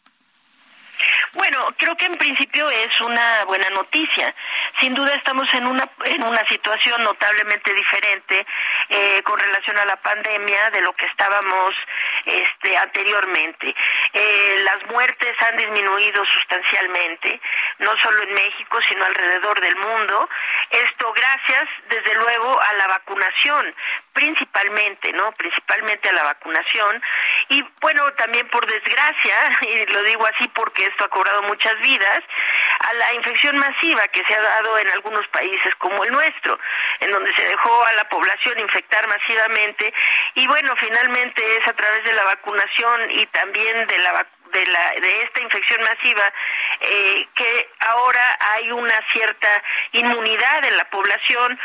Bueno, 1.36 1.68
creo 1.78 1.98
que 1.98 2.06
en 2.06 2.18
principio 2.18 2.70
es 2.70 3.02
una 3.02 3.44
buena 3.44 3.70
noticia. 3.72 4.34
Sin 4.80 4.94
duda 4.94 5.12
estamos 5.16 5.44
en 5.54 5.68
una 5.68 5.90
en 6.06 6.24
una 6.24 6.48
situación 6.48 7.04
notablemente 7.04 7.74
diferente 7.74 8.46
eh, 8.90 9.22
con 9.24 9.38
relación 9.38 9.78
a 9.78 9.86
la 9.86 9.98
pandemia 9.98 10.70
de 10.70 10.80
lo 10.80 10.94
que 10.94 11.06
estábamos 11.08 11.76
este, 12.26 12.78
anteriormente. 12.78 13.76
Eh, 14.14 14.56
las 14.64 14.90
muertes 14.90 15.36
han 15.42 15.58
disminuido 15.58 16.26
sustancialmente, 16.26 17.42
no 17.80 17.92
solo 18.02 18.24
en 18.24 18.34
México, 18.34 18.80
sino 18.88 19.04
alrededor 19.04 19.60
del 19.60 19.76
mundo. 19.76 20.30
Esto 20.76 21.14
gracias, 21.14 21.70
desde 21.90 22.14
luego, 22.16 22.62
a 22.62 22.74
la 22.74 22.88
vacunación, 22.88 23.74
principalmente, 24.12 25.14
¿no? 25.14 25.32
Principalmente 25.34 26.10
a 26.10 26.14
la 26.14 26.24
vacunación. 26.24 27.02
Y 27.50 27.64
bueno, 27.82 28.12
también 28.14 28.48
por 28.50 28.66
desgracia, 28.66 29.36
y 29.62 29.86
lo 29.86 30.04
digo 30.04 30.26
así 30.26 30.48
porque 30.50 30.86
esto 30.86 31.06
ha 31.06 31.10
cobrado 31.10 31.44
muchas 31.44 31.78
vidas, 31.80 32.20
a 32.80 32.94
la 32.94 33.14
infección 33.14 33.58
masiva 33.58 34.06
que 34.10 34.24
se 34.26 34.36
ha 34.36 34.42
dado 34.42 34.78
en 34.80 34.92
algunos 34.92 35.26
países 35.30 35.74
como 35.78 36.04
el 36.04 36.12
nuestro, 36.12 36.60
en 37.00 37.10
donde 37.10 37.34
se 37.36 37.46
dejó 37.46 37.86
a 37.86 37.94
la 37.94 38.10
población 38.10 38.60
infectar 38.60 39.08
masivamente 39.08 39.94
y 40.36 40.46
bueno, 40.48 40.74
finalmente 40.80 41.58
es 41.58 41.68
a 41.68 41.74
través 41.74 42.04
de 42.04 42.14
la 42.14 42.24
vacunación 42.26 43.12
y 43.12 43.26
también 43.28 43.88
de 43.88 43.98
la 44.00 44.14
vac- 44.14 44.28
de, 44.52 44.66
la, 44.68 44.92
de 45.02 45.22
esta 45.24 45.42
infección 45.42 45.82
masiva 45.82 46.34
eh, 46.82 47.28
que 47.36 47.70
ahora 47.80 48.38
hay 48.54 48.72
una 48.72 49.02
cierta 49.14 49.64
inmunidad 49.94 50.66
en 50.66 50.78
la 50.78 50.86
población 50.90 51.60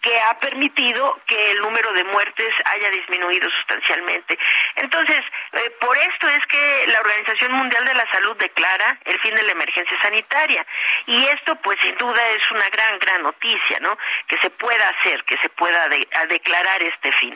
que 0.00 0.20
ha 0.20 0.36
permitido 0.36 1.18
que 1.26 1.52
el 1.52 1.62
número 1.62 1.90
de 1.94 2.04
muertes 2.04 2.52
haya 2.66 2.90
disminuido 2.90 3.48
sustancialmente. 3.50 4.38
Entonces, 4.76 5.20
eh, 5.54 5.70
por 5.80 5.96
esto 5.96 6.28
es 6.28 6.44
que 6.46 6.84
la 6.88 7.00
Organización 7.00 7.52
Mundial 7.52 7.86
de 7.86 7.94
la 7.94 8.10
Salud 8.12 8.36
declara 8.36 8.98
el 9.06 9.18
fin 9.20 9.34
de 9.34 9.42
la 9.44 9.52
emergencia 9.52 9.96
sanitaria. 10.02 10.66
Y 11.06 11.24
esto, 11.24 11.56
pues, 11.56 11.78
sin 11.80 11.96
duda 11.96 12.20
es 12.36 12.50
una 12.50 12.68
gran, 12.68 12.98
gran 12.98 13.22
noticia, 13.22 13.78
¿no? 13.80 13.96
Que 14.28 14.36
se 14.42 14.50
pueda 14.50 14.90
hacer, 14.90 15.24
que 15.24 15.38
se 15.38 15.48
pueda 15.48 15.88
de- 15.88 16.06
declarar 16.28 16.82
este 16.82 17.10
fin. 17.12 17.34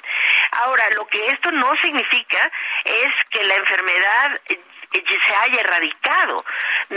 Ahora, 0.62 0.85
lo 0.91 1.07
que 1.07 1.27
esto 1.29 1.51
no 1.51 1.73
significa 1.83 2.53
es 2.85 3.15
que 3.31 3.45
la 3.45 3.55
enfermedad 3.55 4.39
se 4.90 5.35
haya 5.35 5.60
erradicado. 5.60 6.44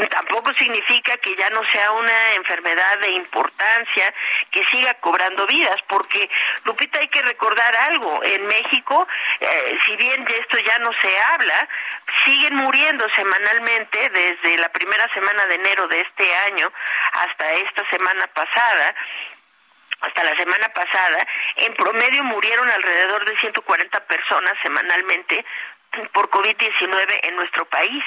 Tampoco 0.10 0.54
significa 0.54 1.18
que 1.18 1.36
ya 1.36 1.50
no 1.50 1.62
sea 1.74 1.92
una 1.92 2.34
enfermedad 2.34 3.00
de 3.00 3.12
importancia 3.12 4.14
que 4.52 4.64
siga 4.72 4.94
cobrando 4.96 5.46
vidas, 5.48 5.78
porque 5.88 6.30
Lupita 6.64 7.00
hay 7.00 7.10
que 7.10 7.22
recordar 7.22 7.76
algo, 7.76 8.24
en 8.24 8.46
México, 8.48 9.08
eh, 9.40 9.78
si 9.86 9.96
bien 9.98 10.24
de 10.26 10.36
esto 10.36 10.58
ya 10.60 10.80
no 10.80 10.92
se 11.02 11.20
habla, 11.34 11.68
siguen 12.26 12.56
muriendo 12.56 13.06
semanalmente 13.16 14.10
desde 14.10 14.58
la 14.58 14.70
primera 14.70 15.08
semana 15.14 15.46
de 15.46 15.56
enero 15.56 15.88
de 15.88 16.02
este 16.02 16.36
año 16.48 16.68
hasta 17.14 17.54
esta 17.54 17.86
semana 17.88 18.28
pasada 18.28 18.96
hasta 20.02 20.24
la 20.24 20.36
semana 20.36 20.68
pasada, 20.70 21.28
en 21.58 21.76
promedio 21.76 22.24
murieron 22.24 22.68
alrededor 22.70 23.24
de 23.24 23.38
140 23.38 24.00
personas 24.06 24.54
semanalmente 24.64 25.46
por 26.14 26.30
COVID-19 26.30 27.20
en 27.24 27.36
nuestro 27.36 27.66
país. 27.66 28.04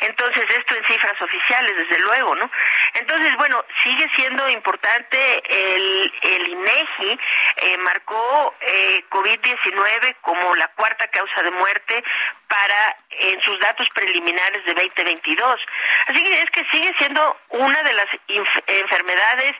Entonces, 0.00 0.44
esto 0.56 0.76
en 0.76 0.84
cifras 0.88 1.20
oficiales, 1.20 1.72
desde 1.76 2.00
luego, 2.04 2.34
¿no? 2.36 2.50
Entonces, 2.94 3.32
bueno, 3.36 3.64
sigue 3.82 4.06
siendo 4.16 4.48
importante 4.48 5.42
el, 5.48 6.12
el 6.22 6.48
INEGI 6.48 7.18
eh, 7.56 7.78
marcó 7.78 8.54
eh, 8.60 9.04
COVID-19 9.10 10.16
como 10.20 10.54
la 10.54 10.68
cuarta 10.68 11.08
causa 11.08 11.42
de 11.42 11.50
muerte 11.50 12.04
para 12.48 12.96
en 13.10 13.40
sus 13.42 13.58
datos 13.60 13.86
preliminares 13.94 14.64
de 14.64 14.74
2022. 14.74 15.60
Así 16.08 16.22
que 16.22 16.42
es 16.42 16.50
que 16.50 16.64
sigue 16.72 16.92
siendo 16.98 17.36
una 17.50 17.82
de 17.82 17.92
las 17.92 18.06
enfermedades 18.66 19.54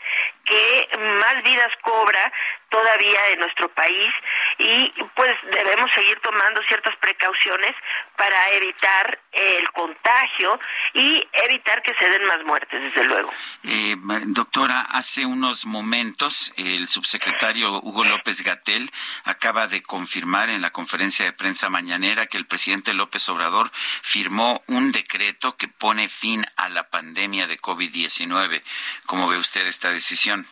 que 0.45 0.89
más 1.21 1.43
vidas 1.43 1.69
cobra 1.83 2.33
todavía 2.71 3.29
en 3.33 3.41
nuestro 3.41 3.69
país 3.71 4.13
y 4.59 4.93
pues 5.15 5.31
debemos 5.53 5.87
seguir 5.95 6.19
tomando 6.21 6.61
ciertas 6.69 6.97
precauciones 6.97 7.75
para 8.17 8.49
evitar 8.51 9.19
el 9.33 9.71
contagio 9.73 10.59
y 10.95 11.27
evitar 11.45 11.83
que 11.83 11.95
se 11.95 12.09
den 12.09 12.25
más 12.27 12.43
muertes, 12.45 12.83
desde 12.83 13.05
luego. 13.05 13.33
Eh, 13.65 13.97
doctora, 14.27 14.81
hace 14.91 15.25
unos 15.25 15.65
momentos 15.65 16.53
el 16.57 16.87
subsecretario 16.87 17.81
Hugo 17.83 18.05
López 18.05 18.43
Gatel 18.43 18.91
acaba 19.25 19.67
de 19.69 19.83
confirmar 19.83 20.51
en 20.51 20.61
la 20.63 20.71
conferencia 20.71 21.25
de 21.25 21.33
prensa 21.33 21.71
mañanera 21.71 22.27
que 22.27 22.39
el 22.39 22.47
presidente 22.47 22.78
López 22.95 23.29
Obrador 23.29 23.71
firmó 24.03 24.63
un 24.67 24.93
decreto 24.93 25.57
que 25.57 25.69
pone 25.69 26.09
fin 26.09 26.45
a 26.57 26.69
la 26.69 26.89
pandemia 26.89 27.47
de 27.47 27.59
COVID-19. 27.59 28.63
¿Cómo 29.07 29.29
ve 29.29 29.39
usted 29.39 29.67
esta 29.67 29.91
decisión? 29.91 30.47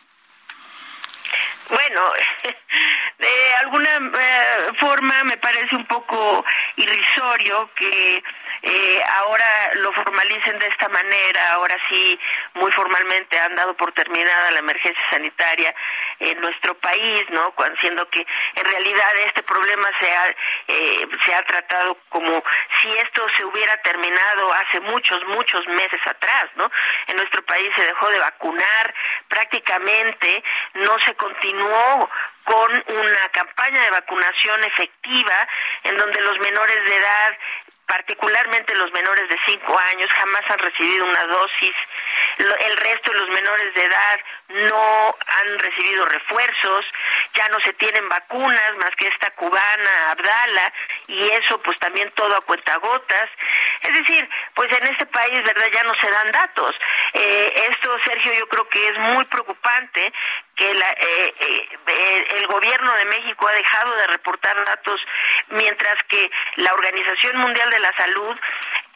Bueno, 1.69 2.01
de 3.17 3.55
alguna 3.61 3.89
eh, 3.97 4.71
forma 4.79 5.23
me 5.25 5.37
parece 5.37 5.75
un 5.75 5.85
poco 5.85 6.45
irrisorio 6.77 7.69
que 7.75 8.23
eh, 8.61 9.01
ahora 9.17 9.71
lo 9.75 9.91
formalicen 9.93 10.57
de 10.59 10.67
esta 10.67 10.87
manera, 10.89 11.53
ahora 11.53 11.75
sí 11.89 12.19
muy 12.53 12.71
formalmente 12.71 13.37
han 13.39 13.55
dado 13.55 13.75
por 13.75 13.91
terminada 13.91 14.51
la 14.51 14.59
emergencia 14.59 15.03
sanitaria 15.11 15.75
en 16.19 16.39
nuestro 16.41 16.73
país, 16.79 17.21
¿no? 17.29 17.53
Siendo 17.81 18.09
que 18.09 18.25
en 18.55 18.65
realidad 18.65 19.11
este 19.25 19.43
problema 19.43 19.89
se 19.99 20.11
ha, 20.11 20.27
eh, 20.67 21.07
se 21.25 21.35
ha 21.35 21.43
tratado 21.43 21.97
como 22.09 22.43
si 22.81 22.91
esto 22.97 23.25
se 23.37 23.45
hubiera 23.45 23.75
terminado 23.83 24.53
hace 24.53 24.79
muchos, 24.81 25.23
muchos 25.25 25.67
meses 25.67 25.99
atrás, 26.05 26.45
¿no? 26.55 26.71
En 27.07 27.17
nuestro 27.17 27.43
país 27.43 27.69
se 27.75 27.83
dejó 27.83 28.09
de 28.09 28.19
vacunar, 28.19 28.93
prácticamente 29.27 30.43
no 30.75 30.95
se 31.05 31.13
continuó 31.15 31.56
con 32.43 32.71
una 32.71 33.29
campaña 33.29 33.83
de 33.83 33.91
vacunación 33.91 34.63
efectiva 34.63 35.47
en 35.83 35.97
donde 35.97 36.21
los 36.21 36.39
menores 36.39 36.85
de 36.85 36.95
edad 36.95 37.37
particularmente 37.87 38.75
los 38.75 38.91
menores 38.91 39.27
de 39.29 39.37
5 39.47 39.79
años, 39.79 40.09
jamás 40.17 40.43
han 40.49 40.59
recibido 40.59 41.05
una 41.05 41.23
dosis. 41.23 41.75
El 42.37 42.77
resto 42.77 43.11
de 43.11 43.19
los 43.19 43.29
menores 43.29 43.73
de 43.73 43.83
edad 43.85 44.19
no 44.49 45.15
han 45.25 45.59
recibido 45.59 46.05
refuerzos, 46.05 46.85
ya 47.33 47.47
no 47.49 47.59
se 47.61 47.73
tienen 47.73 48.07
vacunas 48.09 48.77
más 48.77 48.91
que 48.97 49.07
esta 49.07 49.31
cubana, 49.31 50.11
Abdala, 50.11 50.73
y 51.07 51.29
eso 51.29 51.59
pues 51.63 51.79
también 51.79 52.11
todo 52.11 52.35
a 52.35 52.41
cuentagotas. 52.41 53.29
Es 53.81 53.93
decir, 53.93 54.29
pues 54.53 54.69
en 54.77 54.87
este 54.87 55.05
país, 55.05 55.41
¿verdad? 55.43 55.67
Ya 55.73 55.83
no 55.83 55.93
se 56.01 56.11
dan 56.11 56.31
datos. 56.31 56.75
Eh, 57.13 57.67
esto, 57.71 57.97
Sergio, 58.05 58.33
yo 58.33 58.47
creo 58.49 58.67
que 58.67 58.87
es 58.87 58.97
muy 58.99 59.23
preocupante 59.25 60.13
que 60.57 60.73
la, 60.73 60.89
eh, 60.91 61.33
eh, 61.39 62.27
el 62.37 62.47
gobierno 62.47 62.93
de 62.93 63.05
México 63.05 63.47
ha 63.47 63.53
dejado 63.53 63.95
de 63.95 64.07
reportar 64.07 64.65
datos 64.65 64.99
mientras 65.49 65.95
que 66.09 66.29
la 66.55 66.73
Organización 66.73 67.37
Mundial 67.37 67.69
de 67.69 67.79
la 67.79 67.93
Salud 67.95 68.39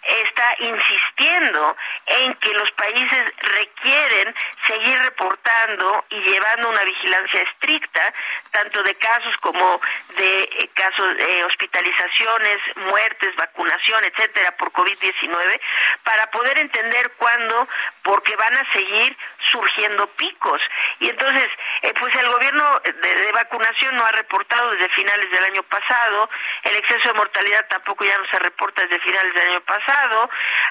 está 0.03 0.55
insistiendo 0.59 1.75
en 2.07 2.33
que 2.35 2.53
los 2.53 2.71
países 2.71 3.21
requieren 3.37 4.35
seguir 4.67 4.99
reportando 4.99 6.05
y 6.09 6.19
llevando 6.21 6.69
una 6.69 6.83
vigilancia 6.83 7.41
estricta, 7.41 8.13
tanto 8.51 8.83
de 8.83 8.95
casos 8.95 9.33
como 9.41 9.79
de 10.17 10.43
eh, 10.43 10.69
casos 10.73 11.17
de 11.17 11.43
hospitalizaciones, 11.45 12.57
muertes, 12.77 13.35
vacunación, 13.35 14.03
etcétera, 14.05 14.51
por 14.57 14.71
COVID-19, 14.71 15.61
para 16.03 16.29
poder 16.31 16.57
entender 16.59 17.11
cuándo, 17.17 17.67
porque 18.03 18.35
van 18.35 18.57
a 18.57 18.73
seguir 18.73 19.15
surgiendo 19.51 20.07
picos. 20.15 20.61
Y 20.99 21.09
entonces, 21.09 21.47
eh, 21.83 21.93
pues 21.99 22.13
el 22.15 22.29
gobierno 22.29 22.79
de, 22.83 23.31
vacunación 23.31 23.95
no 23.95 24.05
ha 24.05 24.11
reportado 24.11 24.71
desde 24.71 24.89
finales 24.89 25.29
del 25.31 25.43
año 25.43 25.63
pasado, 25.63 26.29
el 26.63 26.75
exceso 26.75 27.09
de 27.09 27.13
mortalidad 27.13 27.65
tampoco 27.69 28.05
ya 28.05 28.17
no 28.17 28.25
se 28.29 28.39
reporta 28.39 28.81
desde 28.83 28.99
finales 28.99 29.33
del 29.33 29.49
año 29.49 29.61
pasado, 29.61 29.90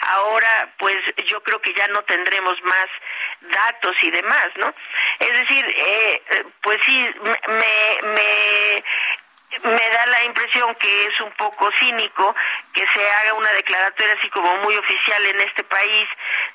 ahora 0.01 0.73
pues 0.79 0.97
yo 1.27 1.43
creo 1.43 1.61
que 1.61 1.75
ya 1.75 1.87
no 1.89 2.03
tendremos 2.03 2.61
más 2.63 2.87
datos 3.41 3.97
y 4.03 4.11
demás, 4.11 4.49
¿no? 4.57 4.75
Es 5.19 5.33
decir, 5.33 5.65
eh, 5.67 6.23
pues 6.63 6.79
sí, 6.87 7.07
me, 7.23 8.13
me 8.13 8.85
me 9.59 9.91
da 9.91 10.07
la 10.07 10.25
impresión 10.25 10.75
que 10.77 11.07
es 11.07 11.21
un 11.21 11.33
poco 11.33 11.69
cínico 11.81 12.35
que 12.73 12.85
se 12.95 13.11
haga 13.11 13.35
una 13.35 13.51
declaratoria 13.53 14.15
así 14.19 14.31
como 14.31 14.57
muy 14.59 14.77
oficial 14.77 15.27
en 15.27 15.41
este 15.41 15.65
país 15.65 16.09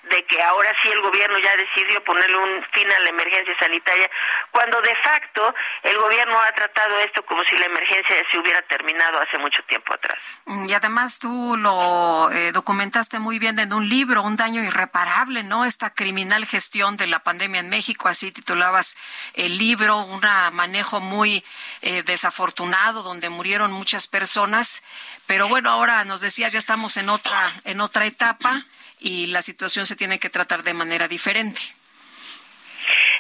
de 0.10 0.26
que 0.26 0.42
ahora 0.42 0.72
sí 0.82 0.90
el 0.90 1.02
gobierno 1.02 1.38
ya 1.40 1.52
decidió 1.58 2.02
ponerle 2.04 2.38
un 2.38 2.64
fin 2.72 2.90
a 2.90 3.00
la 3.00 3.10
emergencia 3.10 3.54
sanitaria, 3.60 4.10
cuando 4.52 4.80
de 4.82 4.96
facto 5.04 5.54
el 5.84 5.98
gobierno 5.98 6.40
ha 6.40 6.52
tratado 6.54 7.00
esto 7.00 7.26
como 7.26 7.44
si 7.44 7.58
la 7.58 7.66
emergencia 7.66 8.16
se 8.32 8.38
hubiera 8.38 8.62
terminado 8.64 9.20
hace 9.20 9.38
mucho 9.40 9.62
tiempo 9.68 9.94
atrás. 9.94 10.18
Y 10.46 10.74
además 10.74 11.20
tú 11.20 11.58
lo 11.58 12.32
eh, 12.32 12.52
documentaste 12.52 13.20
muy 13.20 13.40
bien 13.40 13.60
en 13.60 13.74
un 13.74 13.90
libro, 13.90 14.22
Un 14.22 14.36
daño 14.36 14.64
irreparable, 14.64 15.44
¿no? 15.44 15.66
Esta 15.66 15.94
criminal 15.94 16.46
gestión 16.46 16.98
de 16.98 17.08
la 17.08 17.20
pandemia 17.20 17.60
en 17.60 17.70
México, 17.70 18.08
así 18.08 18.32
titulabas 18.32 18.96
el 19.34 19.58
libro, 19.58 19.98
un 19.98 20.22
manejo 20.54 21.02
muy 21.02 21.44
eh, 21.82 22.04
desafortunado 22.04 22.85
donde 22.94 23.30
murieron 23.30 23.72
muchas 23.72 24.08
personas, 24.08 24.84
pero 25.26 25.48
bueno, 25.48 25.70
ahora 25.70 26.04
nos 26.06 26.22
decías 26.22 26.54
ya 26.54 26.60
estamos 26.60 26.98
en 26.98 27.10
otra 27.10 27.54
en 27.64 27.82
otra 27.82 28.06
etapa 28.06 28.64
y 29.00 29.28
la 29.28 29.42
situación 29.42 29.86
se 29.86 29.96
tiene 29.96 30.20
que 30.20 30.30
tratar 30.30 30.64
de 30.64 30.74
manera 30.74 31.08
diferente. 31.08 31.62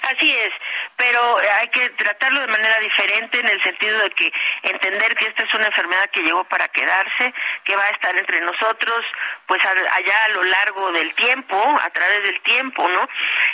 Así 0.02 0.32
es, 0.32 0.52
pero 0.98 1.38
hay 1.60 1.68
que 1.68 1.90
tratarlo 1.90 2.40
de 2.42 2.48
manera 2.48 2.78
diferente 2.80 3.40
en 3.40 3.48
el 3.48 3.62
sentido 3.64 4.00
de 4.00 4.10
que 4.12 4.32
entender 4.64 5.16
que 5.16 5.28
esta 5.28 5.44
es 5.44 5.54
una 5.54 5.68
enfermedad 5.68 6.10
que 6.12 6.22
llegó 6.22 6.44
para 6.46 6.68
quedarse, 6.70 7.34
que 7.64 7.76
va 7.76 7.84
a 7.84 7.90
estar 7.90 8.18
entre 8.18 8.40
nosotros, 8.42 9.06
pues 9.46 9.62
allá 9.66 10.24
a 10.26 10.30
lo 10.30 10.44
largo 10.44 10.92
del 10.92 11.14
tiempo, 11.16 11.58
a 11.82 11.90
través 11.90 12.24
del 12.24 12.42
tiempo, 12.42 12.88
¿no? 12.88 13.08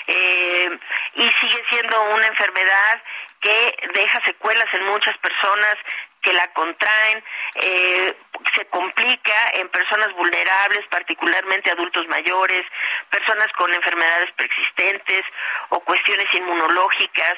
Eh, 0.07 0.69
y 1.15 1.29
sigue 1.39 1.63
siendo 1.69 2.01
una 2.13 2.27
enfermedad 2.27 3.01
que 3.41 3.75
deja 3.93 4.23
secuelas 4.25 4.71
en 4.73 4.85
muchas 4.85 5.17
personas 5.17 5.75
que 6.21 6.33
la 6.33 6.47
contraen, 6.53 7.23
eh, 7.55 8.15
se 8.55 8.65
complica 8.67 9.51
en 9.53 9.69
personas 9.69 10.13
vulnerables, 10.13 10.85
particularmente 10.89 11.71
adultos 11.71 12.07
mayores, 12.07 12.61
personas 13.09 13.47
con 13.57 13.73
enfermedades 13.73 14.31
preexistentes 14.35 15.21
o 15.69 15.79
cuestiones 15.81 16.27
inmunológicas, 16.33 17.37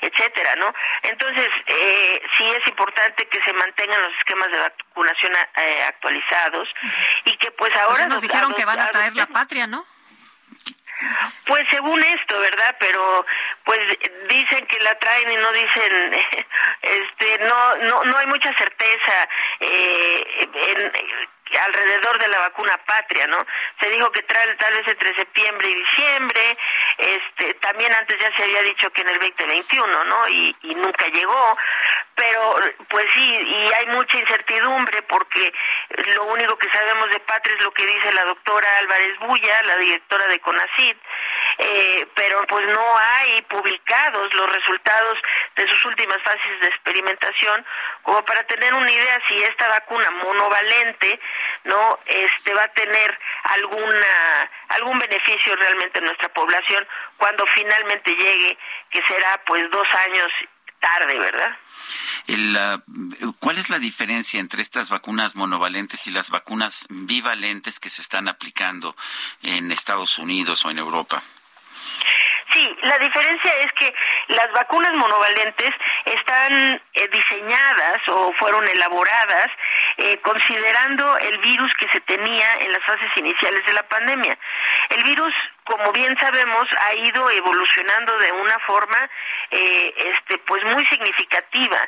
etcétera, 0.00 0.56
¿no? 0.56 0.72
Entonces, 1.02 1.48
eh, 1.66 2.22
sí 2.38 2.44
es 2.48 2.66
importante 2.68 3.26
que 3.28 3.40
se 3.44 3.52
mantengan 3.52 4.00
los 4.02 4.12
esquemas 4.18 4.50
de 4.50 4.58
vacunación 4.58 5.32
eh, 5.56 5.84
actualizados 5.88 6.68
y 7.24 7.36
que 7.38 7.50
pues 7.52 7.74
ahora... 7.76 7.96
Pues 7.96 8.08
nos 8.08 8.22
dijeron 8.22 8.54
que 8.54 8.64
van 8.64 8.80
a 8.80 8.88
traer 8.88 9.14
la 9.16 9.26
patria, 9.26 9.66
¿no? 9.66 9.84
Pues 11.46 11.66
según 11.70 12.02
esto, 12.02 12.38
¿verdad? 12.40 12.76
Pero 12.78 13.26
pues 13.64 13.80
dicen 14.28 14.66
que 14.66 14.78
la 14.80 14.94
traen 14.96 15.30
y 15.30 15.36
no 15.36 15.52
dicen, 15.52 16.12
este, 16.82 17.38
no, 17.44 17.76
no, 17.76 18.04
no 18.04 18.16
hay 18.18 18.26
mucha 18.26 18.52
certeza 18.56 19.28
eh, 19.60 20.24
en, 20.54 20.92
alrededor 21.58 22.18
de 22.18 22.28
la 22.28 22.38
vacuna 22.38 22.78
patria, 22.86 23.26
¿no? 23.26 23.38
Se 23.80 23.90
dijo 23.90 24.10
que 24.12 24.22
trae 24.22 24.54
tal 24.56 24.74
vez 24.74 24.88
entre 24.88 25.14
septiembre 25.14 25.68
y 25.68 25.74
diciembre, 25.74 26.56
este, 26.98 27.54
también 27.54 27.92
antes 27.94 28.18
ya 28.18 28.30
se 28.36 28.44
había 28.44 28.62
dicho 28.62 28.90
que 28.90 29.02
en 29.02 29.08
el 29.08 29.18
2021, 29.18 30.04
¿no? 30.04 30.28
Y, 30.28 30.56
y 30.62 30.74
nunca 30.74 31.06
llegó, 31.08 31.56
pero 32.14 32.56
pues 32.88 33.06
sí, 33.16 33.30
y 33.30 33.72
hay 33.74 33.86
mucha 33.86 34.18
incertidumbre 34.18 35.02
porque 35.02 35.52
lo 36.14 36.24
único 36.24 36.56
que 36.56 36.68
sabemos 36.70 37.10
de 37.10 37.20
patria 37.20 37.54
es 37.56 37.62
lo 37.62 37.72
que 37.72 37.86
dice 37.86 38.12
la 38.12 38.24
doctora 38.24 38.68
Álvarez 38.78 39.18
Bulla, 39.20 39.62
la 39.64 39.76
directora 39.78 40.26
de 40.26 40.40
CONACID, 40.40 40.96
eh, 41.58 42.06
pero 42.14 42.44
pues 42.46 42.66
no 42.72 42.98
hay 42.98 43.42
publicados 43.42 44.32
los 44.34 44.52
resultados 44.52 45.18
de 45.56 45.68
sus 45.68 45.84
últimas 45.86 46.18
fases 46.22 46.60
de 46.60 46.66
experimentación 46.68 47.64
como 48.02 48.24
para 48.24 48.42
tener 48.44 48.74
una 48.74 48.90
idea 48.90 49.20
si 49.28 49.36
esta 49.42 49.68
vacuna 49.68 50.10
monovalente 50.10 51.20
no 51.64 51.98
este 52.06 52.54
va 52.54 52.64
a 52.64 52.68
tener 52.68 53.18
alguna 53.44 54.50
algún 54.68 54.98
beneficio 54.98 55.56
realmente 55.56 55.98
en 55.98 56.06
nuestra 56.06 56.28
población 56.30 56.86
cuando 57.16 57.44
finalmente 57.54 58.14
llegue 58.14 58.58
que 58.90 59.00
será 59.06 59.40
pues 59.46 59.70
dos 59.70 59.86
años 60.06 60.28
tarde 60.80 61.18
verdad 61.18 61.56
¿Cuál 63.40 63.58
es 63.58 63.68
la 63.68 63.78
diferencia 63.78 64.38
entre 64.40 64.62
estas 64.62 64.88
vacunas 64.88 65.34
monovalentes 65.34 66.06
y 66.06 66.10
las 66.10 66.30
vacunas 66.30 66.86
bivalentes 66.88 67.80
que 67.80 67.90
se 67.90 68.00
están 68.00 68.28
aplicando 68.28 68.96
en 69.42 69.72
Estados 69.72 70.18
Unidos 70.18 70.64
o 70.64 70.70
en 70.70 70.78
Europa? 70.78 71.22
Sí, 72.52 72.76
la 72.82 72.98
diferencia 72.98 73.54
es 73.60 73.72
que 73.72 73.94
las 74.28 74.52
vacunas 74.52 74.92
monovalentes 74.94 75.70
están 76.04 76.82
eh, 76.92 77.08
diseñadas 77.08 77.98
o 78.08 78.32
fueron 78.34 78.66
elaboradas 78.68 79.48
eh, 79.96 80.18
considerando 80.20 81.16
el 81.18 81.38
virus 81.38 81.72
que 81.78 81.88
se 81.88 82.00
tenía 82.00 82.46
en 82.60 82.72
las 82.72 82.84
fases 82.84 83.10
iniciales 83.16 83.64
de 83.64 83.72
la 83.72 83.82
pandemia. 83.84 84.38
El 84.90 85.02
virus 85.04 85.32
como 85.64 85.92
bien 85.92 86.16
sabemos, 86.20 86.68
ha 86.80 86.94
ido 86.94 87.30
evolucionando 87.30 88.16
de 88.18 88.32
una 88.32 88.58
forma 88.60 89.10
eh, 89.50 89.94
este, 89.96 90.38
pues 90.38 90.62
muy 90.64 90.84
significativa, 90.86 91.78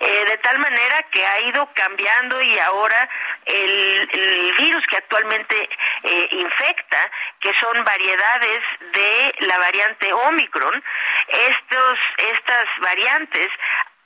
eh, 0.00 0.24
de 0.24 0.38
tal 0.38 0.58
manera 0.58 1.02
que 1.10 1.24
ha 1.24 1.40
ido 1.40 1.68
cambiando 1.74 2.40
y 2.42 2.58
ahora 2.58 3.08
el, 3.44 4.08
el 4.12 4.54
virus 4.56 4.84
que 4.88 4.96
actualmente 4.96 5.68
eh, 6.04 6.28
infecta, 6.30 7.10
que 7.40 7.52
son 7.60 7.84
variedades 7.84 8.60
de 8.92 9.34
la 9.40 9.58
variante 9.58 10.12
Omicron, 10.12 10.82
estos, 11.28 11.98
estas 12.16 12.66
variantes 12.80 13.48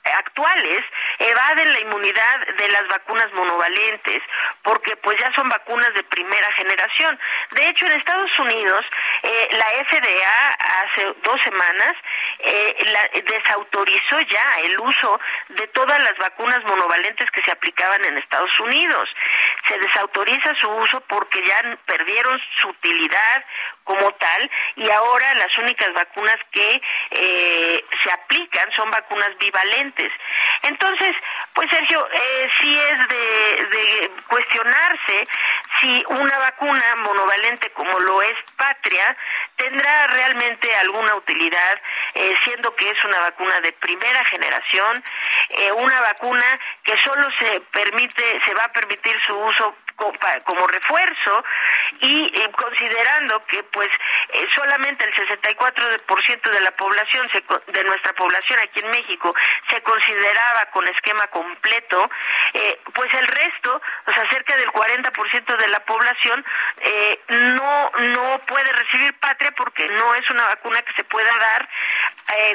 actuales 0.03 0.81
evaden 1.19 1.73
la 1.73 1.79
inmunidad 1.79 2.47
de 2.57 2.67
las 2.69 2.87
vacunas 2.87 3.27
monovalentes 3.33 4.21
porque 4.63 4.95
pues 4.97 5.17
ya 5.19 5.31
son 5.35 5.49
vacunas 5.49 5.93
de 5.93 6.03
primera 6.03 6.51
generación. 6.53 7.19
De 7.51 7.69
hecho, 7.69 7.85
en 7.85 7.93
Estados 7.93 8.31
Unidos 8.39 8.85
eh, 9.23 9.49
la 9.51 9.65
FDA 9.65 10.53
hace 10.81 11.13
dos 11.23 11.39
semanas 11.43 11.91
eh, 12.39 13.23
desautorizó 13.25 14.19
ya 14.21 14.59
el 14.63 14.79
uso 14.79 15.19
de 15.49 15.67
todas 15.67 15.99
las 15.99 16.17
vacunas 16.17 16.63
monovalentes 16.65 17.29
que 17.31 17.41
se 17.41 17.51
aplicaban 17.51 18.03
en 18.05 18.17
Estados 18.17 18.51
Unidos. 18.59 19.09
Se 19.67 19.77
desautoriza 19.79 20.53
su 20.61 20.69
uso 20.69 21.01
porque 21.07 21.41
ya 21.45 21.77
perdieron 21.85 22.39
su 22.61 22.69
utilidad 22.69 23.45
como 23.83 24.11
tal 24.13 24.51
y 24.75 24.89
ahora 24.89 25.33
las 25.35 25.57
únicas 25.57 25.93
vacunas 25.93 26.37
que 26.51 26.81
eh, 27.11 27.85
se 28.03 28.11
aplican 28.11 28.71
son 28.75 28.89
vacunas 28.89 29.37
bivalentes. 29.39 29.92
Entonces, 30.63 31.15
pues 31.53 31.69
Sergio, 31.69 32.07
eh, 32.13 32.49
sí 32.61 32.79
es 32.79 33.07
de, 33.07 33.77
de 33.77 34.11
cuestionarse 34.27 35.23
si 35.81 36.03
una 36.07 36.39
vacuna 36.39 36.95
monovalente 36.97 37.69
como 37.71 37.99
lo 37.99 38.21
es 38.21 38.35
Patria 38.57 39.15
tendrá 39.55 40.07
realmente 40.07 40.73
alguna 40.75 41.15
utilidad, 41.15 41.81
eh, 42.15 42.33
siendo 42.43 42.75
que 42.75 42.89
es 42.89 43.03
una 43.05 43.19
vacuna 43.19 43.59
de 43.61 43.73
primera 43.73 44.23
generación, 44.25 45.03
eh, 45.57 45.71
una 45.73 46.01
vacuna 46.01 46.45
que 46.83 46.97
solo 47.03 47.27
se 47.39 47.59
permite, 47.71 48.39
se 48.45 48.53
va 48.53 48.65
a 48.65 48.69
permitir 48.69 49.15
su 49.25 49.37
uso 49.37 49.75
como 49.95 50.67
refuerzo 50.67 51.43
y 51.99 52.31
considerando 52.51 53.45
que 53.45 53.63
pues 53.63 53.89
eh, 54.29 54.45
solamente 54.55 55.05
el 55.05 55.13
64% 55.13 56.49
de 56.49 56.61
la 56.61 56.71
población 56.71 57.27
de 57.67 57.83
nuestra 57.83 58.13
población 58.13 58.59
aquí 58.59 58.79
en 58.79 58.89
México 58.89 59.33
se 59.69 59.81
consideraba 59.81 60.65
con 60.71 60.87
esquema 60.87 61.27
completo 61.27 62.09
eh, 62.53 62.79
pues 62.93 63.13
el 63.13 63.27
resto 63.27 63.81
o 64.07 64.13
sea 64.13 64.29
cerca 64.29 64.57
del 64.57 64.69
40% 64.69 65.57
de 65.57 65.67
la 65.67 65.79
población 65.81 66.43
eh, 66.81 67.19
no 67.29 67.91
no 67.97 68.39
puede 68.45 68.71
recibir 68.71 69.13
patria 69.19 69.51
porque 69.51 69.87
no 69.87 70.15
es 70.15 70.29
una 70.29 70.47
vacuna 70.47 70.81
que 70.81 70.93
se 70.93 71.03
pueda 71.05 71.31
dar 71.37 71.69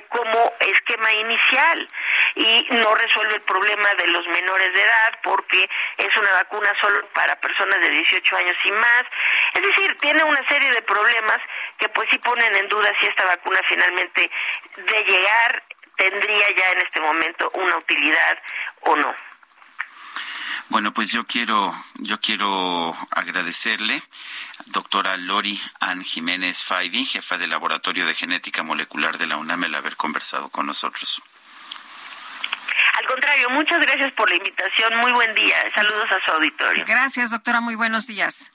como 0.09 0.53
esquema 0.61 1.13
inicial 1.13 1.87
y 2.35 2.67
no 2.71 2.95
resuelve 2.95 3.35
el 3.35 3.43
problema 3.43 3.95
de 3.95 4.09
los 4.09 4.27
menores 4.29 4.73
de 4.75 4.83
edad 4.83 5.19
porque 5.23 5.69
es 5.99 6.17
una 6.17 6.33
vacuna 6.33 6.73
solo 6.81 7.07
para 7.11 7.28
personas 7.37 7.81
de 7.81 7.91
18 7.91 8.37
años 8.37 8.57
y 8.65 8.73
más. 8.73 9.05
Es 9.55 9.63
decir, 9.63 9.97
tiene 10.01 10.25
una 10.25 10.47
serie 10.49 10.71
de 10.71 10.83
problemas 10.83 11.39
que 11.79 11.89
pues 11.89 12.09
sí 12.11 12.19
ponen 12.19 12.55
en 12.57 12.69
duda 12.69 12.91
si 13.01 13.07
esta 13.07 13.25
vacuna 13.25 13.61
finalmente 13.69 14.31
de 14.77 15.05
llegar 15.05 15.63
tendría 15.97 16.47
ya 16.57 16.71
en 16.71 16.79
este 16.79 17.01
momento 17.01 17.49
una 17.55 17.77
utilidad 17.77 18.39
o 18.83 18.97
no. 18.97 19.15
Bueno, 20.71 20.93
pues 20.93 21.11
yo 21.11 21.25
quiero, 21.25 21.75
yo 21.95 22.21
quiero 22.21 22.95
agradecerle, 23.11 24.03
doctora 24.67 25.17
Lori 25.17 25.59
Ann 25.81 26.05
Jiménez 26.05 26.63
Faivi, 26.63 27.07
jefa 27.07 27.39
del 27.39 27.51
Laboratorio 27.51 28.07
de 28.07 28.15
Genética 28.15 28.63
Molecular 28.63 29.17
de 29.17 29.27
la 29.27 29.39
UNAM, 29.39 29.65
el 29.65 29.75
haber 29.75 29.97
conversado 29.97 30.51
con 30.51 30.67
nosotros. 30.67 31.23
Contrario, 33.19 33.51
muchas 33.51 33.81
gracias 33.81 34.13
por 34.13 34.31
la 34.31 34.37
invitación. 34.37 34.97
Muy 34.99 35.11
buen 35.11 35.35
día. 35.35 35.57
Saludos 35.75 36.07
a 36.09 36.25
su 36.25 36.31
auditorio. 36.31 36.85
Gracias, 36.87 37.33
doctora. 37.33 37.61
Muy 37.61 37.75
buenos 37.75 38.07
días. 38.07 38.53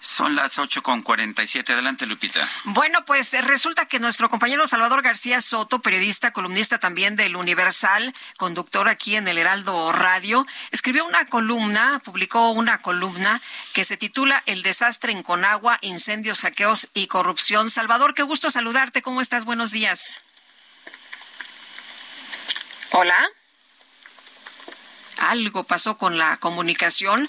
Son 0.00 0.34
las 0.34 0.58
ocho 0.58 0.82
con 0.82 1.02
cuarenta 1.02 1.42
y 1.42 1.46
siete. 1.46 1.74
Adelante, 1.74 2.06
Lupita. 2.06 2.48
Bueno, 2.64 3.04
pues 3.04 3.34
eh, 3.34 3.42
resulta 3.42 3.84
que 3.84 3.98
nuestro 3.98 4.30
compañero 4.30 4.66
Salvador 4.66 5.02
García 5.02 5.42
Soto, 5.42 5.82
periodista, 5.82 6.30
columnista 6.30 6.78
también 6.78 7.14
del 7.14 7.36
Universal, 7.36 8.14
conductor 8.38 8.88
aquí 8.88 9.16
en 9.16 9.28
el 9.28 9.36
Heraldo 9.36 9.92
Radio, 9.92 10.46
escribió 10.70 11.04
una 11.04 11.26
columna, 11.26 12.00
publicó 12.02 12.52
una 12.52 12.78
columna 12.78 13.42
que 13.74 13.84
se 13.84 13.98
titula 13.98 14.42
El 14.46 14.62
desastre 14.62 15.12
en 15.12 15.22
Conagua, 15.22 15.76
incendios, 15.82 16.38
saqueos 16.38 16.88
y 16.94 17.06
corrupción. 17.06 17.68
Salvador, 17.68 18.14
qué 18.14 18.22
gusto 18.22 18.50
saludarte. 18.50 19.02
¿Cómo 19.02 19.20
estás? 19.20 19.44
Buenos 19.44 19.72
días. 19.72 20.22
Hola 22.92 23.28
algo 25.18 25.64
pasó 25.64 25.98
con 25.98 26.18
la 26.18 26.36
comunicación. 26.38 27.28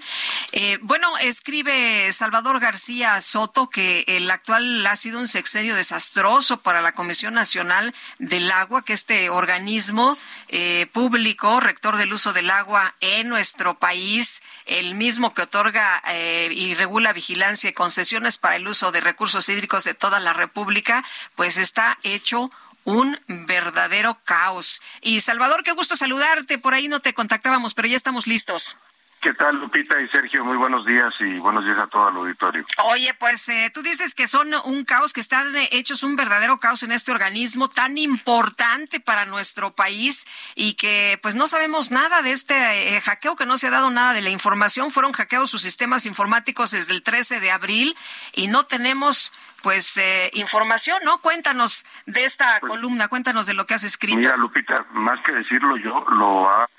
Eh, 0.51 0.77
bueno, 0.81 1.17
escribe 1.17 2.11
Salvador 2.11 2.59
García 2.59 3.19
Soto 3.21 3.69
que 3.69 4.05
el 4.07 4.29
actual 4.31 4.85
ha 4.85 4.95
sido 4.95 5.19
un 5.19 5.27
sexenio 5.27 5.75
desastroso 5.75 6.61
para 6.61 6.81
la 6.81 6.93
Comisión 6.93 7.33
Nacional 7.33 7.93
del 8.17 8.51
Agua, 8.51 8.83
que 8.83 8.93
este 8.93 9.29
organismo 9.29 10.17
eh, 10.47 10.87
público, 10.91 11.59
rector 11.59 11.97
del 11.97 12.13
uso 12.13 12.33
del 12.33 12.49
agua 12.49 12.93
en 13.01 13.29
nuestro 13.29 13.77
país, 13.79 14.41
el 14.65 14.95
mismo 14.95 15.33
que 15.33 15.43
otorga 15.43 16.01
eh, 16.07 16.49
y 16.51 16.73
regula 16.73 17.13
vigilancia 17.13 17.69
y 17.69 17.73
concesiones 17.73 18.37
para 18.37 18.55
el 18.55 18.67
uso 18.67 18.91
de 18.91 19.01
recursos 19.01 19.49
hídricos 19.49 19.83
de 19.83 19.93
toda 19.93 20.19
la 20.19 20.33
República, 20.33 21.03
pues 21.35 21.57
está 21.57 21.97
hecho 22.03 22.49
un 22.89 23.19
verdadero 23.27 24.19
caos. 24.23 24.81
Y 25.01 25.21
Salvador, 25.21 25.63
qué 25.63 25.71
gusto 25.71 25.95
saludarte. 25.95 26.57
Por 26.57 26.73
ahí 26.73 26.87
no 26.87 26.99
te 26.99 27.13
contactábamos, 27.13 27.73
pero 27.73 27.87
ya 27.87 27.95
estamos 27.95 28.27
listos. 28.27 28.75
¿Qué 29.21 29.33
tal, 29.33 29.57
Lupita 29.59 29.99
y 29.99 30.07
Sergio? 30.07 30.45
Muy 30.45 30.55
buenos 30.55 30.85
días 30.85 31.13
y 31.19 31.39
buenos 31.39 31.65
días 31.65 31.77
a 31.77 31.87
todo 31.87 32.07
el 32.07 32.15
auditorio. 32.15 32.63
Oye, 32.85 33.13
pues 33.15 33.49
eh, 33.49 33.69
tú 33.73 33.81
dices 33.81 34.15
que 34.15 34.27
son 34.27 34.53
un 34.63 34.85
caos, 34.85 35.11
que 35.11 35.19
están 35.19 35.53
hechos 35.71 36.03
un 36.03 36.15
verdadero 36.15 36.57
caos 36.57 36.83
en 36.83 36.93
este 36.93 37.11
organismo 37.11 37.67
tan 37.67 37.97
importante 37.97 39.01
para 39.01 39.25
nuestro 39.25 39.71
país 39.71 40.25
y 40.55 40.75
que 40.75 41.19
pues 41.21 41.35
no 41.35 41.47
sabemos 41.47 41.91
nada 41.91 42.21
de 42.21 42.31
este 42.31 42.95
eh, 42.95 43.01
hackeo, 43.01 43.35
que 43.35 43.45
no 43.45 43.57
se 43.57 43.67
ha 43.67 43.71
dado 43.71 43.89
nada 43.89 44.13
de 44.13 44.21
la 44.21 44.29
información. 44.29 44.89
Fueron 44.89 45.11
hackeados 45.11 45.51
sus 45.51 45.61
sistemas 45.61 46.05
informáticos 46.05 46.71
desde 46.71 46.93
el 46.93 47.03
13 47.03 47.41
de 47.41 47.51
abril 47.51 47.97
y 48.33 48.47
no 48.47 48.67
tenemos 48.67 49.33
pues 49.61 49.97
eh, 49.97 50.31
información, 50.33 50.97
¿no? 51.03 51.17
Cuéntanos 51.17 51.85
de 52.05 52.23
esta 52.23 52.59
pues, 52.61 52.71
columna, 52.71 53.09
cuéntanos 53.09 53.47
de 53.47 53.53
lo 53.53 53.65
que 53.65 53.73
has 53.73 53.83
escrito. 53.83 54.17
Mira, 54.17 54.37
Lupita, 54.37 54.85
más 54.93 55.19
que 55.25 55.33
decirlo 55.33 55.75
yo, 55.75 56.05
lo 56.09 56.49
ha 56.49 56.69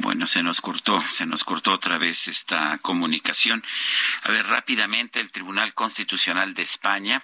bueno, 0.00 0.26
se 0.26 0.42
nos 0.42 0.60
cortó, 0.60 1.00
se 1.10 1.26
nos 1.26 1.44
cortó 1.44 1.72
otra 1.72 1.98
vez 1.98 2.28
esta 2.28 2.78
comunicación. 2.78 3.62
A 4.22 4.30
ver, 4.30 4.46
rápidamente, 4.46 5.20
el 5.20 5.30
Tribunal 5.30 5.74
Constitucional 5.74 6.54
de 6.54 6.62
España 6.62 7.22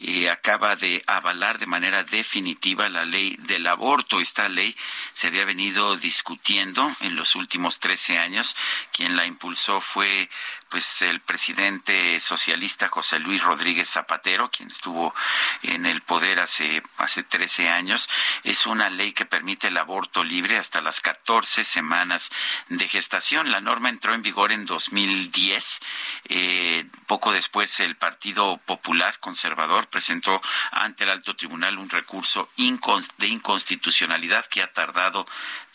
eh, 0.00 0.28
acaba 0.28 0.76
de 0.76 1.02
avalar 1.06 1.58
de 1.58 1.66
manera 1.66 2.04
definitiva 2.04 2.88
la 2.88 3.04
ley 3.04 3.36
del 3.40 3.66
aborto. 3.66 4.20
Esta 4.20 4.48
ley 4.48 4.74
se 5.12 5.28
había 5.28 5.44
venido 5.44 5.96
discutiendo 5.96 6.90
en 7.00 7.16
los 7.16 7.34
últimos 7.34 7.80
13 7.80 8.18
años. 8.18 8.56
Quien 8.92 9.16
la 9.16 9.26
impulsó 9.26 9.80
fue 9.80 10.28
pues 10.68 11.02
el 11.02 11.20
presidente 11.20 12.18
socialista 12.20 12.88
José 12.88 13.18
Luis 13.18 13.42
Rodríguez 13.42 13.88
Zapatero, 13.88 14.50
quien 14.50 14.70
estuvo 14.70 15.14
en 15.62 15.86
el 15.86 16.02
poder 16.02 16.40
hace, 16.40 16.82
hace 16.96 17.22
13 17.22 17.68
años, 17.68 18.08
es 18.44 18.66
una 18.66 18.90
ley 18.90 19.12
que 19.12 19.24
permite 19.24 19.68
el 19.68 19.78
aborto 19.78 20.24
libre 20.24 20.58
hasta 20.58 20.80
las 20.80 21.00
14 21.00 21.64
semanas 21.64 22.30
de 22.68 22.86
gestación. 22.86 23.50
La 23.50 23.60
norma 23.60 23.88
entró 23.88 24.14
en 24.14 24.22
vigor 24.22 24.52
en 24.52 24.66
2010. 24.66 25.80
Eh, 26.26 26.86
poco 27.06 27.32
después 27.32 27.80
el 27.80 27.96
Partido 27.96 28.58
Popular 28.58 29.18
Conservador 29.20 29.86
presentó 29.88 30.40
ante 30.70 31.04
el 31.04 31.10
alto 31.10 31.34
tribunal 31.36 31.78
un 31.78 31.88
recurso 31.88 32.48
de 32.56 33.28
inconstitucionalidad 33.28 34.46
que 34.46 34.62
ha 34.62 34.72
tardado 34.72 35.26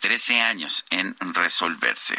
13 0.03 0.41
años 0.41 0.83
en 0.89 1.15
resolverse. 1.33 2.17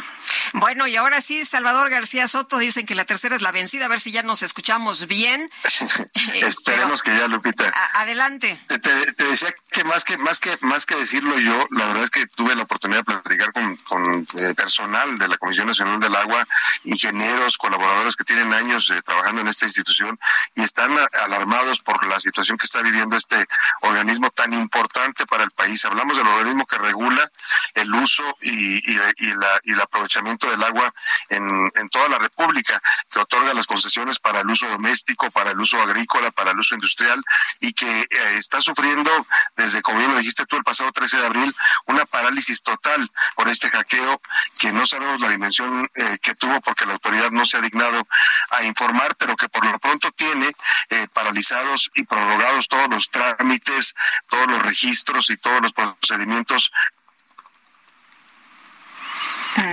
Bueno, 0.55 0.87
y 0.87 0.97
ahora 0.97 1.21
sí, 1.21 1.45
Salvador 1.45 1.91
García 1.91 2.27
Soto 2.29 2.57
dicen 2.57 2.87
que 2.87 2.95
la 2.95 3.05
tercera 3.05 3.37
es 3.37 3.43
la 3.43 3.53
vencida, 3.53 3.85
a 3.85 3.89
ver 3.89 4.01
si 4.01 4.11
ya 4.11 4.23
nos 4.23 4.43
escuchamos 4.43 5.07
bien. 5.07 5.51
Esperemos 6.35 7.03
que 7.03 7.15
ya, 7.15 7.29
Lupita. 7.29 7.71
adelante. 7.93 8.59
Te, 8.69 9.25
decía 9.25 9.55
que 9.71 9.85
más 9.85 10.07
que 10.07 10.17
más 10.17 10.41
que 10.41 10.57
más 10.63 10.87
que 10.87 10.95
decirlo 10.95 11.39
yo, 11.39 11.69
la 11.73 11.85
verdad 11.85 12.05
es 12.05 12.11
que 12.11 12.27
tuve 12.27 12.55
la 12.55 12.63
oportunidad 12.63 13.01
de 13.01 13.05
platicar 13.05 13.53
con, 13.53 14.27
eh, 14.39 14.55
personal 14.55 15.19
de 15.19 15.29
la 15.29 15.37
Comisión 15.37 15.67
Nacional 15.67 16.01
del 16.01 16.17
Agua, 16.17 16.49
ingenieros, 16.85 17.59
colaboradores 17.59 18.17
que 18.17 18.25
tienen 18.25 18.55
años 18.55 18.89
eh, 18.89 19.03
trabajando 19.03 19.43
en 19.43 19.49
esta 19.49 19.67
institución 19.67 20.19
y 20.55 20.63
están 20.63 20.91
alarmados 21.21 21.81
por 21.81 22.07
la 22.07 22.19
situación 22.19 22.57
que 22.57 22.65
está 22.65 22.81
viviendo 22.81 23.15
este 23.15 23.47
organismo 23.83 24.31
tan 24.31 24.55
importante 24.55 25.27
para 25.27 25.45
el 25.45 25.51
país. 25.51 25.85
Hablamos 25.85 26.17
del 26.17 26.27
organismo 26.27 26.65
que 26.65 26.79
regula 26.79 27.31
el 27.75 27.95
uso 27.95 28.37
y, 28.41 28.81
el 28.97 29.81
aprovechamiento 29.81 30.51
del 30.51 30.63
agua 30.63 30.93
en, 31.29 31.89
toda 31.91 32.09
la 32.09 32.19
República, 32.19 32.81
que 33.11 33.21
otorga 33.21 33.55
las 33.55 33.67
concesiones 33.67 34.19
para 34.19 34.41
el 34.41 34.51
uso 34.51 34.69
doméstico, 34.69 35.31
para 35.31 35.51
el 35.51 35.61
uso 35.61 35.81
agrícola, 35.81 36.31
para 36.31 36.53
el 36.53 36.59
uso 36.59 36.75
industrial 36.75 37.23
y 37.61 37.73
que 37.73 38.01
eh, 38.01 38.07
está 38.37 38.61
sufriendo 38.61 39.11
desde, 39.57 39.83
como 39.83 39.99
bien 39.99 40.13
lo 40.13 40.19
dijiste 40.19 40.47
tú, 40.47 40.57
el 40.57 40.65
pasado 40.65 40.93
13 40.93 41.19
de 41.19 41.27
abril, 41.27 41.57
una 41.87 42.05
parálisis 42.07 42.63
total 42.63 43.11
por 43.37 43.49
este 43.49 43.71
hackeo 43.71 44.21
que 44.59 44.73
no 44.73 44.87
sabemos 44.87 45.21
la 45.21 45.29
dimensión 45.29 45.89
eh, 45.95 46.19
que 46.21 46.35
tuvo 46.35 46.61
porque 46.61 46.87
la 46.87 46.95
autoridad 46.95 47.31
no 47.31 47.45
se 47.47 47.57
ha 47.57 47.61
dignado 47.61 48.07
a 48.51 48.65
informar, 48.65 49.17
pero 49.17 49.37
que 49.37 49.49
por 49.49 49.65
lo 49.65 49.79
pronto 49.79 50.11
tiene 50.13 50.53
eh, 50.91 51.07
paralizados 51.13 51.91
y 51.95 52.05
prorrogados 52.05 52.69
todos 52.69 52.89
los 52.89 53.11
trámites, 53.11 53.95
todos 54.29 54.47
los 54.49 54.63
registros 54.63 55.31
y 55.31 55.37
todos 55.37 55.61
los 55.63 55.73
procedimientos 55.73 56.73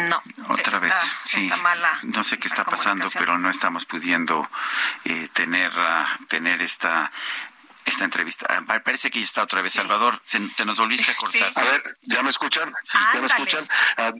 no. 0.09 0.21
Otra 0.49 0.79
vez. 0.79 0.93
Sí. 1.25 1.47
mala 1.61 1.99
no 2.03 2.23
sé 2.23 2.37
qué 2.37 2.47
está 2.47 2.63
pasando, 2.63 3.05
pero 3.13 3.37
no 3.37 3.49
estamos 3.49 3.85
pudiendo 3.85 4.49
eh, 5.05 5.27
tener, 5.33 5.71
ah, 5.75 6.19
tener 6.27 6.61
esta 6.61 7.11
esta 7.85 8.05
entrevista. 8.05 8.45
Ah, 8.49 8.79
parece 8.83 9.09
que 9.09 9.19
ya 9.19 9.25
está 9.25 9.43
otra 9.43 9.61
vez, 9.61 9.73
Salvador. 9.73 10.21
te 10.55 10.65
nos 10.65 10.77
volviste 10.77 11.11
a 11.11 11.15
cortar. 11.17 11.51
A 11.55 11.63
ver, 11.63 11.83
¿ya 12.01 12.21
me 12.21 12.29
escuchan? 12.29 12.71
¿Ya 13.13 13.19
me 13.19 13.25
escuchan? 13.25 13.67
Ah, 13.97 14.13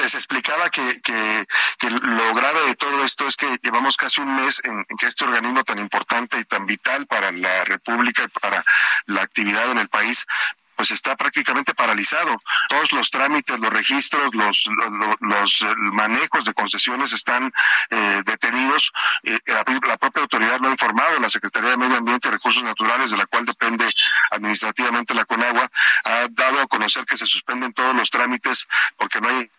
les 0.00 0.14
explicaba 0.14 0.70
que, 0.70 1.00
que, 1.02 1.46
que, 1.78 1.90
lo 1.90 2.34
grave 2.34 2.66
de 2.66 2.76
todo 2.76 3.04
esto 3.04 3.26
es 3.26 3.36
que 3.36 3.58
llevamos 3.62 3.96
casi 3.96 4.20
un 4.20 4.34
mes 4.36 4.62
en, 4.64 4.86
en, 4.88 4.96
que 4.96 5.06
este 5.06 5.24
organismo 5.24 5.64
tan 5.64 5.78
importante 5.78 6.38
y 6.38 6.44
tan 6.44 6.66
vital 6.66 7.06
para 7.06 7.30
la 7.30 7.64
República 7.64 8.24
y 8.24 8.28
para 8.28 8.64
la 9.06 9.22
actividad 9.22 9.70
en 9.70 9.78
el 9.78 9.88
país 9.88 10.26
pues 10.78 10.92
está 10.92 11.16
prácticamente 11.16 11.74
paralizado. 11.74 12.40
Todos 12.68 12.92
los 12.92 13.10
trámites, 13.10 13.58
los 13.58 13.72
registros, 13.72 14.32
los, 14.32 14.70
los, 15.18 15.66
manejos 15.76 16.44
de 16.44 16.54
concesiones 16.54 17.12
están 17.12 17.52
eh, 17.90 18.22
detenidos. 18.24 18.92
Eh, 19.24 19.40
la, 19.46 19.96
propia 19.96 20.22
autoridad 20.22 20.60
lo 20.60 20.68
ha 20.68 20.70
informado, 20.70 21.18
la 21.18 21.30
Secretaría 21.30 21.70
de 21.70 21.76
Medio 21.76 21.96
Ambiente 21.96 22.28
y 22.28 22.30
Recursos 22.30 22.62
Naturales, 22.62 23.10
de 23.10 23.16
la 23.16 23.26
cual 23.26 23.44
depende 23.44 23.92
administrativamente 24.30 25.14
la 25.14 25.24
CONAGUA, 25.24 25.68
ha 26.04 26.28
dado 26.30 26.60
a 26.60 26.68
conocer 26.68 27.04
que 27.06 27.16
se 27.16 27.26
suspenden 27.26 27.72
todos 27.72 27.96
los 27.96 28.08
trámites 28.10 28.68
porque 28.96 29.20
no 29.20 29.30
hay 29.30 29.50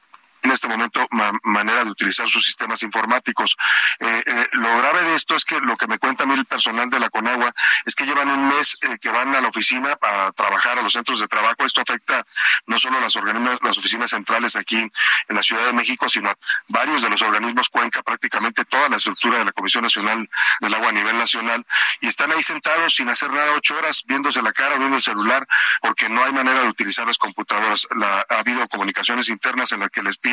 en 0.41 0.51
este 0.51 0.67
momento 0.67 1.05
manera 1.43 1.83
de 1.83 1.91
utilizar 1.91 2.27
sus 2.29 2.45
sistemas 2.45 2.81
informáticos. 2.83 3.57
Eh, 3.99 4.23
eh, 4.25 4.47
lo 4.53 4.77
grave 4.77 5.03
de 5.03 5.15
esto 5.15 5.35
es 5.35 5.45
que 5.45 5.59
lo 5.59 5.75
que 5.75 5.87
me 5.87 5.99
cuenta 5.99 6.23
a 6.23 6.27
mí 6.27 6.33
el 6.33 6.45
personal 6.45 6.89
de 6.89 6.99
la 6.99 7.09
Conagua 7.09 7.53
es 7.85 7.95
que 7.95 8.05
llevan 8.05 8.29
un 8.29 8.49
mes 8.49 8.77
eh, 8.81 8.97
que 8.99 9.09
van 9.09 9.35
a 9.35 9.41
la 9.41 9.49
oficina 9.49 9.95
para 9.95 10.31
trabajar 10.31 10.79
a 10.79 10.81
los 10.81 10.93
centros 10.93 11.19
de 11.19 11.27
trabajo. 11.27 11.65
Esto 11.65 11.81
afecta 11.81 12.25
no 12.67 12.79
solo 12.79 12.99
las, 13.01 13.15
las 13.61 13.77
oficinas 13.77 14.09
centrales 14.09 14.55
aquí 14.55 14.77
en 14.77 15.35
la 15.35 15.43
Ciudad 15.43 15.65
de 15.65 15.73
México, 15.73 16.07
sino 16.07 16.29
a 16.29 16.37
varios 16.67 17.01
de 17.01 17.09
los 17.09 17.21
organismos 17.21 17.69
Cuenca, 17.69 18.01
prácticamente 18.01 18.65
toda 18.65 18.89
la 18.89 18.97
estructura 18.97 19.39
de 19.39 19.45
la 19.45 19.51
Comisión 19.51 19.83
Nacional 19.83 20.29
del 20.61 20.73
Agua 20.73 20.89
a 20.89 20.93
nivel 20.93 21.17
nacional, 21.17 21.65
y 22.01 22.07
están 22.07 22.31
ahí 22.31 22.41
sentados 22.41 22.95
sin 22.95 23.09
hacer 23.09 23.31
nada 23.31 23.53
ocho 23.53 23.77
horas, 23.77 24.03
viéndose 24.05 24.41
la 24.41 24.53
cara, 24.53 24.77
viendo 24.77 24.95
el 24.95 25.03
celular, 25.03 25.47
porque 25.81 26.09
no 26.09 26.23
hay 26.23 26.31
manera 26.31 26.61
de 26.63 26.69
utilizar 26.69 27.05
las 27.07 27.17
computadoras. 27.17 27.87
ha 28.29 28.39
habido 28.39 28.67
comunicaciones 28.67 29.29
internas 29.29 29.71
en 29.71 29.81
las 29.81 29.89
que 29.89 30.01
les 30.01 30.17
piden 30.17 30.28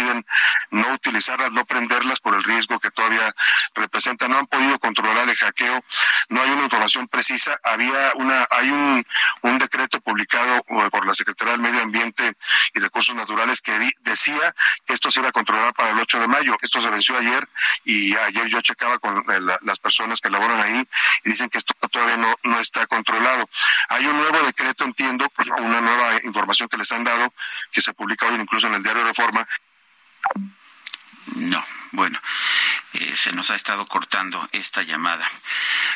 no 0.71 0.89
utilizarlas, 0.93 1.53
no 1.53 1.65
prenderlas 1.65 2.21
por 2.21 2.35
el 2.35 2.43
riesgo 2.43 2.79
que 2.79 2.91
todavía 2.91 3.35
representan. 3.75 4.31
No 4.31 4.39
han 4.39 4.47
podido 4.47 4.79
controlar 4.79 5.29
el 5.29 5.37
hackeo, 5.37 5.85
no 6.29 6.43
hay 6.43 6.51
una 6.51 6.65
información 6.65 7.09
precisa. 7.09 7.59
Había 7.63 8.13
una, 8.15 8.47
hay 8.51 8.71
un, 8.71 9.05
un 9.43 9.59
decreto 9.59 10.01
publicado 10.01 10.57
eh, 10.57 10.91
por 10.91 11.07
la 11.07 11.15
Secretaría 11.15 11.53
del 11.53 11.61
Medio 11.61 11.83
Ambiente 11.83 12.37
y 12.75 12.81
Recursos 12.81 13.15
Naturales 13.15 13.61
que 13.61 13.73
decía 14.01 14.55
que 14.85 14.93
esto 14.93 15.11
se 15.11 15.21
iba 15.21 15.29
a 15.29 15.33
controlar 15.33 15.75
para 15.75 15.91
el 15.91 15.99
8 15.99 16.21
de 16.21 16.29
mayo. 16.29 16.57
Esto 16.61 16.81
se 16.81 16.91
venció 16.91 17.17
ayer 17.17 17.49
y 17.85 18.17
ayer 18.17 18.47
yo 18.49 18.61
checaba 18.61 18.99
con 18.99 19.19
eh, 19.19 19.41
las 19.63 19.79
personas 19.79 20.21
que 20.21 20.31
laboran 20.31 20.61
ahí 20.61 20.87
y 21.25 21.31
dicen 21.31 21.49
que 21.49 21.59
esto 21.59 21.75
todavía 21.89 22.17
no, 22.17 22.35
no 22.43 22.61
está 22.61 22.87
controlado. 22.87 23.49
Hay 23.89 24.07
un 24.07 24.17
nuevo 24.17 24.45
decreto, 24.45 24.85
entiendo, 24.85 25.31
una 25.59 25.81
nueva 25.81 26.15
información 26.25 26.69
que 26.69 26.77
les 26.77 26.91
han 26.93 27.05
dado, 27.05 27.33
que 27.73 27.81
se 27.81 27.93
publica 27.93 28.27
hoy 28.27 28.35
incluso 28.37 28.67
en 28.67 28.75
el 28.75 28.83
diario 28.83 29.05
Reforma, 29.05 29.47
no, 31.37 31.61
bueno, 31.97 32.21
eh, 32.93 33.17
se 33.17 33.33
nos 33.33 33.51
ha 33.51 33.55
estado 33.55 33.87
cortando 33.87 34.47
esta 34.53 34.83
llamada. 34.83 35.29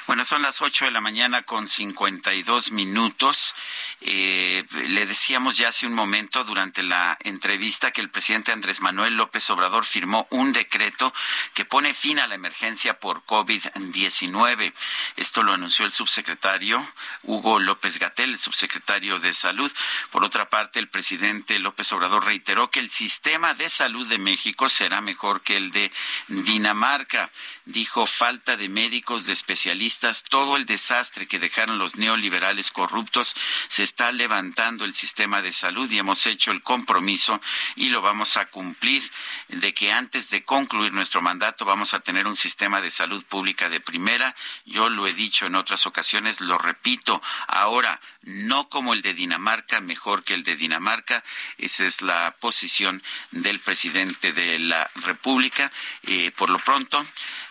Bueno, 0.07 0.25
son 0.25 0.41
las 0.41 0.63
8 0.63 0.87
de 0.87 0.91
la 0.91 1.03
mañana 1.03 1.43
con 1.43 1.67
52 1.67 2.73
minutos. 2.73 3.55
Eh, 4.01 4.65
le 4.73 5.05
decíamos 5.05 5.59
ya 5.59 5.69
hace 5.69 5.87
un 5.87 5.93
momento 5.93 6.43
durante 6.45 6.83
la 6.83 7.19
entrevista 7.21 7.91
que 7.91 8.01
el 8.01 8.09
presidente 8.09 8.51
Andrés 8.51 8.81
Manuel 8.81 9.17
López 9.17 9.49
Obrador 9.51 9.85
firmó 9.85 10.27
un 10.31 10.55
decreto 10.55 11.13
que 11.53 11.67
pone 11.67 11.93
fin 11.93 12.19
a 12.19 12.27
la 12.27 12.35
emergencia 12.35 12.99
por 12.99 13.25
COVID-19. 13.27 14.73
Esto 15.17 15.43
lo 15.43 15.53
anunció 15.53 15.85
el 15.85 15.93
subsecretario 15.93 16.87
Hugo 17.25 17.59
López 17.59 17.99
Gatel, 17.99 18.31
el 18.31 18.39
subsecretario 18.39 19.19
de 19.19 19.35
Salud. 19.35 19.71
Por 20.11 20.25
otra 20.25 20.49
parte, 20.49 20.79
el 20.79 20.89
presidente 20.89 21.59
López 21.59 21.93
Obrador 21.93 22.25
reiteró 22.25 22.71
que 22.71 22.81
el 22.81 22.89
sistema 22.89 23.53
de 23.53 23.69
salud 23.69 24.07
de 24.07 24.17
México 24.17 24.71
será 24.71 25.03
mejor 25.03 25.43
que 25.43 25.59
el 25.59 25.71
de 25.73 25.90
Dinamarca. 26.29 27.31
Dijo 27.65 28.07
falta 28.07 28.57
de 28.57 28.69
médicos, 28.69 29.27
de 29.27 29.33
especialistas, 29.33 30.25
todo 30.25 30.57
el 30.57 30.67
desastre 30.67 31.27
que 31.27 31.39
dejaron 31.39 31.79
los 31.79 31.97
neoliberales 31.97 32.71
corruptos. 32.71 33.35
Se 33.69 33.83
está 33.83 34.13
levantando 34.13 34.85
el 34.85 34.93
sistema 34.93 35.43
de 35.43 35.53
salud 35.53 35.91
y 35.91 35.99
hemos 35.99 36.27
hecho 36.27 36.51
el 36.51 36.63
compromiso 36.63 37.41
y 37.77 37.91
lo 37.91 38.03
vamos 38.03 38.37
a 38.37 38.47
cumplir 38.47 39.03
de 39.49 39.73
que 39.75 39.93
antes 39.93 40.31
de 40.31 40.43
concluir 40.43 40.93
nuestro 40.93 41.21
mandato 41.21 41.65
vamos 41.65 41.95
a 41.95 42.01
tener 42.01 42.27
un 42.27 42.37
sistema 42.37 42.81
de 42.81 42.91
salud 42.91 43.25
pública 43.25 43.69
de 43.69 43.81
primera. 43.81 44.35
Yo 44.65 44.89
lo 44.89 45.07
he 45.07 45.13
dicho 45.13 45.47
en 45.47 45.55
otras 45.55 45.87
ocasiones, 45.87 46.41
lo 46.41 46.59
repito 46.59 47.23
ahora, 47.47 48.01
no 48.23 48.69
como 48.69 48.93
el 48.93 49.03
de 49.03 49.15
Dinamarca, 49.15 49.81
mejor 49.81 50.25
que 50.25 50.35
el 50.35 50.43
de 50.43 50.57
Dinamarca. 50.57 51.23
Esa 51.59 51.85
es 51.85 52.03
la 52.03 52.35
posición 52.41 53.03
del 53.31 53.59
presidente 53.61 54.33
de 54.33 54.59
la 54.59 54.91
República. 54.97 55.70
Eh, 56.05 56.33
por 56.37 56.51
lo 56.51 56.59
pronto, 56.59 57.05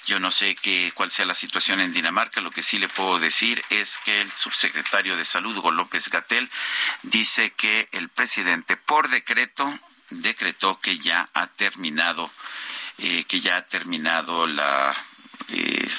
yo 0.06 0.20
no 0.20 0.32
sé 0.32 0.56
qué, 0.56 0.92
cuál 0.96 1.12
sea 1.12 1.26
la 1.26 1.34
situación 1.34 1.80
en 1.80 1.94
Dinamarca. 1.94 2.42
Lo 2.42 2.52
que 2.52 2.62
sí 2.62 2.78
le 2.78 2.88
puedo 2.88 3.20
decir 3.20 3.64
es 3.70 3.98
que 4.00 4.22
el 4.22 4.32
subsecretario 4.32 5.16
de 5.18 5.24
Salud, 5.24 5.58
Hugo 5.58 5.72
López 5.72 6.10
Gatel, 6.10 6.50
dice 7.04 7.52
que 7.52 7.90
el 7.92 8.10
presidente, 8.10 8.78
por 8.78 9.10
decreto, 9.10 9.72
decretó 10.10 10.80
que 10.80 10.98
ya 10.98 11.30
ha 11.34 11.48
terminado, 11.48 12.32
eh, 12.98 13.24
que 13.26 13.40
ya 13.40 13.58
ha 13.58 13.68
terminado 13.68 14.48
la 14.48 14.96
eh, 15.50 15.90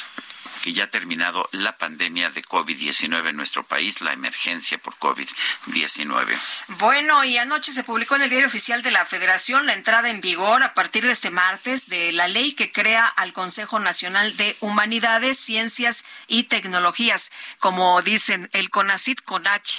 que 0.63 0.73
ya 0.73 0.85
ha 0.85 0.91
terminado 0.91 1.49
la 1.53 1.77
pandemia 1.77 2.31
de 2.31 2.43
COVID-19 2.43 3.31
en 3.31 3.37
nuestro 3.37 3.65
país, 3.65 4.01
la 4.01 4.13
emergencia 4.13 4.79
por 4.79 4.95
COVID-19. 4.97 6.39
Bueno, 6.79 7.25
y 7.25 7.39
anoche 7.39 7.73
se 7.73 7.85
publicó 7.85 8.17
en 8.17 8.23
el 8.23 8.31
Diario 8.31 8.47
Oficial 8.47 8.83
de 8.83 8.91
la 8.91 9.07
Federación 9.07 9.67
la 9.67 9.75
entrada 9.75 10.11
en 10.11 10.21
vigor 10.21 10.63
a 10.63 10.75
partir 10.75 11.05
de 11.05 11.13
este 11.13 11.31
martes 11.31 11.89
de 11.89 12.13
la 12.13 12.29
ley 12.29 12.53
que 12.53 12.73
crea 12.73 13.07
al 13.07 13.33
Consejo 13.33 13.79
Nacional 13.81 14.37
de 14.37 14.57
Humanidades, 14.61 15.39
Ciencias 15.39 16.05
y 16.29 16.45
Tecnologías, 16.45 17.31
como 17.59 18.01
dicen 18.03 18.49
el 18.53 18.71
CONACIT 18.71 19.23
con 19.23 19.47
H. 19.47 19.79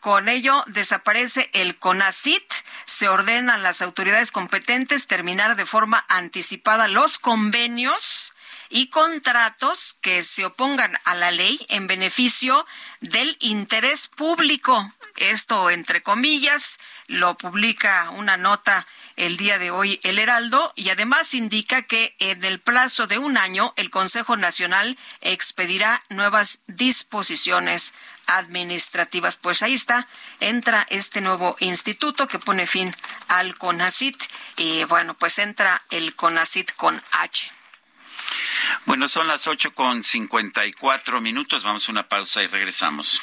Con 0.00 0.28
ello 0.28 0.64
desaparece 0.66 1.48
el 1.52 1.78
CONACIT, 1.78 2.42
se 2.86 3.08
ordenan 3.08 3.62
las 3.62 3.82
autoridades 3.82 4.32
competentes 4.32 5.06
terminar 5.06 5.54
de 5.54 5.64
forma 5.64 6.04
anticipada 6.08 6.88
los 6.88 7.18
convenios 7.18 8.32
y 8.74 8.86
contratos 8.86 9.98
que 10.00 10.22
se 10.22 10.46
opongan 10.46 10.98
a 11.04 11.14
la 11.14 11.30
ley 11.30 11.64
en 11.68 11.86
beneficio 11.86 12.66
del 13.00 13.36
interés 13.40 14.08
público. 14.08 14.90
Esto, 15.16 15.68
entre 15.68 16.02
comillas, 16.02 16.78
lo 17.06 17.36
publica 17.36 18.08
una 18.12 18.38
nota 18.38 18.86
el 19.16 19.36
día 19.36 19.58
de 19.58 19.70
hoy 19.70 20.00
el 20.04 20.18
Heraldo 20.18 20.72
y 20.74 20.88
además 20.88 21.34
indica 21.34 21.82
que 21.82 22.16
en 22.18 22.42
el 22.44 22.60
plazo 22.60 23.06
de 23.06 23.18
un 23.18 23.36
año 23.36 23.74
el 23.76 23.90
Consejo 23.90 24.38
Nacional 24.38 24.96
expedirá 25.20 26.02
nuevas 26.08 26.62
disposiciones 26.66 27.92
administrativas. 28.26 29.36
Pues 29.36 29.62
ahí 29.62 29.74
está, 29.74 30.08
entra 30.40 30.86
este 30.88 31.20
nuevo 31.20 31.56
instituto 31.60 32.26
que 32.26 32.38
pone 32.38 32.66
fin 32.66 32.90
al 33.28 33.54
CONACIT 33.58 34.16
y 34.56 34.84
bueno, 34.84 35.12
pues 35.12 35.38
entra 35.38 35.82
el 35.90 36.16
CONACIT 36.16 36.72
con 36.74 37.02
H. 37.10 37.52
Bueno, 38.86 39.08
son 39.08 39.26
las 39.28 39.46
ocho 39.46 39.72
con 39.72 40.02
cincuenta 40.02 40.66
y 40.66 40.72
cuatro 40.72 41.20
minutos. 41.20 41.64
Vamos 41.64 41.88
a 41.88 41.92
una 41.92 42.02
pausa 42.04 42.42
y 42.42 42.46
regresamos. 42.46 43.22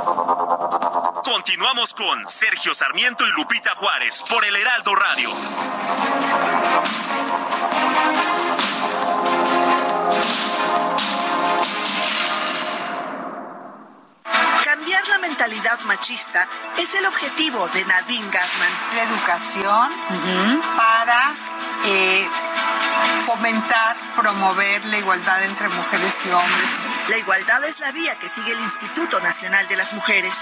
Continuamos 1.43 1.95
con 1.95 2.27
Sergio 2.27 2.71
Sarmiento 2.75 3.25
y 3.25 3.31
Lupita 3.31 3.71
Juárez 3.73 4.23
por 4.29 4.45
el 4.45 4.55
Heraldo 4.55 4.93
Radio. 4.93 5.31
Cambiar 14.63 15.07
la 15.07 15.17
mentalidad 15.17 15.79
machista 15.85 16.47
es 16.77 16.93
el 16.93 17.07
objetivo 17.07 17.67
de 17.69 17.85
Nadine 17.85 18.29
Gassman. 18.29 18.71
La 18.95 19.03
educación 19.05 19.91
para 20.77 21.35
eh, 21.85 22.29
fomentar, 23.25 23.95
promover 24.15 24.85
la 24.85 24.97
igualdad 24.97 25.43
entre 25.43 25.69
mujeres 25.69 26.25
y 26.25 26.31
hombres. 26.31 26.69
La 27.09 27.17
igualdad 27.17 27.63
es 27.65 27.79
la 27.79 27.91
vía 27.91 28.17
que 28.19 28.29
sigue 28.29 28.51
el 28.53 28.59
Instituto 28.59 29.19
Nacional 29.19 29.67
de 29.67 29.75
las 29.75 29.93
Mujeres. 29.93 30.33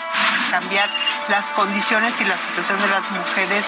Cambiar 0.52 0.90
las 1.30 1.48
condiciones 1.49 2.19
y 2.22 2.26
la 2.26 2.38
situación 2.38 2.80
de 2.81 2.88
las 2.88 3.10
mujeres 3.11 3.65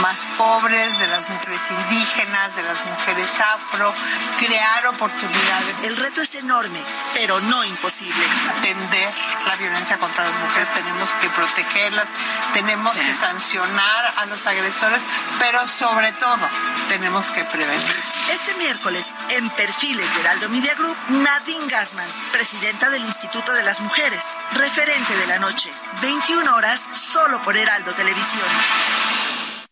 más 0.00 0.26
pobres, 0.38 0.98
de 0.98 1.06
las 1.08 1.28
mujeres 1.28 1.62
indígenas, 1.70 2.54
de 2.54 2.62
las 2.62 2.84
mujeres 2.84 3.40
afro, 3.40 3.92
crear 4.38 4.86
oportunidades. 4.86 5.76
El 5.82 5.96
reto 5.96 6.22
es 6.22 6.34
enorme, 6.34 6.80
pero 7.14 7.40
no 7.40 7.64
imposible. 7.64 8.24
Atender 8.58 9.12
la 9.46 9.56
violencia 9.56 9.98
contra 9.98 10.24
las 10.24 10.38
mujeres, 10.38 10.72
tenemos 10.74 11.10
que 11.14 11.30
protegerlas, 11.30 12.06
tenemos 12.52 12.92
que 12.92 13.14
sancionar 13.14 14.14
a 14.16 14.26
los 14.26 14.46
agresores, 14.46 15.02
pero 15.38 15.66
sobre 15.66 16.12
todo 16.12 16.48
tenemos 16.88 17.30
que 17.30 17.44
prevenir. 17.44 18.02
Este 18.34 18.52
miércoles, 18.54 19.14
en 19.30 19.48
Perfiles 19.50 20.12
de 20.12 20.20
Heraldo 20.20 20.48
Media 20.48 20.74
Group, 20.74 20.96
Nadine 21.08 21.68
Gassman, 21.68 22.10
presidenta 22.32 22.90
del 22.90 23.04
Instituto 23.04 23.52
de 23.54 23.62
las 23.62 23.80
Mujeres, 23.80 24.24
referente 24.54 25.16
de 25.16 25.26
la 25.28 25.38
noche, 25.38 25.70
21 26.02 26.52
horas, 26.52 26.84
solo 26.92 27.40
por 27.42 27.56
Heraldo 27.56 27.94
Televisión. 27.94 28.42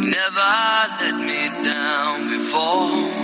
You 0.00 0.06
never 0.06 0.88
let 0.98 1.14
me 1.14 1.62
down 1.62 2.28
before. 2.28 3.19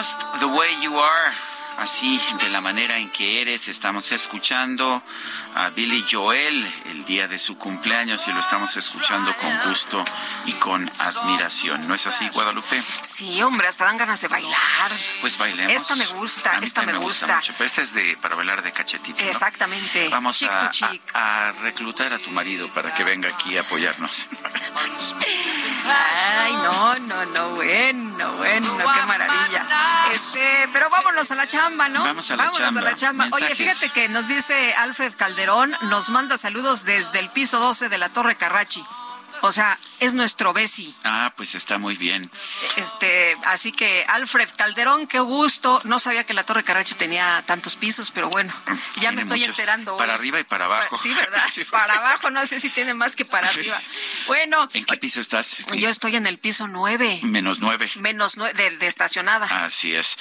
Just 0.00 0.24
the 0.40 0.48
way 0.48 0.68
you 0.80 0.94
are. 0.94 1.49
Así, 1.80 2.20
de 2.42 2.50
la 2.50 2.60
manera 2.60 2.98
en 2.98 3.08
que 3.10 3.40
eres, 3.40 3.68
estamos 3.68 4.12
escuchando 4.12 5.02
a 5.54 5.70
Billy 5.70 6.04
Joel 6.10 6.70
el 6.86 7.04
día 7.06 7.26
de 7.26 7.38
su 7.38 7.56
cumpleaños 7.56 8.28
y 8.28 8.32
lo 8.32 8.40
estamos 8.40 8.76
escuchando 8.76 9.34
con 9.38 9.58
gusto 9.70 10.04
y 10.44 10.52
con 10.54 10.90
admiración. 10.98 11.88
¿No 11.88 11.94
es 11.94 12.06
así, 12.06 12.28
Guadalupe? 12.28 12.82
Sí, 13.02 13.40
hombre, 13.42 13.66
hasta 13.68 13.86
dan 13.86 13.96
ganas 13.96 14.20
de 14.20 14.28
bailar. 14.28 14.92
Pues 15.22 15.38
bailemos. 15.38 15.72
Esta 15.74 15.94
me 15.96 16.06
gusta, 16.08 16.58
esta 16.60 16.82
me 16.82 16.92
gusta. 16.98 17.26
gusta. 17.26 17.36
mucho, 17.36 17.54
pero 17.56 17.66
esta 17.66 17.80
es 17.82 17.94
de, 17.94 18.16
para 18.20 18.34
bailar 18.36 18.62
de 18.62 18.72
cachetito. 18.72 19.22
¿no? 19.24 19.30
Exactamente. 19.30 20.08
Vamos 20.10 20.38
Chic 20.38 20.50
a, 20.50 20.70
chic. 20.70 21.00
a- 21.14 21.48
a 21.48 21.52
reclutar 21.52 22.12
a 22.12 22.18
tu 22.18 22.30
marido 22.30 22.68
para 22.68 22.94
que 22.94 23.04
venga 23.04 23.30
aquí 23.30 23.56
a 23.56 23.62
apoyarnos. 23.62 24.28
Ay, 26.42 26.52
no, 26.52 26.98
no, 27.00 27.24
no, 27.24 27.48
bueno, 27.56 28.32
bueno, 28.36 28.76
qué 28.94 29.06
maravilla. 29.06 29.66
Este, 30.12 30.68
pero 30.72 30.88
vámonos 30.90 31.30
a 31.30 31.34
la 31.34 31.46
chamba, 31.46 31.69
¿no? 31.88 32.04
Vamos 32.04 32.30
a 32.30 32.36
la 32.36 32.44
vámonos 32.44 32.66
chamba. 32.68 32.80
a 32.80 32.84
la 32.84 32.94
chamba. 32.94 33.28
Oye, 33.32 33.54
fíjate 33.54 33.90
que 33.90 34.08
nos 34.08 34.28
dice 34.28 34.74
Alfred 34.74 35.14
Calderón, 35.16 35.74
nos 35.82 36.10
manda 36.10 36.36
saludos 36.36 36.84
desde 36.84 37.18
el 37.18 37.30
piso 37.30 37.58
12 37.58 37.88
de 37.88 37.98
la 37.98 38.08
Torre 38.08 38.36
Carrachi. 38.36 38.84
O 39.42 39.52
sea, 39.52 39.78
es 40.00 40.12
nuestro 40.14 40.52
Besi. 40.52 40.94
Ah, 41.04 41.32
pues 41.36 41.54
está 41.54 41.78
muy 41.78 41.96
bien. 41.96 42.30
Este, 42.76 43.36
así 43.44 43.72
que 43.72 44.04
Alfred 44.06 44.48
Calderón, 44.56 45.06
qué 45.06 45.18
gusto. 45.20 45.80
No 45.84 45.98
sabía 45.98 46.24
que 46.24 46.34
la 46.34 46.44
Torre 46.44 46.62
Carrachi 46.62 46.94
tenía 46.94 47.42
tantos 47.46 47.76
pisos, 47.76 48.10
pero 48.10 48.28
bueno, 48.28 48.54
ya 48.96 49.10
Tiene 49.10 49.16
me 49.16 49.22
estoy 49.22 49.44
enterando. 49.44 49.94
hoy. 49.94 49.98
Para 49.98 50.14
arriba 50.14 50.40
y 50.40 50.44
para 50.44 50.66
abajo. 50.66 50.98
Sí, 50.98 51.12
¿verdad? 51.14 51.40
Sí, 51.50 51.64
Para 51.64 51.94
abajo, 51.94 52.30
no 52.30 52.44
sé 52.46 52.60
si 52.60 52.70
tiene 52.70 52.94
más 52.94 53.16
que 53.16 53.24
para 53.24 53.48
arriba. 53.48 53.76
Bueno, 54.26 54.68
¿En 54.72 54.84
qué 54.84 54.96
piso 54.98 55.20
estás? 55.20 55.66
yo 55.74 55.88
estoy 55.88 56.16
en 56.16 56.26
el 56.26 56.38
piso 56.38 56.68
9, 56.68 57.20
Menos 57.22 57.60
nueve. 57.60 57.90
menos 57.96 58.36
nueve, 58.36 58.52
de, 58.62 58.76
de 58.76 58.86
estacionada. 58.86 59.46
Así 59.64 59.94
es. 59.96 60.16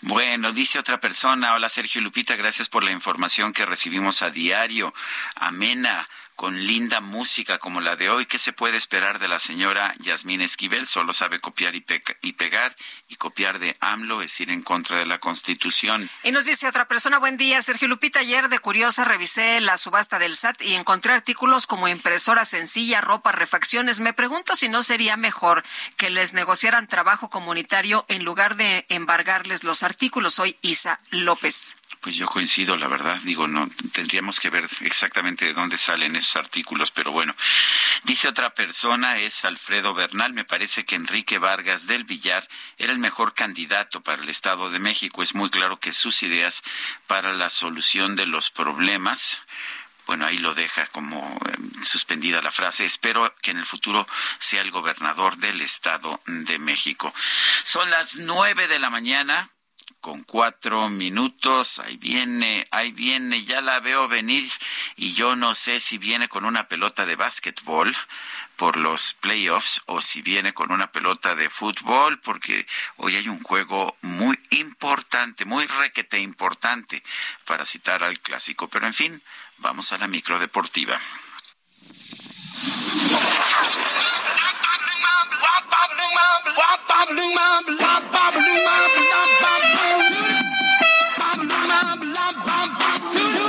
Bueno, 0.00 0.52
dice 0.52 0.78
otra 0.78 1.00
persona, 1.00 1.54
hola 1.54 1.68
Sergio 1.68 2.00
Lupita, 2.00 2.34
gracias 2.36 2.68
por 2.68 2.82
la 2.82 2.90
información 2.90 3.52
que 3.52 3.66
recibimos 3.66 4.22
a 4.22 4.30
diario, 4.30 4.92
amena, 5.36 6.06
con 6.36 6.66
linda 6.66 7.00
música 7.00 7.58
como 7.58 7.80
la 7.80 7.96
de 7.96 8.10
hoy. 8.10 8.26
¿Qué 8.26 8.38
se 8.38 8.52
puede 8.52 8.76
esperar 8.76 9.18
de 9.18 9.28
la 9.28 9.38
señora 9.38 9.94
Yasmín 10.00 10.42
Esquivel? 10.42 10.86
Solo 10.86 11.12
sabe 11.12 11.40
copiar 11.40 11.74
y, 11.74 11.84
y 12.22 12.32
pegar, 12.32 12.74
y 13.08 13.16
copiar 13.16 13.58
de 13.58 13.76
AMLO 13.80 14.22
es 14.22 14.40
ir 14.40 14.50
en 14.50 14.62
contra 14.62 14.98
de 14.98 15.06
la 15.06 15.18
Constitución. 15.18 16.10
Y 16.22 16.32
nos 16.32 16.44
dice 16.44 16.66
otra 16.66 16.86
persona, 16.88 17.18
buen 17.18 17.36
día, 17.36 17.62
Sergio 17.62 17.88
Lupita, 17.88 18.20
ayer 18.20 18.48
de 18.48 18.58
curiosa 18.58 19.04
revisé 19.04 19.60
la 19.60 19.76
subasta 19.76 20.18
del 20.18 20.36
SAT 20.36 20.62
y 20.62 20.74
encontré 20.74 21.12
artículos 21.12 21.66
como 21.66 21.88
impresora 21.88 22.44
sencilla, 22.44 23.00
ropa, 23.00 23.32
refacciones. 23.32 24.00
Me 24.00 24.12
pregunto 24.12 24.56
si 24.56 24.68
no 24.68 24.82
sería 24.82 25.16
mejor 25.16 25.64
que 25.96 26.10
les 26.10 26.32
negociaran 26.32 26.86
trabajo 26.86 27.30
comunitario 27.30 28.04
en 28.08 28.24
lugar 28.24 28.56
de 28.56 28.86
embargarles 28.88 29.64
los 29.64 29.82
artículos. 29.82 30.34
Soy 30.34 30.56
Isa 30.62 31.00
López. 31.10 31.76
Pues 32.04 32.16
yo 32.16 32.26
coincido, 32.26 32.76
la 32.76 32.86
verdad. 32.86 33.18
Digo, 33.22 33.48
no 33.48 33.66
tendríamos 33.92 34.38
que 34.38 34.50
ver 34.50 34.68
exactamente 34.82 35.46
de 35.46 35.54
dónde 35.54 35.78
salen 35.78 36.16
esos 36.16 36.36
artículos, 36.36 36.90
pero 36.90 37.12
bueno. 37.12 37.34
Dice 38.02 38.28
otra 38.28 38.54
persona, 38.54 39.16
es 39.16 39.46
Alfredo 39.46 39.94
Bernal. 39.94 40.34
Me 40.34 40.44
parece 40.44 40.84
que 40.84 40.96
Enrique 40.96 41.38
Vargas 41.38 41.86
del 41.86 42.04
Villar 42.04 42.46
era 42.76 42.92
el 42.92 42.98
mejor 42.98 43.32
candidato 43.32 44.02
para 44.02 44.22
el 44.22 44.28
Estado 44.28 44.68
de 44.68 44.80
México. 44.80 45.22
Es 45.22 45.34
muy 45.34 45.48
claro 45.48 45.80
que 45.80 45.94
sus 45.94 46.22
ideas 46.22 46.62
para 47.06 47.32
la 47.32 47.48
solución 47.48 48.16
de 48.16 48.26
los 48.26 48.50
problemas 48.50 49.42
bueno, 50.06 50.26
ahí 50.26 50.36
lo 50.36 50.52
deja 50.52 50.86
como 50.88 51.40
eh, 51.46 51.56
suspendida 51.82 52.42
la 52.42 52.50
frase. 52.50 52.84
Espero 52.84 53.34
que 53.40 53.52
en 53.52 53.58
el 53.58 53.64
futuro 53.64 54.06
sea 54.38 54.60
el 54.60 54.70
gobernador 54.70 55.38
del 55.38 55.62
Estado 55.62 56.20
de 56.26 56.58
México. 56.58 57.14
Son 57.62 57.88
las 57.88 58.16
nueve 58.16 58.68
de 58.68 58.78
la 58.78 58.90
mañana 58.90 59.48
con 60.04 60.22
cuatro 60.22 60.90
minutos. 60.90 61.78
Ahí 61.78 61.96
viene, 61.96 62.66
ahí 62.70 62.92
viene, 62.92 63.42
ya 63.42 63.62
la 63.62 63.80
veo 63.80 64.06
venir 64.06 64.46
y 64.96 65.14
yo 65.14 65.34
no 65.34 65.54
sé 65.54 65.80
si 65.80 65.96
viene 65.96 66.28
con 66.28 66.44
una 66.44 66.68
pelota 66.68 67.06
de 67.06 67.16
básquetbol 67.16 67.96
por 68.56 68.76
los 68.76 69.14
playoffs 69.14 69.80
o 69.86 70.02
si 70.02 70.20
viene 70.20 70.52
con 70.52 70.72
una 70.72 70.92
pelota 70.92 71.34
de 71.34 71.48
fútbol 71.48 72.20
porque 72.20 72.66
hoy 72.98 73.16
hay 73.16 73.30
un 73.30 73.42
juego 73.42 73.96
muy 74.02 74.38
importante, 74.50 75.46
muy 75.46 75.66
requete 75.66 76.20
importante, 76.20 77.02
para 77.46 77.64
citar 77.64 78.04
al 78.04 78.20
clásico. 78.20 78.68
Pero 78.68 78.86
en 78.86 78.92
fin, 78.92 79.22
vamos 79.56 79.90
a 79.94 79.96
la 79.96 80.06
micro 80.06 80.38
deportiva. 80.38 81.00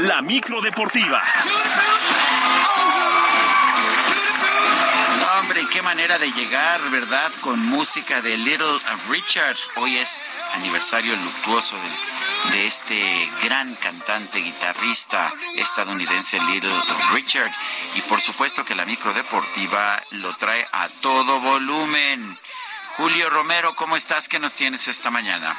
La 0.01 0.21
micro 0.21 0.61
deportiva. 0.61 1.21
Hombre, 5.39 5.65
qué 5.71 5.81
manera 5.81 6.17
de 6.17 6.31
llegar, 6.31 6.81
¿verdad? 6.89 7.31
Con 7.41 7.59
música 7.67 8.21
de 8.21 8.37
Little 8.37 8.79
Richard. 9.09 9.57
Hoy 9.75 9.97
es 9.97 10.23
aniversario 10.53 11.15
luctuoso 11.15 11.75
de, 11.75 12.24
de 12.51 12.65
este 12.67 13.29
gran 13.43 13.75
cantante, 13.75 14.39
guitarrista 14.39 15.31
estadounidense 15.55 16.39
Little 16.51 16.73
Richard. 17.13 17.51
Y 17.95 18.01
por 18.01 18.19
supuesto 18.21 18.63
que 18.65 18.75
la 18.75 18.85
micro 18.85 19.13
deportiva 19.13 20.01
lo 20.11 20.33
trae 20.35 20.65
a 20.71 20.87
todo 21.01 21.39
volumen. 21.39 22.37
Julio 22.97 23.29
Romero, 23.29 23.75
¿cómo 23.75 23.97
estás? 23.97 24.29
¿Qué 24.29 24.39
nos 24.39 24.55
tienes 24.55 24.87
esta 24.87 25.11
mañana? 25.11 25.53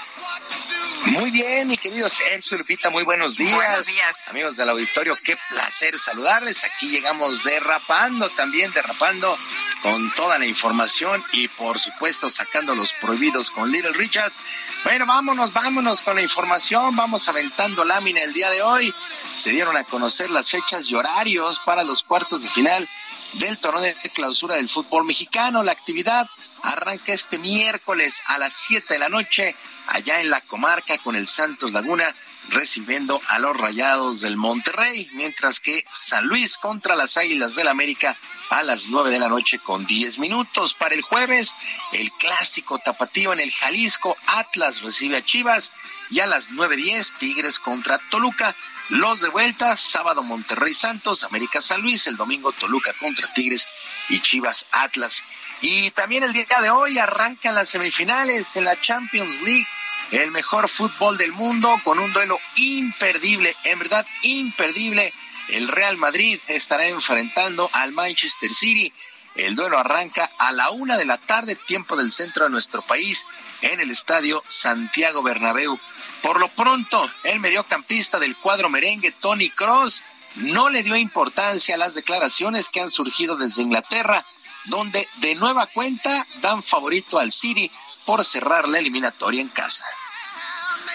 Muy 1.04 1.30
bien, 1.30 1.68
mi 1.68 1.76
querido 1.76 2.08
Sergio 2.08 2.56
Lupita, 2.56 2.88
muy 2.88 3.04
buenos 3.04 3.36
días. 3.36 3.54
Buenos 3.54 3.86
días. 3.86 4.28
Amigos 4.28 4.56
del 4.56 4.70
auditorio, 4.70 5.14
qué 5.22 5.36
placer 5.50 5.98
saludarles. 5.98 6.64
Aquí 6.64 6.88
llegamos 6.88 7.44
derrapando 7.44 8.30
también, 8.30 8.72
derrapando 8.72 9.38
con 9.82 10.10
toda 10.14 10.38
la 10.38 10.46
información 10.46 11.22
y 11.32 11.48
por 11.48 11.78
supuesto 11.78 12.30
sacando 12.30 12.74
los 12.74 12.94
prohibidos 12.94 13.50
con 13.50 13.70
Little 13.70 13.92
Richards. 13.92 14.40
Bueno, 14.84 15.04
vámonos, 15.04 15.52
vámonos 15.52 16.00
con 16.00 16.16
la 16.16 16.22
información. 16.22 16.96
Vamos 16.96 17.28
aventando 17.28 17.84
lámina 17.84 18.22
el 18.22 18.32
día 18.32 18.50
de 18.50 18.62
hoy. 18.62 18.94
Se 19.34 19.50
dieron 19.50 19.76
a 19.76 19.84
conocer 19.84 20.30
las 20.30 20.50
fechas 20.50 20.90
y 20.90 20.94
horarios 20.94 21.60
para 21.60 21.84
los 21.84 22.02
cuartos 22.02 22.42
de 22.42 22.48
final 22.48 22.88
del 23.34 23.58
torneo 23.58 23.82
de 23.82 24.10
clausura 24.10 24.56
del 24.56 24.68
fútbol 24.68 25.04
mexicano. 25.04 25.62
La 25.62 25.72
actividad 25.72 26.26
arranca 26.66 27.12
este 27.12 27.38
miércoles 27.38 28.22
a 28.26 28.38
las 28.38 28.52
7 28.52 28.94
de 28.94 28.98
la 28.98 29.08
noche 29.08 29.54
allá 29.86 30.20
en 30.20 30.30
la 30.30 30.40
comarca 30.40 30.98
con 30.98 31.14
el 31.14 31.28
Santos 31.28 31.72
Laguna 31.72 32.12
recibiendo 32.50 33.20
a 33.28 33.38
los 33.38 33.56
Rayados 33.56 34.20
del 34.20 34.36
Monterrey, 34.36 35.08
mientras 35.14 35.60
que 35.60 35.84
San 35.90 36.26
Luis 36.26 36.58
contra 36.58 36.96
las 36.96 37.16
Águilas 37.16 37.54
del 37.54 37.68
América 37.68 38.16
a 38.50 38.62
las 38.62 38.86
9 38.88 39.10
de 39.10 39.18
la 39.18 39.28
noche 39.28 39.58
con 39.58 39.86
10 39.86 40.18
minutos. 40.18 40.74
Para 40.74 40.94
el 40.94 41.02
jueves, 41.02 41.54
el 41.92 42.10
clásico 42.12 42.78
tapatío 42.78 43.32
en 43.32 43.40
el 43.40 43.52
Jalisco, 43.52 44.16
Atlas 44.26 44.82
recibe 44.82 45.16
a 45.16 45.24
Chivas 45.24 45.72
y 46.10 46.20
a 46.20 46.26
las 46.26 46.50
9.10 46.50 47.18
Tigres 47.18 47.58
contra 47.58 47.98
Toluca. 48.10 48.54
Los 48.88 49.20
de 49.20 49.28
vuelta, 49.30 49.76
sábado 49.76 50.22
Monterrey 50.22 50.72
Santos, 50.72 51.24
América 51.24 51.60
San 51.60 51.82
Luis, 51.82 52.06
el 52.06 52.16
domingo 52.16 52.52
Toluca 52.52 52.92
contra 52.92 53.32
Tigres 53.32 53.66
y 54.08 54.20
Chivas 54.20 54.66
Atlas. 54.70 55.24
Y 55.60 55.90
también 55.92 56.22
el 56.22 56.32
día 56.32 56.60
de 56.60 56.70
hoy 56.70 56.98
arrancan 56.98 57.54
las 57.54 57.70
semifinales 57.70 58.56
en 58.56 58.64
la 58.64 58.78
Champions 58.80 59.40
League, 59.42 59.66
el 60.10 60.30
mejor 60.30 60.68
fútbol 60.68 61.16
del 61.16 61.32
mundo 61.32 61.74
con 61.82 61.98
un 61.98 62.12
duelo 62.12 62.38
imperdible, 62.56 63.56
en 63.64 63.78
verdad 63.78 64.06
imperdible. 64.22 65.12
El 65.48 65.68
Real 65.68 65.96
Madrid 65.96 66.38
estará 66.48 66.86
enfrentando 66.86 67.70
al 67.72 67.92
Manchester 67.92 68.52
City. 68.52 68.92
El 69.34 69.54
duelo 69.54 69.78
arranca 69.78 70.30
a 70.38 70.52
la 70.52 70.70
una 70.70 70.96
de 70.96 71.04
la 71.04 71.18
tarde, 71.18 71.56
tiempo 71.56 71.96
del 71.96 72.12
centro 72.12 72.44
de 72.44 72.50
nuestro 72.50 72.82
país, 72.82 73.26
en 73.62 73.80
el 73.80 73.90
estadio 73.90 74.42
Santiago 74.46 75.22
Bernabéu. 75.22 75.78
Por 76.22 76.40
lo 76.40 76.48
pronto, 76.48 77.08
el 77.24 77.40
mediocampista 77.40 78.18
del 78.18 78.36
cuadro 78.36 78.68
merengue, 78.68 79.12
Tony 79.12 79.50
Cross, 79.50 80.02
no 80.36 80.68
le 80.68 80.82
dio 80.82 80.96
importancia 80.96 81.74
a 81.74 81.78
las 81.78 81.94
declaraciones 81.94 82.68
que 82.68 82.80
han 82.80 82.90
surgido 82.90 83.36
desde 83.36 83.62
Inglaterra, 83.62 84.24
donde 84.66 85.08
de 85.16 85.34
nueva 85.34 85.66
cuenta 85.66 86.26
dan 86.40 86.62
favorito 86.62 87.18
al 87.18 87.32
City 87.32 87.70
por 88.04 88.24
cerrar 88.24 88.68
la 88.68 88.78
eliminatoria 88.78 89.40
en 89.40 89.48
casa. 89.48 89.84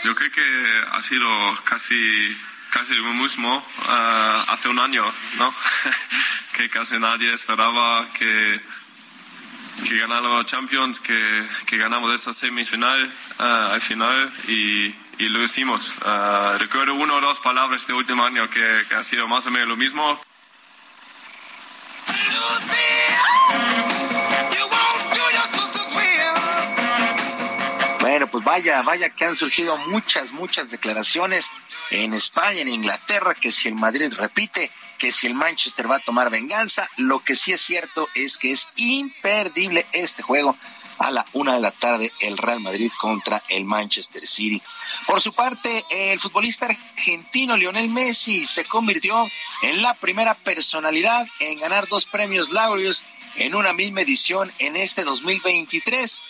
Yo 0.03 0.15
creo 0.15 0.31
que 0.31 0.83
ha 0.93 1.01
sido 1.03 1.27
casi, 1.63 1.95
casi 2.71 2.93
lo 2.95 3.13
mismo 3.13 3.57
uh, 3.57 4.51
hace 4.51 4.67
un 4.69 4.79
año, 4.79 5.03
¿no? 5.37 5.53
que 6.57 6.69
casi 6.69 6.97
nadie 6.97 7.31
esperaba 7.33 8.07
que, 8.13 8.59
que 9.87 9.97
ganáramos 9.97 10.45
Champions, 10.47 10.99
que, 10.99 11.47
que 11.67 11.77
ganamos 11.77 12.13
esa 12.13 12.33
semifinal 12.33 13.13
uh, 13.39 13.43
al 13.73 13.81
final 13.81 14.31
y, 14.47 14.87
y 15.19 15.29
lo 15.29 15.43
hicimos. 15.43 15.97
Uh, 16.03 16.57
recuerdo 16.57 16.95
una 16.95 17.13
o 17.13 17.21
dos 17.21 17.39
palabras 17.39 17.81
este 17.81 17.93
último 17.93 18.25
año 18.25 18.49
que, 18.49 18.83
que 18.89 18.95
ha 18.95 19.03
sido 19.03 19.27
más 19.27 19.45
o 19.45 19.51
menos 19.51 19.67
lo 19.67 19.77
mismo. 19.77 20.19
Bueno, 27.99 28.27
pues 28.27 28.43
vaya, 28.43 28.81
vaya 28.81 29.09
que 29.09 29.25
han 29.25 29.35
surgido 29.35 29.77
muchas, 29.77 30.31
muchas 30.31 30.69
declaraciones 30.69 31.49
en 31.91 32.13
España, 32.13 32.61
en 32.61 32.67
Inglaterra, 32.67 33.33
que 33.33 33.51
si 33.51 33.67
el 33.67 33.75
Madrid 33.75 34.13
repite, 34.15 34.69
que 34.97 35.11
si 35.11 35.27
el 35.27 35.33
Manchester 35.33 35.89
va 35.89 35.95
a 35.95 35.99
tomar 35.99 36.29
venganza, 36.29 36.89
lo 36.97 37.19
que 37.19 37.35
sí 37.35 37.53
es 37.53 37.61
cierto 37.61 38.07
es 38.13 38.37
que 38.37 38.51
es 38.51 38.67
imperdible 38.75 39.85
este 39.93 40.23
juego 40.23 40.57
a 41.01 41.11
la 41.11 41.25
una 41.33 41.55
de 41.55 41.61
la 41.61 41.71
tarde 41.71 42.11
el 42.19 42.37
Real 42.37 42.59
Madrid 42.59 42.91
contra 42.99 43.43
el 43.49 43.65
Manchester 43.65 44.25
City. 44.25 44.61
Por 45.07 45.19
su 45.19 45.33
parte, 45.33 45.83
el 45.89 46.19
futbolista 46.19 46.67
argentino 46.67 47.57
Lionel 47.57 47.89
Messi 47.89 48.45
se 48.45 48.65
convirtió 48.65 49.27
en 49.63 49.81
la 49.81 49.93
primera 49.95 50.35
personalidad 50.35 51.27
en 51.39 51.59
ganar 51.59 51.87
dos 51.87 52.05
premios 52.05 52.51
Laureus 52.51 53.03
en 53.35 53.55
una 53.55 53.73
misma 53.73 54.01
edición 54.01 54.51
en 54.59 54.75
este 54.75 55.03
2023. 55.03 56.21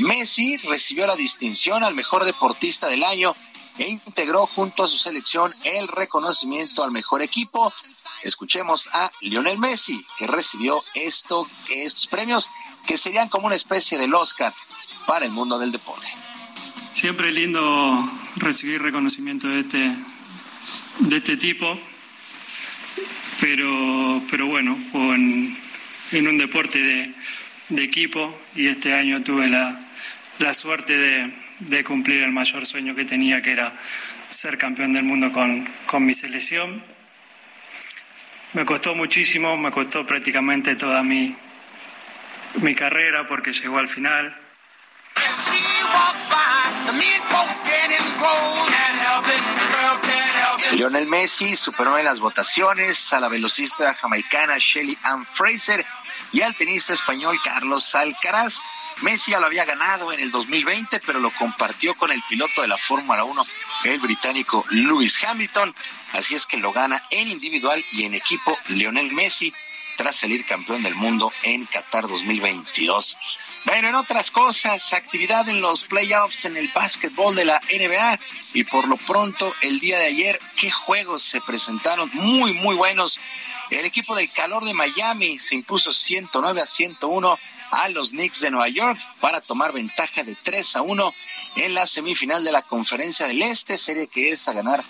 Messi 0.00 0.56
recibió 0.58 1.06
la 1.06 1.16
distinción 1.16 1.82
al 1.82 1.94
mejor 1.94 2.24
deportista 2.24 2.86
del 2.88 3.02
año 3.02 3.34
e 3.80 3.88
integró 3.88 4.46
junto 4.46 4.84
a 4.84 4.88
su 4.88 4.98
selección 4.98 5.52
el 5.64 5.88
reconocimiento 5.88 6.84
al 6.84 6.92
mejor 6.92 7.22
equipo. 7.22 7.72
Escuchemos 8.22 8.90
a 8.92 9.10
Lionel 9.22 9.58
Messi, 9.58 10.04
que 10.18 10.26
recibió 10.26 10.82
esto, 10.94 11.48
estos 11.70 12.06
premios 12.06 12.50
que 12.86 12.98
serían 12.98 13.30
como 13.30 13.46
una 13.46 13.56
especie 13.56 13.96
del 13.96 14.14
Oscar 14.14 14.52
para 15.06 15.24
el 15.24 15.32
mundo 15.32 15.58
del 15.58 15.72
deporte. 15.72 16.06
Siempre 16.92 17.32
lindo 17.32 18.06
recibir 18.36 18.82
reconocimiento 18.82 19.48
de 19.48 19.60
este, 19.60 19.96
de 20.98 21.16
este 21.16 21.38
tipo, 21.38 21.78
pero, 23.40 24.22
pero 24.30 24.46
bueno, 24.46 24.76
fue 24.92 25.14
en, 25.14 25.58
en 26.12 26.28
un 26.28 26.36
deporte 26.36 26.78
de, 26.78 27.14
de, 27.70 27.84
equipo 27.84 28.38
y 28.54 28.66
este 28.66 28.92
año 28.92 29.22
tuve 29.22 29.48
la, 29.48 29.80
la 30.38 30.52
suerte 30.52 30.94
de, 30.94 31.39
de, 31.60 31.84
cumplir 31.84 32.22
el 32.22 32.32
mayor 32.32 32.66
sueño 32.66 32.94
que 32.94 33.04
tenía, 33.04 33.42
que 33.42 33.52
era 33.52 33.72
ser 34.28 34.58
campeón 34.58 34.92
del 34.92 35.04
mundo 35.04 35.32
con, 35.32 35.66
con 35.86 36.04
mi 36.04 36.12
selección. 36.12 36.82
Me 38.52 38.64
costó 38.64 38.94
muchísimo, 38.94 39.56
me 39.56 39.70
costó 39.70 40.04
prácticamente 40.04 40.74
toda 40.76 41.02
mi, 41.02 41.34
mi 42.62 42.74
carrera 42.74 43.26
porque 43.26 43.52
llegó 43.52 43.78
al 43.78 43.88
final. 43.88 44.36
Lionel 50.72 51.06
Messi 51.08 51.56
superó 51.56 51.98
en 51.98 52.04
las 52.04 52.20
votaciones 52.20 53.12
a 53.12 53.20
la 53.20 53.28
velocista 53.28 53.94
jamaicana 53.94 54.56
Shelly 54.58 54.96
Ann 55.02 55.26
Fraser 55.26 55.84
y 56.32 56.42
al 56.42 56.54
tenista 56.54 56.94
español 56.94 57.38
Carlos 57.44 57.94
Alcaraz. 57.94 58.60
Messi 59.02 59.32
ya 59.32 59.40
lo 59.40 59.46
había 59.46 59.64
ganado 59.64 60.12
en 60.12 60.20
el 60.20 60.30
2020, 60.30 61.00
pero 61.00 61.20
lo 61.20 61.30
compartió 61.32 61.94
con 61.96 62.12
el 62.12 62.22
piloto 62.28 62.62
de 62.62 62.68
la 62.68 62.78
Fórmula 62.78 63.24
1, 63.24 63.42
el 63.84 63.98
británico 63.98 64.64
Lewis 64.70 65.22
Hamilton. 65.24 65.74
Así 66.12 66.34
es 66.34 66.46
que 66.46 66.56
lo 66.56 66.72
gana 66.72 67.02
en 67.10 67.28
individual 67.28 67.84
y 67.92 68.04
en 68.04 68.14
equipo 68.14 68.56
Lionel 68.68 69.12
Messi 69.12 69.52
tras 70.00 70.16
salir 70.16 70.46
campeón 70.46 70.80
del 70.80 70.94
mundo 70.94 71.30
en 71.42 71.66
Qatar 71.66 72.08
2022. 72.08 73.18
Bueno, 73.66 73.88
en 73.90 73.94
otras 73.96 74.30
cosas, 74.30 74.94
actividad 74.94 75.46
en 75.50 75.60
los 75.60 75.84
playoffs 75.84 76.46
en 76.46 76.56
el 76.56 76.68
básquetbol 76.68 77.36
de 77.36 77.44
la 77.44 77.60
NBA 77.70 78.18
y 78.54 78.64
por 78.64 78.88
lo 78.88 78.96
pronto 78.96 79.52
el 79.60 79.78
día 79.78 79.98
de 79.98 80.06
ayer, 80.06 80.40
qué 80.56 80.70
juegos 80.70 81.22
se 81.22 81.42
presentaron 81.42 82.10
muy, 82.14 82.54
muy 82.54 82.76
buenos. 82.76 83.20
El 83.68 83.84
equipo 83.84 84.14
del 84.14 84.32
calor 84.32 84.64
de 84.64 84.72
Miami 84.72 85.38
se 85.38 85.56
impuso 85.56 85.92
109 85.92 86.62
a 86.62 86.66
101 86.66 87.38
a 87.70 87.88
los 87.90 88.12
Knicks 88.12 88.40
de 88.40 88.50
Nueva 88.50 88.70
York 88.70 88.98
para 89.20 89.42
tomar 89.42 89.74
ventaja 89.74 90.22
de 90.22 90.34
3 90.34 90.76
a 90.76 90.80
1 90.80 91.14
en 91.56 91.74
la 91.74 91.86
semifinal 91.86 92.42
de 92.42 92.52
la 92.52 92.62
Conferencia 92.62 93.26
del 93.26 93.42
Este, 93.42 93.76
serie 93.76 94.06
que 94.06 94.32
es 94.32 94.48
a 94.48 94.54
ganar 94.54 94.82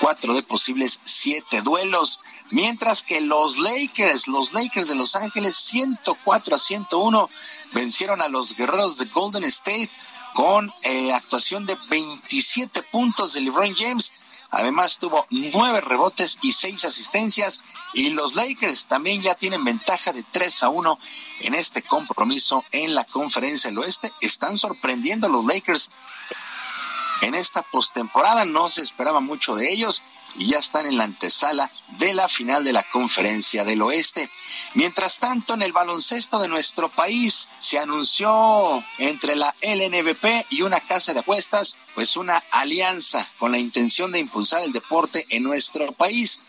cuatro 0.00 0.34
de 0.34 0.42
posibles 0.42 1.00
siete 1.04 1.62
duelos. 1.62 2.20
Mientras 2.50 3.02
que 3.02 3.20
los 3.20 3.58
Lakers, 3.58 4.28
los 4.28 4.52
Lakers 4.52 4.88
de 4.88 4.94
Los 4.94 5.16
Ángeles, 5.16 5.56
104 5.56 6.54
a 6.54 6.58
101, 6.58 7.30
vencieron 7.72 8.22
a 8.22 8.28
los 8.28 8.54
guerreros 8.54 8.98
de 8.98 9.06
Golden 9.06 9.44
State 9.44 9.90
con 10.34 10.72
eh, 10.82 11.12
actuación 11.12 11.66
de 11.66 11.76
27 11.88 12.82
puntos 12.84 13.32
de 13.32 13.40
LeBron 13.40 13.74
James. 13.74 14.12
Además 14.50 14.98
tuvo 14.98 15.26
nueve 15.30 15.80
rebotes 15.80 16.38
y 16.40 16.52
seis 16.52 16.84
asistencias 16.84 17.62
y 17.94 18.10
los 18.10 18.36
Lakers 18.36 18.86
también 18.86 19.20
ya 19.22 19.34
tienen 19.34 19.64
ventaja 19.64 20.12
de 20.12 20.22
3 20.22 20.62
a 20.62 20.68
1 20.68 20.98
en 21.40 21.54
este 21.54 21.82
compromiso 21.82 22.64
en 22.70 22.94
la 22.94 23.04
conferencia 23.04 23.70
del 23.70 23.78
oeste. 23.78 24.12
Están 24.20 24.56
sorprendiendo 24.56 25.26
a 25.26 25.30
los 25.30 25.44
Lakers 25.44 25.90
en 27.22 27.34
esta 27.34 27.62
postemporada. 27.62 28.44
No 28.44 28.68
se 28.68 28.82
esperaba 28.82 29.20
mucho 29.20 29.56
de 29.56 29.72
ellos 29.72 30.02
y 30.38 30.46
ya 30.46 30.58
están 30.58 30.86
en 30.86 30.96
la 30.96 31.04
antesala 31.04 31.70
de 31.98 32.14
la 32.14 32.28
final 32.28 32.64
de 32.64 32.72
la 32.72 32.82
Conferencia 32.82 33.64
del 33.64 33.82
Oeste. 33.82 34.28
Mientras 34.74 35.18
tanto, 35.18 35.54
en 35.54 35.62
el 35.62 35.72
baloncesto 35.72 36.38
de 36.38 36.48
nuestro 36.48 36.88
país 36.88 37.48
se 37.58 37.78
anunció 37.78 38.82
entre 38.98 39.36
la 39.36 39.54
LNBP 39.62 40.46
y 40.50 40.62
una 40.62 40.80
casa 40.80 41.14
de 41.14 41.20
apuestas, 41.20 41.76
pues 41.94 42.16
una 42.16 42.42
alianza 42.50 43.26
con 43.38 43.52
la 43.52 43.58
intención 43.58 44.12
de 44.12 44.20
impulsar 44.20 44.62
el 44.62 44.72
deporte 44.72 45.26
en 45.30 45.42
nuestro 45.42 45.92
país. 45.92 46.40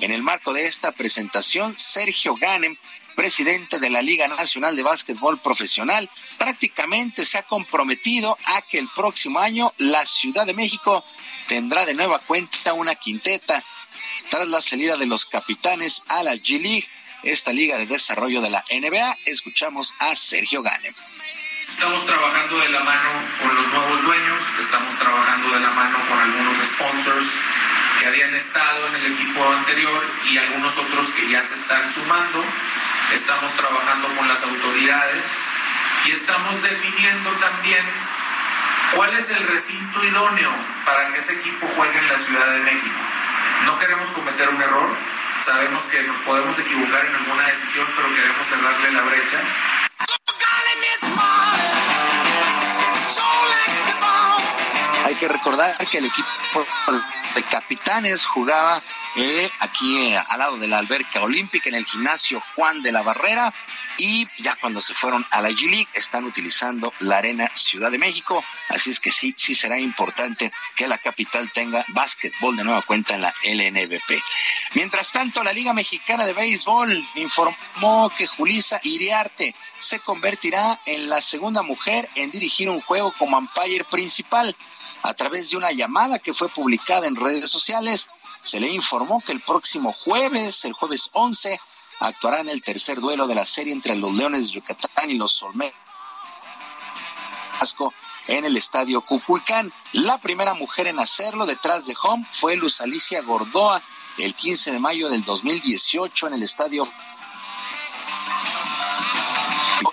En 0.00 0.10
el 0.10 0.22
marco 0.22 0.52
de 0.52 0.66
esta 0.66 0.92
presentación, 0.92 1.78
Sergio 1.78 2.34
Ganem 2.34 2.76
presidente 3.14 3.78
de 3.78 3.90
la 3.90 4.02
Liga 4.02 4.28
Nacional 4.28 4.76
de 4.76 4.82
Básquetbol 4.82 5.38
Profesional, 5.40 6.10
prácticamente 6.38 7.24
se 7.24 7.38
ha 7.38 7.44
comprometido 7.44 8.36
a 8.46 8.62
que 8.62 8.78
el 8.78 8.88
próximo 8.94 9.38
año 9.38 9.72
la 9.78 10.04
Ciudad 10.04 10.46
de 10.46 10.54
México 10.54 11.04
tendrá 11.46 11.84
de 11.84 11.94
nueva 11.94 12.18
cuenta 12.20 12.72
una 12.72 12.94
quinteta 12.94 13.62
tras 14.30 14.48
la 14.48 14.60
salida 14.60 14.96
de 14.96 15.06
los 15.06 15.26
capitanes 15.26 16.02
a 16.08 16.22
la 16.22 16.34
G 16.34 16.60
League, 16.60 16.88
esta 17.22 17.52
liga 17.52 17.78
de 17.78 17.86
desarrollo 17.86 18.40
de 18.40 18.50
la 18.50 18.64
NBA. 18.70 19.18
Escuchamos 19.26 19.94
a 19.98 20.14
Sergio 20.16 20.62
Gane. 20.62 20.94
Estamos 21.68 22.06
trabajando 22.06 22.58
de 22.58 22.68
la 22.68 22.80
mano 22.80 23.10
con 23.40 23.54
los 23.54 23.66
nuevos 23.66 24.02
dueños, 24.04 24.42
estamos 24.60 24.94
trabajando 24.98 25.54
de 25.54 25.60
la 25.60 25.70
mano 25.70 25.98
con 26.08 26.18
algunos 26.18 26.58
sponsors 26.58 27.26
que 27.98 28.06
habían 28.06 28.34
estado 28.34 28.86
en 28.88 28.94
el 28.96 29.12
equipo 29.12 29.44
anterior 29.44 30.04
y 30.30 30.38
algunos 30.38 30.78
otros 30.78 31.08
que 31.08 31.28
ya 31.30 31.42
se 31.42 31.56
están 31.56 31.90
sumando. 31.90 32.44
Estamos 33.12 33.52
trabajando 33.52 34.08
con 34.16 34.28
las 34.28 34.44
autoridades 34.44 35.44
y 36.06 36.12
estamos 36.12 36.62
definiendo 36.62 37.30
también 37.32 37.84
cuál 38.94 39.14
es 39.14 39.30
el 39.30 39.46
recinto 39.48 40.04
idóneo 40.04 40.50
para 40.84 41.12
que 41.12 41.18
ese 41.18 41.34
equipo 41.34 41.66
juegue 41.68 41.98
en 41.98 42.08
la 42.08 42.18
Ciudad 42.18 42.46
de 42.52 42.60
México. 42.60 42.96
No 43.66 43.78
queremos 43.78 44.08
cometer 44.08 44.48
un 44.48 44.60
error, 44.60 44.88
sabemos 45.40 45.84
que 45.84 46.02
nos 46.02 46.16
podemos 46.18 46.58
equivocar 46.58 47.04
en 47.04 47.14
alguna 47.14 47.46
decisión, 47.48 47.86
pero 47.96 48.08
queremos 48.14 48.46
cerrarle 48.46 48.92
la 48.92 49.02
brecha. 49.02 49.38
Hay 55.04 55.14
que 55.16 55.28
recordar 55.28 55.76
que 55.88 55.98
el 55.98 56.06
equipo 56.06 56.66
de 57.34 57.42
capitanes 57.44 58.24
jugaba 58.24 58.80
eh, 59.16 59.50
aquí 59.60 59.98
eh, 59.98 60.22
al 60.28 60.38
lado 60.38 60.56
de 60.56 60.66
la 60.66 60.78
alberca 60.78 61.22
olímpica 61.22 61.68
en 61.68 61.76
el 61.76 61.84
gimnasio 61.84 62.42
Juan 62.54 62.82
de 62.82 62.90
la 62.90 63.02
Barrera 63.02 63.52
y 63.98 64.26
ya 64.38 64.56
cuando 64.56 64.80
se 64.80 64.94
fueron 64.94 65.24
a 65.30 65.40
la 65.40 65.50
G 65.50 65.70
League 65.70 65.88
están 65.94 66.24
utilizando 66.24 66.92
la 67.00 67.18
Arena 67.18 67.50
Ciudad 67.54 67.90
de 67.90 67.98
México, 67.98 68.44
así 68.68 68.90
es 68.90 69.00
que 69.00 69.12
sí, 69.12 69.34
sí 69.36 69.54
será 69.54 69.78
importante 69.78 70.52
que 70.76 70.88
la 70.88 70.98
capital 70.98 71.50
tenga 71.52 71.84
básquetbol 71.88 72.56
de 72.56 72.64
nueva 72.64 72.82
cuenta 72.82 73.14
en 73.14 73.22
la 73.22 73.34
LNBP. 73.44 74.22
Mientras 74.74 75.12
tanto, 75.12 75.42
la 75.42 75.52
Liga 75.52 75.72
Mexicana 75.72 76.26
de 76.26 76.32
Béisbol 76.32 77.04
informó 77.16 78.10
que 78.16 78.26
Julisa 78.26 78.80
Iriarte 78.82 79.54
se 79.78 80.00
convertirá 80.00 80.80
en 80.86 81.08
la 81.08 81.20
segunda 81.20 81.62
mujer 81.62 82.08
en 82.14 82.30
dirigir 82.30 82.68
un 82.68 82.80
juego 82.80 83.12
como 83.18 83.38
umpire 83.38 83.84
principal 83.84 84.54
a 85.02 85.14
través 85.14 85.50
de 85.50 85.56
una 85.56 85.70
llamada 85.70 86.18
que 86.18 86.32
fue 86.32 86.48
publicada 86.48 87.06
en 87.06 87.16
redes 87.16 87.50
sociales 87.50 88.08
se 88.44 88.60
le 88.60 88.68
informó 88.68 89.22
que 89.22 89.32
el 89.32 89.40
próximo 89.40 89.90
jueves, 89.90 90.66
el 90.66 90.74
jueves 90.74 91.08
11, 91.14 91.58
actuará 92.00 92.40
en 92.40 92.48
el 92.48 92.62
tercer 92.62 93.00
duelo 93.00 93.26
de 93.26 93.34
la 93.34 93.44
serie 93.44 93.72
entre 93.72 93.96
los 93.96 94.14
Leones 94.14 94.46
de 94.46 94.52
Yucatán 94.54 95.10
y 95.10 95.14
los 95.14 95.42
Olmecas 95.42 95.84
en 98.26 98.44
el 98.44 98.56
estadio 98.56 99.00
Cuculcán. 99.00 99.72
La 99.92 100.18
primera 100.18 100.54
mujer 100.54 100.86
en 100.86 100.98
hacerlo 100.98 101.46
detrás 101.46 101.86
de 101.86 101.96
home 102.02 102.26
fue 102.30 102.56
Luz 102.56 102.80
Alicia 102.80 103.22
Gordoa 103.22 103.80
el 104.18 104.34
15 104.34 104.72
de 104.72 104.78
mayo 104.78 105.08
del 105.08 105.24
2018 105.24 106.28
en 106.28 106.34
el 106.34 106.42
estadio 106.42 106.88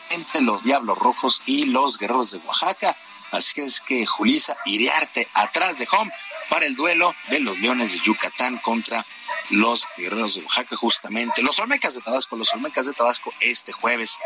entre 0.09 0.41
los 0.41 0.63
Diablos 0.63 0.97
Rojos 0.97 1.41
y 1.45 1.65
los 1.65 1.97
Guerreros 1.97 2.31
de 2.31 2.39
Oaxaca. 2.39 2.95
Así 3.31 3.61
es 3.61 3.79
que 3.79 4.05
Julisa 4.05 4.57
Iriarte 4.65 5.27
atrás 5.33 5.79
de 5.79 5.87
home 5.91 6.11
para 6.51 6.65
el 6.65 6.75
duelo 6.75 7.15
de 7.29 7.39
los 7.39 7.57
Leones 7.61 7.93
de 7.93 7.99
Yucatán 7.99 8.57
contra 8.57 9.05
los 9.51 9.87
Guerreros 9.97 10.35
de 10.35 10.41
Oaxaca, 10.41 10.75
justamente. 10.75 11.41
Los 11.41 11.59
Olmecas 11.59 11.95
de 11.95 12.01
Tabasco, 12.01 12.35
los 12.35 12.53
Olmecas 12.53 12.85
de 12.85 12.91
Tabasco 12.91 13.33
este 13.39 13.71
jueves. 13.71 14.19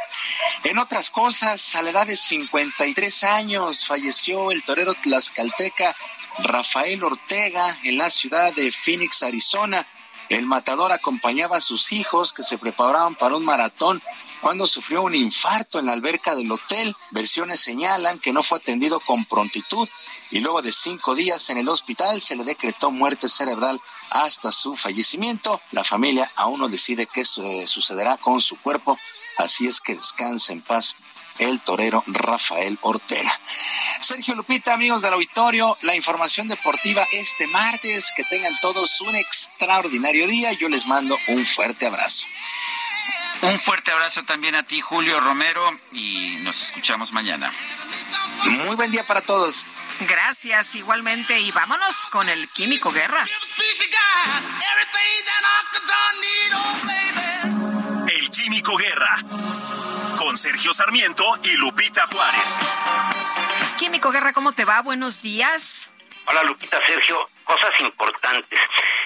En 0.63 0.79
otras 0.79 1.11
cosas, 1.11 1.75
a 1.75 1.83
la 1.83 1.91
edad 1.91 2.07
de 2.07 2.17
53 2.17 3.23
años 3.25 3.85
falleció 3.85 4.49
el 4.51 4.63
torero 4.63 4.95
tlaxcalteca 4.95 5.95
Rafael 6.39 7.03
Ortega 7.03 7.77
en 7.83 7.99
la 7.99 8.09
ciudad 8.09 8.51
de 8.55 8.71
Phoenix, 8.71 9.21
Arizona. 9.21 9.85
El 10.29 10.45
matador 10.45 10.91
acompañaba 10.91 11.57
a 11.57 11.61
sus 11.61 11.91
hijos 11.91 12.33
que 12.33 12.43
se 12.43 12.57
preparaban 12.57 13.15
para 13.15 13.35
un 13.35 13.45
maratón 13.45 14.01
cuando 14.41 14.65
sufrió 14.65 15.03
un 15.03 15.13
infarto 15.13 15.79
en 15.79 15.85
la 15.85 15.93
alberca 15.93 16.35
del 16.35 16.51
hotel. 16.51 16.95
Versiones 17.11 17.59
señalan 17.59 18.19
que 18.19 18.33
no 18.33 18.41
fue 18.41 18.57
atendido 18.57 18.99
con 18.99 19.25
prontitud 19.25 19.87
y 20.31 20.39
luego 20.39 20.61
de 20.61 20.71
cinco 20.71 21.15
días 21.15 21.49
en 21.49 21.57
el 21.57 21.69
hospital 21.69 22.21
se 22.21 22.35
le 22.35 22.43
decretó 22.43 22.89
muerte 22.89 23.29
cerebral 23.29 23.79
hasta 24.09 24.51
su 24.51 24.75
fallecimiento. 24.75 25.61
La 25.71 25.83
familia 25.83 26.29
aún 26.35 26.59
no 26.59 26.69
decide 26.69 27.07
qué 27.07 27.23
sucederá 27.23 28.17
con 28.17 28.41
su 28.41 28.59
cuerpo, 28.59 28.97
así 29.37 29.67
es 29.67 29.79
que 29.81 29.95
descanse 29.95 30.53
en 30.53 30.61
paz 30.61 30.95
el 31.39 31.61
torero 31.61 32.03
Rafael 32.07 32.77
Ortega. 32.81 33.31
Sergio 34.01 34.35
Lupita, 34.35 34.73
amigos 34.73 35.01
del 35.01 35.13
auditorio, 35.13 35.77
la 35.81 35.95
información 35.95 36.47
deportiva 36.47 37.07
este 37.11 37.47
martes. 37.47 38.11
Que 38.15 38.23
tengan 38.23 38.57
todos 38.59 39.01
un 39.01 39.15
extraordinario 39.15 40.27
día. 40.27 40.53
Yo 40.53 40.69
les 40.69 40.85
mando 40.85 41.17
un 41.27 41.45
fuerte 41.45 41.87
abrazo. 41.87 42.25
Un 43.41 43.59
fuerte 43.59 43.91
abrazo 43.91 44.23
también 44.23 44.55
a 44.55 44.63
ti, 44.63 44.81
Julio 44.81 45.19
Romero, 45.19 45.61
y 45.91 46.37
nos 46.41 46.61
escuchamos 46.61 47.11
mañana. 47.11 47.51
Muy 48.45 48.75
buen 48.75 48.91
día 48.91 49.05
para 49.05 49.21
todos. 49.21 49.65
Gracias, 50.01 50.75
igualmente, 50.75 51.39
y 51.39 51.51
vámonos 51.51 51.95
con 52.11 52.27
el 52.27 52.49
Químico 52.49 52.91
Guerra. 52.91 53.25
El 58.07 58.31
Químico 58.31 58.75
Guerra, 58.77 59.17
con 60.35 60.37
Sergio 60.37 60.73
Sarmiento 60.73 61.23
y 61.43 61.55
Lupita 61.55 62.05
Juárez. 62.07 62.59
Químico 63.79 64.11
Guerra, 64.11 64.33
¿cómo 64.33 64.51
te 64.51 64.65
va? 64.65 64.81
Buenos 64.81 65.21
días. 65.21 65.87
Hola 66.25 66.43
Lupita, 66.43 66.77
Sergio, 66.85 67.29
cosas 67.45 67.71
importantes. 67.79 68.59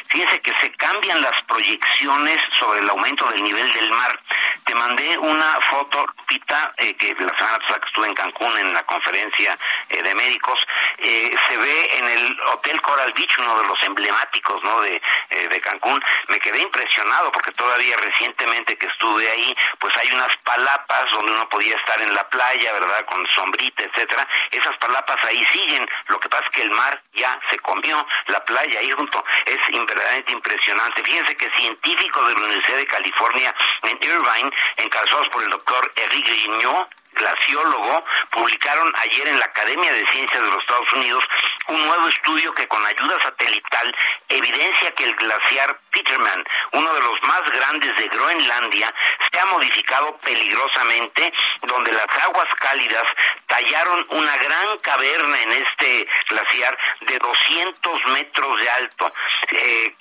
Fíjense 0.09 0.39
que 0.41 0.53
se 0.57 0.71
cambian 0.71 1.21
las 1.21 1.43
proyecciones 1.43 2.37
sobre 2.57 2.79
el 2.79 2.89
aumento 2.89 3.29
del 3.29 3.43
nivel 3.43 3.71
del 3.71 3.89
mar. 3.91 4.19
Te 4.65 4.73
mandé 4.73 5.17
una 5.19 5.59
foto, 5.69 6.05
Pita, 6.27 6.73
eh, 6.77 6.95
que 6.95 7.13
la 7.13 7.35
semana 7.37 7.59
pasada 7.59 7.79
que 7.79 7.87
estuve 7.87 8.07
en 8.07 8.13
Cancún 8.15 8.57
en 8.57 8.73
la 8.73 8.83
conferencia 8.83 9.57
eh, 9.89 10.01
de 10.01 10.15
médicos, 10.15 10.59
eh, 10.97 11.31
se 11.47 11.57
ve 11.57 11.89
en 11.97 12.07
el 12.07 12.39
Hotel 12.53 12.81
Coral 12.81 13.13
Beach, 13.13 13.37
uno 13.39 13.61
de 13.61 13.67
los 13.67 13.83
emblemáticos 13.83 14.63
¿no? 14.63 14.81
de, 14.81 15.01
de 15.29 15.61
Cancún. 15.61 16.03
Me 16.27 16.39
quedé 16.39 16.59
impresionado 16.59 17.31
porque 17.31 17.51
todavía 17.51 17.95
recientemente 17.97 18.77
que 18.77 18.87
estuve 18.87 19.29
ahí, 19.29 19.55
pues 19.79 19.95
hay 19.97 20.11
unas 20.11 20.35
palapas 20.43 21.05
donde 21.13 21.31
uno 21.33 21.47
podía 21.49 21.75
estar 21.75 22.01
en 22.01 22.13
la 22.13 22.27
playa, 22.29 22.73
¿verdad? 22.73 23.05
Con 23.05 23.25
sombrita, 23.35 23.83
etcétera. 23.83 24.27
Esas 24.51 24.75
palapas 24.77 25.17
ahí 25.27 25.43
siguen. 25.51 25.87
Lo 26.07 26.19
que 26.19 26.29
pasa 26.29 26.43
es 26.45 26.51
que 26.51 26.61
el 26.63 26.71
mar 26.71 27.01
ya 27.13 27.39
se 27.49 27.59
comió 27.59 28.05
la 28.27 28.43
playa 28.45 28.79
ahí 28.79 28.89
junto. 28.91 29.23
Es 29.45 29.57
verdaderamente 29.99 30.31
impresionante. 30.33 31.03
Fíjense 31.03 31.35
que 31.35 31.49
científicos 31.57 32.27
de 32.27 32.33
la 32.33 32.39
Universidad 32.39 32.77
de 32.77 32.87
California 32.87 33.55
en 33.83 33.97
Irvine, 34.01 34.51
encabezados 34.77 35.29
por 35.29 35.43
el 35.43 35.49
doctor 35.49 35.91
Eric 35.95 36.25
Gignot, 36.25 36.89
glaciólogo, 37.19 38.03
publicaron 38.31 38.91
ayer 38.97 39.27
en 39.27 39.39
la 39.39 39.45
Academia 39.45 39.91
de 39.93 40.05
Ciencias 40.11 40.41
de 40.41 40.49
los 40.49 40.59
Estados 40.59 40.93
Unidos 40.93 41.23
un 41.67 41.85
nuevo 41.85 42.07
estudio 42.07 42.53
que 42.53 42.67
con 42.67 42.83
ayuda 42.85 43.17
satelital 43.21 43.95
evidencia 44.27 44.91
que 44.95 45.03
el 45.03 45.15
glaciar 45.15 45.79
Peterman, 45.91 46.43
uno 46.73 46.93
de 46.93 47.01
los 47.01 47.21
más 47.23 47.41
grandes 47.51 47.95
de 47.97 48.07
Groenlandia, 48.07 48.93
se 49.31 49.39
ha 49.39 49.45
modificado 49.47 50.17
peligrosamente, 50.17 51.31
donde 51.61 51.91
las 51.91 52.07
aguas 52.23 52.47
cálidas 52.59 53.03
tallaron 53.47 54.05
una 54.09 54.35
gran 54.37 54.77
caverna 54.81 55.41
en 55.41 55.51
este 55.51 56.07
glaciar 56.29 56.77
de 57.01 57.17
200 57.19 58.05
metros 58.13 58.61
de 58.61 58.69
alto, 58.69 59.13
eh, 59.51 59.95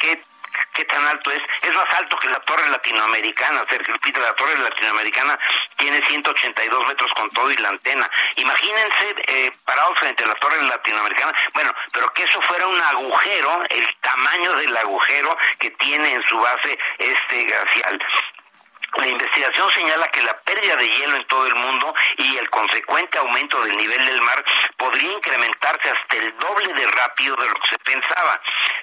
qué 0.72 0.84
tan 0.84 1.04
alto 1.06 1.30
es. 1.30 1.40
Es 1.62 1.74
más 1.74 1.86
alto 1.96 2.16
que 2.16 2.28
la 2.28 2.40
torre 2.40 2.68
latinoamericana, 2.68 3.64
Sergio 3.70 3.94
Lupita, 3.94 4.20
la 4.20 4.34
torre 4.34 4.58
latinoamericana 4.58 5.38
tiene 5.76 6.04
182 6.06 6.88
metros 6.88 7.12
con 7.14 7.30
todo 7.30 7.50
y 7.50 7.56
la 7.56 7.68
antena. 7.68 8.08
Imagínense 8.36 9.14
eh, 9.26 9.50
parados 9.64 9.98
frente 9.98 10.24
a 10.24 10.28
la 10.28 10.34
torre 10.34 10.62
latinoamericana, 10.62 11.32
bueno, 11.54 11.72
pero 11.92 12.12
que 12.12 12.22
eso 12.22 12.40
fuera 12.42 12.66
un 12.66 12.80
agujero, 12.80 13.62
el 13.68 13.88
tamaño 14.00 14.52
del 14.54 14.76
agujero 14.76 15.36
que 15.58 15.70
tiene 15.72 16.12
en 16.12 16.22
su 16.28 16.38
base 16.38 16.78
este 16.98 17.44
glacial. 17.44 18.00
La 18.96 19.06
investigación 19.06 19.70
señala 19.74 20.08
que 20.08 20.22
la 20.22 20.36
pérdida 20.40 20.76
de 20.76 20.86
hielo 20.86 21.16
en 21.16 21.26
todo 21.26 21.46
el 21.46 21.54
mundo 21.54 21.94
y 22.16 22.36
el 22.36 22.48
consecuente 22.50 23.18
aumento 23.18 23.62
del 23.62 23.76
nivel 23.76 24.04
del 24.04 24.20
mar 24.22 24.44
podría 24.76 25.12
incrementarse 25.12 25.90
hasta 25.90 26.16
el 26.16 26.36
doble 26.38 26.72
de 26.72 26.86
rápido 26.86 27.36
de 27.36 27.48
lo 27.48 27.54
que 27.54 27.68
se 27.68 27.78
pensaba. 27.78 28.40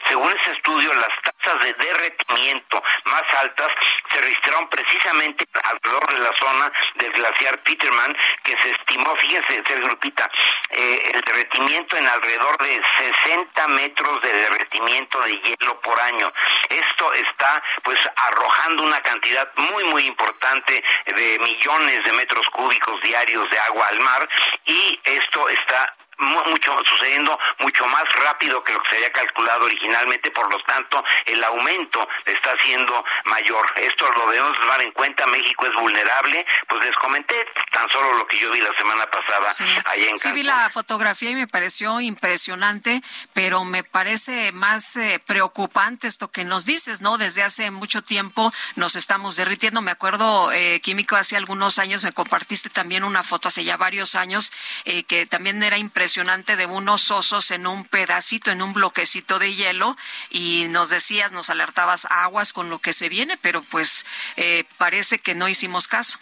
Según 0.08 0.32
ese 0.32 0.52
estudio, 0.52 0.94
las 0.94 1.10
tasas 1.24 1.62
de 1.64 1.74
derretimiento 1.74 2.82
más 3.06 3.24
altas 3.40 3.68
se 4.10 4.22
registraron 4.22 4.70
precisamente 4.70 5.46
alrededor 5.64 6.14
de 6.14 6.20
la 6.20 6.32
zona 6.38 6.72
del 6.96 7.12
glaciar 7.12 7.62
Peterman, 7.64 8.16
que 8.44 8.54
se 8.62 8.70
estimó, 8.70 9.16
fíjense, 9.18 9.64
Sergio 9.68 9.88
Lupita, 9.88 10.30
eh, 10.70 11.12
el 11.14 11.22
derretimiento 11.22 11.98
en 11.98 12.08
alrededor 12.08 12.58
de 12.60 12.82
60 13.26 13.68
metros 13.70 14.22
de 14.22 14.34
derretimiento 14.34 15.20
de 15.22 15.32
hielo 15.32 15.82
por 15.82 16.00
año. 16.00 16.32
Esto 16.70 17.14
está 17.14 17.64
pues 17.84 17.98
arrojando 18.16 18.84
una 18.84 19.00
cantidad 19.02 19.52
muy, 19.56 19.84
muy 19.86 19.95
importante 20.04 20.84
de 21.16 21.40
millones 21.40 22.04
de 22.04 22.14
metros 22.14 22.46
cúbicos 22.52 23.02
diarios 23.02 23.50
de 23.50 23.60
agua 23.60 23.88
al 23.88 24.00
mar 24.00 24.30
y 24.66 25.00
esto 25.04 25.50
está 25.50 25.96
mucho 26.18 26.76
sucediendo 26.88 27.38
mucho 27.60 27.86
más 27.88 28.04
rápido 28.24 28.64
que 28.64 28.74
lo 28.74 28.82
que 28.84 28.90
se 28.90 28.96
había 28.98 29.12
calculado 29.12 29.66
originalmente, 29.66 30.32
por 30.32 30.52
lo 30.52 30.60
tanto 30.64 31.04
el 31.26 31.44
aumento 31.44 32.08
está 32.26 32.54
siendo 32.64 33.04
mayor. 33.26 33.66
Esto 33.76 34.10
lo 34.12 34.30
debemos 34.30 34.54
tomar 34.60 34.82
en 34.82 34.92
cuenta, 34.92 35.26
México 35.28 35.66
es 35.66 35.74
vulnerable, 35.74 36.46
pues 36.68 36.86
les 36.86 36.96
comenté 36.96 37.36
tan 37.72 37.90
solo 37.92 38.14
lo 38.14 38.28
que 38.28 38.40
yo 38.40 38.52
vi 38.52 38.62
la 38.62 38.76
semana 38.78 39.06
pasada 39.10 39.54
sí. 39.54 39.64
en 39.64 39.82
Cancún. 39.82 40.18
Sí 40.18 40.32
vi 40.32 40.44
la 40.44 40.70
fotografía 40.70 41.32
y 41.32 41.36
me 41.36 41.48
pareció 41.48 42.00
impresionante, 42.02 43.02
pero 43.34 43.66
me 43.66 43.84
parece 43.84 44.52
más 44.52 44.96
eh, 44.96 45.22
preocupante 45.26 46.08
esto 46.08 46.32
que 46.32 46.44
nos 46.44 46.66
dices, 46.66 47.02
¿no? 47.02 47.18
Desde 47.18 47.44
hace 47.44 47.72
mucho 47.72 48.02
tiempo 48.02 48.54
nos 48.76 48.96
estamos 48.96 49.36
derritiendo. 49.36 49.82
Me 49.82 49.92
acuerdo, 49.92 50.52
eh, 50.52 50.80
Químico, 50.82 51.16
hace 51.16 51.36
algunos 51.36 51.80
años 51.80 52.04
me 52.04 52.14
compartiste 52.14 52.70
también 52.70 53.04
una 53.04 53.24
foto 53.24 53.48
hace 53.48 53.64
ya 53.64 53.78
varios 53.78 54.16
años 54.16 54.52
eh, 54.86 55.04
que 55.04 55.26
también 55.26 55.62
era 55.64 55.78
impresionante 55.78 56.05
impresionante 56.06 56.56
de 56.56 56.68
unos 56.68 57.10
osos 57.10 57.50
en 57.50 57.66
un 57.66 57.84
pedacito, 57.84 58.52
en 58.52 58.62
un 58.62 58.74
bloquecito 58.74 59.40
de 59.40 59.56
hielo, 59.56 59.98
y 60.30 60.68
nos 60.70 60.92
decías, 60.92 61.32
nos 61.32 61.50
alertabas 61.50 62.06
aguas 62.12 62.54
con 62.54 62.70
lo 62.70 62.78
que 62.78 62.94
se 62.94 63.10
viene, 63.10 63.38
pero 63.38 63.64
pues 63.64 64.06
eh, 64.38 64.66
parece 64.78 65.18
que 65.18 65.34
no 65.34 65.50
hicimos 65.50 65.88
caso. 65.88 66.20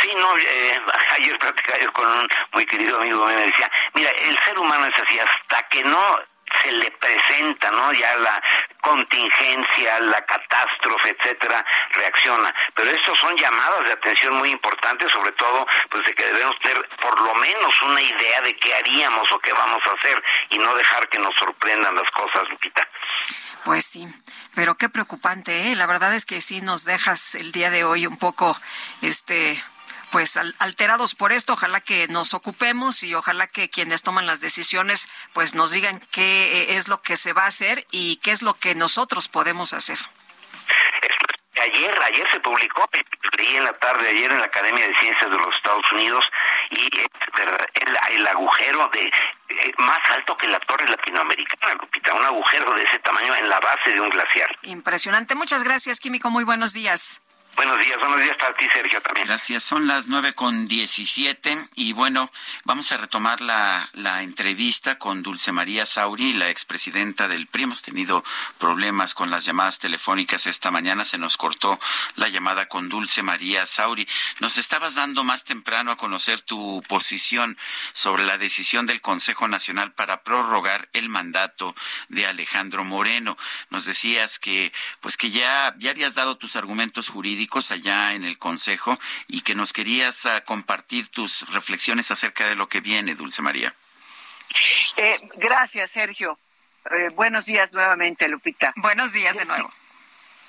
Sí, 0.00 0.10
no, 0.16 0.38
eh, 0.38 0.80
ayer 1.20 1.38
platicaba 1.38 1.78
yo 1.80 1.92
con 1.92 2.06
un 2.06 2.28
muy 2.54 2.64
querido 2.64 2.96
amigo 2.96 3.26
me 3.26 3.36
decía, 3.36 3.70
mira, 3.92 4.10
el 4.10 4.38
ser 4.42 4.58
humano 4.58 4.86
es 4.86 4.94
así, 4.94 5.18
hasta 5.18 5.68
que 5.68 5.84
no 5.84 6.18
se 6.62 6.72
le 6.72 6.90
presenta, 6.92 7.70
¿no? 7.70 7.92
Ya 7.92 8.16
la 8.16 8.42
contingencia, 8.80 10.00
la 10.00 10.24
catástrofe, 10.24 11.16
etcétera, 11.18 11.64
reacciona. 11.92 12.54
Pero 12.74 12.90
estos 12.90 13.18
son 13.18 13.36
llamadas 13.36 13.84
de 13.84 13.92
atención 13.92 14.36
muy 14.36 14.50
importantes, 14.50 15.08
sobre 15.12 15.32
todo, 15.32 15.66
pues 15.90 16.04
de 16.04 16.14
que 16.14 16.24
debemos 16.24 16.58
tener 16.60 16.88
por 17.00 17.20
lo 17.20 17.34
menos 17.36 17.82
una 17.82 18.00
idea 18.00 18.40
de 18.42 18.56
qué 18.56 18.74
haríamos 18.74 19.26
o 19.32 19.38
qué 19.40 19.52
vamos 19.52 19.82
a 19.86 19.92
hacer 19.92 20.22
y 20.50 20.58
no 20.58 20.74
dejar 20.74 21.08
que 21.08 21.18
nos 21.18 21.34
sorprendan 21.36 21.94
las 21.94 22.10
cosas, 22.10 22.48
Lupita. 22.50 22.86
Pues 23.64 23.84
sí, 23.84 24.08
pero 24.54 24.76
qué 24.76 24.88
preocupante, 24.88 25.70
¿eh? 25.70 25.76
La 25.76 25.86
verdad 25.86 26.14
es 26.14 26.24
que 26.24 26.40
sí 26.40 26.60
nos 26.60 26.84
dejas 26.84 27.34
el 27.34 27.52
día 27.52 27.70
de 27.70 27.84
hoy 27.84 28.06
un 28.06 28.16
poco, 28.16 28.56
este, 29.02 29.62
pues 30.10 30.36
alterados 30.36 31.14
por 31.14 31.32
esto. 31.32 31.54
Ojalá 31.54 31.80
que 31.80 32.08
nos 32.08 32.34
ocupemos 32.34 33.02
y 33.02 33.14
ojalá 33.14 33.46
que 33.46 33.70
quienes 33.70 34.02
toman 34.02 34.26
las 34.26 34.40
decisiones 34.40 35.08
pues 35.32 35.54
nos 35.54 35.70
digan 35.70 36.00
qué 36.10 36.76
es 36.76 36.88
lo 36.88 37.02
que 37.02 37.16
se 37.16 37.32
va 37.32 37.44
a 37.44 37.48
hacer 37.48 37.86
y 37.90 38.16
qué 38.16 38.32
es 38.32 38.42
lo 38.42 38.54
que 38.54 38.74
nosotros 38.74 39.28
podemos 39.28 39.72
hacer. 39.72 39.98
Ayer, 41.60 42.02
ayer 42.04 42.26
se 42.32 42.38
publicó, 42.40 42.88
leí 43.36 43.56
en 43.56 43.64
la 43.64 43.72
tarde 43.72 44.08
ayer 44.08 44.30
en 44.30 44.38
la 44.38 44.44
Academia 44.44 44.86
de 44.86 44.94
Ciencias 45.00 45.28
de 45.28 45.36
los 45.36 45.54
Estados 45.56 45.84
Unidos 45.92 46.24
y 46.70 46.88
el, 46.96 48.16
el 48.16 48.26
agujero 48.28 48.88
de 48.92 49.00
eh, 49.00 49.72
más 49.78 49.98
alto 50.10 50.36
que 50.36 50.46
la 50.46 50.60
torre 50.60 50.86
latinoamericana, 50.88 51.74
Lupita, 51.74 52.14
un 52.14 52.24
agujero 52.24 52.72
de 52.74 52.84
ese 52.84 52.98
tamaño 53.00 53.34
en 53.34 53.48
la 53.48 53.58
base 53.58 53.92
de 53.92 54.00
un 54.00 54.08
glaciar. 54.08 54.48
Impresionante. 54.62 55.34
Muchas 55.34 55.64
gracias, 55.64 55.98
Químico. 55.98 56.30
Muy 56.30 56.44
buenos 56.44 56.72
días. 56.72 57.20
Buenos 57.58 57.84
días, 57.84 57.98
buenos 57.98 58.22
días 58.22 58.36
para 58.36 58.54
ti, 58.54 58.66
Sergio, 58.72 59.02
también. 59.02 59.26
Gracias, 59.26 59.64
son 59.64 59.88
las 59.88 60.06
nueve 60.06 60.32
con 60.32 60.68
diecisiete 60.68 61.58
y 61.74 61.92
bueno, 61.92 62.30
vamos 62.62 62.92
a 62.92 62.98
retomar 62.98 63.40
la, 63.40 63.88
la 63.94 64.22
entrevista 64.22 64.96
con 64.96 65.24
Dulce 65.24 65.50
María 65.50 65.84
Sauri, 65.84 66.34
la 66.34 66.50
expresidenta 66.50 67.26
del 67.26 67.48
PRI. 67.48 67.64
Hemos 67.64 67.82
tenido 67.82 68.22
problemas 68.58 69.14
con 69.14 69.32
las 69.32 69.44
llamadas 69.44 69.80
telefónicas 69.80 70.46
esta 70.46 70.70
mañana, 70.70 71.04
se 71.04 71.18
nos 71.18 71.36
cortó 71.36 71.80
la 72.14 72.28
llamada 72.28 72.66
con 72.66 72.88
Dulce 72.88 73.24
María 73.24 73.66
Sauri. 73.66 74.06
Nos 74.38 74.56
estabas 74.56 74.94
dando 74.94 75.24
más 75.24 75.42
temprano 75.42 75.90
a 75.90 75.96
conocer 75.96 76.40
tu 76.42 76.80
posición 76.86 77.58
sobre 77.92 78.24
la 78.24 78.38
decisión 78.38 78.86
del 78.86 79.00
Consejo 79.00 79.48
Nacional 79.48 79.90
para 79.94 80.22
prorrogar 80.22 80.90
el 80.92 81.08
mandato 81.08 81.74
de 82.08 82.24
Alejandro 82.24 82.84
Moreno. 82.84 83.36
Nos 83.70 83.84
decías 83.84 84.38
que 84.38 84.72
pues 85.00 85.16
que 85.16 85.32
ya, 85.32 85.74
ya 85.80 85.90
habías 85.90 86.14
dado 86.14 86.36
tus 86.36 86.54
argumentos 86.54 87.08
jurídicos 87.08 87.47
allá 87.70 88.14
en 88.14 88.24
el 88.24 88.38
Consejo 88.38 88.98
y 89.26 89.40
que 89.40 89.54
nos 89.54 89.72
querías 89.72 90.24
uh, 90.24 90.44
compartir 90.44 91.08
tus 91.08 91.48
reflexiones 91.52 92.10
acerca 92.10 92.46
de 92.46 92.54
lo 92.54 92.68
que 92.68 92.80
viene, 92.80 93.14
Dulce 93.14 93.42
María. 93.42 93.74
Eh, 94.96 95.18
gracias, 95.36 95.90
Sergio. 95.90 96.38
Eh, 96.90 97.10
buenos 97.14 97.44
días 97.44 97.72
nuevamente, 97.72 98.28
Lupita. 98.28 98.72
Buenos 98.76 99.12
días 99.12 99.36
de 99.36 99.44
nuevo. 99.44 99.70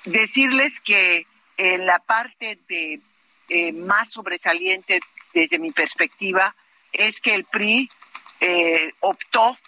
Decirles 0.04 0.80
que 0.80 1.26
en 1.56 1.86
la 1.86 1.98
parte 1.98 2.58
de 2.68 3.00
eh, 3.48 3.72
más 3.72 4.10
sobresaliente 4.10 5.00
desde 5.34 5.58
mi 5.58 5.70
perspectiva 5.70 6.54
es 6.92 7.20
que 7.20 7.34
el 7.34 7.44
PRI 7.44 7.88
optó 9.00 9.58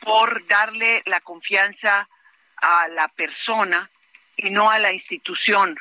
por 0.00 0.46
darle 0.46 1.02
la 1.06 1.20
confianza 1.20 2.08
a 2.56 2.88
la 2.88 3.08
persona 3.08 3.90
y 4.36 4.50
no 4.50 4.70
a 4.70 4.78
la 4.78 4.92
institución. 4.92 5.76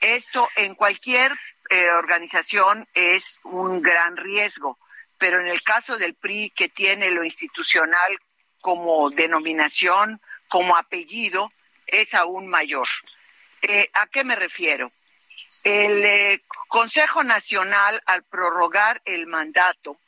Esto 0.00 0.48
en 0.56 0.74
cualquier 0.74 1.32
eh, 1.68 1.88
organización 1.90 2.88
es 2.94 3.38
un 3.44 3.82
gran 3.82 4.16
riesgo, 4.16 4.78
pero 5.18 5.40
en 5.40 5.48
el 5.48 5.62
caso 5.62 5.98
del 5.98 6.14
PRI, 6.14 6.50
que 6.50 6.68
tiene 6.68 7.10
lo 7.10 7.24
institucional 7.24 8.18
como 8.60 9.10
denominación, 9.10 10.20
como 10.48 10.76
apellido, 10.76 11.50
es 11.86 12.12
aún 12.14 12.48
mayor. 12.48 12.86
Eh, 13.62 13.90
¿A 13.92 14.06
qué 14.06 14.24
me 14.24 14.36
refiero? 14.36 14.90
El 15.62 16.04
eh, 16.04 16.42
Consejo 16.68 17.22
Nacional, 17.22 18.02
al 18.06 18.22
prorrogar 18.24 19.02
el 19.04 19.26
mandato 19.26 19.98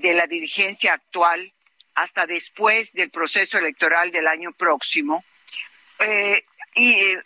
de 0.00 0.14
la 0.14 0.26
dirigencia 0.26 0.94
actual 0.94 1.52
hasta 1.94 2.26
después 2.26 2.92
del 2.92 3.10
proceso 3.10 3.58
electoral 3.58 4.10
del 4.10 4.26
año 4.26 4.52
próximo, 4.52 5.24
y 6.76 6.92
eh, 6.92 7.20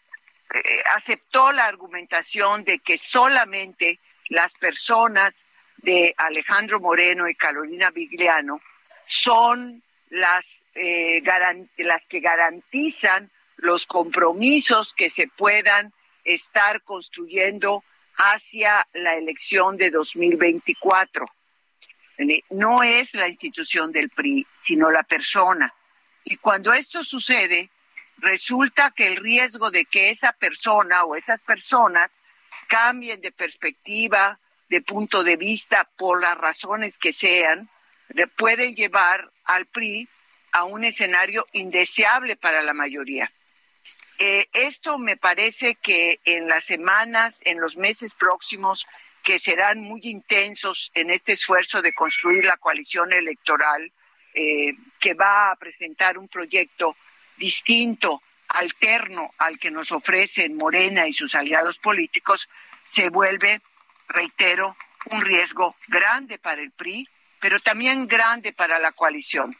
aceptó 0.94 1.52
la 1.52 1.66
argumentación 1.66 2.64
de 2.64 2.78
que 2.78 2.96
solamente 2.96 3.98
las 4.28 4.54
personas 4.54 5.46
de 5.78 6.14
Alejandro 6.16 6.80
Moreno 6.80 7.28
y 7.28 7.34
Carolina 7.34 7.90
Vigliano 7.90 8.60
son 9.04 9.82
las, 10.08 10.46
eh, 10.74 11.22
las 11.76 12.06
que 12.06 12.20
garantizan 12.20 13.30
los 13.56 13.86
compromisos 13.86 14.94
que 14.94 15.10
se 15.10 15.26
puedan 15.26 15.92
estar 16.24 16.82
construyendo 16.82 17.82
hacia 18.16 18.86
la 18.92 19.16
elección 19.16 19.76
de 19.76 19.90
2024. 19.90 21.26
No 22.50 22.82
es 22.82 23.14
la 23.14 23.28
institución 23.28 23.92
del 23.92 24.10
PRI, 24.10 24.46
sino 24.54 24.90
la 24.90 25.02
persona. 25.02 25.72
Y 26.24 26.36
cuando 26.36 26.72
esto 26.72 27.02
sucede, 27.02 27.70
resulta 28.20 28.92
que 28.92 29.06
el 29.06 29.16
riesgo 29.16 29.70
de 29.70 29.84
que 29.84 30.10
esa 30.10 30.32
persona 30.32 31.04
o 31.04 31.16
esas 31.16 31.40
personas 31.40 32.10
cambien 32.68 33.20
de 33.20 33.32
perspectiva, 33.32 34.38
de 34.68 34.82
punto 34.82 35.24
de 35.24 35.36
vista, 35.36 35.88
por 35.96 36.20
las 36.20 36.38
razones 36.38 36.98
que 36.98 37.12
sean, 37.12 37.68
le 38.08 38.26
pueden 38.26 38.74
llevar 38.74 39.30
al 39.44 39.66
PRI 39.66 40.08
a 40.52 40.64
un 40.64 40.84
escenario 40.84 41.46
indeseable 41.52 42.36
para 42.36 42.62
la 42.62 42.74
mayoría. 42.74 43.32
Eh, 44.18 44.48
esto 44.52 44.98
me 44.98 45.16
parece 45.16 45.76
que 45.76 46.20
en 46.24 46.46
las 46.48 46.64
semanas, 46.64 47.40
en 47.44 47.60
los 47.60 47.76
meses 47.76 48.14
próximos, 48.14 48.86
que 49.22 49.38
serán 49.38 49.80
muy 49.80 50.00
intensos 50.04 50.90
en 50.94 51.10
este 51.10 51.32
esfuerzo 51.32 51.82
de 51.82 51.92
construir 51.92 52.44
la 52.44 52.56
coalición 52.56 53.12
electoral, 53.12 53.92
eh, 54.34 54.74
que 54.98 55.14
va 55.14 55.50
a 55.50 55.56
presentar 55.56 56.18
un 56.18 56.28
proyecto 56.28 56.96
distinto 57.40 58.22
alterno 58.48 59.32
al 59.38 59.58
que 59.58 59.70
nos 59.70 59.90
ofrecen 59.90 60.56
Morena 60.56 61.08
y 61.08 61.12
sus 61.12 61.34
aliados 61.34 61.78
políticos 61.78 62.48
se 62.86 63.08
vuelve, 63.08 63.60
reitero, 64.08 64.76
un 65.06 65.22
riesgo 65.22 65.74
grande 65.88 66.38
para 66.38 66.60
el 66.60 66.70
PRI, 66.70 67.08
pero 67.40 67.58
también 67.58 68.06
grande 68.06 68.52
para 68.52 68.78
la 68.78 68.92
coalición. 68.92 69.56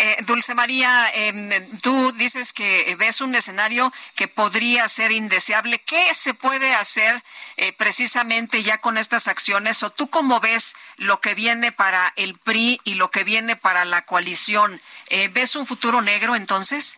Eh, 0.00 0.22
Dulce 0.24 0.54
María, 0.54 1.10
em, 1.12 1.50
tú 1.80 2.12
dices 2.12 2.52
que 2.52 2.94
ves 3.00 3.20
un 3.20 3.34
escenario 3.34 3.92
que 4.14 4.28
podría 4.28 4.86
ser 4.86 5.10
indeseable. 5.10 5.80
¿Qué 5.80 6.14
se 6.14 6.34
puede 6.34 6.72
hacer 6.72 7.20
eh, 7.56 7.72
precisamente 7.72 8.62
ya 8.62 8.78
con 8.78 8.96
estas 8.96 9.26
acciones? 9.26 9.82
¿O 9.82 9.90
tú 9.90 10.08
cómo 10.08 10.38
ves 10.38 10.76
lo 10.98 11.20
que 11.20 11.34
viene 11.34 11.72
para 11.72 12.12
el 12.14 12.38
PRI 12.38 12.80
y 12.84 12.94
lo 12.94 13.10
que 13.10 13.24
viene 13.24 13.56
para 13.56 13.84
la 13.84 14.04
coalición? 14.04 14.80
Eh, 15.08 15.30
¿Ves 15.32 15.56
un 15.56 15.66
futuro 15.66 16.00
negro 16.00 16.36
entonces? 16.36 16.96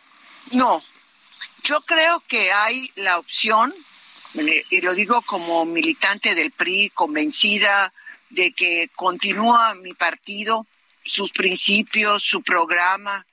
No, 0.51 0.83
yo 1.63 1.81
creo 1.81 2.21
que 2.27 2.51
hay 2.51 2.91
la 2.93 3.17
opción, 3.17 3.73
y 4.35 4.81
lo 4.81 4.93
digo 4.93 5.23
como 5.23 5.65
militante 5.65 6.35
del 6.35 6.51
PRI, 6.51 6.91
convencida 6.91 7.93
de 8.29 8.53
que 8.53 8.91
continúa 8.95 9.73
mi 9.73 9.93
partido 9.95 10.67
sus 11.03 11.31
principios, 11.31 12.23
su 12.23 12.41
programa, 12.41 13.25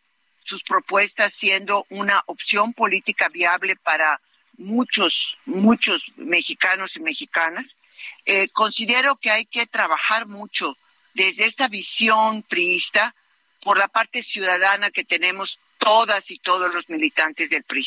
sus 0.44 0.62
propuestas 0.62 1.34
siendo 1.34 1.86
una 1.90 2.22
opción 2.26 2.72
política 2.72 3.28
viable 3.28 3.76
para 3.76 4.20
muchos, 4.56 5.36
muchos 5.44 6.02
mexicanos 6.16 6.96
y 6.96 7.00
mexicanas. 7.00 7.76
Eh, 8.24 8.48
considero 8.50 9.16
que 9.16 9.30
hay 9.30 9.46
que 9.46 9.66
trabajar 9.66 10.26
mucho 10.26 10.76
desde 11.14 11.46
esta 11.46 11.68
visión 11.68 12.42
priista 12.42 13.14
por 13.60 13.76
la 13.76 13.88
parte 13.88 14.22
ciudadana 14.22 14.90
que 14.90 15.04
tenemos 15.04 15.58
todas 15.78 16.30
y 16.30 16.38
todos 16.38 16.72
los 16.72 16.88
militantes 16.88 17.50
del 17.50 17.64
PRI. 17.64 17.86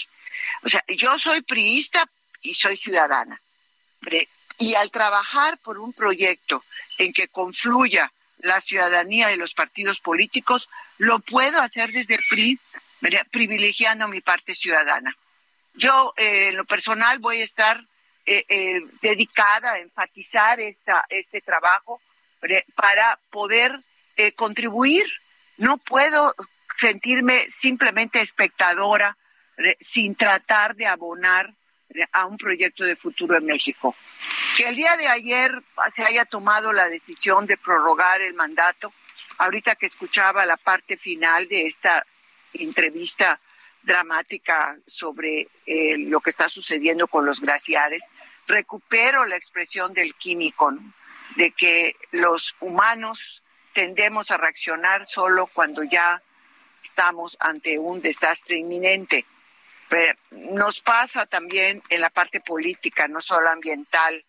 O 0.64 0.70
sea, 0.70 0.84
yo 0.88 1.18
soy 1.18 1.42
priista 1.42 2.10
y 2.42 2.54
soy 2.54 2.76
ciudadana. 2.76 3.42
Y 4.58 4.76
al 4.76 4.92
trabajar 4.92 5.58
por 5.60 5.80
un 5.80 5.94
proyecto 5.94 6.64
en 6.98 7.14
que 7.14 7.28
confluya 7.28 8.12
la 8.42 8.62
ciudadanía 8.62 9.32
y 9.32 9.38
los 9.38 9.54
partidos 9.54 10.00
políticos, 10.00 10.70
lo 10.98 11.20
puedo 11.20 11.60
hacer 11.60 11.92
desde 11.92 12.16
el 12.16 12.22
PRI, 12.30 12.60
privilegiando 13.32 14.08
mi 14.08 14.22
parte 14.22 14.54
ciudadana. 14.54 15.16
Yo, 15.74 16.14
eh, 16.18 16.50
en 16.50 16.58
lo 16.58 16.66
personal, 16.66 17.20
voy 17.20 17.42
a 17.42 17.46
estar 17.46 17.84
eh, 18.26 18.46
eh, 18.48 18.82
dedicada 19.02 19.74
a 19.74 19.80
enfatizar 19.80 20.60
esta, 20.60 21.06
este 21.10 21.42
trabajo 21.42 22.02
para 22.76 23.20
poder 23.30 23.80
contribuir. 24.36 25.06
No 25.58 25.78
puedo 25.78 26.36
sentirme 26.76 27.46
simplemente 27.50 28.22
espectadora 28.22 29.16
sin 29.80 30.16
tratar 30.16 30.76
de 30.76 30.88
abonar 30.88 31.54
a 32.12 32.26
un 32.26 32.38
proyecto 32.38 32.84
de 32.84 32.96
futuro 32.96 33.38
en 33.38 33.46
México. 33.46 33.96
Que 34.56 34.64
el 34.68 34.76
día 34.76 34.98
de 34.98 35.08
ayer 35.08 35.52
se 35.96 36.04
haya 36.04 36.26
tomado 36.26 36.74
la 36.74 36.90
decisión 36.90 37.46
de 37.46 37.58
prorrogar 37.58 38.22
el 38.22 38.34
mandato, 38.34 38.94
ahorita 39.38 39.76
que 39.76 39.86
escuchaba 39.86 40.46
la 40.46 40.58
parte 40.58 40.98
final 40.98 41.48
de 41.48 41.68
esta 41.68 42.06
entrevista 42.54 43.40
dramática 43.84 44.78
sobre 44.86 45.48
eh, 45.66 45.98
lo 45.98 46.20
que 46.20 46.30
está 46.30 46.50
sucediendo 46.50 47.08
con 47.08 47.26
los 47.26 47.40
glaciares, 47.40 48.04
recupero 48.48 49.26
la 49.26 49.38
expresión 49.38 49.94
del 49.94 50.14
químico, 50.16 50.74
de 51.36 51.52
que 51.52 51.96
los 52.12 52.56
humanos 52.60 53.42
tendemos 53.74 54.32
a 54.32 54.38
reaccionar 54.38 55.08
solo 55.08 55.48
cuando 55.48 55.84
ya 55.84 56.22
estamos 56.84 57.38
ante 57.40 57.80
un 57.80 58.02
desastre 58.02 58.58
inminente 58.58 59.26
nos 60.32 60.82
pasa 60.82 61.26
también 61.26 61.82
en 61.90 62.02
la 62.02 62.10
parte 62.10 62.40
política, 62.42 63.08
no 63.08 63.22
solo 63.22 63.50
ambiental. 63.50 64.24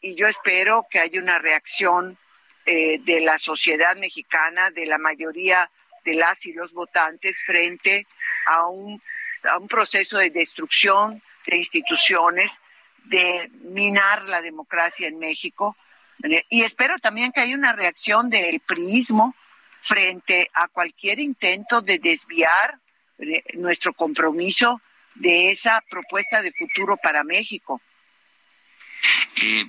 Y 0.00 0.14
yo 0.14 0.26
espero 0.26 0.86
que 0.90 1.00
haya 1.00 1.20
una 1.20 1.38
reacción 1.38 2.18
eh, 2.64 2.98
de 3.00 3.20
la 3.20 3.38
sociedad 3.38 3.96
mexicana, 3.96 4.70
de 4.70 4.86
la 4.86 4.98
mayoría 4.98 5.70
de 6.04 6.14
las 6.14 6.44
y 6.46 6.52
los 6.52 6.72
votantes 6.72 7.42
frente 7.44 8.06
a 8.46 8.66
un, 8.68 9.02
a 9.44 9.58
un 9.58 9.68
proceso 9.68 10.18
de 10.18 10.30
destrucción 10.30 11.22
de 11.46 11.56
instituciones, 11.56 12.52
de 13.04 13.50
minar 13.62 14.24
la 14.24 14.40
democracia 14.40 15.08
en 15.08 15.18
México. 15.18 15.76
Y 16.50 16.62
espero 16.62 16.98
también 16.98 17.32
que 17.32 17.40
haya 17.40 17.56
una 17.56 17.72
reacción 17.72 18.30
del 18.30 18.60
priismo 18.60 19.34
frente 19.80 20.48
a 20.54 20.68
cualquier 20.68 21.18
intento 21.18 21.80
de 21.82 21.98
desviar 21.98 22.78
nuestro 23.54 23.92
compromiso 23.92 24.80
de 25.14 25.50
esa 25.50 25.82
propuesta 25.90 26.42
de 26.42 26.52
futuro 26.52 26.96
para 26.96 27.24
México. 27.24 27.80
Eh, 29.36 29.64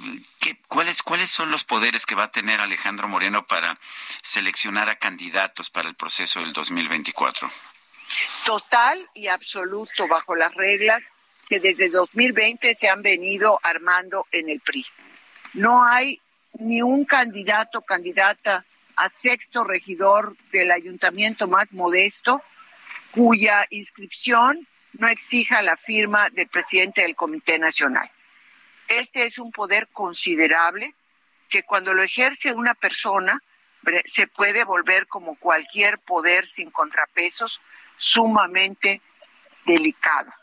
cuáles, 0.68 1.02
¿Cuáles 1.02 1.30
son 1.30 1.50
los 1.50 1.64
poderes 1.64 2.06
que 2.06 2.16
va 2.16 2.26
a 2.26 2.32
tener 2.32 2.60
Alejandro 2.60 3.08
Moreno 3.08 3.46
para 3.46 3.78
seleccionar 4.22 4.90
a 4.90 4.98
candidatos 4.98 5.70
para 5.70 5.90
el 5.90 5.96
proceso 5.96 6.40
del 6.40 6.54
2024? 6.54 7.50
Total 8.46 9.10
y 9.14 9.28
absoluto, 9.28 10.08
bajo 10.08 10.36
las 10.36 10.54
reglas 10.54 11.02
que 11.48 11.60
desde 11.60 11.90
2020 11.90 12.76
se 12.76 12.90
han 12.90 13.02
venido 13.02 13.60
armando 13.64 14.28
en 14.32 14.50
el 14.50 14.60
PRI. 14.60 14.86
No 15.54 15.84
hay 15.84 16.22
ni 16.60 16.82
un 16.82 17.06
candidato, 17.06 17.82
candidata 17.82 18.66
a 18.96 19.10
sexto 19.10 19.64
regidor 19.64 20.36
del 20.52 20.72
ayuntamiento 20.72 21.48
más 21.48 21.72
modesto 21.72 22.42
cuya 23.14 23.68
inscripción 23.70 24.68
no 24.94 25.08
exija 25.08 25.62
la 25.62 25.78
firma 25.78 26.30
del 26.32 26.48
presidente 26.48 27.02
del 27.02 27.16
Comité 27.16 27.60
Nacional. 27.60 28.10
Este 28.88 29.26
es 29.26 29.38
un 29.38 29.52
poder 29.52 29.88
considerable 29.90 30.94
que 31.48 31.64
cuando 31.64 31.94
lo 31.94 32.02
ejerce 32.02 32.52
una 32.52 32.74
persona 32.74 33.42
se 34.06 34.28
puede 34.28 34.64
volver 34.64 35.08
como 35.08 35.36
cualquier 35.36 36.00
poder 36.00 36.48
sin 36.48 36.72
contrapesos 36.72 37.62
sumamente 37.98 39.02
delicado. 39.66 40.34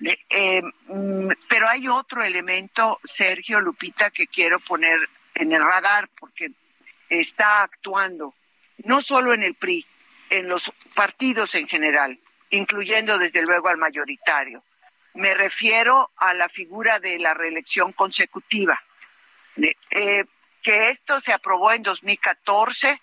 Eh, 0.00 0.62
mm, 0.86 1.30
pero 1.48 1.68
hay 1.68 1.88
otro 1.88 2.22
elemento, 2.22 3.00
Sergio 3.02 3.60
Lupita, 3.60 4.10
que 4.10 4.28
quiero 4.28 4.60
poner 4.60 4.98
en 5.34 5.50
el 5.52 5.64
radar 5.64 6.08
porque 6.18 6.52
está 7.08 7.64
actuando 7.64 8.34
no 8.84 9.02
solo 9.02 9.34
en 9.34 9.42
el 9.42 9.54
PRI, 9.54 9.84
en 10.30 10.48
los 10.48 10.72
partidos 10.94 11.54
en 11.54 11.68
general, 11.68 12.18
incluyendo 12.50 13.18
desde 13.18 13.42
luego 13.42 13.68
al 13.68 13.76
mayoritario. 13.76 14.62
Me 15.14 15.34
refiero 15.34 16.10
a 16.16 16.34
la 16.34 16.48
figura 16.48 17.00
de 17.00 17.18
la 17.18 17.34
reelección 17.34 17.92
consecutiva, 17.92 18.80
eh, 19.56 20.24
que 20.62 20.90
esto 20.90 21.20
se 21.20 21.32
aprobó 21.32 21.72
en 21.72 21.82
2014. 21.82 23.00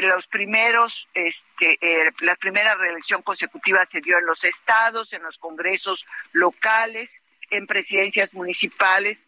Los 0.00 0.26
primeros, 0.26 1.08
este, 1.14 1.78
eh, 1.80 2.10
la 2.20 2.34
primera 2.36 2.74
reelección 2.74 3.22
consecutiva 3.22 3.86
se 3.86 4.00
dio 4.00 4.18
en 4.18 4.26
los 4.26 4.42
estados, 4.44 5.12
en 5.12 5.22
los 5.22 5.38
congresos 5.38 6.04
locales, 6.32 7.14
en 7.50 7.66
presidencias 7.66 8.34
municipales 8.34 9.24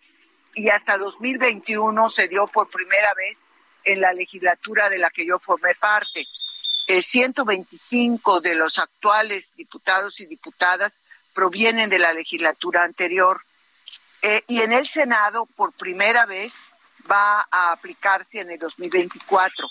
y 0.55 0.69
hasta 0.69 0.97
2021 0.97 2.11
se 2.11 2.29
dio 2.29 2.47
por 2.47 2.69
primera 2.71 3.13
vez 3.15 3.45
en 3.85 4.01
la 4.01 4.13
legislatura 4.13 4.89
de 4.89 4.99
la 4.99 5.11
que 5.11 5.27
yo 5.27 5.39
formé 5.39 5.75
parte. 5.75 6.27
125 6.86 8.40
de 8.40 8.55
los 8.55 8.78
actuales 8.78 9.55
diputados 9.56 10.20
y 10.20 10.27
diputadas 10.27 10.93
provienen 11.35 11.90
de 11.90 11.98
la 11.98 12.12
legislatura 12.12 12.82
anterior. 12.82 13.43
Eh, 14.23 14.43
y 14.47 14.62
en 14.62 14.73
el 14.73 14.86
Senado, 14.86 15.47
por 15.47 15.73
primera 15.73 16.24
vez, 16.24 16.55
va 17.11 17.47
a 17.51 17.73
aplicarse 17.73 18.40
en 18.40 18.51
el 18.51 18.59
2024. 18.59 19.69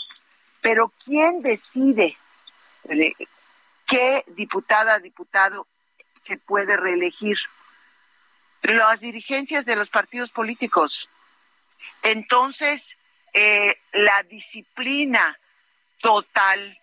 Pero 0.62 0.92
¿quién 1.04 1.42
decide 1.42 2.18
eh, 2.84 3.14
qué 3.88 4.24
diputada, 4.28 5.00
diputado 5.00 5.68
se 6.22 6.38
puede 6.38 6.78
reelegir? 6.78 7.38
Las 8.62 9.00
dirigencias 9.00 9.66
de 9.66 9.76
los 9.76 9.90
partidos 9.90 10.30
políticos. 10.30 11.10
Entonces, 12.02 12.88
eh, 13.34 13.76
la 13.92 14.24
disciplina 14.24 15.38
total 16.00 16.78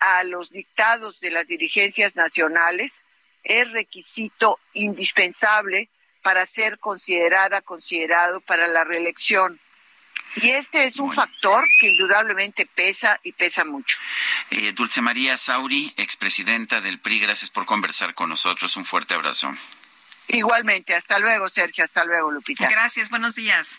a 0.00 0.24
los 0.24 0.50
dictados 0.50 1.20
de 1.20 1.30
las 1.30 1.46
dirigencias 1.46 2.16
nacionales 2.16 3.02
es 3.42 3.70
requisito 3.72 4.58
indispensable 4.72 5.90
para 6.22 6.46
ser 6.46 6.78
considerada, 6.78 7.60
considerado 7.60 8.40
para 8.40 8.66
la 8.66 8.84
reelección. 8.84 9.60
Y 10.36 10.50
este 10.50 10.86
es 10.86 10.98
un 10.98 11.12
factor 11.12 11.64
que 11.78 11.88
indudablemente 11.88 12.66
pesa 12.66 13.20
y 13.22 13.32
pesa 13.32 13.64
mucho. 13.64 13.98
Eh, 14.50 14.72
Dulce 14.72 15.00
María 15.00 15.36
Sauri, 15.36 15.92
expresidenta 15.96 16.80
del 16.80 16.98
PRI, 16.98 17.20
gracias 17.20 17.50
por 17.50 17.66
conversar 17.66 18.14
con 18.14 18.30
nosotros. 18.30 18.76
Un 18.76 18.84
fuerte 18.84 19.14
abrazo. 19.14 19.54
Igualmente, 20.28 20.94
hasta 20.94 21.18
luego, 21.18 21.48
Sergio, 21.50 21.84
hasta 21.84 22.04
luego, 22.04 22.32
Lupita. 22.32 22.68
Gracias, 22.68 23.10
buenos 23.10 23.34
días. 23.34 23.78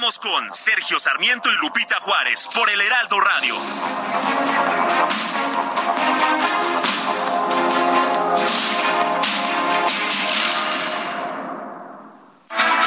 Continuamos 0.00 0.18
con 0.18 0.54
Sergio 0.54 0.98
Sarmiento 0.98 1.50
y 1.50 1.56
Lupita 1.56 1.96
Juárez 2.00 2.48
por 2.54 2.70
el 2.70 2.80
Heraldo 2.80 3.20
Radio. 3.20 3.54